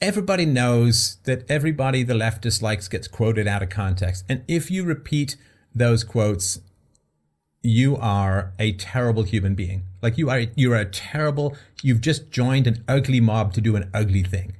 everybody 0.00 0.46
knows 0.46 1.16
that 1.24 1.50
everybody 1.50 2.02
the 2.02 2.14
leftist 2.14 2.62
likes 2.62 2.88
gets 2.88 3.08
quoted 3.08 3.48
out 3.48 3.62
of 3.62 3.70
context. 3.70 4.24
And 4.28 4.44
if 4.46 4.70
you 4.70 4.84
repeat 4.84 5.36
those 5.74 6.04
quotes 6.04 6.60
you 7.68 7.96
are 7.96 8.52
a 8.58 8.72
terrible 8.72 9.22
human 9.22 9.54
being. 9.54 9.84
Like 10.00 10.16
you 10.18 10.30
are, 10.30 10.46
you're 10.56 10.76
a 10.76 10.84
terrible. 10.84 11.56
You've 11.82 12.00
just 12.00 12.30
joined 12.30 12.66
an 12.66 12.84
ugly 12.88 13.20
mob 13.20 13.52
to 13.54 13.60
do 13.60 13.76
an 13.76 13.90
ugly 13.92 14.22
thing. 14.22 14.54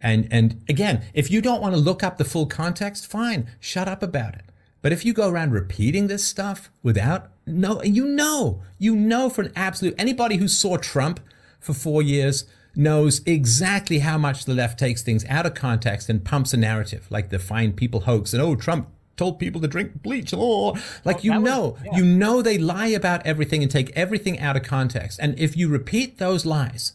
And 0.00 0.28
and 0.30 0.62
again, 0.68 1.04
if 1.14 1.30
you 1.30 1.40
don't 1.40 1.60
want 1.60 1.74
to 1.74 1.80
look 1.80 2.02
up 2.02 2.18
the 2.18 2.24
full 2.24 2.46
context, 2.46 3.06
fine, 3.06 3.48
shut 3.58 3.88
up 3.88 4.02
about 4.02 4.34
it. 4.34 4.44
But 4.82 4.92
if 4.92 5.04
you 5.04 5.12
go 5.12 5.28
around 5.28 5.52
repeating 5.52 6.06
this 6.06 6.24
stuff 6.24 6.70
without 6.82 7.30
no, 7.46 7.82
you 7.82 8.06
know, 8.06 8.62
you 8.78 8.94
know 8.94 9.28
for 9.28 9.42
an 9.42 9.52
absolute 9.56 9.94
anybody 9.98 10.36
who 10.36 10.48
saw 10.48 10.76
Trump 10.76 11.20
for 11.58 11.74
four 11.74 12.02
years 12.02 12.44
knows 12.74 13.20
exactly 13.26 13.98
how 13.98 14.16
much 14.16 14.44
the 14.44 14.54
left 14.54 14.78
takes 14.78 15.02
things 15.02 15.24
out 15.28 15.44
of 15.44 15.54
context 15.54 16.08
and 16.08 16.24
pumps 16.24 16.52
a 16.54 16.56
narrative, 16.56 17.06
like 17.10 17.30
the 17.30 17.38
fine 17.38 17.72
people 17.72 18.00
hoax 18.00 18.32
and 18.32 18.42
oh, 18.42 18.54
Trump 18.54 18.88
told 19.20 19.38
people 19.38 19.60
to 19.60 19.68
drink 19.68 20.02
bleach. 20.02 20.32
Oh, 20.34 20.74
like 21.04 21.16
well, 21.16 21.24
you 21.24 21.38
know, 21.38 21.60
was, 21.68 21.80
yeah. 21.84 21.96
you 21.98 22.04
know 22.04 22.40
they 22.40 22.56
lie 22.56 22.88
about 22.88 23.24
everything 23.26 23.62
and 23.62 23.70
take 23.70 23.90
everything 23.94 24.40
out 24.40 24.56
of 24.56 24.62
context. 24.62 25.20
And 25.22 25.38
if 25.38 25.56
you 25.58 25.68
repeat 25.68 26.16
those 26.16 26.46
lies, 26.46 26.94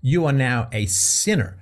you 0.00 0.24
are 0.24 0.32
now 0.32 0.68
a 0.70 0.86
sinner 0.86 1.56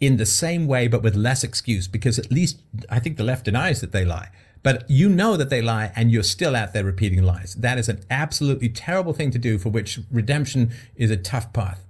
in 0.00 0.16
the 0.16 0.26
same 0.26 0.66
way, 0.66 0.88
but 0.88 1.00
with 1.02 1.14
less 1.14 1.44
excuse, 1.44 1.86
because 1.86 2.18
at 2.18 2.32
least 2.32 2.60
I 2.90 2.98
think 2.98 3.16
the 3.16 3.24
left 3.24 3.44
denies 3.44 3.80
that 3.80 3.92
they 3.92 4.04
lie. 4.04 4.30
But 4.64 4.84
you 4.90 5.08
know 5.08 5.36
that 5.36 5.48
they 5.48 5.62
lie 5.62 5.92
and 5.94 6.10
you're 6.10 6.24
still 6.24 6.56
out 6.56 6.72
there 6.72 6.82
repeating 6.84 7.22
lies. 7.22 7.54
That 7.54 7.78
is 7.78 7.88
an 7.88 8.00
absolutely 8.10 8.68
terrible 8.68 9.12
thing 9.12 9.30
to 9.30 9.38
do 9.38 9.58
for 9.58 9.68
which 9.68 10.00
redemption 10.10 10.72
is 10.96 11.12
a 11.12 11.16
tough 11.16 11.52
path. 11.52 11.84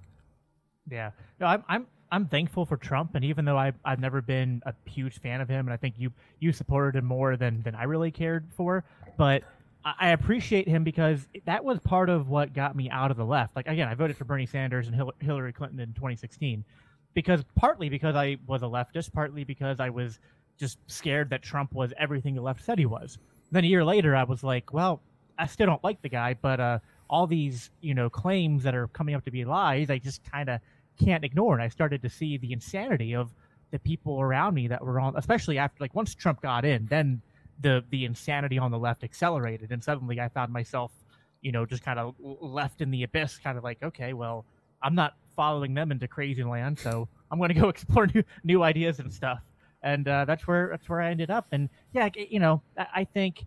Yeah. 0.90 1.12
No, 1.40 1.46
I'm, 1.46 1.64
I'm 1.68 1.86
I'm 2.16 2.26
thankful 2.26 2.64
for 2.64 2.78
Trump, 2.78 3.14
and 3.14 3.22
even 3.26 3.44
though 3.44 3.59
I, 3.59 3.74
I've 3.84 4.01
never 4.01 4.22
been 4.22 4.62
a 4.64 4.72
huge 4.88 5.20
fan 5.20 5.43
of 5.43 5.51
him, 5.51 5.66
and 5.66 5.74
I 5.74 5.76
think 5.76 5.97
you 5.98 6.10
you 6.40 6.51
supported 6.51 6.98
him 6.98 7.05
more 7.05 7.36
than 7.36 7.62
than 7.62 7.74
I 7.74 7.82
really 7.82 8.10
cared 8.10 8.47
for, 8.56 8.86
but 9.18 9.43
I, 9.84 10.12
appreciate 10.12 10.66
him 10.66 10.82
because 10.82 11.28
that 11.44 11.62
was 11.62 11.78
part 11.80 12.09
of 12.09 12.30
what 12.30 12.55
got 12.55 12.74
me 12.74 12.88
out 12.88 13.10
of 13.10 13.18
the 13.18 13.24
left. 13.26 13.55
Like 13.55 13.68
again, 13.68 13.86
I 13.86 13.94
voted 13.94 14.16
for 14.16 14.24
Bernie 14.24 14.47
Sanders 14.47 14.88
and 14.88 15.12
Hillary 15.20 15.52
Clinton 15.52 15.78
in 15.78 15.93
2016 15.93 16.64
because 17.12 17.44
partly 17.55 17.90
because 17.90 18.16
I 18.16 18.38
was 18.47 18.62
a 18.62 18.66
leftist, 18.66 19.12
partly 19.12 19.44
because 19.44 19.78
I 19.78 19.90
was 19.90 20.18
just 20.56 20.78
scared 20.86 21.28
that 21.30 21.43
Trump 21.43 21.74
was 21.74 21.93
everything 21.98 22.34
the 22.34 22.40
left 22.40 22.64
said 22.64 22.78
he 22.78 22.86
was. 22.86 23.18
Then 23.52 23.64
a 23.64 23.66
year 23.66 23.84
later, 23.84 24.16
I 24.16 24.24
was 24.24 24.43
like, 24.43 24.72
well, 24.72 25.02
I 25.38 25.47
still 25.47 25.66
don't 25.66 25.84
like 25.84 26.01
the 26.01 26.09
guy, 26.09 26.32
but 26.32 26.60
uh, 26.60 26.78
all 27.10 27.26
these 27.26 27.70
you 27.82 27.93
know 27.93 28.09
claims 28.09 28.62
that 28.62 28.74
are 28.74 28.88
coming 28.88 29.14
up 29.14 29.26
to 29.26 29.30
be 29.30 29.44
lies, 29.44 29.90
I 29.90 29.98
just 29.98 30.24
kind 30.24 30.48
of 30.48 30.60
can't 30.98 31.24
ignore. 31.24 31.55
And 31.55 31.62
I 31.62 31.68
started 31.68 32.02
to 32.02 32.09
see 32.09 32.36
the 32.36 32.52
insanity 32.52 33.14
of 33.14 33.32
the 33.70 33.78
people 33.78 34.20
around 34.20 34.55
me 34.55 34.68
that 34.68 34.85
were 34.85 35.01
on, 35.01 35.16
especially 35.16 35.59
after 35.59 35.77
like 35.81 35.94
once 35.94 36.14
Trump 36.14 36.40
got 36.43 36.64
in, 36.64 36.86
then 36.86 37.20
the 37.60 37.85
the 37.90 38.05
insanity 38.05 38.59
on 38.59 38.70
the 38.70 38.78
left 38.78 39.05
accelerated, 39.05 39.73
and 39.73 39.82
suddenly 39.82 40.20
I 40.20 40.28
found 40.28 40.52
myself, 40.52 40.93
you 41.40 41.52
know, 41.52 41.66
just 41.66 41.82
kind 41.82 41.98
of 41.98 42.14
left 42.20 42.81
in 42.81 42.90
the 42.90 43.02
abyss, 43.02 43.39
kind 43.39 43.59
of 43.59 43.64
like, 43.64 43.82
okay, 43.82 44.12
well, 44.12 44.44
I'm 44.82 44.94
not 44.94 45.14
following 45.35 45.74
them 45.74 45.90
into 45.90 46.09
crazy 46.09 46.44
land, 46.44 46.78
so 46.78 47.09
I'm 47.31 47.39
going 47.39 47.48
to 47.55 47.60
go 47.60 47.68
explore 47.68 48.06
new 48.06 48.23
new 48.44 48.62
ideas 48.62 48.98
and 48.98 49.12
stuff. 49.12 49.40
And 49.82 50.06
uh, 50.09 50.24
that's 50.24 50.47
where 50.47 50.68
that's 50.70 50.89
where 50.89 51.01
I 51.01 51.10
ended 51.10 51.31
up. 51.31 51.47
And 51.52 51.68
yeah, 51.93 52.09
you 52.14 52.40
know, 52.40 52.62
I 52.77 53.05
think, 53.05 53.44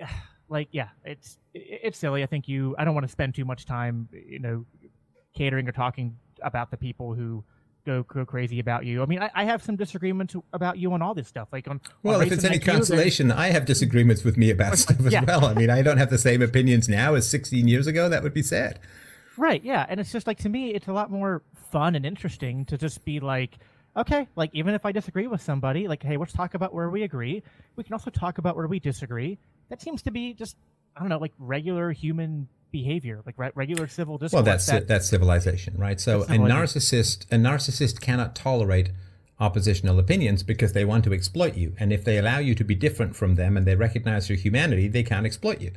like, 0.48 0.68
yeah, 0.72 0.88
it's 1.04 1.38
it's 1.54 1.98
silly. 1.98 2.22
I 2.22 2.26
think 2.26 2.48
you. 2.48 2.74
I 2.78 2.84
don't 2.84 2.94
want 2.94 3.04
to 3.04 3.12
spend 3.12 3.34
too 3.34 3.44
much 3.44 3.64
time, 3.64 4.08
you 4.12 4.38
know, 4.38 4.64
catering 5.34 5.68
or 5.68 5.72
talking 5.72 6.16
about 6.46 6.70
the 6.70 6.76
people 6.76 7.14
who 7.14 7.44
go 7.86 8.02
go 8.02 8.26
crazy 8.26 8.58
about 8.58 8.84
you. 8.84 9.02
I 9.02 9.06
mean, 9.06 9.22
I, 9.22 9.30
I, 9.34 9.44
have 9.44 9.62
some 9.62 9.76
disagreements 9.76 10.34
about 10.52 10.76
you 10.78 10.92
on 10.92 11.00
all 11.00 11.14
this 11.14 11.28
stuff. 11.28 11.48
Like 11.52 11.68
on 11.68 11.80
well, 12.02 12.20
on 12.20 12.26
if 12.26 12.32
it's 12.32 12.44
any 12.44 12.58
consolation, 12.58 13.30
I 13.30 13.48
have 13.48 13.64
disagreements 13.64 14.24
with 14.24 14.36
me 14.36 14.50
about 14.50 14.78
stuff 14.78 15.00
as 15.06 15.12
yeah. 15.12 15.24
well. 15.24 15.44
I 15.44 15.54
mean, 15.54 15.70
I 15.70 15.82
don't 15.82 15.98
have 15.98 16.10
the 16.10 16.18
same 16.18 16.42
opinions 16.42 16.88
now 16.88 17.14
as 17.14 17.28
16 17.30 17.68
years 17.68 17.86
ago. 17.86 18.08
That 18.08 18.22
would 18.22 18.34
be 18.34 18.42
sad. 18.42 18.80
Right. 19.38 19.62
Yeah, 19.62 19.86
and 19.88 20.00
it's 20.00 20.12
just 20.12 20.26
like 20.26 20.38
to 20.38 20.48
me, 20.48 20.74
it's 20.74 20.88
a 20.88 20.92
lot 20.92 21.10
more 21.10 21.42
fun 21.70 21.94
and 21.94 22.04
interesting 22.04 22.64
to 22.66 22.76
just 22.76 23.04
be 23.04 23.20
like. 23.20 23.58
Okay, 23.96 24.28
like 24.36 24.50
even 24.52 24.74
if 24.74 24.84
I 24.84 24.92
disagree 24.92 25.26
with 25.26 25.40
somebody, 25.40 25.88
like, 25.88 26.02
hey, 26.02 26.18
let's 26.18 26.34
talk 26.34 26.52
about 26.52 26.74
where 26.74 26.90
we 26.90 27.04
agree. 27.04 27.42
We 27.76 27.82
can 27.82 27.94
also 27.94 28.10
talk 28.10 28.36
about 28.36 28.54
where 28.54 28.66
we 28.66 28.78
disagree. 28.78 29.38
That 29.70 29.80
seems 29.80 30.02
to 30.02 30.10
be 30.10 30.34
just, 30.34 30.54
I 30.94 31.00
don't 31.00 31.08
know, 31.08 31.16
like 31.16 31.32
regular 31.38 31.92
human 31.92 32.46
behavior, 32.76 33.22
like 33.26 33.38
re- 33.38 33.50
regular 33.54 33.86
civil 33.88 34.18
discourse. 34.18 34.32
Well, 34.32 34.42
that's 34.42 34.66
that, 34.66 34.86
that's 34.88 35.08
civilization, 35.08 35.74
right? 35.78 36.00
So 36.00 36.22
a 36.22 36.36
narcissist 36.54 37.24
a 37.30 37.36
narcissist 37.36 38.00
cannot 38.00 38.34
tolerate 38.34 38.90
oppositional 39.38 39.98
opinions 39.98 40.42
because 40.42 40.72
they 40.72 40.84
want 40.84 41.04
to 41.04 41.12
exploit 41.12 41.54
you, 41.56 41.74
and 41.78 41.92
if 41.92 42.04
they 42.04 42.18
allow 42.18 42.38
you 42.38 42.54
to 42.54 42.64
be 42.64 42.74
different 42.74 43.16
from 43.16 43.34
them 43.36 43.56
and 43.56 43.66
they 43.66 43.76
recognize 43.76 44.28
your 44.28 44.38
humanity, 44.38 44.88
they 44.88 45.02
can't 45.02 45.26
exploit 45.26 45.60
you. 45.60 45.72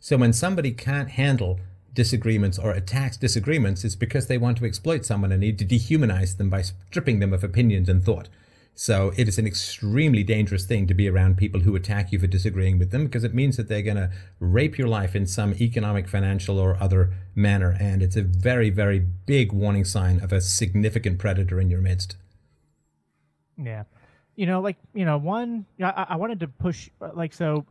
So 0.00 0.16
when 0.16 0.32
somebody 0.32 0.72
can't 0.72 1.10
handle 1.10 1.58
disagreements 1.92 2.58
or 2.58 2.70
attacks 2.72 3.16
disagreements, 3.16 3.84
it's 3.84 3.96
because 3.96 4.26
they 4.26 4.38
want 4.38 4.58
to 4.58 4.64
exploit 4.64 5.04
someone 5.04 5.32
and 5.32 5.40
need 5.40 5.58
to 5.58 5.64
dehumanize 5.64 6.36
them 6.36 6.50
by 6.50 6.62
stripping 6.62 7.20
them 7.20 7.32
of 7.32 7.42
opinions 7.44 7.88
and 7.88 8.04
thought. 8.04 8.28
So 8.76 9.12
it 9.16 9.28
is 9.28 9.38
an 9.38 9.46
extremely 9.46 10.24
dangerous 10.24 10.64
thing 10.64 10.88
to 10.88 10.94
be 10.94 11.08
around 11.08 11.36
people 11.36 11.60
who 11.60 11.76
attack 11.76 12.10
you 12.10 12.18
for 12.18 12.26
disagreeing 12.26 12.78
with 12.78 12.90
them 12.90 13.04
because 13.04 13.22
it 13.22 13.32
means 13.32 13.56
that 13.56 13.68
they're 13.68 13.82
going 13.82 13.96
to 13.96 14.10
rape 14.40 14.76
your 14.76 14.88
life 14.88 15.14
in 15.14 15.26
some 15.26 15.54
economic, 15.54 16.08
financial, 16.08 16.58
or 16.58 16.76
other 16.82 17.12
manner. 17.36 17.76
And 17.78 18.02
it's 18.02 18.16
a 18.16 18.22
very, 18.22 18.70
very 18.70 18.98
big 18.98 19.52
warning 19.52 19.84
sign 19.84 20.18
of 20.20 20.32
a 20.32 20.40
significant 20.40 21.20
predator 21.20 21.60
in 21.60 21.70
your 21.70 21.80
midst. 21.80 22.16
Yeah. 23.56 23.84
You 24.34 24.46
know, 24.46 24.60
like, 24.60 24.76
you 24.92 25.04
know, 25.04 25.18
one, 25.18 25.66
I, 25.80 26.06
I 26.10 26.16
wanted 26.16 26.40
to 26.40 26.48
push, 26.48 26.90
uh, 27.00 27.10
like, 27.14 27.32
so 27.32 27.64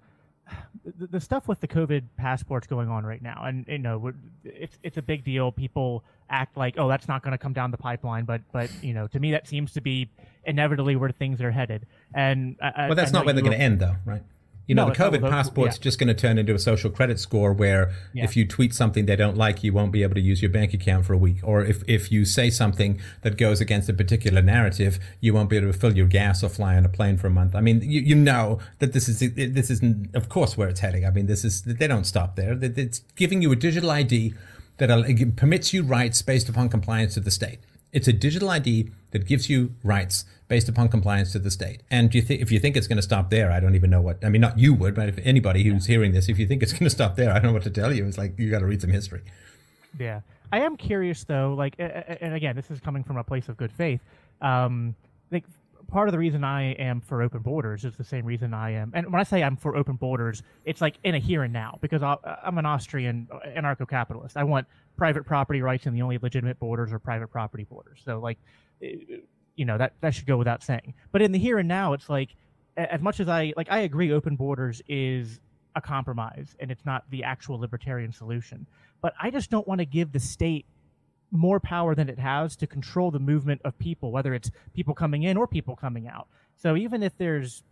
the, 0.98 1.08
the, 1.08 1.20
stuff 1.20 1.50
with 1.50 1.60
the 1.60 1.68
COVID 1.68 2.04
passports 2.16 2.66
going 2.66 2.88
on 2.88 3.06
right 3.06 3.22
now, 3.22 3.44
and 3.46 3.66
you 3.68 3.78
know, 3.78 4.14
it's 4.44 4.78
it's 4.84 4.98
a 4.98 5.02
big 5.02 5.24
deal. 5.24 5.52
People 5.52 6.04
act 6.30 6.58
like, 6.58 6.76
oh, 6.78 6.88
that's 6.88 7.08
not 7.08 7.24
going 7.24 7.32
to 7.34 7.38
come 7.38 7.54
down 7.54 7.72
the 7.72 7.78
pipeline, 7.78 8.26
but 8.26 8.42
but 8.52 8.70
you 8.82 8.94
know, 8.94 9.08
to 9.08 9.20
me, 9.20 9.32
that 9.32 9.48
seems 9.48 9.74
to 9.74 9.82
be 9.82 10.10
inevitably 10.46 10.96
where 10.96 11.12
things 11.12 11.42
are 11.42 11.52
headed. 11.52 11.86
And 12.14 12.56
I, 12.62 12.88
well, 12.88 12.96
that's 12.96 13.12
not 13.12 13.26
where 13.26 13.34
they're 13.34 13.44
going 13.44 13.58
to 13.58 13.64
end, 13.64 13.80
though, 13.80 13.96
right? 14.06 14.24
You 14.66 14.76
know, 14.76 14.88
no, 14.88 14.94
the 14.94 14.98
COVID 14.98 15.30
passport's 15.30 15.78
yeah. 15.78 15.84
just 15.84 16.00
going 16.00 16.08
to 16.08 16.14
turn 16.14 16.38
into 16.38 16.56
a 16.56 16.60
social 16.60 16.90
credit 16.90 17.20
score 17.20 17.52
where 17.52 17.92
yeah. 18.14 18.24
if 18.24 18.38
you 18.38 18.48
tweet 18.48 18.74
something 18.74 19.06
they 19.06 19.18
don't 19.18 19.36
like, 19.36 19.62
you 19.62 19.74
won't 19.74 19.92
be 19.92 20.04
able 20.04 20.16
to 20.16 20.22
use 20.22 20.42
your 20.42 20.52
bank 20.52 20.74
account 20.74 21.06
for 21.06 21.12
a 21.12 21.18
week. 21.18 21.40
Or 21.44 21.66
if, 21.66 21.84
if 21.86 22.14
you 22.14 22.24
say 22.24 22.50
something 22.50 23.02
that 23.24 23.36
goes 23.36 23.60
against 23.60 23.90
a 23.90 23.94
particular 23.94 24.42
narrative, 24.42 25.00
you 25.20 25.34
won't 25.34 25.50
be 25.50 25.58
able 25.58 25.70
to 25.72 25.78
fill 25.78 25.98
your 25.98 26.08
gas 26.08 26.44
or 26.44 26.50
fly 26.50 26.78
on 26.78 26.86
a 26.86 26.90
plane 26.90 27.18
for 27.18 27.28
a 27.28 27.30
month. 27.30 27.56
I 27.56 27.60
mean, 27.60 27.82
you, 27.82 28.00
you 28.00 28.16
know 28.16 28.60
that 28.80 28.94
this 28.94 29.10
is, 29.10 29.20
this 29.20 29.70
isn't 29.70 30.16
of 30.16 30.30
course, 30.30 30.56
where 30.56 30.70
it's 30.70 30.80
heading. 30.80 31.06
I 31.06 31.10
mean, 31.10 31.26
this 31.26 31.44
is, 31.44 31.64
they 31.64 31.88
don't 31.88 32.06
stop 32.06 32.38
there. 32.38 32.58
It's 32.62 33.00
giving 33.18 33.42
you 33.42 33.52
a 33.52 33.58
digital 33.58 33.92
ID 33.92 34.34
that 34.78 34.90
uh, 34.90 35.04
permits 35.36 35.74
you 35.74 35.84
rights 35.84 36.22
based 36.22 36.48
upon 36.48 36.70
compliance 36.70 37.16
to 37.16 37.20
the 37.20 37.32
state. 37.32 37.60
It's 37.94 38.08
a 38.08 38.14
digital 38.14 38.50
ID 38.50 38.90
that 39.12 39.26
gives 39.26 39.50
you 39.50 39.76
rights 39.84 40.26
based 40.48 40.68
upon 40.68 40.90
compliance 40.90 41.32
to 41.32 41.40
the 41.40 41.52
state. 41.52 41.84
And 41.90 42.10
do 42.10 42.18
you 42.18 42.24
think 42.24 42.42
if 42.42 42.52
you 42.52 42.60
think 42.60 42.76
it's 42.76 42.88
going 42.88 42.98
to 42.98 43.04
stop 43.04 43.30
there, 43.30 43.52
I 43.52 43.60
don't 43.60 43.76
even 43.76 43.90
know 43.90 44.02
what. 44.02 44.24
I 44.26 44.30
mean, 44.30 44.42
not 44.42 44.60
you 44.60 44.74
would, 44.74 44.96
but 44.96 45.08
if 45.08 45.20
anybody 45.24 45.64
who's 45.64 45.86
hearing 45.86 46.12
this, 46.12 46.28
if 46.28 46.38
you 46.40 46.48
think 46.48 46.64
it's 46.64 46.74
going 46.74 46.84
to 46.84 46.90
stop 46.90 47.16
there, 47.16 47.30
I 47.30 47.36
don't 47.36 47.46
know 47.46 47.54
what 47.54 47.64
to 47.64 47.70
tell 47.70 47.94
you. 47.94 48.06
It's 48.06 48.18
like 48.18 48.38
you 48.38 48.50
got 48.50 48.60
to 48.60 48.66
read 48.66 48.82
some 48.82 48.90
history. 48.90 49.22
Yeah, 49.98 50.22
I 50.52 50.60
am 50.60 50.76
curious 50.76 51.24
though. 51.24 51.54
Like, 51.56 51.76
and 51.78 52.34
again, 52.34 52.56
this 52.56 52.72
is 52.72 52.80
coming 52.80 53.04
from 53.04 53.18
a 53.18 53.24
place 53.24 53.48
of 53.48 53.58
good 53.58 53.72
faith. 53.72 54.02
Um, 54.42 54.96
like 55.32 55.46
part 55.88 56.08
of 56.08 56.12
the 56.12 56.20
reason 56.20 56.44
I 56.44 56.74
am 56.74 57.02
for 57.02 57.22
open 57.22 57.42
borders 57.42 57.86
is 57.86 57.96
the 57.96 58.04
same 58.04 58.26
reason 58.26 58.54
I 58.54 58.72
am. 58.72 58.92
And 58.96 59.12
when 59.12 59.20
I 59.20 59.24
say 59.24 59.44
I'm 59.44 59.56
for 59.56 59.76
open 59.76 59.96
borders, 59.96 60.42
it's 60.66 60.82
like 60.82 60.98
in 61.04 61.14
a 61.16 61.20
here 61.20 61.44
and 61.44 61.54
now 61.54 61.78
because 61.82 62.02
i 62.02 62.18
am 62.44 62.58
an 62.58 62.66
Austrian 62.66 63.28
anarcho-capitalist. 63.56 64.36
I 64.36 64.44
want 64.44 64.68
private 64.98 65.26
property 65.26 65.62
rights, 65.62 65.86
and 65.86 65.96
the 65.96 66.02
only 66.02 66.18
legitimate 66.18 66.60
borders 66.60 66.94
are 66.94 67.00
private 67.00 67.28
property 67.28 67.64
borders. 67.64 68.02
So 68.04 68.20
like, 68.20 68.38
eh, 68.82 68.96
you 69.56 69.66
know 69.66 69.78
that 69.78 69.94
that 70.02 70.16
should 70.16 70.26
go 70.26 70.38
without 70.38 70.64
saying. 70.64 70.94
But 71.12 71.22
in 71.22 71.32
the 71.32 71.40
here 71.40 71.60
and 71.60 71.68
now, 71.68 71.94
it's 71.94 72.10
like 72.10 72.30
as 72.78 73.02
much 73.02 73.20
as 73.20 73.30
I 73.30 73.54
like, 73.56 73.72
I 73.72 73.80
agree, 73.80 74.12
open 74.12 74.36
borders 74.36 74.82
is 74.88 75.40
a 75.76 75.82
compromise, 75.82 76.56
and 76.60 76.72
it's 76.72 76.86
not 76.86 77.04
the 77.10 77.24
actual 77.24 77.60
libertarian 77.60 78.12
solution. 78.12 78.66
But 79.02 79.14
I 79.22 79.30
just 79.30 79.50
don't 79.50 79.68
want 79.68 79.80
to 79.80 79.86
give 79.86 80.12
the 80.12 80.20
state 80.20 80.66
more 81.32 81.60
power 81.60 81.96
than 81.96 82.10
it 82.10 82.20
has 82.20 82.56
to 82.58 82.68
control 82.68 83.12
the 83.12 83.20
movement 83.20 83.62
of 83.66 83.78
people, 83.80 84.12
whether 84.12 84.34
it's 84.34 84.52
people 84.74 84.94
coming 84.94 85.24
in 85.24 85.36
or 85.36 85.48
people 85.48 85.76
coming 85.76 86.08
out. 86.08 86.28
So 86.56 86.76
even 86.76 87.02
if 87.02 87.18
there's 87.18 87.64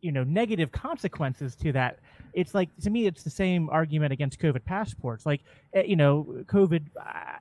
you 0.00 0.12
know 0.12 0.24
negative 0.24 0.70
consequences 0.72 1.54
to 1.56 1.72
that 1.72 1.98
it's 2.34 2.54
like 2.54 2.68
to 2.80 2.90
me 2.90 3.06
it's 3.06 3.22
the 3.22 3.30
same 3.30 3.68
argument 3.70 4.12
against 4.12 4.38
covid 4.38 4.64
passports. 4.64 5.26
Like 5.26 5.42
eh, 5.74 5.82
you 5.82 5.96
know 5.96 6.26
covid 6.46 6.84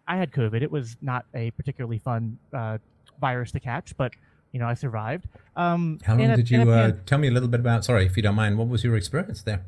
i 0.07 0.15
had 0.15 0.31
covid. 0.31 0.61
It 0.61 0.71
was 0.71 0.97
not 1.01 1.25
a 1.33 1.51
particularly 1.51 1.99
fun 1.99 2.37
uh, 2.53 2.77
virus 3.19 3.51
to 3.51 3.59
catch 3.59 3.95
but 3.97 4.13
you 4.51 4.59
know 4.59 4.67
i 4.67 4.73
survived. 4.73 5.27
Um, 5.55 5.99
how 6.03 6.15
long 6.15 6.35
did 6.35 6.51
a, 6.51 6.55
you 6.55 6.71
uh, 6.71 6.93
tell 7.05 7.17
me 7.17 7.27
a 7.27 7.31
little 7.31 7.49
bit 7.49 7.59
about 7.59 7.85
sorry 7.85 8.05
if 8.05 8.17
you 8.17 8.23
don't 8.23 8.35
mind 8.35 8.57
what 8.57 8.67
was 8.67 8.83
your 8.83 8.95
experience 8.95 9.41
there? 9.41 9.63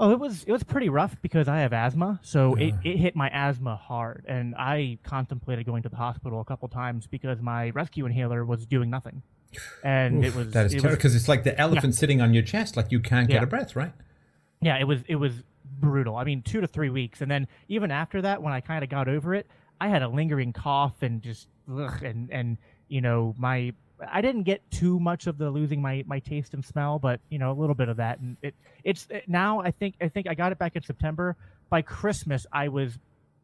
Oh, 0.00 0.12
it 0.12 0.20
was 0.20 0.44
it 0.44 0.52
was 0.52 0.62
pretty 0.62 0.88
rough 0.88 1.16
because 1.22 1.48
I 1.48 1.58
have 1.58 1.72
asthma, 1.72 2.20
so 2.22 2.56
yeah. 2.56 2.66
it, 2.66 2.74
it 2.84 2.96
hit 2.98 3.16
my 3.16 3.28
asthma 3.30 3.74
hard, 3.74 4.24
and 4.28 4.54
I 4.54 4.98
contemplated 5.02 5.66
going 5.66 5.82
to 5.82 5.88
the 5.88 5.96
hospital 5.96 6.40
a 6.40 6.44
couple 6.44 6.68
times 6.68 7.08
because 7.08 7.40
my 7.40 7.70
rescue 7.70 8.06
inhaler 8.06 8.44
was 8.44 8.64
doing 8.64 8.90
nothing, 8.90 9.22
and 9.82 10.24
Oof, 10.24 10.24
it 10.24 10.38
was 10.38 10.50
that 10.52 10.66
is 10.66 10.72
terrible 10.72 10.96
because 10.96 11.14
it's 11.14 11.28
like 11.28 11.44
the 11.44 11.58
elephant 11.58 11.94
yeah. 11.94 11.98
sitting 11.98 12.20
on 12.20 12.34
your 12.34 12.42
chest, 12.42 12.76
like 12.76 12.92
you 12.92 13.00
can't 13.00 13.28
get 13.28 13.36
yeah. 13.36 13.42
a 13.42 13.46
breath, 13.46 13.76
right? 13.76 13.92
Yeah, 14.60 14.78
it 14.78 14.84
was 14.84 15.00
it 15.08 15.16
was 15.16 15.42
brutal. 15.80 16.16
I 16.16 16.24
mean, 16.24 16.42
two 16.42 16.60
to 16.60 16.66
three 16.66 16.90
weeks, 16.90 17.20
and 17.20 17.30
then 17.30 17.46
even 17.68 17.90
after 17.90 18.22
that, 18.22 18.42
when 18.42 18.52
I 18.52 18.60
kind 18.60 18.82
of 18.82 18.90
got 18.90 19.08
over 19.08 19.34
it, 19.34 19.46
I 19.80 19.88
had 19.88 20.02
a 20.02 20.08
lingering 20.08 20.52
cough 20.52 21.02
and 21.02 21.22
just 21.22 21.48
ugh, 21.72 22.02
and 22.02 22.30
and 22.30 22.58
you 22.88 23.00
know 23.00 23.34
my 23.38 23.72
I 24.12 24.20
didn't 24.20 24.44
get 24.44 24.68
too 24.70 25.00
much 25.00 25.26
of 25.26 25.38
the 25.38 25.50
losing 25.50 25.82
my, 25.82 26.04
my 26.06 26.20
taste 26.20 26.54
and 26.54 26.64
smell, 26.64 26.98
but 26.98 27.20
you 27.30 27.38
know 27.38 27.50
a 27.50 27.54
little 27.54 27.74
bit 27.74 27.88
of 27.88 27.96
that. 27.96 28.20
And 28.20 28.36
it 28.42 28.54
it's 28.84 29.06
it, 29.10 29.28
now 29.28 29.60
I 29.60 29.70
think 29.70 29.96
I 30.00 30.08
think 30.08 30.28
I 30.28 30.34
got 30.34 30.52
it 30.52 30.58
back 30.58 30.76
in 30.76 30.82
September. 30.82 31.36
By 31.70 31.82
Christmas, 31.82 32.46
I 32.52 32.68
was 32.68 32.98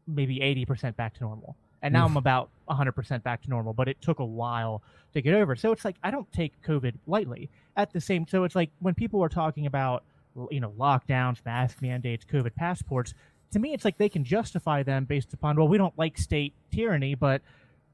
maybe 0.07 0.41
eighty 0.41 0.65
percent 0.65 0.95
back 0.97 1.13
to 1.15 1.23
normal, 1.23 1.55
and 1.85 1.93
now 1.93 2.05
I'm 2.05 2.17
about 2.17 2.49
hundred 2.67 2.93
percent 2.93 3.23
back 3.23 3.43
to 3.43 3.49
normal. 3.49 3.73
But 3.73 3.87
it 3.87 4.01
took 4.01 4.19
a 4.19 4.25
while 4.25 4.81
to 5.13 5.21
get 5.21 5.33
over. 5.33 5.55
So 5.55 5.71
it's 5.71 5.85
like 5.85 5.97
I 6.03 6.11
don't 6.11 6.31
take 6.33 6.59
COVID 6.63 6.95
lightly. 7.07 7.49
At 7.77 7.93
the 7.93 8.01
same, 8.01 8.25
so 8.27 8.43
it's 8.43 8.55
like 8.55 8.71
when 8.79 8.95
people 8.95 9.23
are 9.23 9.29
talking 9.29 9.65
about 9.65 10.03
you 10.49 10.59
know 10.59 10.71
lockdowns, 10.71 11.43
mask 11.45 11.81
mandates, 11.81 12.25
COVID 12.25 12.55
passports. 12.55 13.13
To 13.51 13.59
me, 13.59 13.73
it's 13.73 13.85
like 13.85 13.97
they 13.97 14.09
can 14.09 14.23
justify 14.23 14.83
them 14.83 15.05
based 15.05 15.33
upon 15.33 15.57
well, 15.57 15.67
we 15.67 15.77
don't 15.77 15.97
like 15.97 16.17
state 16.17 16.53
tyranny, 16.71 17.15
but 17.15 17.41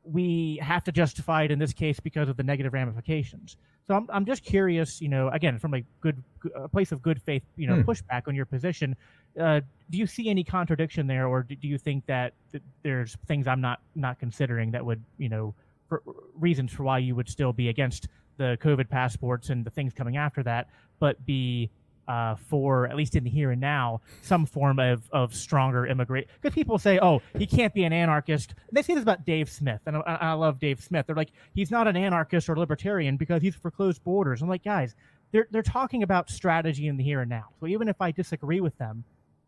we 0.03 0.59
have 0.61 0.83
to 0.85 0.91
justify 0.91 1.43
it 1.43 1.51
in 1.51 1.59
this 1.59 1.73
case 1.73 1.99
because 1.99 2.29
of 2.29 2.37
the 2.37 2.43
negative 2.43 2.73
ramifications. 2.73 3.57
So 3.87 3.95
I'm, 3.95 4.07
I'm 4.09 4.25
just 4.25 4.43
curious, 4.43 5.01
you 5.01 5.09
know, 5.09 5.29
again, 5.29 5.59
from 5.59 5.73
a 5.73 5.81
good 5.99 6.23
a 6.55 6.67
place 6.67 6.91
of 6.91 7.01
good 7.01 7.21
faith, 7.21 7.43
you 7.57 7.67
know, 7.67 7.75
hmm. 7.75 7.89
pushback 7.89 8.27
on 8.27 8.35
your 8.35 8.45
position. 8.45 8.95
Uh, 9.39 9.61
do 9.89 9.97
you 9.97 10.07
see 10.07 10.29
any 10.29 10.43
contradiction 10.43 11.07
there, 11.07 11.27
or 11.27 11.43
do, 11.43 11.55
do 11.55 11.67
you 11.67 11.77
think 11.77 12.05
that, 12.05 12.33
that 12.51 12.61
there's 12.83 13.17
things 13.27 13.47
I'm 13.47 13.61
not 13.61 13.79
not 13.95 14.19
considering 14.19 14.71
that 14.71 14.85
would, 14.85 15.03
you 15.17 15.29
know, 15.29 15.53
for, 15.87 16.01
reasons 16.39 16.71
for 16.71 16.83
why 16.83 16.99
you 16.99 17.15
would 17.15 17.29
still 17.29 17.53
be 17.53 17.69
against 17.69 18.07
the 18.37 18.57
COVID 18.61 18.89
passports 18.89 19.49
and 19.49 19.65
the 19.65 19.69
things 19.69 19.93
coming 19.93 20.17
after 20.17 20.41
that, 20.43 20.69
but 20.99 21.23
be 21.25 21.69
uh, 22.07 22.35
for 22.35 22.87
at 22.87 22.95
least 22.95 23.15
in 23.15 23.23
the 23.23 23.29
here 23.29 23.51
and 23.51 23.61
now 23.61 24.01
some 24.21 24.45
form 24.45 24.79
of, 24.79 25.07
of 25.11 25.33
stronger 25.33 25.85
immigrant 25.85 26.27
because 26.41 26.53
people 26.53 26.77
say 26.77 26.99
oh 26.99 27.21
he 27.37 27.45
can't 27.45 27.73
be 27.73 27.83
an 27.83 27.93
anarchist. 27.93 28.53
They 28.71 28.81
say 28.81 28.95
this 28.95 29.03
about 29.03 29.25
dave 29.25 29.49
smith 29.49 29.81
and 29.85 29.97
I, 29.97 30.17
I, 30.19 30.33
love 30.33 30.59
dave 30.59 30.81
smith. 30.81 31.05
They're 31.05 31.15
like 31.15 31.31
he's 31.53 31.71
not 31.71 31.87
an 31.87 31.95
anarchist 31.95 32.49
or 32.49 32.57
libertarian 32.57 33.17
because 33.17 33.41
he's 33.41 33.55
for 33.55 33.71
closed 33.71 34.03
borders. 34.03 34.41
I'm 34.41 34.49
like 34.49 34.63
guys 34.63 34.95
they're, 35.31 35.47
they're 35.51 35.63
talking 35.63 36.03
about 36.03 36.29
strategy 36.29 36.87
in 36.87 36.97
the 36.97 37.03
here 37.03 37.21
and 37.21 37.29
now. 37.29 37.49
So 37.59 37.67
even 37.67 37.87
if 37.87 38.01
i 38.01 38.11
disagree 38.11 38.59
with 38.59 38.77
them 38.77 39.03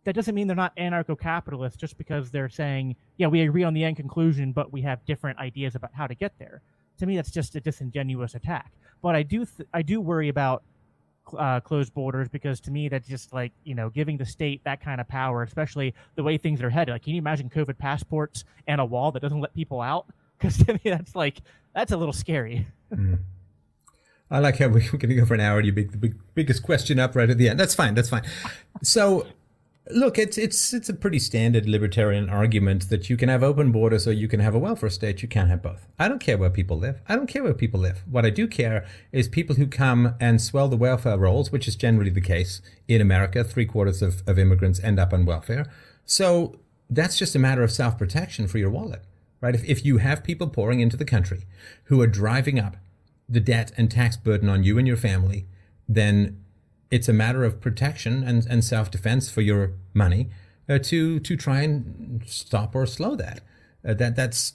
that 0.05 0.13
doesn't 0.13 0.35
mean 0.35 0.47
they're 0.47 0.55
not 0.55 0.75
anarcho-capitalists 0.75 1.77
just 1.77 1.97
because 1.97 2.31
they're 2.31 2.49
saying 2.49 2.95
yeah 3.17 3.27
we 3.27 3.41
agree 3.41 3.63
on 3.63 3.73
the 3.73 3.83
end 3.83 3.95
conclusion 3.95 4.51
but 4.51 4.71
we 4.71 4.81
have 4.81 5.03
different 5.05 5.39
ideas 5.39 5.75
about 5.75 5.91
how 5.93 6.07
to 6.07 6.15
get 6.15 6.33
there 6.39 6.61
to 6.97 7.05
me 7.05 7.15
that's 7.15 7.31
just 7.31 7.55
a 7.55 7.61
disingenuous 7.61 8.35
attack 8.35 8.71
but 9.01 9.15
i 9.15 9.23
do 9.23 9.45
th- 9.45 9.67
i 9.73 9.81
do 9.81 10.01
worry 10.01 10.29
about 10.29 10.63
uh, 11.37 11.59
closed 11.59 11.93
borders 11.93 12.27
because 12.27 12.59
to 12.61 12.71
me 12.71 12.89
that's 12.89 13.07
just 13.07 13.33
like 13.33 13.51
you 13.63 13.75
know 13.75 13.89
giving 13.89 14.17
the 14.17 14.25
state 14.25 14.61
that 14.65 14.81
kind 14.81 14.99
of 14.99 15.07
power, 15.07 15.43
especially 15.43 15.93
the 16.15 16.23
way 16.23 16.37
things 16.37 16.61
are 16.61 16.69
headed. 16.69 16.93
Like, 16.93 17.03
can 17.03 17.13
you 17.13 17.19
imagine 17.19 17.49
COVID 17.49 17.77
passports 17.77 18.43
and 18.67 18.81
a 18.81 18.85
wall 18.85 19.11
that 19.11 19.21
doesn't 19.21 19.39
let 19.39 19.53
people 19.53 19.81
out? 19.81 20.05
Because 20.39 20.57
to 20.65 20.73
me, 20.73 20.81
that's 20.83 21.15
like 21.15 21.39
that's 21.73 21.93
a 21.93 21.97
little 21.97 22.11
scary. 22.11 22.67
Mm. 22.93 23.19
I 24.29 24.39
like 24.39 24.57
how 24.57 24.67
we're 24.67 24.81
going 24.81 25.07
to 25.07 25.15
go 25.15 25.25
for 25.25 25.35
an 25.35 25.39
hour 25.39 25.59
and 25.59 25.65
you 25.65 25.71
make 25.71 25.91
the 25.91 25.97
big, 25.97 26.15
biggest 26.33 26.63
question 26.63 26.99
up 26.99 27.15
right 27.15 27.29
at 27.29 27.37
the 27.37 27.47
end. 27.47 27.57
That's 27.57 27.73
fine. 27.73 27.93
That's 27.93 28.09
fine. 28.09 28.23
So 28.81 29.25
Look, 29.91 30.17
it's 30.17 30.37
it's 30.37 30.73
it's 30.73 30.87
a 30.87 30.93
pretty 30.93 31.19
standard 31.19 31.67
libertarian 31.67 32.29
argument 32.29 32.89
that 32.89 33.09
you 33.09 33.17
can 33.17 33.27
have 33.27 33.43
open 33.43 33.73
borders 33.73 34.07
or 34.07 34.13
you 34.13 34.29
can 34.29 34.39
have 34.39 34.55
a 34.55 34.59
welfare 34.59 34.89
state. 34.89 35.21
You 35.21 35.27
can't 35.27 35.49
have 35.49 35.61
both. 35.61 35.85
I 35.99 36.07
don't 36.07 36.19
care 36.19 36.37
where 36.37 36.49
people 36.49 36.77
live. 36.77 37.01
I 37.09 37.17
don't 37.17 37.27
care 37.27 37.43
where 37.43 37.53
people 37.53 37.81
live. 37.81 38.01
What 38.09 38.25
I 38.25 38.29
do 38.29 38.47
care 38.47 38.85
is 39.11 39.27
people 39.27 39.57
who 39.57 39.67
come 39.67 40.15
and 40.21 40.41
swell 40.41 40.69
the 40.69 40.77
welfare 40.77 41.17
rolls, 41.17 41.51
which 41.51 41.67
is 41.67 41.75
generally 41.75 42.11
the 42.11 42.21
case 42.21 42.61
in 42.87 43.01
America. 43.01 43.43
Three 43.43 43.65
quarters 43.65 44.01
of, 44.01 44.23
of 44.25 44.39
immigrants 44.39 44.79
end 44.81 45.01
up 45.01 45.11
on 45.11 45.25
welfare. 45.25 45.69
So 46.05 46.59
that's 46.89 47.17
just 47.17 47.35
a 47.35 47.39
matter 47.39 47.61
of 47.61 47.71
self 47.71 47.97
protection 47.97 48.47
for 48.47 48.59
your 48.59 48.69
wallet, 48.69 49.03
right? 49.41 49.53
If, 49.53 49.65
if 49.65 49.85
you 49.85 49.97
have 49.97 50.23
people 50.23 50.47
pouring 50.47 50.79
into 50.79 50.95
the 50.95 51.05
country 51.05 51.45
who 51.85 52.01
are 52.01 52.07
driving 52.07 52.57
up 52.57 52.77
the 53.27 53.41
debt 53.41 53.73
and 53.75 53.91
tax 53.91 54.15
burden 54.15 54.47
on 54.47 54.63
you 54.63 54.77
and 54.77 54.87
your 54.87 54.97
family, 54.97 55.45
then 55.89 56.42
it's 56.93 57.09
a 57.09 57.13
matter 57.13 57.43
of 57.43 57.59
protection 57.59 58.23
and, 58.23 58.45
and 58.47 58.63
self 58.63 58.91
defense 58.91 59.27
for 59.27 59.41
your 59.41 59.73
money 59.95 60.29
uh, 60.69 60.77
to 60.77 61.19
to 61.19 61.35
try 61.35 61.61
and 61.61 62.21
stop 62.25 62.75
or 62.75 62.85
slow 62.85 63.15
that. 63.15 63.41
Uh, 63.87 63.95
that 63.95 64.15
that's 64.15 64.53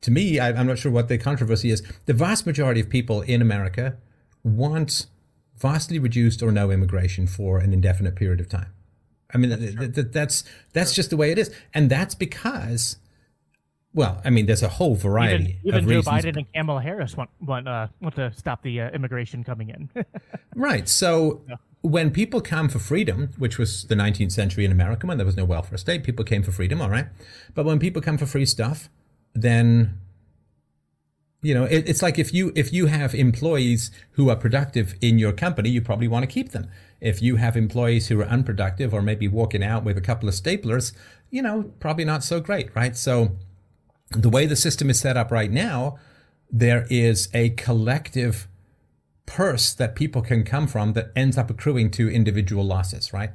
to 0.00 0.10
me. 0.10 0.40
I, 0.40 0.48
I'm 0.48 0.66
not 0.66 0.78
sure 0.78 0.90
what 0.90 1.06
the 1.06 1.16
controversy 1.16 1.70
is. 1.70 1.82
The 2.06 2.12
vast 2.12 2.44
majority 2.44 2.80
of 2.80 2.90
people 2.90 3.22
in 3.22 3.40
America 3.40 3.96
want 4.42 5.06
vastly 5.56 6.00
reduced 6.00 6.42
or 6.42 6.50
no 6.50 6.72
immigration 6.72 7.28
for 7.28 7.58
an 7.58 7.72
indefinite 7.72 8.16
period 8.16 8.40
of 8.40 8.48
time. 8.48 8.72
I 9.32 9.38
mean, 9.38 9.50
that's 9.78 10.10
that's, 10.10 10.44
that's 10.72 10.92
just 10.92 11.10
the 11.10 11.16
way 11.16 11.30
it 11.30 11.38
is, 11.38 11.54
and 11.72 11.88
that's 11.88 12.16
because 12.16 12.96
Well, 13.92 14.20
I 14.24 14.30
mean, 14.30 14.46
there's 14.46 14.62
a 14.62 14.68
whole 14.68 14.94
variety. 14.94 15.58
Even, 15.64 15.80
even 15.80 15.84
Joe 15.84 15.96
reasons. 15.96 16.24
Biden 16.24 16.36
and 16.36 16.52
Kamala 16.54 16.80
Harris 16.80 17.16
want 17.16 17.30
want 17.40 17.66
uh, 17.66 17.88
want 18.00 18.14
to 18.16 18.32
stop 18.32 18.62
the 18.62 18.82
uh, 18.82 18.90
immigration 18.90 19.44
coming 19.44 19.70
in. 19.70 19.90
Right. 20.56 20.88
So 20.88 21.42
when 21.80 22.10
people 22.10 22.40
come 22.40 22.68
for 22.68 22.80
freedom, 22.80 23.30
which 23.38 23.56
was 23.56 23.84
the 23.84 23.94
19th 23.94 24.32
century 24.32 24.64
in 24.64 24.72
America 24.72 25.06
when 25.06 25.16
there 25.16 25.24
was 25.24 25.36
no 25.36 25.44
welfare 25.44 25.78
state, 25.78 26.02
people 26.02 26.24
came 26.24 26.42
for 26.42 26.50
freedom, 26.50 26.82
all 26.82 26.90
right. 26.90 27.06
But 27.54 27.64
when 27.64 27.78
people 27.78 28.02
come 28.02 28.18
for 28.18 28.26
free 28.26 28.44
stuff, 28.44 28.90
then 29.32 29.98
you 31.40 31.54
know 31.54 31.64
it, 31.64 31.88
it's 31.88 32.02
like 32.02 32.18
if 32.18 32.34
you 32.34 32.52
if 32.56 32.72
you 32.72 32.86
have 32.86 33.14
employees 33.14 33.90
who 34.12 34.28
are 34.28 34.36
productive 34.36 34.96
in 35.00 35.18
your 35.18 35.32
company, 35.32 35.70
you 35.70 35.80
probably 35.80 36.08
want 36.08 36.24
to 36.24 36.26
keep 36.26 36.50
them. 36.50 36.68
If 37.00 37.22
you 37.22 37.36
have 37.36 37.56
employees 37.56 38.08
who 38.08 38.20
are 38.20 38.26
unproductive 38.26 38.92
or 38.92 39.00
maybe 39.00 39.28
walking 39.28 39.62
out 39.62 39.84
with 39.84 39.96
a 39.96 40.02
couple 40.02 40.28
of 40.28 40.34
staplers, 40.34 40.92
you 41.30 41.40
know, 41.40 41.72
probably 41.80 42.04
not 42.04 42.22
so 42.22 42.40
great, 42.40 42.74
right? 42.74 42.96
So 42.96 43.36
the 44.10 44.28
way 44.28 44.46
the 44.46 44.56
system 44.56 44.90
is 44.90 45.00
set 45.00 45.16
up 45.16 45.30
right 45.30 45.50
now, 45.50 45.98
there 46.50 46.86
is 46.90 47.28
a 47.32 47.50
collective 47.50 48.48
purse 49.26 49.72
that 49.72 49.94
people 49.94 50.22
can 50.22 50.42
come 50.42 50.66
from 50.66 50.92
that 50.94 51.12
ends 51.14 51.38
up 51.38 51.50
accruing 51.50 51.90
to 51.92 52.10
individual 52.10 52.64
losses, 52.64 53.12
right? 53.12 53.30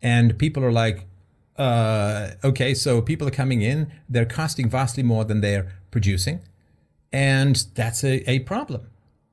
And 0.00 0.38
people 0.38 0.64
are 0.64 0.72
like, 0.72 1.06
uh, 1.56 2.30
okay, 2.42 2.74
so 2.74 3.02
people 3.02 3.28
are 3.28 3.32
coming 3.32 3.60
in, 3.60 3.92
they're 4.08 4.24
costing 4.24 4.68
vastly 4.68 5.02
more 5.02 5.24
than 5.24 5.40
they're 5.40 5.72
producing, 5.90 6.40
and 7.12 7.66
that's 7.74 8.02
a, 8.02 8.28
a 8.28 8.40
problem. 8.40 8.88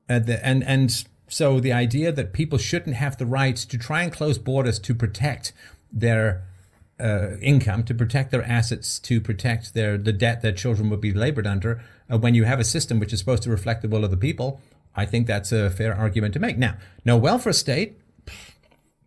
And, 0.07 0.25
the, 0.25 0.45
and 0.45 0.63
and 0.65 1.05
so 1.27 1.59
the 1.61 1.71
idea 1.71 2.11
that 2.11 2.33
people 2.33 2.57
shouldn't 2.57 2.97
have 2.97 3.17
the 3.17 3.25
right 3.25 3.55
to 3.55 3.77
try 3.77 4.03
and 4.03 4.11
close 4.11 4.37
borders 4.37 4.77
to 4.79 4.93
protect 4.93 5.53
their 5.91 6.43
uh, 7.01 7.37
income, 7.41 7.83
to 7.83 7.93
protect 7.93 8.31
their 8.31 8.43
assets, 8.43 8.99
to 8.99 9.19
protect 9.19 9.73
their 9.73 9.97
the 9.97 10.13
debt 10.13 10.41
their 10.41 10.51
children 10.51 10.89
would 10.89 11.01
be 11.01 11.13
labored 11.13 11.47
under, 11.47 11.83
uh, 12.11 12.17
when 12.17 12.35
you 12.35 12.43
have 12.43 12.59
a 12.59 12.63
system 12.63 12.99
which 12.99 13.13
is 13.13 13.19
supposed 13.19 13.43
to 13.43 13.49
reflect 13.49 13.81
the 13.81 13.89
will 13.89 14.03
of 14.03 14.11
the 14.11 14.17
people, 14.17 14.61
I 14.95 15.05
think 15.05 15.27
that's 15.27 15.51
a 15.51 15.69
fair 15.69 15.95
argument 15.95 16.33
to 16.33 16.39
make. 16.39 16.57
Now, 16.57 16.75
no 17.05 17.17
welfare 17.17 17.53
state, 17.53 17.97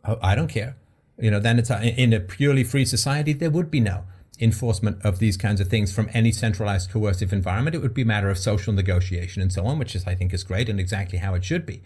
oh, 0.04 0.18
I 0.22 0.34
don't 0.34 0.48
care. 0.48 0.76
You 1.18 1.30
know, 1.30 1.40
then 1.40 1.58
it's 1.58 1.70
in 1.70 2.12
a 2.12 2.20
purely 2.20 2.64
free 2.64 2.84
society, 2.84 3.32
there 3.32 3.50
would 3.50 3.70
be 3.70 3.80
no 3.80 4.04
enforcement 4.40 5.00
of 5.04 5.20
these 5.20 5.36
kinds 5.36 5.60
of 5.60 5.68
things 5.68 5.92
from 5.92 6.10
any 6.12 6.32
centralized 6.32 6.90
coercive 6.90 7.32
environment. 7.32 7.76
It 7.76 7.82
would 7.82 7.94
be 7.94 8.02
a 8.02 8.06
matter 8.06 8.30
of 8.30 8.38
social 8.38 8.72
negotiation 8.72 9.40
and 9.40 9.52
so 9.52 9.64
on, 9.66 9.78
which 9.78 9.94
is, 9.94 10.06
I 10.06 10.14
think, 10.16 10.34
is 10.34 10.42
great 10.42 10.68
and 10.68 10.80
exactly 10.80 11.18
how 11.18 11.34
it 11.34 11.44
should 11.44 11.64
be. 11.64 11.82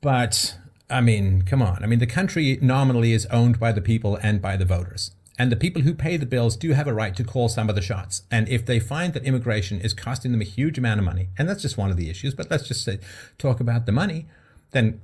But 0.00 0.56
I 0.90 1.00
mean, 1.00 1.42
come 1.42 1.62
on. 1.62 1.82
I 1.82 1.86
mean, 1.86 1.98
the 1.98 2.06
country 2.06 2.58
nominally 2.60 3.12
is 3.12 3.26
owned 3.26 3.60
by 3.60 3.72
the 3.72 3.80
people 3.80 4.16
and 4.16 4.42
by 4.42 4.56
the 4.56 4.64
voters. 4.64 5.12
And 5.38 5.50
the 5.50 5.56
people 5.56 5.82
who 5.82 5.94
pay 5.94 6.18
the 6.18 6.26
bills 6.26 6.56
do 6.56 6.72
have 6.72 6.86
a 6.86 6.92
right 6.92 7.16
to 7.16 7.24
call 7.24 7.48
some 7.48 7.70
of 7.70 7.74
the 7.74 7.80
shots. 7.80 8.24
And 8.30 8.48
if 8.48 8.66
they 8.66 8.78
find 8.78 9.14
that 9.14 9.24
immigration 9.24 9.80
is 9.80 9.94
costing 9.94 10.32
them 10.32 10.42
a 10.42 10.44
huge 10.44 10.76
amount 10.76 11.00
of 11.00 11.06
money, 11.06 11.28
and 11.38 11.48
that's 11.48 11.62
just 11.62 11.78
one 11.78 11.90
of 11.90 11.96
the 11.96 12.10
issues, 12.10 12.34
but 12.34 12.50
let's 12.50 12.68
just 12.68 12.84
say, 12.84 12.98
talk 13.38 13.58
about 13.58 13.86
the 13.86 13.92
money, 13.92 14.26
then 14.72 15.00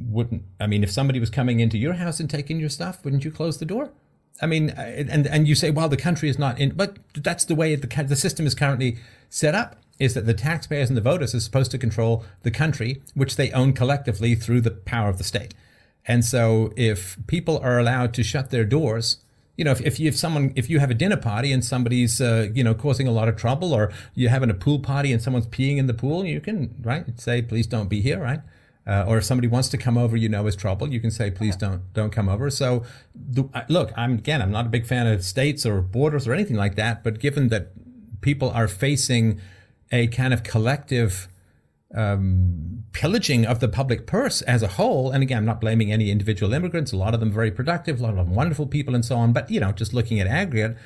wouldn't, 0.00 0.44
I 0.58 0.66
mean, 0.66 0.82
if 0.82 0.90
somebody 0.90 1.20
was 1.20 1.28
coming 1.28 1.60
into 1.60 1.76
your 1.76 1.94
house 1.94 2.20
and 2.20 2.30
taking 2.30 2.58
your 2.58 2.70
stuff, 2.70 3.04
wouldn't 3.04 3.24
you 3.24 3.30
close 3.30 3.58
the 3.58 3.66
door? 3.66 3.90
I 4.40 4.46
mean, 4.46 4.70
and, 4.70 5.26
and 5.26 5.46
you 5.46 5.54
say, 5.54 5.70
well, 5.70 5.88
the 5.88 5.96
country 5.96 6.28
is 6.28 6.38
not 6.38 6.58
in, 6.58 6.70
but 6.70 6.98
that's 7.14 7.44
the 7.44 7.54
way 7.54 7.74
the, 7.74 8.04
the 8.04 8.16
system 8.16 8.46
is 8.46 8.54
currently 8.54 8.96
set 9.28 9.54
up 9.54 9.76
is 9.98 10.14
that 10.14 10.26
the 10.26 10.34
taxpayers 10.34 10.88
and 10.88 10.96
the 10.96 11.02
voters 11.02 11.34
are 11.34 11.40
supposed 11.40 11.70
to 11.70 11.78
control 11.78 12.24
the 12.42 12.50
country, 12.50 13.02
which 13.14 13.36
they 13.36 13.50
own 13.52 13.72
collectively 13.72 14.34
through 14.34 14.60
the 14.60 14.70
power 14.70 15.08
of 15.08 15.18
the 15.18 15.24
state. 15.24 15.54
And 16.06 16.24
so 16.24 16.72
if 16.76 17.16
people 17.26 17.58
are 17.58 17.78
allowed 17.78 18.14
to 18.14 18.22
shut 18.22 18.50
their 18.50 18.64
doors, 18.64 19.18
you 19.56 19.64
know, 19.64 19.70
if, 19.70 19.80
if 19.80 19.98
you 19.98 20.06
have 20.06 20.16
someone, 20.16 20.52
if 20.54 20.68
you 20.68 20.78
have 20.78 20.90
a 20.90 20.94
dinner 20.94 21.16
party 21.16 21.50
and 21.50 21.64
somebody's, 21.64 22.20
uh, 22.20 22.48
you 22.54 22.62
know, 22.62 22.74
causing 22.74 23.08
a 23.08 23.10
lot 23.10 23.28
of 23.28 23.36
trouble, 23.36 23.72
or 23.72 23.90
you're 24.14 24.30
having 24.30 24.50
a 24.50 24.54
pool 24.54 24.78
party 24.78 25.12
and 25.12 25.22
someone's 25.22 25.46
peeing 25.46 25.78
in 25.78 25.86
the 25.86 25.94
pool, 25.94 26.24
you 26.24 26.40
can, 26.40 26.74
right, 26.82 27.18
say, 27.18 27.40
please 27.42 27.66
don't 27.66 27.88
be 27.88 28.00
here, 28.00 28.20
right? 28.20 28.40
Uh, 28.86 29.04
or 29.08 29.18
if 29.18 29.24
somebody 29.24 29.48
wants 29.48 29.68
to 29.70 29.78
come 29.78 29.98
over, 29.98 30.16
you 30.16 30.28
know, 30.28 30.46
is 30.46 30.54
trouble, 30.54 30.92
you 30.92 31.00
can 31.00 31.10
say, 31.10 31.30
please 31.30 31.56
don't, 31.56 31.92
don't 31.92 32.10
come 32.10 32.28
over. 32.28 32.50
So, 32.50 32.84
the, 33.14 33.44
look, 33.68 33.92
I'm 33.96 34.12
again, 34.12 34.40
I'm 34.40 34.52
not 34.52 34.66
a 34.66 34.68
big 34.68 34.86
fan 34.86 35.08
of 35.08 35.24
states 35.24 35.66
or 35.66 35.80
borders 35.80 36.28
or 36.28 36.34
anything 36.34 36.56
like 36.56 36.76
that, 36.76 37.02
but 37.02 37.18
given 37.18 37.48
that 37.48 37.72
people 38.20 38.50
are 38.50 38.68
facing 38.68 39.40
a 39.92 40.06
kind 40.08 40.32
of 40.34 40.42
collective 40.42 41.28
um, 41.94 42.84
pillaging 42.92 43.46
of 43.46 43.60
the 43.60 43.68
public 43.68 44.06
purse 44.06 44.42
as 44.42 44.62
a 44.62 44.68
whole. 44.68 45.10
And 45.12 45.22
again, 45.22 45.38
I'm 45.38 45.44
not 45.44 45.60
blaming 45.60 45.92
any 45.92 46.10
individual 46.10 46.52
immigrants. 46.52 46.92
A 46.92 46.96
lot 46.96 47.14
of 47.14 47.20
them 47.20 47.30
very 47.30 47.50
productive, 47.50 48.00
a 48.00 48.02
lot 48.02 48.10
of 48.10 48.16
them 48.26 48.34
wonderful 48.34 48.66
people, 48.66 48.94
and 48.94 49.04
so 49.04 49.16
on. 49.16 49.32
But 49.32 49.50
you 49.50 49.60
know, 49.60 49.72
just 49.72 49.94
looking 49.94 50.18
at 50.20 50.26
aggregate, 50.26 50.76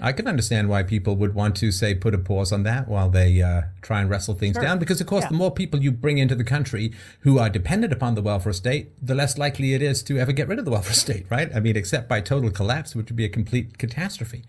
I 0.00 0.12
can 0.12 0.26
understand 0.26 0.70
why 0.70 0.82
people 0.82 1.14
would 1.16 1.34
want 1.34 1.56
to 1.56 1.70
say 1.70 1.94
put 1.94 2.14
a 2.14 2.18
pause 2.18 2.52
on 2.52 2.62
that 2.62 2.88
while 2.88 3.10
they 3.10 3.42
uh, 3.42 3.62
try 3.82 4.00
and 4.00 4.08
wrestle 4.08 4.34
things 4.34 4.54
Sure. 4.56 4.62
down. 4.62 4.78
Because 4.78 4.98
of 5.00 5.06
course, 5.06 5.24
Yeah. 5.24 5.28
the 5.28 5.34
more 5.36 5.50
people 5.50 5.82
you 5.82 5.92
bring 5.92 6.16
into 6.16 6.34
the 6.34 6.44
country 6.44 6.92
who 7.20 7.38
are 7.38 7.50
dependent 7.50 7.92
upon 7.92 8.14
the 8.14 8.22
welfare 8.22 8.54
state, 8.54 8.92
the 9.06 9.14
less 9.14 9.36
likely 9.36 9.74
it 9.74 9.82
is 9.82 10.02
to 10.04 10.18
ever 10.18 10.32
get 10.32 10.48
rid 10.48 10.58
of 10.58 10.64
the 10.64 10.70
welfare 10.70 10.94
state, 11.06 11.26
right? 11.28 11.54
I 11.54 11.60
mean, 11.60 11.76
except 11.76 12.08
by 12.08 12.22
total 12.22 12.50
collapse, 12.50 12.96
which 12.96 13.10
would 13.10 13.16
be 13.16 13.26
a 13.26 13.28
complete 13.28 13.76
catastrophe. 13.76 14.42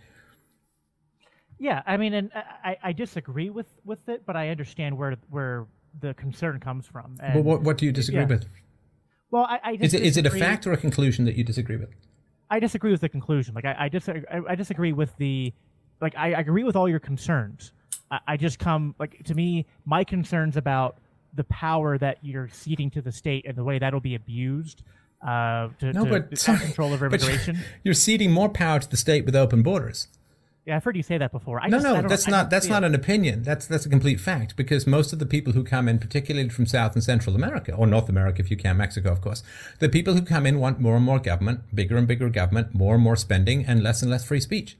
Yeah, 1.61 1.83
I 1.85 1.95
mean, 1.97 2.15
and 2.15 2.31
I, 2.33 2.75
I 2.81 2.91
disagree 2.91 3.51
with 3.51 3.67
with 3.85 4.09
it, 4.09 4.23
but 4.25 4.35
I 4.35 4.49
understand 4.49 4.97
where 4.97 5.15
where 5.29 5.67
the 5.99 6.15
concern 6.15 6.59
comes 6.59 6.87
from. 6.87 7.17
And, 7.21 7.35
But 7.35 7.43
what, 7.43 7.61
what 7.61 7.77
do 7.77 7.85
you 7.85 7.91
disagree 7.91 8.21
yeah. 8.21 8.27
with? 8.27 8.45
well, 9.29 9.43
I, 9.43 9.59
I 9.63 9.77
Is 9.79 9.93
it, 9.93 10.01
is 10.01 10.17
it 10.17 10.25
a 10.25 10.31
fact 10.31 10.65
or 10.65 10.71
a 10.71 10.77
conclusion 10.77 11.25
that 11.25 11.35
you 11.35 11.43
disagree 11.43 11.75
with? 11.77 11.89
I 12.49 12.59
disagree 12.59 12.91
with 12.91 13.01
the 13.01 13.09
conclusion. 13.09 13.53
Like 13.53 13.65
I, 13.65 13.75
I 13.81 13.89
disagree. 13.89 14.23
I, 14.31 14.39
I 14.49 14.55
disagree 14.55 14.91
with 14.91 15.15
the, 15.17 15.53
like 16.01 16.15
I, 16.17 16.33
I 16.33 16.39
agree 16.39 16.63
with 16.63 16.75
all 16.75 16.89
your 16.89 16.99
concerns. 16.99 17.73
I, 18.09 18.19
I 18.29 18.37
just 18.37 18.57
come 18.57 18.95
like 18.99 19.23
to 19.25 19.35
me, 19.35 19.67
my 19.85 20.03
concerns 20.03 20.57
about 20.57 20.97
the 21.35 21.43
power 21.45 21.97
that 21.99 22.17
you're 22.23 22.49
ceding 22.49 22.89
to 22.91 23.01
the 23.01 23.11
state 23.11 23.45
and 23.45 23.55
the 23.55 23.63
way 23.63 23.77
that'll 23.77 23.99
be 24.01 24.15
abused 24.15 24.81
uh, 25.25 25.67
to, 25.79 25.93
No, 25.93 26.05
to 26.05 26.09
but 26.21 26.37
sorry, 26.39 26.59
control 26.59 26.89
you're- 26.89 27.05
immigration. 27.07 27.59
You're 27.83 27.93
ceding 27.93 28.31
more 28.31 28.49
power 28.49 28.79
to 28.79 28.89
the 28.89 28.97
state 28.97 29.25
with 29.25 29.35
open 29.35 29.61
borders. 29.61 30.07
Yeah, 30.65 30.75
I've 30.75 30.83
heard 30.83 30.95
you 30.95 31.03
say 31.03 31.17
that 31.17 31.31
before. 31.31 31.59
I 31.59 31.67
No, 31.67 31.77
just, 31.77 31.87
I 31.87 32.01
no, 32.01 32.07
that's 32.07 32.27
not 32.27 32.49
that's 32.49 32.67
not 32.67 32.83
it. 32.83 32.87
an 32.87 32.95
opinion. 32.95 33.41
That's 33.43 33.65
that's 33.65 33.85
a 33.85 33.89
complete 33.89 34.19
fact 34.19 34.55
because 34.55 34.85
most 34.85 35.11
of 35.11 35.19
the 35.19 35.25
people 35.25 35.53
who 35.53 35.63
come 35.63 35.87
in, 35.87 35.97
particularly 35.97 36.49
from 36.49 36.65
South 36.67 36.93
and 36.93 37.03
Central 37.03 37.35
America 37.35 37.73
or 37.73 37.87
North 37.87 38.09
America, 38.09 38.41
if 38.41 38.51
you 38.51 38.57
can, 38.57 38.77
Mexico, 38.77 39.11
of 39.11 39.21
course, 39.21 39.41
the 39.79 39.89
people 39.89 40.13
who 40.13 40.21
come 40.21 40.45
in 40.45 40.59
want 40.59 40.79
more 40.79 40.95
and 40.95 41.05
more 41.05 41.19
government, 41.19 41.61
bigger 41.73 41.97
and 41.97 42.07
bigger 42.07 42.29
government, 42.29 42.75
more 42.75 42.93
and 42.95 43.03
more 43.03 43.15
spending, 43.15 43.65
and 43.65 43.81
less 43.81 44.01
and 44.03 44.11
less 44.11 44.23
free 44.25 44.39
speech. 44.39 44.77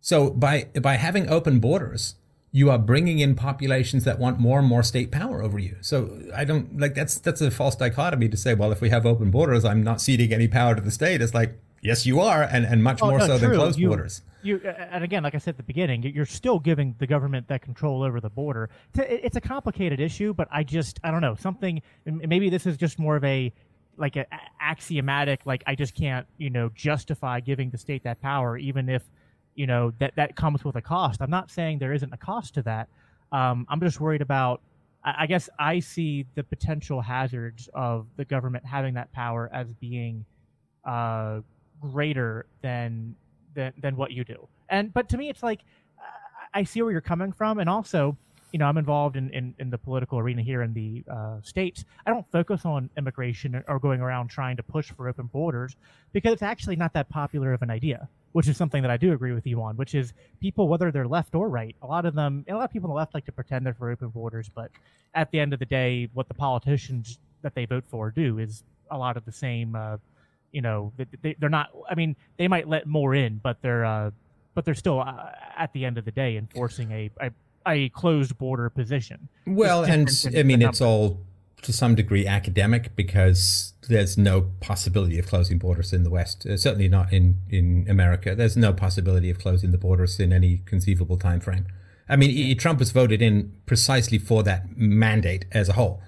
So 0.00 0.30
by 0.30 0.64
by 0.80 0.94
having 0.96 1.28
open 1.28 1.60
borders, 1.60 2.14
you 2.50 2.70
are 2.70 2.78
bringing 2.78 3.18
in 3.18 3.34
populations 3.34 4.04
that 4.04 4.18
want 4.18 4.40
more 4.40 4.58
and 4.58 4.68
more 4.68 4.82
state 4.82 5.10
power 5.10 5.42
over 5.42 5.58
you. 5.58 5.76
So 5.82 6.20
I 6.34 6.44
don't 6.44 6.80
like 6.80 6.94
that's 6.94 7.18
that's 7.18 7.40
a 7.42 7.50
false 7.50 7.76
dichotomy 7.76 8.28
to 8.30 8.36
say, 8.36 8.54
well, 8.54 8.72
if 8.72 8.80
we 8.80 8.88
have 8.88 9.04
open 9.04 9.30
borders, 9.30 9.64
I'm 9.64 9.82
not 9.82 10.00
ceding 10.00 10.32
any 10.32 10.48
power 10.48 10.74
to 10.74 10.80
the 10.80 10.90
state. 10.90 11.20
It's 11.20 11.34
like 11.34 11.58
yes, 11.82 12.06
you 12.06 12.20
are, 12.20 12.42
and 12.42 12.64
and 12.64 12.82
much 12.82 13.00
Oh, 13.02 13.10
more 13.10 13.18
no, 13.18 13.26
so 13.26 13.38
than 13.38 13.50
true. 13.50 13.58
closed 13.58 13.78
You- 13.78 13.88
borders. 13.88 14.22
You 14.44 14.58
and 14.58 15.04
again, 15.04 15.22
like 15.22 15.36
I 15.36 15.38
said 15.38 15.52
at 15.52 15.56
the 15.58 15.62
beginning, 15.62 16.02
you're 16.02 16.26
still 16.26 16.58
giving 16.58 16.96
the 16.98 17.06
government 17.06 17.46
that 17.46 17.62
control 17.62 18.02
over 18.02 18.20
the 18.20 18.28
border. 18.30 18.70
It's 18.94 19.36
a- 19.36 19.40
complicated 19.40 20.00
issue, 20.00 20.34
but 20.34 20.48
I 20.50 20.64
just 20.64 20.98
I 21.04 21.12
don't 21.12 21.20
know 21.20 21.36
something. 21.36 21.80
Maybe 22.06 22.50
this 22.50 22.66
is 22.66 22.76
just 22.76 22.98
more 22.98 23.14
of 23.14 23.22
a 23.24 23.52
like 23.96 24.16
a 24.16 24.26
axiomatic. 24.60 25.46
Like 25.46 25.62
I 25.66 25.74
just 25.76 25.94
can't 25.94 26.26
you 26.38 26.50
know 26.50 26.70
justify 26.74 27.38
giving 27.38 27.70
the 27.70 27.78
state 27.78 28.02
that 28.04 28.20
power, 28.20 28.56
even 28.58 28.88
if 28.88 29.04
you 29.54 29.66
know 29.68 29.92
that 30.00 30.16
that 30.16 30.34
comes 30.34 30.64
with 30.64 30.74
a 30.74 30.82
cost. 30.82 31.22
I'm 31.22 31.30
not 31.30 31.48
saying 31.50 31.78
there 31.78 31.92
isn't 31.92 32.12
a 32.12 32.16
cost 32.16 32.54
to 32.54 32.62
that. 32.62 32.88
Um, 33.30 33.64
I'm 33.68 33.80
just 33.80 34.00
worried 34.00 34.22
about. 34.22 34.60
I 35.04 35.14
I 35.20 35.26
guess 35.26 35.48
I 35.58 35.78
see 35.78 36.26
the 36.34 36.42
potential 36.42 37.00
hazards 37.00 37.68
of 37.74 38.06
the 38.16 38.24
government 38.24 38.64
having 38.66 38.94
that 38.94 39.12
power 39.12 39.48
as 39.52 39.68
being 39.80 40.24
uh, 40.84 41.40
greater 41.82 42.46
than, 42.62 43.14
than 43.54 43.72
than 43.80 43.96
what 43.96 44.12
you 44.12 44.24
do. 44.24 44.48
And 44.68 44.92
but 44.94 45.08
to 45.10 45.18
me, 45.18 45.28
it's 45.28 45.42
like 45.42 45.60
I 46.54 46.64
see 46.64 46.82
where 46.82 46.92
you're 46.92 47.00
coming 47.00 47.32
from, 47.32 47.58
and 47.58 47.68
also, 47.68 48.16
you 48.52 48.58
know, 48.58 48.66
I'm 48.66 48.78
involved 48.78 49.16
in 49.16 49.30
in, 49.30 49.54
in 49.58 49.70
the 49.70 49.78
political 49.78 50.18
arena 50.18 50.42
here 50.42 50.62
in 50.62 50.72
the 50.74 51.02
uh, 51.10 51.40
states. 51.42 51.84
I 52.06 52.10
don't 52.10 52.26
focus 52.30 52.64
on 52.64 52.90
immigration 52.96 53.56
or- 53.56 53.64
or 53.68 53.78
going 53.78 54.00
around 54.00 54.28
trying 54.28 54.56
to 54.58 54.62
push 54.62 54.90
for 54.90 55.08
open 55.08 55.26
borders 55.26 55.76
because 56.12 56.32
it's 56.32 56.42
actually 56.42 56.76
not 56.76 56.92
that 56.94 57.08
popular 57.08 57.52
of 57.52 57.62
an 57.62 57.70
idea. 57.70 58.08
Which 58.32 58.48
is 58.48 58.56
something 58.56 58.80
that 58.80 58.90
I 58.90 58.96
do 58.96 59.12
agree 59.12 59.32
with 59.32 59.46
you 59.46 59.60
on, 59.60 59.76
which 59.76 59.94
is 59.94 60.14
people, 60.40 60.66
whether 60.66 60.90
they're 60.90 61.06
left 61.06 61.34
or 61.34 61.50
right, 61.50 61.76
a 61.82 61.86
lot 61.86 62.06
of 62.06 62.14
them, 62.14 62.46
a 62.48 62.54
lot 62.54 62.64
of 62.64 62.70
people 62.70 62.88
on 62.88 62.94
the 62.94 62.96
left 62.96 63.12
like 63.12 63.26
to 63.26 63.32
pretend 63.32 63.66
they're 63.66 63.74
for 63.74 63.90
open 63.90 64.08
borders, 64.08 64.48
but 64.48 64.70
at 65.14 65.30
the 65.30 65.38
end 65.38 65.52
of 65.52 65.58
the 65.58 65.66
day, 65.66 66.08
what 66.14 66.28
the 66.28 66.34
politicians 66.34 67.18
that 67.42 67.54
they 67.54 67.66
vote 67.66 67.84
for 67.86 68.10
do 68.10 68.38
is 68.38 68.64
a 68.90 68.96
lot 68.96 69.18
of 69.18 69.26
the 69.26 69.32
same. 69.32 69.76
Uh, 69.76 69.98
you 70.52 70.60
know, 70.62 70.92
they- 71.22 71.34
they're 71.38 71.48
not. 71.48 71.70
I 71.90 71.94
mean, 71.94 72.14
they 72.36 72.48
might 72.48 72.68
let 72.68 72.86
more 72.86 73.14
in, 73.14 73.40
but 73.42 73.60
they're, 73.62 73.84
uh, 73.84 74.10
but 74.54 74.64
they're 74.64 74.74
still 74.74 75.00
uh, 75.00 75.30
at 75.56 75.72
the 75.72 75.84
end 75.84 75.98
of 75.98 76.04
the 76.04 76.12
day 76.12 76.36
enforcing 76.36 76.92
a 76.92 77.10
a, 77.20 77.30
a 77.66 77.88
closed 77.90 78.36
border 78.38 78.68
position. 78.70 79.28
Well, 79.46 79.84
and 79.84 80.08
I 80.36 80.42
mean, 80.42 80.62
it's 80.62 80.80
all 80.80 81.20
to 81.62 81.72
some 81.72 81.94
degree 81.94 82.26
academic 82.26 82.94
because 82.96 83.72
there's 83.88 84.18
no 84.18 84.50
possibility 84.60 85.18
of 85.18 85.26
closing 85.26 85.58
borders 85.58 85.92
in 85.92 86.02
the 86.02 86.10
West. 86.10 86.44
Uh, 86.44 86.56
certainly 86.56 86.88
not 86.88 87.12
in 87.12 87.38
in 87.50 87.86
America. 87.88 88.34
There's 88.34 88.56
no 88.56 88.72
possibility 88.72 89.30
of 89.30 89.38
closing 89.38 89.70
the 89.70 89.78
borders 89.78 90.20
in 90.20 90.32
any 90.32 90.60
conceivable 90.66 91.16
time 91.16 91.40
frame. 91.40 91.66
I 92.08 92.16
mean, 92.16 92.58
Trump 92.58 92.78
was 92.78 92.90
voted 92.90 93.22
in 93.22 93.52
precisely 93.64 94.18
for 94.18 94.42
that 94.42 94.76
mandate 94.76 95.46
as 95.52 95.68
a 95.70 95.74
whole 95.74 96.02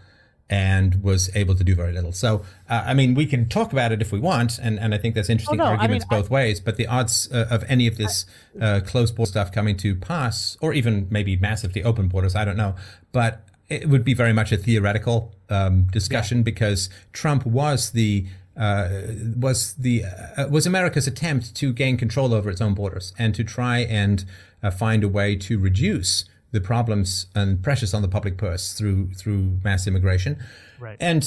and 0.51 1.03
was 1.03 1.35
able 1.35 1.55
to 1.55 1.65
do 1.65 1.75
very 1.75 1.93
little. 1.93 2.13
So, 2.13 2.43
uh, 2.69 2.85
I 2.87 2.95
mean, 2.95 3.15
we 3.15 3.27
can 3.27 3.49
talk 3.49 3.73
about 3.73 3.93
it 3.93 4.03
if 4.03 4.13
we 4.13 4.21
want, 4.21 4.59
and, 4.59 4.79
and 4.79 4.95
I 4.95 4.99
think 4.99 5.15
that's 5.15 5.31
interesting 5.31 5.61
oh, 5.61 5.65
no, 5.65 5.71
arguments 5.71 6.05
I 6.11 6.15
mean, 6.15 6.23
both 6.23 6.31
I, 6.31 6.35
ways. 6.35 6.61
But 6.61 6.77
the 6.77 6.87
odds 6.87 7.31
uh, 7.33 7.47
of 7.51 7.65
any 7.67 7.87
of 7.87 7.97
this 7.97 8.27
uh, 8.61 8.81
closed 8.85 9.17
border 9.17 9.31
stuff 9.31 9.53
coming 9.53 9.77
to 9.79 9.95
pass, 9.95 10.57
or 10.61 10.75
even 10.75 11.07
maybe 11.11 11.37
massively 11.37 11.83
open 11.83 12.09
borders, 12.09 12.37
I 12.37 12.45
don't 12.45 12.57
know. 12.57 12.75
But 13.13 13.49
it 13.69 13.89
would 13.89 14.05
be 14.05 14.15
very 14.15 14.33
much 14.33 14.53
a 14.53 14.57
theoretical 14.57 15.35
um, 15.49 15.85
discussion 15.85 16.39
yeah. 16.39 16.45
because 16.45 16.91
Trump 17.13 17.47
was 17.47 17.93
the 17.93 18.27
uh, 18.57 18.89
was 19.37 19.75
the 19.75 20.05
uh, 20.05 20.49
was 20.49 20.67
America's 20.67 21.07
attempt 21.07 21.55
to 21.57 21.73
gain 21.73 21.97
control 21.97 22.33
over 22.33 22.51
its 22.51 22.61
own 22.61 22.75
borders 22.75 23.13
and 23.19 23.35
to 23.35 23.43
try 23.43 23.79
and 23.79 24.25
uh, 24.63 24.71
find 24.71 25.03
a 25.03 25.09
way 25.09 25.35
to 25.37 25.59
reduce 25.59 26.25
the 26.55 26.61
problems 26.61 27.27
and 27.35 27.63
pressures 27.63 27.93
on 27.93 28.01
the 28.01 28.09
public 28.09 28.39
purse 28.39 28.73
through 28.73 29.13
through 29.13 29.59
mass 29.65 29.87
immigration. 29.87 30.43
Right. 30.79 30.97
And 31.01 31.23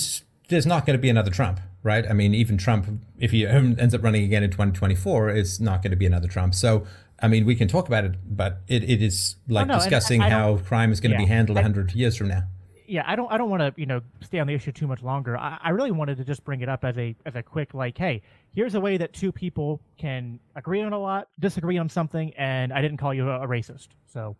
there's 0.48 0.66
not 0.66 0.86
going 0.86 0.98
to 0.98 1.02
be 1.02 1.10
another 1.10 1.30
Trump, 1.30 1.60
right? 1.84 2.10
I 2.10 2.14
mean, 2.14 2.34
even 2.34 2.58
Trump, 2.58 2.88
if 3.20 3.32
he 3.32 3.46
ends 3.48 3.94
up 3.94 4.02
running 4.02 4.24
again 4.24 4.42
in 4.42 4.50
2024, 4.50 5.30
is 5.32 5.60
not 5.60 5.84
going 5.84 5.92
to 5.92 5.98
be 5.98 6.06
another 6.06 6.30
Trump. 6.30 6.56
So, 6.56 6.88
I 7.22 7.28
mean, 7.28 7.46
we 7.46 7.56
can 7.56 7.68
talk 7.68 7.88
about 7.88 8.06
it, 8.06 8.16
but 8.26 8.62
it, 8.70 8.90
it 8.90 9.02
is 9.02 9.36
oh, 9.50 9.54
like 9.54 9.66
oh, 9.66 9.74
no, 9.74 9.76
discussing 9.76 10.22
how 10.22 10.58
crime 10.58 10.94
is 10.94 11.02
going 11.02 11.12
yeah, 11.12 11.18
to 11.18 11.24
be 11.24 11.28
handled 11.28 11.58
100 11.58 11.92
years 11.92 12.16
from 12.16 12.30
now. 12.30 12.44
Yeah, 12.90 13.04
I 13.06 13.18
don't. 13.18 13.30
I 13.30 13.38
don't 13.38 13.50
want 13.50 13.60
to, 13.60 13.74
you 13.76 13.86
know, 13.86 14.00
stay 14.22 14.40
on 14.40 14.48
the 14.48 14.54
issue 14.54 14.72
too 14.72 14.88
much 14.88 15.04
longer. 15.04 15.38
I, 15.38 15.58
I 15.62 15.70
really 15.72 15.92
wanted 15.92 16.16
to 16.20 16.24
just 16.24 16.46
bring 16.46 16.62
it 16.62 16.70
up 16.70 16.86
as 16.86 16.98
a 16.98 17.18
as 17.26 17.36
a 17.36 17.44
quick, 17.44 17.74
like, 17.74 17.98
hey, 17.98 18.22
here's 18.56 18.76
a 18.76 18.80
way 18.80 18.96
that 18.96 19.12
two 19.12 19.34
people 19.34 19.82
can 19.98 20.40
agree 20.56 20.82
on 20.82 20.94
a 20.94 20.98
lot, 20.98 21.28
disagree 21.38 21.78
on 21.78 21.90
something, 21.90 22.34
and 22.38 22.72
I 22.72 22.82
didn't 22.82 22.96
call 22.96 23.14
you 23.14 23.30
a, 23.30 23.42
a 23.42 23.48
racist. 23.48 23.90
So 24.06 24.38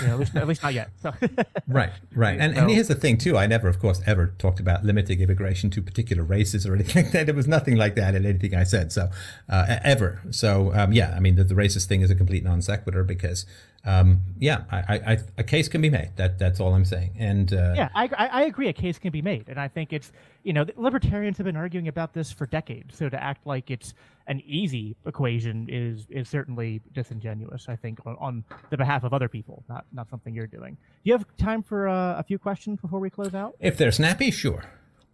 you 0.00 0.06
know, 0.06 0.14
at, 0.14 0.18
least, 0.18 0.36
at 0.36 0.48
least 0.48 0.62
not 0.62 0.74
yet. 0.74 0.90
So. 1.02 1.12
right, 1.68 1.90
right. 2.14 2.38
And, 2.38 2.54
so, 2.54 2.60
and 2.60 2.70
here's 2.70 2.88
the 2.88 2.94
thing, 2.94 3.16
too. 3.16 3.36
I 3.36 3.46
never, 3.46 3.68
of 3.68 3.78
course, 3.78 4.00
ever 4.06 4.34
talked 4.38 4.60
about 4.60 4.84
limiting 4.84 5.20
immigration 5.20 5.70
to 5.70 5.82
particular 5.82 6.22
races 6.22 6.66
or 6.66 6.74
anything 6.74 7.04
like 7.04 7.12
that. 7.12 7.26
There 7.26 7.34
was 7.34 7.48
nothing 7.48 7.76
like 7.76 7.94
that 7.94 8.14
in 8.14 8.26
anything 8.26 8.54
I 8.54 8.64
said. 8.64 8.92
So, 8.92 9.08
uh, 9.48 9.78
ever. 9.82 10.20
So, 10.30 10.72
um, 10.74 10.92
yeah, 10.92 11.14
I 11.16 11.20
mean, 11.20 11.36
the, 11.36 11.44
the 11.44 11.54
racist 11.54 11.86
thing 11.86 12.02
is 12.02 12.10
a 12.10 12.14
complete 12.14 12.44
non 12.44 12.60
sequitur 12.60 13.02
because 13.04 13.46
um, 13.84 14.20
yeah, 14.38 14.64
I, 14.70 15.00
I, 15.06 15.18
a 15.38 15.44
case 15.44 15.68
can 15.68 15.80
be 15.80 15.88
made. 15.88 16.10
That 16.16 16.38
that's 16.38 16.58
all 16.60 16.74
I'm 16.74 16.84
saying. 16.84 17.14
And 17.16 17.52
uh, 17.52 17.74
yeah, 17.76 17.88
I, 17.94 18.08
I 18.12 18.42
agree. 18.42 18.68
A 18.68 18.72
case 18.72 18.98
can 18.98 19.12
be 19.12 19.22
made, 19.22 19.48
and 19.48 19.58
I 19.58 19.68
think 19.68 19.92
it's 19.92 20.12
you 20.42 20.52
know 20.52 20.66
libertarians 20.76 21.38
have 21.38 21.46
been 21.46 21.56
arguing 21.56 21.86
about 21.86 22.12
this 22.12 22.32
for 22.32 22.46
decades. 22.46 22.98
So 22.98 23.08
to 23.08 23.22
act 23.22 23.46
like 23.46 23.70
it's 23.70 23.94
an 24.26 24.42
easy 24.44 24.96
equation 25.06 25.68
is 25.70 26.06
is 26.10 26.28
certainly 26.28 26.82
disingenuous. 26.92 27.66
I 27.68 27.76
think 27.76 28.04
on, 28.04 28.16
on 28.18 28.44
the 28.70 28.76
behalf 28.76 29.04
of 29.04 29.14
other 29.14 29.28
people, 29.28 29.64
not 29.68 29.86
not 29.92 30.10
something 30.10 30.34
you're 30.34 30.48
doing. 30.48 30.74
Do 30.74 31.10
you 31.10 31.12
have 31.12 31.24
time 31.36 31.62
for 31.62 31.88
uh, 31.88 32.18
a 32.18 32.24
few 32.24 32.38
questions 32.38 32.80
before 32.80 32.98
we 32.98 33.10
close 33.10 33.34
out? 33.34 33.54
If 33.60 33.78
they're 33.78 33.92
snappy, 33.92 34.32
sure. 34.32 34.64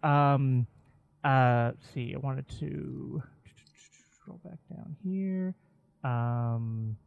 Um, 0.01 0.65
uh, 1.23 1.73
see, 1.93 2.15
I 2.15 2.17
wanted 2.17 2.47
to 2.59 3.21
scroll 4.19 4.39
back 4.43 4.57
down 4.75 4.95
here. 5.03 5.53
Um 6.03 6.97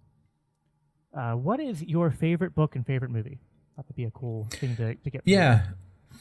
uh, 1.17 1.33
what 1.33 1.61
is 1.61 1.83
your 1.83 2.11
favorite 2.11 2.55
book 2.55 2.77
and 2.77 2.87
favorite 2.87 3.11
movie? 3.11 3.39
That 3.77 3.87
would 3.87 3.97
be 3.97 4.05
a 4.05 4.11
cool 4.11 4.49
thing 4.51 4.77
to, 4.77 4.95
to 4.95 5.11
get. 5.11 5.23
Yeah, 5.25 5.63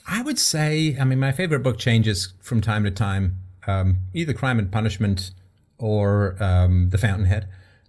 I 0.07 0.21
would 0.21 0.39
say. 0.39 0.95
I 0.99 1.03
mean, 1.03 1.19
my 1.19 1.31
favorite 1.31 1.63
book 1.63 1.77
changes 1.77 2.33
from 2.41 2.61
time 2.61 2.83
to 2.83 2.91
time. 2.91 3.37
Um, 3.65 3.99
either 4.13 4.33
Crime 4.33 4.59
and 4.59 4.71
Punishment 4.71 5.31
or 5.77 6.41
um, 6.41 6.89
The 6.89 6.97
Fountainhead 6.97 7.47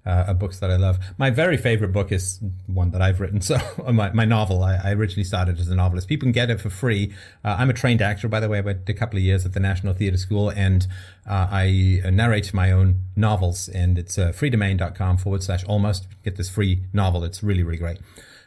uh, 0.09 0.25
are 0.29 0.35
books 0.35 0.59
that 0.61 0.71
I 0.71 0.77
love. 0.77 0.99
My 1.19 1.29
very 1.29 1.59
favorite 1.59 1.93
book 1.93 2.11
is 2.11 2.41
one 2.67 2.91
that 2.93 3.03
I've 3.03 3.21
written. 3.21 3.41
So 3.49 3.57
my, 3.91 4.13
my 4.13 4.27
novel, 4.27 4.63
I, 4.63 4.79
I, 4.85 4.93
originally 4.93 5.25
started 5.25 5.59
as 5.59 5.69
a 5.69 5.75
novelist. 5.75 6.07
People 6.07 6.27
can 6.27 6.33
get 6.33 6.51
it 6.51 6.61
for 6.61 6.69
free. 6.69 7.15
Uh, 7.43 7.57
I'm 7.59 7.71
a 7.71 7.73
trained 7.73 8.03
actor, 8.03 8.29
by 8.29 8.41
the 8.41 8.49
way. 8.49 8.59
I 8.59 8.61
went 8.61 8.87
a 8.87 8.93
couple 8.93 9.17
of 9.17 9.23
years 9.23 9.47
at 9.47 9.55
the 9.55 9.61
National 9.61 9.95
Theatre 9.95 10.19
School 10.19 10.51
and 10.51 10.87
uh, 11.27 11.49
I 11.51 12.03
narrate 12.13 12.53
my 12.53 12.71
own 12.71 13.05
novels 13.17 13.69
and 13.69 13.99
it's 13.99 14.19
uh, 14.19 14.33
freedomain.com 14.33 15.17
forward 15.17 15.43
slash 15.43 15.65
almost. 15.65 16.09
Get 16.25 16.37
this 16.37 16.51
free 16.51 16.83
novel. 16.93 17.25
It's 17.25 17.43
really, 17.43 17.63
really 17.63 17.79
great. 17.79 18.01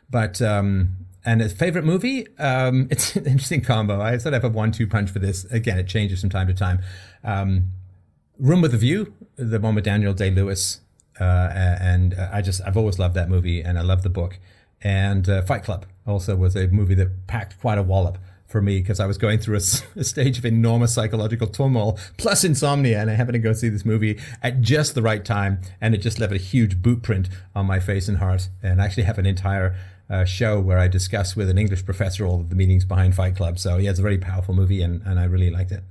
But, 0.08 0.40
um, 0.40 0.98
and 1.26 1.42
a 1.42 1.50
favorite 1.50 1.86
movie, 1.86 2.28
um, 2.38 2.88
it's 2.92 3.16
an 3.16 3.26
interesting 3.26 3.62
combo. 3.62 4.02
I 4.02 4.18
sort 4.18 4.36
of 4.36 4.44
have 4.44 4.52
a 4.52 4.56
one-two 4.56 4.86
punch 4.86 5.10
for 5.10 5.20
this. 5.20 5.46
Again, 5.46 5.80
it 5.80 5.88
changes 5.88 6.22
from 6.22 6.30
time 6.30 6.48
to 6.48 6.54
time. 6.54 6.82
Um, 7.24 7.72
Room 8.38 8.62
with 8.62 8.74
a 8.74 8.78
View, 8.78 9.14
the 9.36 9.60
one 9.60 9.76
with 9.76 9.84
Daniel 9.84 10.14
Day 10.14 10.32
Lewis, 10.32 10.78
uh, 10.78 10.81
and 11.23 12.14
uh, 12.14 12.30
I 12.31 12.41
just 12.41 12.61
I've 12.65 12.77
always 12.77 12.99
loved 12.99 13.15
that 13.15 13.30
movie, 13.30 13.61
and 13.61 13.77
I 13.77 13.81
love 13.81 14.03
the 14.03 14.10
book. 14.10 14.39
And 14.84 15.30
uh, 15.30 15.41
Fight 15.43 15.64
Club 15.64 15.85
also 16.07 16.35
was 16.35 16.56
a 16.56 16.68
movie 16.68 16.95
that 16.95 17.27
packed 17.27 17.60
quite 17.60 17.77
a 17.77 17.84
wallop 17.84 18.18
for 18.48 18.61
me 18.61 18.80
because 18.80 18.99
I 18.99 19.06
was 19.06 19.18
going 19.18 19.39
through 19.39 19.56
a, 19.56 19.61
a, 19.99 20.03
stage 20.03 20.38
of 20.38 20.45
enormous 20.45 20.93
psychological 20.93 21.48
turmoil 21.48 21.98
plus 22.18 22.43
insomnia, 22.43 22.99
and 22.99 23.10
I 23.10 23.14
happened 23.14 23.35
to 23.35 23.39
go 23.39 23.53
see 23.53 23.69
this 23.69 23.85
movie 23.85 24.19
at 24.43 24.61
just 24.61 24.95
the 24.95 25.02
right 25.02 25.23
time, 25.23 25.61
and 25.80 25.95
it 25.95 25.99
just 25.99 26.19
left 26.19 26.34
a 26.34 26.38
huge 26.38 26.81
boot 26.81 27.02
print 27.02 27.30
on 27.56 27.65
my 27.65 27.80
face 27.80 28.07
and 28.07 28.18
heart. 28.18 28.49
And 28.61 28.81
I 28.81 28.85
actually 28.85 29.03
have 29.03 29.18
an 29.18 29.26
entire 29.26 29.76
uh, 30.10 30.26
show 30.26 30.60
where 30.60 30.77
I 30.77 30.88
discuss 30.88 31.35
with 31.35 31.49
an 31.49 31.57
English 31.57 31.85
professor 31.85 32.26
all 32.26 32.41
of 32.41 32.49
the 32.49 32.56
meanings 32.56 32.84
behind 32.84 33.15
Fight 33.15 33.35
Club. 33.35 33.57
So 33.57 33.77
yeah, 33.77 33.89
it's 33.89 33.99
a 33.99 34.03
very 34.03 34.18
powerful 34.18 34.53
movie, 34.53 34.81
and, 34.81 35.02
and 35.03 35.19
I 35.19 35.23
really 35.23 35.49
liked 35.49 35.72
it. 35.72 35.84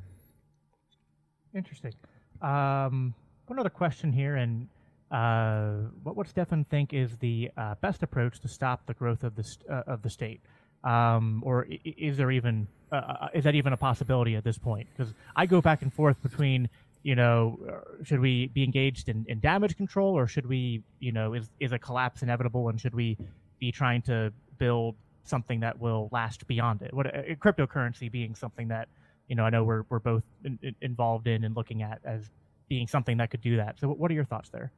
Interesting. 1.54 1.94
Um, 2.42 3.14
one 3.46 3.58
other 3.58 3.70
question 3.70 4.12
here, 4.12 4.36
and 4.36 4.62
uh, 4.62 4.79
what 5.10 6.16
would 6.16 6.28
Stefan 6.28 6.64
think 6.64 6.92
is 6.92 7.16
the 7.18 7.50
uh, 7.56 7.74
best 7.80 8.02
approach 8.02 8.40
to 8.40 8.48
stop 8.48 8.86
the 8.86 8.94
growth 8.94 9.24
of 9.24 9.34
the 9.34 9.42
st- 9.42 9.68
uh, 9.68 9.82
of 9.86 10.02
the 10.02 10.10
state, 10.10 10.40
um, 10.84 11.42
or 11.44 11.66
is 11.84 12.16
there 12.16 12.30
even 12.30 12.68
uh, 12.92 12.96
uh, 12.96 13.28
is 13.34 13.44
that 13.44 13.54
even 13.54 13.72
a 13.72 13.76
possibility 13.76 14.36
at 14.36 14.44
this 14.44 14.58
point? 14.58 14.88
Because 14.96 15.12
I 15.34 15.46
go 15.46 15.60
back 15.60 15.82
and 15.82 15.92
forth 15.92 16.22
between 16.22 16.68
you 17.02 17.16
know 17.16 17.58
should 18.04 18.20
we 18.20 18.48
be 18.48 18.62
engaged 18.62 19.08
in, 19.08 19.24
in 19.28 19.40
damage 19.40 19.76
control 19.76 20.16
or 20.16 20.26
should 20.26 20.46
we 20.46 20.82
you 21.00 21.12
know 21.12 21.34
is 21.34 21.50
is 21.58 21.72
a 21.72 21.78
collapse 21.78 22.22
inevitable 22.22 22.68
and 22.68 22.80
should 22.80 22.94
we 22.94 23.16
be 23.58 23.72
trying 23.72 24.02
to 24.02 24.32
build 24.58 24.94
something 25.24 25.60
that 25.60 25.78
will 25.80 26.08
last 26.12 26.46
beyond 26.46 26.82
it? 26.82 26.94
What 26.94 27.06
cryptocurrency 27.40 28.10
being 28.10 28.36
something 28.36 28.68
that 28.68 28.88
you 29.26 29.34
know 29.34 29.44
I 29.44 29.50
know 29.50 29.64
we're 29.64 29.82
we're 29.88 29.98
both 29.98 30.22
in, 30.44 30.56
in, 30.62 30.76
involved 30.82 31.26
in 31.26 31.42
and 31.42 31.56
looking 31.56 31.82
at 31.82 32.00
as 32.04 32.30
being 32.68 32.86
something 32.86 33.16
that 33.16 33.30
could 33.30 33.42
do 33.42 33.56
that. 33.56 33.80
So 33.80 33.88
what 33.88 34.08
are 34.10 34.14
your 34.14 34.24
thoughts 34.24 34.48
there? 34.50 34.70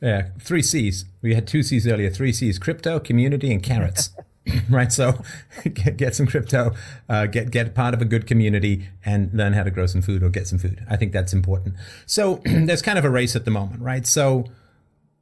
Yeah, 0.00 0.28
three 0.40 0.62
C's. 0.62 1.04
We 1.22 1.34
had 1.34 1.46
two 1.46 1.62
C's 1.62 1.86
earlier. 1.86 2.10
Three 2.10 2.32
C's: 2.32 2.58
crypto, 2.58 3.00
community, 3.00 3.52
and 3.52 3.62
carrots. 3.62 4.10
right. 4.70 4.92
So 4.92 5.22
get, 5.74 5.96
get 5.96 6.14
some 6.14 6.26
crypto, 6.26 6.74
uh, 7.08 7.26
get 7.26 7.50
get 7.50 7.74
part 7.74 7.94
of 7.94 8.02
a 8.02 8.04
good 8.04 8.26
community, 8.26 8.88
and 9.04 9.32
learn 9.32 9.54
how 9.54 9.62
to 9.62 9.70
grow 9.70 9.86
some 9.86 10.02
food 10.02 10.22
or 10.22 10.28
get 10.28 10.46
some 10.46 10.58
food. 10.58 10.84
I 10.88 10.96
think 10.96 11.12
that's 11.12 11.32
important. 11.32 11.76
So 12.04 12.36
there's 12.44 12.82
kind 12.82 12.98
of 12.98 13.04
a 13.04 13.10
race 13.10 13.34
at 13.34 13.44
the 13.44 13.50
moment, 13.50 13.82
right? 13.82 14.06
So 14.06 14.44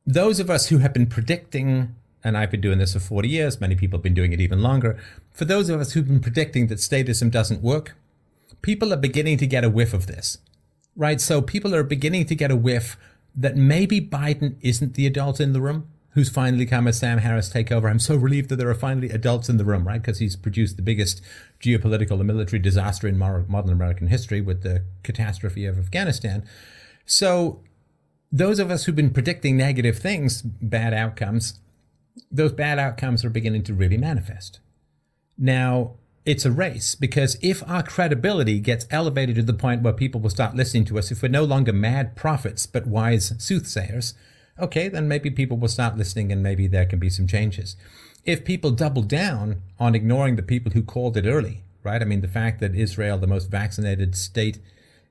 those 0.07 0.41
of 0.41 0.51
us 0.51 0.69
who 0.69 0.79
have 0.79 0.93
been 0.93 1.07
predicting, 1.07 1.95
and 2.23 2.37
I've 2.37 2.51
been 2.51 2.61
doing 2.61 2.79
this 2.79 2.93
for 2.95 3.01
40 3.01 3.29
years. 3.29 3.61
Many 3.61 3.77
people 3.77 3.99
have 3.99 4.03
been 4.03 4.15
doing 4.15 4.33
it 4.33 4.41
even 4.41 4.63
longer. 4.63 4.99
For 5.33 5.45
those 5.45 5.69
of 5.69 5.81
us 5.81 5.93
who've 5.93 6.07
been 6.07 6.21
predicting 6.21 6.67
that 6.69 6.79
statism 6.79 7.31
doesn't 7.31 7.63
work, 7.63 7.97
people 8.63 8.93
are 8.93 8.99
beginning 8.99 9.39
to 9.39 9.47
get 9.47 9.65
a 9.65 9.71
whiff 9.71 9.93
of 9.95 10.07
this, 10.07 10.39
right? 10.97 11.21
So 11.21 11.41
people 11.43 11.75
are 11.75 11.83
beginning 11.83 12.27
to 12.27 12.35
get 12.35 12.51
a 12.51 12.57
whiff 12.57 12.97
that 13.35 13.57
maybe 13.57 14.01
Biden 14.01 14.57
isn't 14.61 14.95
the 14.95 15.07
adult 15.07 15.41
in 15.41 15.53
the 15.53 15.61
room 15.61 15.89
who's 16.11 16.31
finally 16.31 16.65
come 16.65 16.87
as 16.87 16.99
Sam 16.99 17.19
Harris 17.19 17.49
take 17.49 17.73
over. 17.73 17.89
I'm 17.89 17.99
so 17.99 18.15
relieved 18.15 18.49
that 18.51 18.57
there 18.57 18.71
are 18.71 18.75
finally 18.75 19.11
adults 19.11 19.49
in 19.49 19.57
the 19.57 19.65
room, 19.65 19.85
right? 19.85 20.01
Because 20.01 20.21
he's 20.21 20.37
produced 20.37 20.77
the 20.77 20.83
biggest 20.83 21.21
geopolitical 21.61 22.13
and 22.13 22.27
military 22.27 22.61
disaster 22.61 23.09
in 23.09 23.19
modern 23.19 23.73
American 23.73 24.07
history 24.07 24.41
with 24.41 24.63
the 24.63 24.85
catastrophe 25.03 25.67
of 25.67 25.77
Afghanistan. 25.77 26.45
So 27.05 27.65
those 28.31 28.61
of 28.61 28.71
us 28.71 28.85
who've 28.85 28.95
been 28.95 29.11
predicting 29.11 29.57
negative 29.57 29.99
things, 29.99 30.41
bad 30.43 30.95
outcomes, 30.95 31.59
those 32.31 32.53
bad 32.53 32.79
outcomes 32.79 33.25
are 33.25 33.31
beginning 33.31 33.65
to 33.65 33.75
really 33.75 33.99
manifest. 33.99 34.61
Now, 35.37 35.95
it's 36.25 36.47
a 36.47 36.51
race 36.51 36.95
because 36.95 37.37
if 37.43 37.63
our 37.69 37.83
credibility 37.83 38.59
gets 38.59 38.87
elevated 38.91 39.37
to 39.37 39.43
the 39.43 39.53
point 39.53 39.83
where 39.83 39.93
people 39.93 40.21
will 40.21 40.31
start 40.31 40.55
listening 40.55 40.85
to 40.87 40.99
us, 40.99 41.11
if 41.11 41.23
we're 41.23 41.29
no 41.29 41.45
longer 41.45 41.73
mad 41.73 42.17
prophets 42.17 42.67
but 42.67 42.87
wise 42.87 43.35
soothsayers, 43.39 44.15
okay, 44.59 44.89
then 44.89 45.07
maybe 45.07 45.31
people 45.31 45.59
will 45.59 45.69
start 45.69 45.99
listening 45.99 46.33
and 46.33 46.43
maybe 46.43 46.67
there 46.67 46.87
can 46.87 46.99
be 46.99 47.11
some 47.11 47.27
changes. 47.27 47.77
If 48.25 48.45
people 48.45 48.71
double 48.71 49.03
down 49.03 49.61
on 49.79 49.95
ignoring 49.95 50.37
the 50.37 50.43
people 50.43 50.73
who 50.73 50.83
called 50.83 51.17
it 51.19 51.27
early, 51.27 51.63
right? 51.83 52.01
I 52.01 52.07
mean, 52.07 52.23
the 52.23 52.29
fact 52.29 52.59
that 52.61 52.75
Israel, 52.75 53.19
the 53.19 53.27
most 53.27 53.51
vaccinated 53.51 54.17
state 54.17 54.59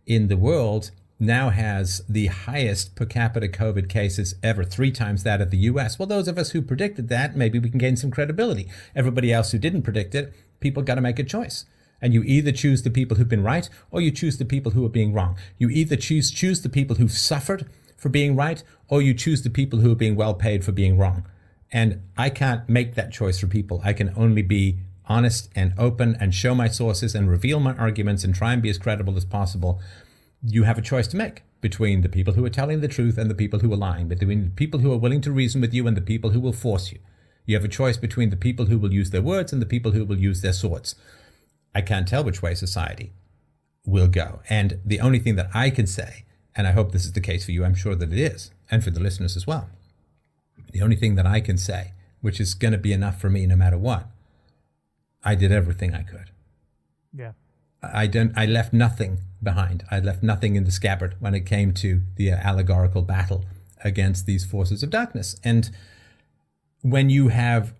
in 0.07 0.30
the 0.30 0.38
world, 0.38 0.90
now 1.19 1.49
has 1.52 2.02
the 2.10 2.26
highest 2.26 2.95
per 2.95 3.06
capita 3.06 3.48
COVID 3.48 3.88
cases 3.88 4.34
ever, 4.41 4.64
three 4.64 4.91
times 4.91 5.23
that 5.23 5.41
of 5.41 5.52
the 5.52 5.57
US. 5.57 5.99
Well, 5.99 6.07
those 6.07 6.27
of 6.27 6.40
us 6.40 6.52
who 6.52 6.61
predicted 6.61 7.07
that, 7.10 7.35
maybe 7.35 7.60
we 7.60 7.69
can 7.69 7.77
gain 7.77 7.95
some 7.95 8.11
credibility. 8.11 8.68
Everybody 8.95 9.31
else 9.31 9.52
who 9.52 9.60
didn't 9.60 9.84
predict 9.84 10.15
it, 10.15 10.34
people 10.64 10.81
got 10.81 10.95
to 10.95 11.02
make 11.02 11.19
a 11.19 11.23
choice. 11.23 11.65
And 12.02 12.14
you 12.14 12.23
either 12.23 12.52
choose 12.52 12.81
the 12.81 12.90
people 12.90 13.15
who've 13.18 13.30
been 13.30 13.44
right 13.44 13.69
or 13.91 14.02
you 14.02 14.11
choose 14.11 14.38
the 14.38 14.45
people 14.45 14.72
who 14.72 14.85
are 14.85 14.90
being 14.90 15.14
wrong. 15.14 15.38
You 15.57 15.69
either 15.69 15.95
choose 15.95 16.31
choose 16.31 16.61
the 16.61 16.69
people 16.69 16.95
who've 16.95 17.11
suffered 17.11 17.69
for 17.95 18.10
being 18.10 18.35
right 18.35 18.64
or 18.90 19.02
you 19.02 19.14
choose 19.14 19.44
the 19.44 19.49
people 19.49 19.80
who 19.80 19.91
are 19.91 20.02
being 20.03 20.15
well 20.15 20.34
paid 20.34 20.65
for 20.65 20.72
being 20.72 20.98
wrong. 20.98 21.23
And 21.72 22.02
I 22.18 22.30
can't 22.30 22.68
make 22.68 22.95
that 22.95 23.11
choice 23.11 23.40
for 23.40 23.48
people. 23.48 23.81
I 23.84 23.94
can 23.94 24.14
only 24.15 24.41
be 24.41 24.80
honest 25.06 25.49
and 25.56 25.73
open 25.77 26.18
and 26.19 26.34
show 26.34 26.56
my 26.56 26.68
sources 26.68 27.15
and 27.15 27.30
reveal 27.30 27.60
my 27.60 27.73
arguments 27.76 28.23
and 28.23 28.34
try 28.34 28.53
and 28.53 28.61
be 28.61 28.69
as 28.69 28.77
credible 28.77 29.15
as 29.18 29.26
possible. 29.26 29.81
You 30.44 30.64
have 30.64 30.77
a 30.77 30.81
choice 30.81 31.07
to 31.10 31.18
make 31.18 31.44
between 31.61 32.02
the 32.02 32.10
people 32.10 32.34
who 32.34 32.45
are 32.45 32.49
telling 32.49 32.81
the 32.81 32.88
truth 32.88 33.18
and 33.18 33.30
the 33.30 33.35
people 33.35 33.60
who 33.60 33.72
are 33.72 33.77
lying, 33.77 34.07
between 34.07 34.44
the 34.44 34.49
people 34.52 34.81
who 34.81 34.91
are 34.91 34.98
willing 34.98 35.22
to 35.22 35.31
reason 35.31 35.61
with 35.61 35.73
you 35.73 35.88
and 35.88 35.95
the 35.95 36.02
people 36.02 36.31
who 36.31 36.41
will 36.41 36.53
force 36.53 36.91
you. 36.91 36.99
You 37.45 37.56
have 37.56 37.65
a 37.65 37.70
choice 37.70 37.98
between 37.98 38.30
the 38.30 38.38
people 38.38 38.68
who 38.68 38.78
will 38.78 38.94
use 38.94 39.10
their 39.10 39.22
words 39.22 39.52
and 39.52 39.61
the 39.61 39.65
people 39.65 39.91
who 39.91 40.06
will 40.06 40.18
use 40.18 40.41
their 40.41 40.53
swords. 40.53 40.95
I 41.76 41.82
can't 41.82 42.07
tell 42.07 42.24
which 42.24 42.41
way 42.41 42.56
society 42.56 43.11
will 43.86 44.07
go. 44.07 44.41
And 44.49 44.80
the 44.86 44.99
only 44.99 45.20
thing 45.20 45.36
that 45.36 45.49
I 45.53 45.70
can 45.70 45.88
say, 45.88 46.26
and 46.56 46.68
I 46.68 46.72
hope 46.72 46.91
this 46.91 47.06
is 47.06 47.14
the 47.14 47.22
case 47.22 47.45
for 47.45 47.52
you, 47.52 47.65
I'm 47.65 47.76
sure 47.76 47.95
that 47.95 48.14
it 48.14 48.20
is, 48.20 48.52
and 48.72 48.84
for 48.84 48.91
the 48.91 48.99
listeners 48.99 49.36
as 49.36 49.48
well. 49.48 49.70
The 50.72 50.82
only 50.82 50.95
thing 50.95 51.15
that 51.15 51.26
I 51.26 51.41
can 51.41 51.57
say, 51.57 51.91
which 52.22 52.40
is 52.40 52.53
going 52.53 52.72
to 52.72 52.78
be 52.78 52.94
enough 52.94 53.20
for 53.20 53.30
me 53.30 53.45
no 53.45 53.56
matter 53.56 53.78
what, 53.78 54.07
I 55.24 55.36
did 55.36 55.52
everything 55.52 55.94
I 55.94 56.03
could. 56.03 56.32
Yeah. 57.14 57.34
I 57.82 58.07
don't. 58.07 58.32
I 58.38 58.45
left 58.45 58.72
nothing 58.72 59.20
behind. 59.41 59.84
I 59.91 59.99
left 59.99 60.24
nothing 60.24 60.56
in 60.56 60.64
the 60.64 60.72
scabbard 60.72 61.15
when 61.20 61.36
it 61.36 61.45
came 61.45 61.74
to 61.74 62.02
the 62.15 62.32
allegorical 62.32 63.02
battle 63.02 63.44
against 63.84 64.26
these 64.26 64.45
forces 64.45 64.84
of 64.84 64.90
darkness. 64.90 65.36
And 65.44 65.70
when 66.84 67.10
you 67.10 67.30
have 67.30 67.73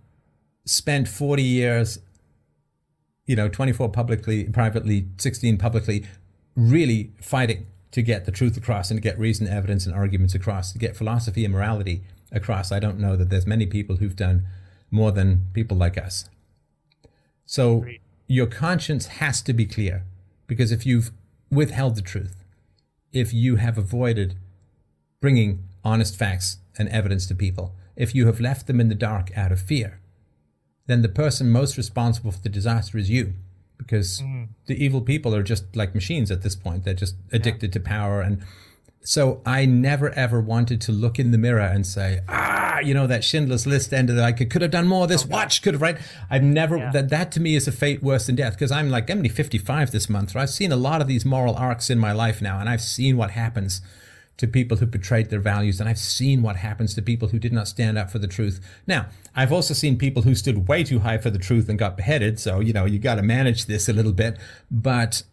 spent 0.66 1.08
forty 1.08 1.44
years, 1.44 2.00
you 3.28 3.36
know, 3.36 3.48
twenty-four 3.48 3.90
publicly, 3.90 4.46
privately, 4.46 5.08
sixteen 5.18 5.58
publicly, 5.58 6.08
really 6.56 7.12
fighting 7.22 7.68
to 7.92 8.02
get 8.02 8.26
the 8.26 8.32
truth 8.32 8.58
across 8.58 8.90
and 8.90 8.98
to 8.98 9.02
get 9.02 9.20
reason, 9.20 9.48
evidence, 9.48 9.86
and 9.86 9.94
arguments 9.94 10.34
across, 10.34 10.74
to 10.74 10.80
get 10.80 10.98
philosophy 10.98 11.46
and 11.46 11.54
morality 11.54 12.02
across. 12.32 12.72
I 12.72 12.80
don't 12.80 12.98
know 12.98 13.16
that 13.16 13.30
there's 13.30 13.46
many 13.46 13.68
people 13.68 13.98
who've 13.98 14.16
done 14.16 14.48
more 14.90 15.12
than 15.12 15.50
people 15.54 15.78
like 15.78 16.00
us. 16.00 16.28
So. 17.46 17.82
Great 17.82 18.00
your 18.28 18.48
conscience 18.48 19.08
has 19.08 19.42
to 19.44 19.54
be 19.54 19.66
clear 19.66 20.06
because 20.48 20.72
if 20.72 20.86
you've 20.86 21.12
withheld 21.52 21.96
the 21.96 22.02
truth, 22.02 22.44
if 23.12 23.34
you 23.34 23.58
have 23.58 23.78
avoided 23.78 24.36
bringing 25.20 25.64
honest 25.84 26.16
facts 26.16 26.58
and 26.78 26.90
evidence 26.90 27.28
to 27.28 27.36
people, 27.36 27.76
if 27.96 28.16
you 28.16 28.26
have 28.26 28.40
left 28.40 28.68
them 28.68 28.80
in 28.80 28.90
the 28.90 28.96
dark 28.96 29.36
out 29.38 29.52
of 29.52 29.62
fear, 29.62 30.00
then 30.88 31.02
the 31.02 31.10
person 31.10 31.50
most 31.50 31.78
responsible 31.78 32.32
for 32.32 32.42
the 32.42 32.50
disaster 32.50 32.98
is 32.98 33.10
you 33.10 33.34
because 33.78 34.22
mm. 34.22 34.48
the 34.68 34.84
evil 34.84 35.02
people 35.02 35.36
are 35.36 35.44
just 35.44 35.76
like 35.76 35.94
machines 35.94 36.32
at 36.32 36.42
this 36.42 36.56
point. 36.56 36.84
They're 36.84 36.94
just 36.94 37.16
addicted 37.32 37.70
yeah. 37.70 37.74
to 37.74 37.80
power 37.80 38.22
and 38.22 38.44
so 39.06 39.42
I 39.46 39.66
never 39.66 40.12
ever 40.12 40.40
wanted 40.40 40.80
to 40.82 40.92
look 40.92 41.20
in 41.20 41.32
the 41.32 41.38
mirror 41.38 41.60
and 41.60 41.86
say, 41.86 42.22
ah, 42.30 42.80
you 42.80 42.94
know, 42.94 43.06
that 43.08 43.24
Schindler's 43.24 43.68
List 43.68 43.94
ended. 43.94 44.18
I 44.18 44.32
could, 44.32 44.50
could 44.50 44.62
have 44.62 44.72
done 44.72 44.88
more. 44.88 45.08
This 45.08 45.26
watch 45.26 45.62
could 45.62 45.74
have, 45.74 45.82
right? 45.82 45.98
I've 46.30 46.44
never, 46.44 46.78
yeah. 46.78 46.92
that, 46.92 47.10
that 47.10 47.32
to 47.34 47.42
me 47.42 47.56
is 47.56 47.68
a 47.68 47.72
fate 47.72 48.02
worse 48.02 48.28
than 48.28 48.36
death 48.36 48.54
because 48.54 48.72
I'm 48.72 48.90
like, 48.90 49.10
I'm 49.10 49.18
only 49.18 49.30
55 49.30 49.92
this 49.92 50.10
month. 50.10 50.34
Right? 50.34 50.44
I've 50.44 50.50
seen 50.50 50.72
a 50.72 50.78
lot 50.78 51.02
of 51.02 51.08
these 51.08 51.26
moral 51.26 51.56
arcs 51.56 51.90
in 51.90 52.00
my 52.00 52.14
life 52.14 52.42
now, 52.42 52.60
and 52.60 52.70
I've 52.70 52.82
seen 52.82 53.18
what 53.18 53.32
happens 53.32 53.82
to 54.38 54.48
people 54.48 54.78
who 54.78 54.86
betrayed 54.86 55.30
their 55.30 55.40
values, 55.40 55.80
and 55.80 55.88
I've 55.88 56.00
seen 56.00 56.42
what 56.42 56.56
happens 56.56 56.94
to 56.96 57.02
people 57.02 57.28
who 57.30 57.40
did 57.40 57.54
not 57.54 57.68
stand 57.68 57.98
up 57.98 58.10
for 58.10 58.20
the 58.20 58.28
truth. 58.28 58.60
Now, 58.88 59.08
I've 59.36 59.52
also 59.52 59.74
seen 59.74 59.98
people 59.98 60.24
who 60.24 60.36
stood 60.36 60.68
way 60.68 60.84
too 60.84 61.00
high 61.00 61.18
for 61.20 61.30
the 61.30 61.38
truth 61.38 61.70
and 61.70 61.78
got 61.78 61.98
beheaded. 61.98 62.40
So, 62.40 62.60
you 62.60 62.74
know, 62.74 62.86
you 62.86 63.00
got 63.00 63.16
to 63.16 63.22
manage 63.22 63.66
this 63.68 63.88
a 63.88 63.94
little 63.94 64.12
bit. 64.12 64.38
But 64.72 65.24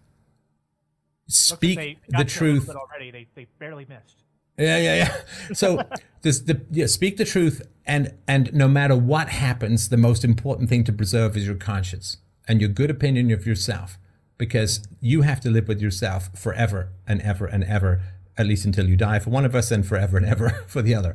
speak 1.29 1.99
the 2.09 2.25
truth. 2.25 2.69
Already, 2.69 3.11
they, 3.11 3.27
they 3.35 3.47
barely 3.59 3.87
missed. 3.89 4.23
Yeah, 4.59 4.77
yeah, 4.77 4.97
yeah. 4.97 5.55
So 5.55 5.83
this, 6.23 6.41
the 6.41 6.61
yeah, 6.71 6.87
speak 6.87 7.17
the 7.17 7.25
truth, 7.25 7.63
and 7.87 8.15
and 8.29 8.53
no 8.53 8.69
matter 8.69 8.95
what 8.95 9.31
happens, 9.31 9.89
the 9.89 9.97
most 9.97 10.25
important 10.25 10.69
thing 10.69 10.85
to 10.85 10.93
preserve 10.93 11.37
is 11.37 11.47
your 11.47 11.57
conscience 11.57 12.19
and 12.47 12.61
your 12.61 12.69
good 12.69 12.91
opinion 12.91 13.31
of 13.31 13.47
yourself, 13.47 13.99
because 14.37 14.83
you 15.01 15.23
have 15.23 15.41
to 15.41 15.51
live 15.51 15.69
with 15.69 15.81
yourself 15.81 16.29
forever 16.37 16.91
and 17.07 17.23
ever 17.23 17.47
and 17.47 17.65
ever, 17.65 18.03
at 18.41 18.47
least 18.47 18.65
until 18.65 18.89
you 18.89 18.97
die 18.97 19.19
for 19.19 19.31
one 19.31 19.45
of 19.45 19.55
us, 19.55 19.71
and 19.71 19.87
forever 19.87 20.17
and 20.17 20.27
ever 20.27 20.51
for 20.67 20.83
the 20.83 20.95
other. 20.95 21.15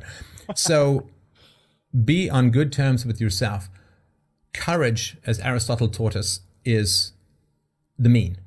So, 0.54 1.08
be 2.04 2.30
on 2.30 2.50
good 2.50 2.72
terms 2.72 3.04
with 3.04 3.20
yourself. 3.20 3.68
Courage, 4.54 5.18
as 5.26 5.38
Aristotle 5.40 5.88
taught 5.88 6.16
us, 6.16 6.40
is 6.64 7.12
the 7.98 8.08
mean 8.08 8.38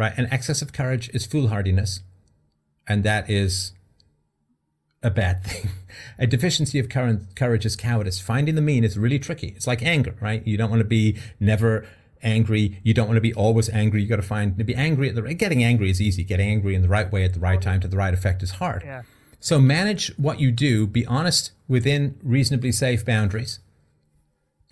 right? 0.00 0.14
And 0.16 0.28
excessive 0.32 0.72
courage 0.72 1.10
is 1.10 1.26
foolhardiness, 1.26 2.00
and 2.88 3.04
that 3.04 3.28
is 3.28 3.72
a 5.02 5.10
bad 5.10 5.44
thing. 5.44 5.70
a 6.18 6.26
deficiency 6.26 6.78
of 6.78 6.88
courage 6.88 7.66
is 7.66 7.76
cowardice. 7.76 8.18
Finding 8.18 8.54
the 8.54 8.62
mean 8.62 8.82
is 8.82 8.98
really 8.98 9.18
tricky. 9.18 9.48
It's 9.48 9.66
like 9.66 9.82
anger, 9.82 10.14
right? 10.18 10.44
You 10.46 10.56
don't 10.56 10.70
want 10.70 10.80
to 10.80 10.88
be 10.88 11.18
never 11.38 11.86
angry. 12.22 12.80
You 12.82 12.94
don't 12.94 13.06
want 13.06 13.16
to 13.16 13.22
be 13.22 13.34
always 13.34 13.68
angry. 13.70 14.02
You 14.02 14.08
got 14.08 14.16
to 14.16 14.22
find 14.22 14.56
to 14.58 14.64
be 14.64 14.74
angry 14.74 15.08
at 15.08 15.14
the 15.14 15.22
right. 15.22 15.36
getting 15.36 15.64
angry 15.64 15.90
is 15.90 16.00
easy. 16.00 16.24
Getting 16.24 16.48
angry 16.48 16.74
in 16.74 16.82
the 16.82 16.88
right 16.88 17.10
way 17.10 17.24
at 17.24 17.34
the 17.34 17.40
right 17.40 17.60
time 17.60 17.80
to 17.80 17.88
the 17.88 17.96
right 17.96 18.14
effect 18.14 18.42
is 18.42 18.52
hard. 18.52 18.82
Yeah. 18.84 19.02
So 19.40 19.58
manage 19.58 20.16
what 20.18 20.38
you 20.38 20.50
do. 20.50 20.86
Be 20.86 21.06
honest 21.06 21.52
within 21.66 22.18
reasonably 22.22 22.72
safe 22.72 23.04
boundaries. 23.04 23.60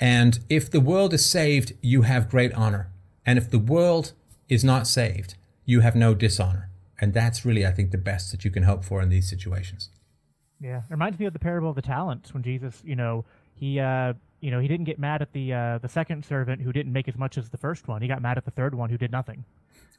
And 0.01 0.41
if 0.49 0.71
the 0.71 0.81
world 0.81 1.13
is 1.15 1.25
saved, 1.25 1.73
you 1.81 2.03
have 2.03 2.29
great 2.29 2.53
honor. 2.55 2.91
And 3.25 3.39
if 3.39 3.51
the 3.51 3.59
world 3.59 4.13
is 4.49 4.63
not 4.63 4.87
saved, 4.87 5.35
you 5.65 5.81
have 5.81 5.97
no 5.97 6.15
dishonor. 6.15 6.71
And 7.01 7.15
that's 7.15 7.45
really, 7.45 7.67
I 7.67 7.71
think, 7.71 7.91
the 7.91 7.99
best 7.99 8.31
that 8.31 8.45
you 8.45 8.51
can 8.51 8.65
hope 8.65 8.85
for 8.85 9.01
in 9.03 9.09
these 9.09 9.29
situations. 9.29 9.91
Yeah, 10.61 10.79
it 10.79 10.91
reminds 10.91 11.19
me 11.19 11.27
of 11.27 11.33
the 11.33 11.39
parable 11.39 11.71
of 11.71 11.77
the 11.77 11.83
talents 11.83 12.35
when 12.35 12.43
Jesus, 12.43 12.83
you 12.85 12.97
know, 12.97 13.25
he, 13.55 13.79
uh, 13.79 14.15
you 14.41 14.51
know, 14.51 14.61
he 14.61 14.69
didn't 14.69 14.85
get 14.85 14.99
mad 14.99 15.23
at 15.23 15.33
the 15.33 15.53
uh, 15.53 15.79
the 15.79 15.89
second 15.89 16.25
servant 16.25 16.63
who 16.63 16.73
didn't 16.73 16.93
make 16.93 17.09
as 17.09 17.17
much 17.17 17.39
as 17.39 17.49
the 17.49 17.57
first 17.57 17.89
one. 17.89 18.03
He 18.03 18.09
got 18.09 18.23
mad 18.23 18.39
at 18.39 18.45
the 18.45 18.51
third 18.51 18.75
one 18.75 18.91
who 18.91 18.99
did 18.99 19.11
nothing. 19.11 19.45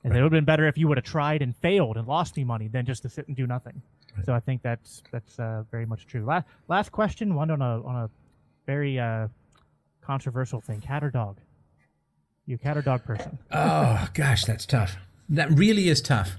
And 0.03 0.13
right. 0.13 0.19
it 0.19 0.23
would 0.23 0.31
have 0.31 0.37
been 0.37 0.45
better 0.45 0.65
if 0.67 0.77
you 0.77 0.87
would 0.87 0.97
have 0.97 1.05
tried 1.05 1.41
and 1.41 1.55
failed 1.57 1.97
and 1.97 2.07
lost 2.07 2.37
me 2.37 2.45
money 2.45 2.69
than 2.69 2.85
just 2.85 3.01
to 3.01 3.09
sit 3.09 3.27
and 3.27 3.35
do 3.35 3.45
nothing. 3.45 3.81
Right. 4.15 4.25
So 4.25 4.33
I 4.33 4.39
think 4.39 4.61
that's 4.61 5.03
that's 5.11 5.37
uh, 5.39 5.63
very 5.71 5.85
much 5.85 6.07
true. 6.07 6.25
Last 6.25 6.47
last 6.67 6.91
question, 6.91 7.35
one 7.35 7.51
on 7.51 7.61
a 7.61 7.81
on 7.83 7.95
a 7.95 8.09
very 8.65 8.97
uh, 8.97 9.27
controversial 10.01 10.61
thing: 10.61 10.79
cat 10.79 11.03
or 11.03 11.11
dog? 11.11 11.37
You 12.45 12.57
cat 12.57 12.77
or 12.77 12.81
dog 12.81 13.03
person? 13.03 13.37
oh 13.51 14.07
gosh, 14.13 14.45
that's 14.45 14.65
tough. 14.65 14.95
That 15.27 15.51
really 15.51 15.89
is 15.89 16.01
tough. 16.01 16.37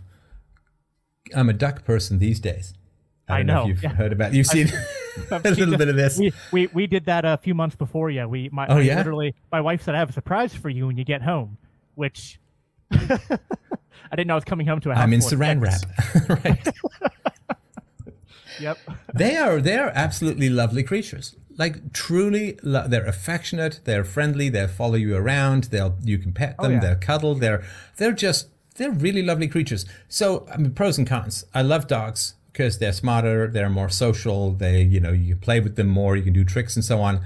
I'm 1.35 1.49
a 1.49 1.53
duck 1.53 1.85
person 1.85 2.19
these 2.19 2.41
days. 2.41 2.75
I 3.29 3.39
don't 3.39 3.41
I 3.41 3.43
know. 3.43 3.55
know. 3.55 3.63
if 3.63 3.69
you've 3.69 3.83
yeah. 3.83 3.91
heard 3.91 4.13
about. 4.13 4.33
You've 4.33 4.47
seen 4.47 4.73
a 5.31 5.39
little 5.41 5.77
bit 5.77 5.89
of 5.89 5.97
this. 5.97 6.19
We, 6.19 6.33
we 6.53 6.67
we 6.69 6.87
did 6.87 7.07
that 7.07 7.25
a 7.25 7.37
few 7.37 7.55
months 7.55 7.77
before 7.77 8.11
you. 8.11 8.27
We 8.29 8.49
my, 8.51 8.67
oh 8.69 8.79
yeah. 8.79 8.97
Literally, 8.97 9.35
my 9.51 9.61
wife 9.61 9.83
said 9.83 9.95
I 9.95 9.99
have 9.99 10.11
a 10.11 10.13
surprise 10.13 10.55
for 10.55 10.69
you 10.69 10.87
when 10.87 10.97
you 10.97 11.05
get 11.05 11.23
home, 11.23 11.59
which 11.95 12.41
I 12.93 13.19
didn't 14.13 14.27
know 14.27 14.35
I 14.35 14.37
was 14.37 14.45
coming 14.45 14.67
home 14.67 14.81
to 14.81 14.91
a 14.91 14.95
house. 14.95 15.03
I'm 15.03 15.13
in 15.13 15.21
Saran 15.21 15.61
wrap. 15.61 16.45
right. 16.45 16.69
yep. 18.61 18.79
They 19.15 19.37
are 19.37 19.61
they 19.61 19.79
are 19.79 19.93
absolutely 19.95 20.49
lovely 20.49 20.83
creatures 20.83 21.37
like 21.61 21.93
truly 21.93 22.59
they're 22.63 23.05
affectionate 23.05 23.81
they're 23.85 24.03
friendly 24.03 24.49
they'll 24.49 24.67
follow 24.67 24.95
you 24.95 25.15
around 25.15 25.65
they'll 25.65 25.97
you 26.03 26.17
can 26.17 26.33
pet 26.33 26.55
oh, 26.59 26.63
them 26.63 26.73
oh, 26.73 26.75
yeah. 26.77 26.81
they'll 26.81 26.99
cuddle 26.99 27.35
they're 27.35 27.63
they're 27.99 28.13
just 28.13 28.49
they're 28.77 28.91
really 28.91 29.23
lovely 29.23 29.47
creatures 29.47 29.85
so 30.09 30.47
I 30.53 30.57
mean, 30.57 30.73
pros 30.73 30.97
and 30.97 31.07
cons 31.07 31.45
i 31.55 31.61
love 31.61 31.87
dogs 31.87 32.35
because 32.53 32.79
they're 32.79 32.93
smarter 32.93 33.47
they're 33.49 33.71
more 33.71 33.89
social 33.89 34.53
they 34.53 34.83
you 34.83 35.01
know 35.01 35.13
you 35.13 35.35
can 35.35 35.41
play 35.41 35.61
with 35.61 35.77
them 35.77 35.89
more 35.89 36.17
you 36.17 36.23
can 36.23 36.33
do 36.33 36.45
tricks 36.45 36.77
and 36.77 36.85
so 36.85 37.01
on 37.01 37.21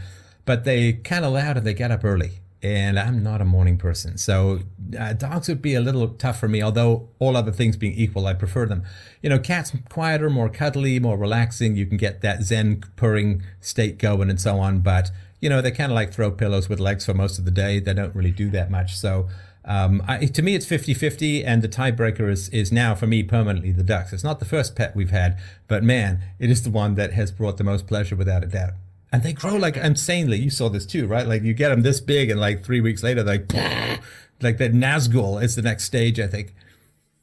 but 0.44 0.64
they 0.64 0.92
kind 0.92 1.24
of 1.24 1.32
loud 1.32 1.56
and 1.56 1.66
they 1.66 1.74
get 1.74 1.90
up 1.90 2.04
early 2.04 2.40
and 2.64 2.98
I'm 2.98 3.22
not 3.22 3.42
a 3.42 3.44
morning 3.44 3.76
person. 3.76 4.16
So 4.16 4.60
uh, 4.98 5.12
dogs 5.12 5.48
would 5.48 5.60
be 5.60 5.74
a 5.74 5.82
little 5.82 6.08
tough 6.08 6.40
for 6.40 6.48
me, 6.48 6.62
although 6.62 7.10
all 7.18 7.36
other 7.36 7.52
things 7.52 7.76
being 7.76 7.92
equal, 7.92 8.26
I 8.26 8.32
prefer 8.32 8.64
them. 8.64 8.84
You 9.20 9.28
know, 9.28 9.38
cats 9.38 9.72
quieter, 9.90 10.30
more 10.30 10.48
cuddly, 10.48 10.98
more 10.98 11.18
relaxing. 11.18 11.76
You 11.76 11.84
can 11.84 11.98
get 11.98 12.22
that 12.22 12.42
zen 12.42 12.82
purring 12.96 13.42
state 13.60 13.98
going 13.98 14.30
and 14.30 14.40
so 14.40 14.58
on. 14.58 14.80
But, 14.80 15.10
you 15.40 15.50
know, 15.50 15.60
they 15.60 15.72
kind 15.72 15.92
of 15.92 15.94
like 15.94 16.14
throw 16.14 16.30
pillows 16.30 16.70
with 16.70 16.80
legs 16.80 17.04
for 17.04 17.12
most 17.12 17.38
of 17.38 17.44
the 17.44 17.50
day. 17.50 17.80
They 17.80 17.92
don't 17.92 18.14
really 18.14 18.30
do 18.30 18.48
that 18.50 18.70
much. 18.70 18.96
So 18.96 19.28
um, 19.64 20.02
I, 20.06 20.26
to 20.26 20.42
me, 20.42 20.54
it's 20.54 20.66
50 20.66 20.94
50, 20.94 21.44
and 21.44 21.62
the 21.62 21.68
tiebreaker 21.68 22.30
is, 22.30 22.48
is 22.50 22.70
now 22.70 22.94
for 22.94 23.06
me 23.06 23.22
permanently 23.22 23.72
the 23.72 23.82
ducks. 23.82 24.12
It's 24.12 24.24
not 24.24 24.38
the 24.38 24.44
first 24.44 24.76
pet 24.76 24.94
we've 24.94 25.10
had, 25.10 25.38
but 25.68 25.82
man, 25.82 26.20
it 26.38 26.50
is 26.50 26.62
the 26.62 26.70
one 26.70 26.94
that 26.96 27.12
has 27.12 27.32
brought 27.32 27.56
the 27.56 27.64
most 27.64 27.86
pleasure 27.86 28.16
without 28.16 28.44
a 28.44 28.46
doubt 28.46 28.72
and 29.14 29.22
they 29.22 29.32
grow 29.32 29.54
like 29.54 29.76
insanely. 29.76 30.40
You 30.40 30.50
saw 30.50 30.68
this 30.68 30.84
too, 30.84 31.06
right? 31.06 31.24
Like 31.24 31.44
you 31.44 31.54
get 31.54 31.68
them 31.68 31.82
this 31.82 32.00
big, 32.00 32.30
and 32.30 32.40
like 32.40 32.64
three 32.64 32.80
weeks 32.80 33.04
later, 33.04 33.22
like 33.22 33.52
like 34.42 34.58
that 34.58 34.72
Nazgul 34.72 35.40
is 35.40 35.54
the 35.54 35.62
next 35.62 35.84
stage, 35.84 36.18
I 36.18 36.26
think. 36.26 36.52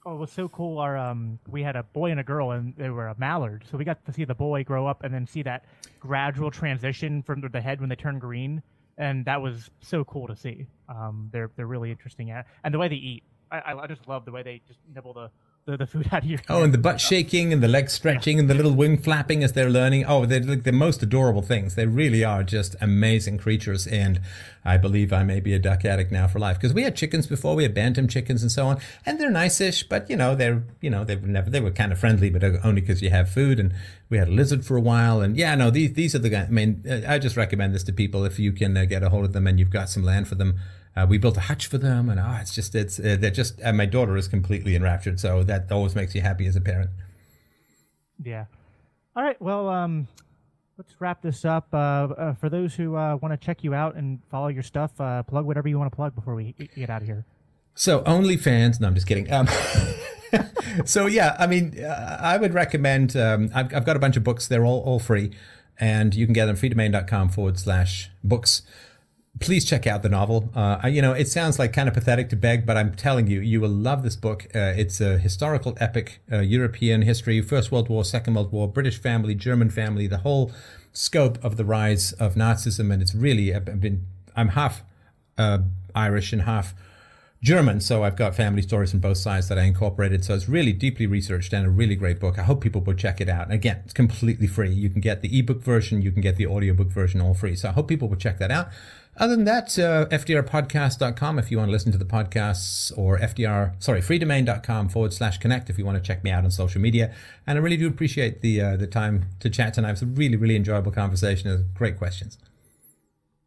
Oh, 0.06 0.16
it 0.16 0.18
was 0.18 0.32
so 0.32 0.48
cool. 0.48 0.80
Our 0.80 0.98
um, 0.98 1.38
we 1.50 1.64
had 1.64 1.76
a 1.76 1.84
boy 1.84 2.10
and 2.12 2.20
a 2.22 2.24
girl, 2.24 2.52
and 2.52 2.74
they 2.78 2.90
were 2.90 3.08
a 3.08 3.16
mallard. 3.20 3.66
So 3.70 3.78
we 3.78 3.84
got 3.84 4.06
to 4.06 4.14
see 4.14 4.24
the 4.24 4.34
boy 4.34 4.64
grow 4.64 4.88
up, 4.88 5.04
and 5.04 5.14
then 5.14 5.28
see 5.28 5.44
that 5.44 5.66
gradual 6.00 6.50
transition 6.50 7.22
from 7.24 7.42
the 7.42 7.60
head 7.60 7.82
when 7.82 7.90
they 7.90 7.96
turn 7.96 8.20
green 8.20 8.64
and 8.98 9.26
that 9.26 9.42
was 9.42 9.70
so 9.82 10.04
cool 10.04 10.28
to 10.28 10.36
see. 10.36 10.68
Um, 10.90 11.30
they're 11.32 11.52
they're 11.56 11.68
really 11.68 11.92
interesting 11.92 12.32
at, 12.32 12.46
and 12.64 12.74
the 12.74 12.80
way 12.80 12.88
they 12.88 12.96
eat, 12.96 13.24
I, 13.52 13.74
I 13.74 13.88
just 13.88 14.08
love 14.08 14.26
the 14.26 14.32
way 14.32 14.44
they 14.44 14.62
just 14.68 14.80
nibble 14.94 15.14
the 15.14 15.30
the, 15.66 15.78
the 15.78 15.86
food 15.86 16.10
out 16.12 16.24
of 16.24 16.30
your 16.30 16.40
oh 16.50 16.64
and 16.64 16.74
the 16.74 16.78
butt 16.78 17.00
shaking 17.00 17.54
and 17.54 17.62
the 17.62 17.68
leg 17.68 17.90
stretching 17.90 18.40
and 18.40 18.50
the 18.50 18.54
little 18.54 18.72
wing 18.72 18.98
flapping 18.98 19.44
as 19.44 19.54
they're 19.54 19.70
learning. 19.70 20.06
Oh 20.06 20.26
they're 20.26 20.42
like 20.42 20.64
the 20.64 20.72
most 20.72 21.04
adorable 21.04 21.42
things. 21.42 21.76
They 21.76 21.86
really 21.86 22.24
are 22.24 22.44
just 22.44 22.76
amazing 22.82 23.38
creatures 23.38 23.86
and 23.88 24.20
i 24.64 24.78
believe 24.78 25.12
i 25.12 25.24
may 25.24 25.40
be 25.40 25.54
a 25.54 25.60
duck 25.60 25.86
addict 25.86 26.12
now 26.12 26.28
for 26.28 26.40
life. 26.40 26.58
Because 26.58 26.74
we 26.74 26.84
had 26.84 26.96
chickens 26.96 27.28
before 27.28 27.56
we 27.56 27.64
had 27.64 27.74
bantam 27.74 28.08
chickens 28.08 28.42
and 28.42 28.52
so 28.52 28.68
on 28.68 28.80
and 29.06 29.20
they're 29.20 29.30
nice-ish 29.30 29.84
but 29.84 30.10
you 30.10 30.16
know 30.16 30.36
they're 30.36 30.64
you 30.82 30.90
know 30.90 31.04
they 31.04 31.16
were 31.16 31.28
never 31.28 31.50
they 31.50 31.62
were 31.62 31.72
kind 31.72 31.92
of 31.92 32.00
friendly 32.00 32.30
but 32.30 32.44
only 32.64 32.82
because 32.82 33.02
you 33.02 33.10
have 33.12 33.30
food 33.30 33.60
and 33.60 33.74
we 34.10 34.18
had 34.18 34.28
a 34.28 34.32
lizard 34.32 34.66
for 34.66 34.76
a 34.76 34.82
while 34.82 35.22
and 35.22 35.38
yeah 35.38 35.54
no 35.56 35.70
these 35.70 35.94
these 35.94 36.16
are 36.16 36.20
the 36.20 36.30
guys 36.30 36.48
i 36.48 36.52
mean 36.52 36.84
i 37.08 37.20
just 37.20 37.38
recommend 37.38 37.74
this 37.74 37.84
to 37.84 37.94
people 37.94 38.26
if 38.26 38.40
you 38.40 38.52
can 38.52 38.76
uh, 38.76 38.86
get 38.86 39.04
a 39.04 39.10
hold 39.10 39.26
of 39.26 39.34
them 39.34 39.48
and 39.48 39.60
you've 39.60 39.70
got 39.70 39.90
some 39.90 40.04
land 40.04 40.28
for 40.28 40.36
them 40.36 40.60
uh, 40.96 41.06
we 41.08 41.18
built 41.18 41.38
a 41.38 41.42
hutch 41.42 41.68
for 41.68 41.78
them, 41.78 42.10
and 42.10 42.20
oh, 42.20 42.38
it's 42.42 42.54
just 42.54 42.76
it's 42.76 43.00
uh, 43.00 43.16
they're 43.20 43.32
just. 43.32 43.60
And 43.62 43.78
my 43.78 43.86
daughter 43.86 44.18
is 44.18 44.28
completely 44.28 44.76
enraptured, 44.76 45.20
so 45.20 45.42
that 45.44 45.72
always 45.72 45.96
makes 45.96 46.14
you 46.16 46.22
happy 46.22 46.48
as 46.48 46.56
a 46.56 46.62
parent. 46.62 46.90
Yeah. 48.22 48.46
All 49.16 49.24
right. 49.24 49.42
Well, 49.42 49.70
um, 49.70 50.08
let's 50.78 50.94
wrap 51.00 51.22
this 51.22 51.46
up. 51.46 51.68
Uh, 51.74 51.78
uh 51.78 52.34
for 52.36 52.50
those 52.50 52.76
who 52.76 52.96
uh, 52.98 53.16
want 53.22 53.32
to 53.32 53.38
check 53.38 53.64
you 53.64 53.74
out 53.74 53.96
and 53.96 54.20
follow 54.30 54.50
your 54.50 54.64
stuff, 54.64 54.92
uh, 55.00 55.24
plug 55.24 55.46
whatever 55.46 55.70
you 55.70 55.80
want 55.80 55.90
to 55.90 55.96
plug 55.96 56.14
before 56.14 56.36
we 56.36 56.54
get 56.76 56.90
out 56.90 57.02
of 57.02 57.08
here. 57.08 57.26
So 57.74 58.02
OnlyFans. 58.02 58.82
No, 58.82 58.88
I'm 58.88 58.96
just 58.96 59.08
kidding. 59.08 59.32
Um, 59.32 59.48
so 60.86 61.06
yeah, 61.06 61.38
I 61.40 61.48
mean, 61.48 61.82
I 61.86 62.36
would 62.36 62.54
recommend. 62.54 63.16
Um, 63.16 63.50
I've, 63.56 63.74
I've 63.74 63.86
got 63.86 63.96
a 63.96 64.00
bunch 64.00 64.18
of 64.18 64.26
books. 64.26 64.50
They're 64.50 64.66
all 64.66 64.82
all 64.82 65.00
free, 65.00 65.32
and 65.80 66.14
you 66.14 66.26
can 66.26 66.34
get 66.34 66.48
them 66.48 66.58
freedomain.com 66.58 67.30
forward 67.30 67.58
slash 67.58 68.10
books 68.26 68.64
please 69.40 69.66
check 69.66 69.88
out 69.88 70.04
the 70.04 70.10
novel. 70.10 70.50
Uh, 70.56 70.88
you 70.88 71.02
know, 71.02 71.14
it 71.14 71.28
sounds 71.28 71.58
like 71.58 71.74
kind 71.74 71.88
of 71.88 71.96
pathetic 71.96 72.30
to 72.30 72.36
beg, 72.36 72.66
but 72.66 72.78
I'm 72.78 72.94
telling 72.94 73.28
you, 73.28 73.40
you 73.40 73.62
will 73.62 73.70
love 73.70 74.04
this 74.04 74.16
book. 74.16 74.48
Uh, 74.54 74.74
it's 74.76 75.00
a 75.02 75.18
historical 75.18 75.78
epic, 75.80 76.22
uh, 76.32 76.40
European 76.40 77.02
history, 77.04 77.42
First 77.42 77.72
World 77.72 77.90
War, 77.90 78.04
Second 78.04 78.36
World 78.36 78.52
War, 78.52 78.68
British 78.68 79.00
family, 79.00 79.34
German 79.34 79.70
family, 79.70 80.08
the 80.08 80.20
whole 80.20 80.52
scope 80.94 81.44
of 81.44 81.58
the 81.58 81.66
rise 81.66 82.12
of 82.14 82.36
Nazism. 82.36 82.92
And 82.92 83.02
it's 83.02 83.16
really, 83.16 83.56
I've 83.56 83.80
been, 83.80 84.06
I'm 84.36 84.50
half 84.50 84.84
uh, 85.38 85.60
Irish 85.96 86.34
and 86.34 86.44
half 86.44 86.76
German, 87.42 87.82
so 87.82 88.04
I've 88.04 88.16
got 88.16 88.36
family 88.36 88.62
stories 88.62 88.92
from 88.92 89.00
both 89.00 89.18
sides 89.18 89.48
that 89.48 89.58
I 89.58 89.64
incorporated. 89.64 90.24
So 90.24 90.36
it's 90.36 90.48
really 90.48 90.74
deeply 90.74 91.08
researched 91.08 91.54
and 91.54 91.66
a 91.66 91.72
really 91.72 91.96
great 91.96 92.20
book. 92.20 92.38
I 92.38 92.44
hope 92.44 92.62
people 92.62 92.82
will 92.82 92.94
check 92.94 93.20
it 93.20 93.30
out. 93.30 93.46
And 93.46 93.54
again, 93.54 93.82
it's 93.84 93.94
completely 93.94 94.46
free. 94.46 94.72
You 94.72 94.90
can 94.92 95.02
get 95.02 95.22
the 95.22 95.40
ebook 95.40 95.64
version, 95.64 96.04
you 96.04 96.12
can 96.12 96.22
get 96.22 96.36
the 96.36 96.46
audiobook 96.46 96.90
version 96.90 97.20
all 97.20 97.34
free. 97.34 97.56
So 97.56 97.70
I 97.70 97.72
hope 97.72 97.88
people 97.88 98.08
will 98.08 98.18
check 98.18 98.38
that 98.38 98.52
out. 98.52 98.70
Other 99.22 99.36
than 99.36 99.46
that, 99.46 99.78
uh, 99.78 100.08
FDRpodcast.com 100.08 101.38
if 101.38 101.52
you 101.52 101.60
want 101.60 101.68
to 101.68 101.72
listen 101.72 101.92
to 101.92 101.98
the 102.00 102.06
podcasts, 102.06 102.92
or 102.98 103.20
FDR, 103.20 103.76
sorry, 103.78 104.02
freedomain.com 104.02 104.90
forward 104.90 105.14
slash 105.14 105.38
connect 105.38 105.70
if 105.70 105.78
you 105.78 105.86
want 105.86 105.96
to 105.96 106.02
check 106.02 106.24
me 106.24 106.32
out 106.32 106.44
on 106.44 106.50
social 106.50 106.82
media. 106.82 107.14
And 107.46 107.56
I 107.60 107.62
really 107.62 107.78
do 107.78 107.88
appreciate 107.88 108.42
the 108.42 108.60
uh, 108.60 108.78
the 108.78 108.88
time 108.88 109.28
to 109.42 109.48
chat 109.52 109.76
tonight. 109.76 109.90
It 109.90 109.92
was 109.92 110.02
a 110.02 110.06
really, 110.08 110.38
really 110.38 110.56
enjoyable 110.56 110.92
conversation. 110.92 111.70
Great 111.76 112.00
questions. 112.00 112.40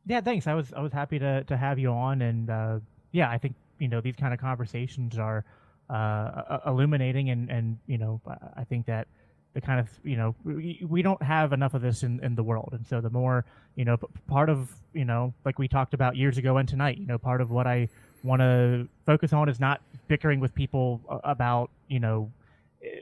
Yeah, 0.06 0.20
thanks. 0.20 0.46
I 0.46 0.54
was 0.54 0.72
I 0.72 0.80
was 0.80 0.92
happy 0.92 1.18
to 1.18 1.42
to 1.42 1.56
have 1.56 1.80
you 1.80 1.90
on, 1.90 2.22
and 2.22 2.48
uh, 2.48 2.78
yeah, 3.10 3.28
I 3.28 3.38
think 3.38 3.56
you 3.80 3.88
know 3.88 4.00
these 4.00 4.14
kind 4.14 4.32
of 4.32 4.38
conversations 4.38 5.18
are 5.18 5.44
uh, 5.90 6.60
illuminating, 6.66 7.30
and 7.30 7.50
and 7.50 7.78
you 7.88 7.98
know 7.98 8.20
I 8.56 8.62
think 8.62 8.86
that 8.86 9.08
the 9.54 9.60
kind 9.60 9.80
of 9.80 9.88
you 10.02 10.16
know 10.16 10.34
we, 10.44 10.84
we 10.88 11.00
don't 11.00 11.22
have 11.22 11.52
enough 11.52 11.74
of 11.74 11.82
this 11.82 12.02
in, 12.02 12.22
in 12.22 12.34
the 12.34 12.42
world. 12.42 12.70
And 12.72 12.86
so 12.86 13.00
the 13.00 13.10
more 13.10 13.44
you 13.76 13.84
know 13.84 13.96
part 14.28 14.48
of 14.48 14.70
you 14.92 15.04
know 15.04 15.32
like 15.44 15.58
we 15.58 15.68
talked 15.68 15.94
about 15.94 16.16
years 16.16 16.38
ago 16.38 16.56
and 16.56 16.68
tonight 16.68 16.98
you 16.98 17.06
know 17.06 17.18
part 17.18 17.40
of 17.40 17.50
what 17.50 17.66
i 17.66 17.88
want 18.22 18.40
to 18.40 18.88
focus 19.04 19.32
on 19.32 19.48
is 19.48 19.60
not 19.60 19.80
bickering 20.08 20.40
with 20.40 20.54
people 20.54 21.00
about 21.24 21.70
you 21.88 22.00
know 22.00 22.30
eh, 22.82 23.00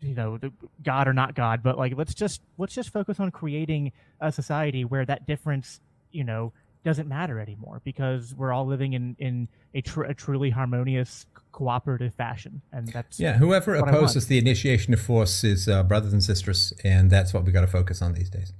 you 0.00 0.14
know 0.14 0.38
god 0.82 1.06
or 1.06 1.12
not 1.12 1.34
god 1.34 1.62
but 1.62 1.78
like 1.78 1.92
let's 1.96 2.14
just 2.14 2.40
let's 2.58 2.74
just 2.74 2.90
focus 2.90 3.20
on 3.20 3.30
creating 3.30 3.92
a 4.20 4.32
society 4.32 4.84
where 4.84 5.04
that 5.04 5.26
difference 5.26 5.80
you 6.10 6.24
know 6.24 6.52
doesn't 6.84 7.08
matter 7.08 7.40
anymore 7.40 7.80
because 7.84 8.34
we're 8.34 8.52
all 8.52 8.66
living 8.66 8.92
in 8.92 9.16
in 9.18 9.48
a, 9.74 9.80
tr- 9.80 10.04
a 10.04 10.14
truly 10.14 10.50
harmonious 10.50 11.26
cooperative 11.52 12.14
fashion 12.14 12.60
and 12.72 12.88
that's 12.88 13.18
yeah 13.18 13.36
whoever 13.38 13.74
opposes 13.74 14.26
the 14.26 14.38
initiation 14.38 14.92
of 14.92 15.00
force 15.00 15.44
is 15.44 15.68
uh, 15.68 15.82
brothers 15.82 16.12
and 16.12 16.22
sisters 16.22 16.72
and 16.84 17.10
that's 17.10 17.32
what 17.32 17.44
we 17.44 17.52
got 17.52 17.62
to 17.62 17.66
focus 17.66 18.02
on 18.02 18.12
these 18.12 18.28
days. 18.28 18.52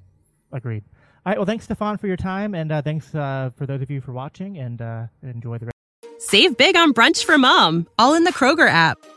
Agreed. 0.53 0.85
All 1.27 1.31
right 1.31 1.39
well 1.39 1.47
thanks 1.47 1.65
stefan 1.65 1.99
for 1.99 2.07
your 2.07 2.17
time 2.17 2.55
and 2.55 2.73
uh, 2.73 2.83
thanks 2.83 3.15
uh, 3.15 3.51
for 3.57 3.67
those 3.67 3.83
of 3.83 3.91
you 3.91 4.01
for 4.01 4.13
watching 4.13 4.59
and 4.59 4.81
uh, 4.81 5.07
enjoy 5.23 5.59
the 5.59 5.67
rest 5.67 5.75
save 6.19 6.57
big 6.57 6.77
on 6.77 6.95
brunch 6.95 7.25
for 7.25 7.37
mom 7.37 7.87
all 7.99 8.15
in 8.15 8.25
the 8.25 8.33
kroger 8.33 8.69
app 8.69 8.99